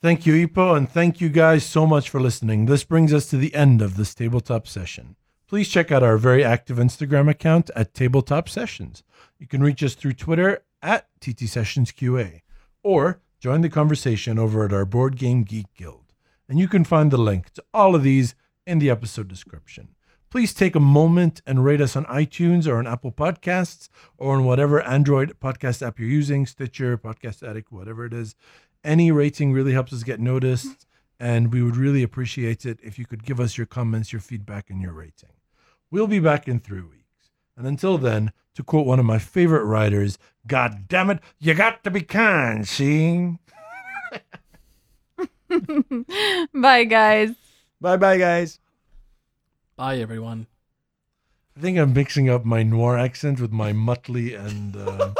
Thank 0.02 0.26
you, 0.26 0.48
Ipo, 0.48 0.76
and 0.76 0.90
thank 0.90 1.20
you 1.20 1.28
guys 1.28 1.64
so 1.64 1.86
much 1.86 2.10
for 2.10 2.20
listening. 2.20 2.66
This 2.66 2.82
brings 2.82 3.14
us 3.14 3.30
to 3.30 3.36
the 3.36 3.54
end 3.54 3.80
of 3.80 3.96
this 3.96 4.16
tabletop 4.16 4.66
session. 4.66 5.14
Please 5.46 5.68
check 5.68 5.92
out 5.92 6.02
our 6.02 6.18
very 6.18 6.42
active 6.42 6.78
Instagram 6.78 7.30
account 7.30 7.70
at 7.76 7.94
Tabletop 7.94 8.48
Sessions. 8.48 9.04
You 9.38 9.46
can 9.46 9.62
reach 9.62 9.80
us 9.80 9.94
through 9.94 10.14
Twitter 10.14 10.64
at 10.82 11.06
TT 11.20 11.42
Sessions 11.42 11.92
QA 11.92 12.40
or 12.82 13.20
join 13.38 13.60
the 13.60 13.68
conversation 13.68 14.40
over 14.40 14.64
at 14.64 14.72
our 14.72 14.84
Board 14.84 15.16
Game 15.16 15.44
Geek 15.44 15.72
Guild. 15.76 16.12
And 16.48 16.58
you 16.58 16.66
can 16.66 16.82
find 16.82 17.12
the 17.12 17.16
link 17.16 17.52
to 17.52 17.64
all 17.72 17.94
of 17.94 18.02
these 18.02 18.34
in 18.66 18.80
the 18.80 18.90
episode 18.90 19.28
description. 19.28 19.94
Please 20.30 20.52
take 20.52 20.74
a 20.74 20.80
moment 20.80 21.42
and 21.46 21.64
rate 21.64 21.80
us 21.80 21.94
on 21.94 22.06
iTunes 22.06 22.66
or 22.66 22.78
on 22.78 22.88
Apple 22.88 23.12
Podcasts 23.12 23.88
or 24.18 24.34
on 24.34 24.44
whatever 24.44 24.82
Android 24.82 25.38
podcast 25.38 25.86
app 25.86 26.00
you're 26.00 26.08
using, 26.08 26.44
Stitcher, 26.44 26.98
Podcast 26.98 27.46
Addict, 27.46 27.70
whatever 27.70 28.04
it 28.04 28.12
is. 28.12 28.34
Any 28.84 29.12
rating 29.12 29.52
really 29.52 29.72
helps 29.72 29.92
us 29.92 30.02
get 30.02 30.20
noticed, 30.20 30.86
and 31.20 31.52
we 31.52 31.62
would 31.62 31.76
really 31.76 32.02
appreciate 32.02 32.66
it 32.66 32.78
if 32.82 32.98
you 32.98 33.06
could 33.06 33.24
give 33.24 33.38
us 33.38 33.56
your 33.56 33.66
comments, 33.66 34.12
your 34.12 34.20
feedback, 34.20 34.70
and 34.70 34.82
your 34.82 34.92
rating. 34.92 35.30
We'll 35.90 36.06
be 36.06 36.20
back 36.20 36.48
in 36.48 36.59
three 36.59 36.80
weeks. 36.80 37.30
And 37.56 37.66
until 37.66 37.98
then, 37.98 38.32
to 38.54 38.62
quote 38.62 38.86
one 38.86 38.98
of 38.98 39.04
my 39.04 39.18
favorite 39.18 39.64
writers, 39.64 40.18
God 40.46 40.88
damn 40.88 41.10
it, 41.10 41.20
you 41.38 41.54
got 41.54 41.84
to 41.84 41.90
be 41.90 42.00
kind, 42.02 42.66
see? 42.66 43.38
Bye, 46.54 46.84
guys. 46.84 47.34
Bye 47.80 47.96
bye, 47.96 48.16
guys. 48.16 48.59
Bye, 49.76 49.98
everyone. 49.98 50.46
I 51.56 51.60
think 51.60 51.78
I'm 51.78 51.92
mixing 51.92 52.28
up 52.30 52.44
my 52.44 52.62
noir 52.62 52.96
accent 52.96 53.40
with 53.40 53.52
my 53.52 53.72
Muttley 53.72 54.38
and. 54.38 54.76
Uh, 54.76 55.12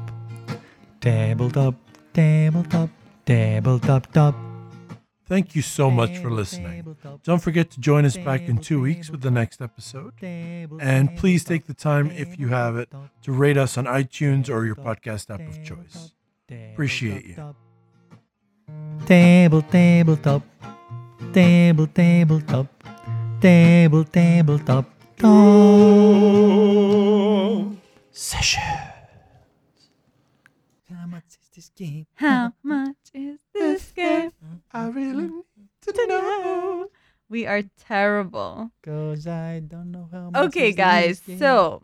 Tabletop, 0.99 1.75
tabletop, 1.75 1.75
tabletop, 2.13 2.71
top. 2.71 2.89
Table 3.25 3.79
top 3.79 4.11
top. 4.11 4.35
Thank 5.27 5.55
you 5.55 5.61
so 5.61 5.89
much 5.89 6.17
for 6.17 6.29
listening. 6.29 6.97
Don't 7.23 7.41
forget 7.41 7.71
to 7.71 7.79
join 7.79 8.03
us 8.03 8.17
back 8.17 8.41
in 8.41 8.57
two 8.57 8.81
weeks 8.81 9.09
with 9.09 9.21
the 9.21 9.31
next 9.31 9.61
episode. 9.61 10.13
And 10.21 11.15
please 11.15 11.45
take 11.45 11.67
the 11.67 11.73
time, 11.73 12.11
if 12.11 12.37
you 12.37 12.49
have 12.49 12.75
it, 12.75 12.89
to 13.21 13.31
rate 13.31 13.57
us 13.57 13.77
on 13.77 13.85
iTunes 13.85 14.49
or 14.49 14.65
your 14.65 14.75
podcast 14.75 15.29
app 15.29 15.47
of 15.47 15.63
choice. 15.63 16.11
Appreciate 16.73 17.25
you. 17.25 17.55
Table, 19.05 19.61
tabletop. 19.61 20.43
Table, 21.33 21.87
tabletop. 21.87 22.67
Table, 23.39 24.03
tabletop. 24.03 24.85
Top. 25.17 25.31
Session. 28.11 28.61
How 30.89 31.05
much 31.07 31.23
is 31.39 31.49
this 31.55 31.69
game? 31.69 32.05
How 32.15 32.53
much 32.63 32.97
is 33.13 33.39
this 33.53 33.91
game 33.91 34.31
I 34.71 34.87
really 34.87 35.25
mm-hmm. 35.25 35.39
need 35.85 35.95
to 35.95 36.07
know. 36.07 36.87
We 37.29 37.47
are 37.47 37.63
terrible. 37.87 38.71
Cause 38.83 39.25
I 39.25 39.59
don't 39.59 39.91
know 39.91 40.09
how 40.11 40.29
much. 40.31 40.47
Okay, 40.47 40.73
guys. 40.73 41.21
So 41.39 41.81